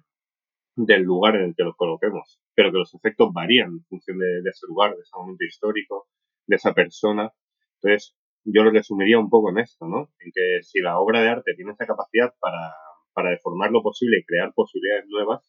del 0.77 1.02
lugar 1.02 1.36
en 1.36 1.44
el 1.44 1.55
que 1.56 1.65
lo 1.65 1.74
coloquemos, 1.74 2.40
pero 2.55 2.73
que 2.73 2.78
los 2.78 2.94
efectos 2.94 3.31
varían 3.32 3.69
en 3.69 3.85
función 3.85 4.19
de, 4.19 4.43
de 4.43 4.51
ese 4.51 4.66
lugar, 4.69 4.94
de 4.94 5.02
ese 5.02 5.16
momento 5.16 5.44
histórico, 5.44 6.09
de 6.47 6.56
esa 6.56 6.73
persona. 6.73 7.32
Entonces, 7.74 8.16
yo 8.44 8.65
lo 8.65 8.70
resumiría 8.70 9.19
un 9.19 9.28
poco 9.28 9.51
en 9.51 9.59
esto, 9.59 9.86
¿no? 9.86 10.10
En 10.20 10.32
que 10.35 10.62
si 10.62 10.81
la 10.81 10.98
obra 10.98 11.20
de 11.20 11.28
arte 11.28 11.55
tiene 11.55 11.73
esa 11.73 11.86
capacidad 11.86 12.32
para 12.40 12.73
para 13.19 13.31
deformar 13.31 13.73
lo 13.73 13.82
posible 13.82 14.19
y 14.19 14.24
crear 14.24 14.52
posibilidades 14.55 15.06
nuevas 15.09 15.43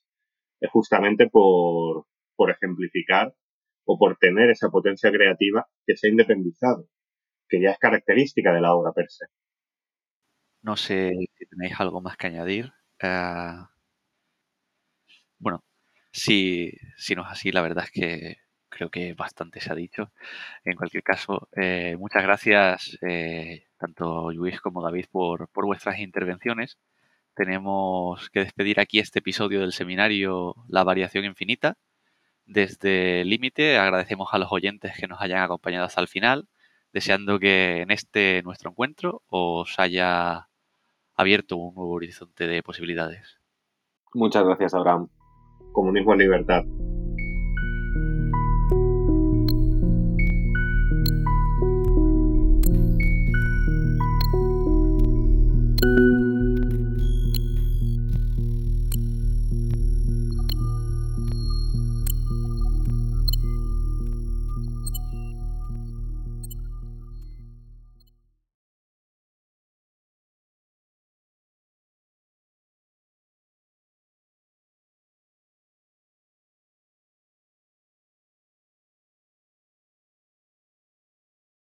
es 0.60 0.72
justamente 0.72 1.30
por, 1.30 2.08
ejemplificar 2.50 3.36
o 3.92 3.98
por 3.98 4.18
tener 4.18 4.52
esa 4.52 4.70
potencia 4.70 5.12
creativa 5.12 5.66
que 5.84 5.98
se 5.98 6.08
ha 6.08 6.12
independizado, 6.12 6.86
que 7.48 7.60
ya 7.60 7.72
es 7.72 7.80
característica 7.80 8.54
de 8.54 8.62
la 8.62 8.76
obra 8.76 8.92
per 8.94 9.10
se. 9.10 9.26
No 10.62 10.78
sé 10.78 11.12
si 11.36 11.46
tenéis 11.48 11.80
algo 11.80 12.00
más 12.00 12.16
que 12.16 12.28
añadir. 12.28 12.72
Eh, 13.02 13.56
bueno, 15.40 15.64
si, 16.12 16.72
si, 16.98 17.16
no 17.16 17.24
es 17.24 17.32
así, 17.32 17.52
la 17.52 17.64
verdad 17.64 17.86
es 17.86 17.92
que 17.92 18.38
creo 18.70 18.92
que 18.92 19.16
bastante 19.16 19.60
se 19.60 19.72
ha 19.72 19.76
dicho. 19.76 20.12
En 20.64 20.76
cualquier 20.76 21.02
caso, 21.02 21.50
eh, 21.56 21.96
muchas 21.98 22.22
gracias 22.22 22.96
eh, 23.02 23.66
tanto 23.80 24.32
Luis 24.32 24.62
como 24.62 24.84
David 24.84 25.06
por, 25.12 25.50
por 25.50 25.66
vuestras 25.66 25.98
intervenciones 25.98 26.78
tenemos 27.40 28.30
que 28.32 28.42
despedir 28.42 28.82
aquí 28.82 29.00
este 29.00 29.20
episodio 29.20 29.62
del 29.62 29.72
seminario 29.72 30.56
La 30.68 30.84
variación 30.84 31.24
infinita. 31.24 31.78
Desde 32.50 33.24
Límite 33.26 33.78
agradecemos 33.78 34.30
a 34.32 34.40
los 34.40 34.52
oyentes 34.52 34.94
que 35.00 35.08
nos 35.08 35.22
hayan 35.22 35.44
acompañado 35.44 35.86
hasta 35.86 36.02
el 36.02 36.08
final. 36.08 36.48
deseando 36.92 37.38
que 37.38 37.82
en 37.82 37.92
este 37.92 38.42
nuestro 38.42 38.72
encuentro 38.72 39.22
os 39.28 39.78
haya 39.78 40.48
abierto 41.16 41.56
un 41.56 41.76
nuevo 41.76 41.92
horizonte 41.92 42.48
de 42.48 42.64
posibilidades. 42.64 43.38
Muchas 44.16 44.44
gracias, 44.44 44.74
Abraham. 44.74 45.08
Comunismo 45.72 46.14
en 46.14 46.20
libertad. 46.20 46.64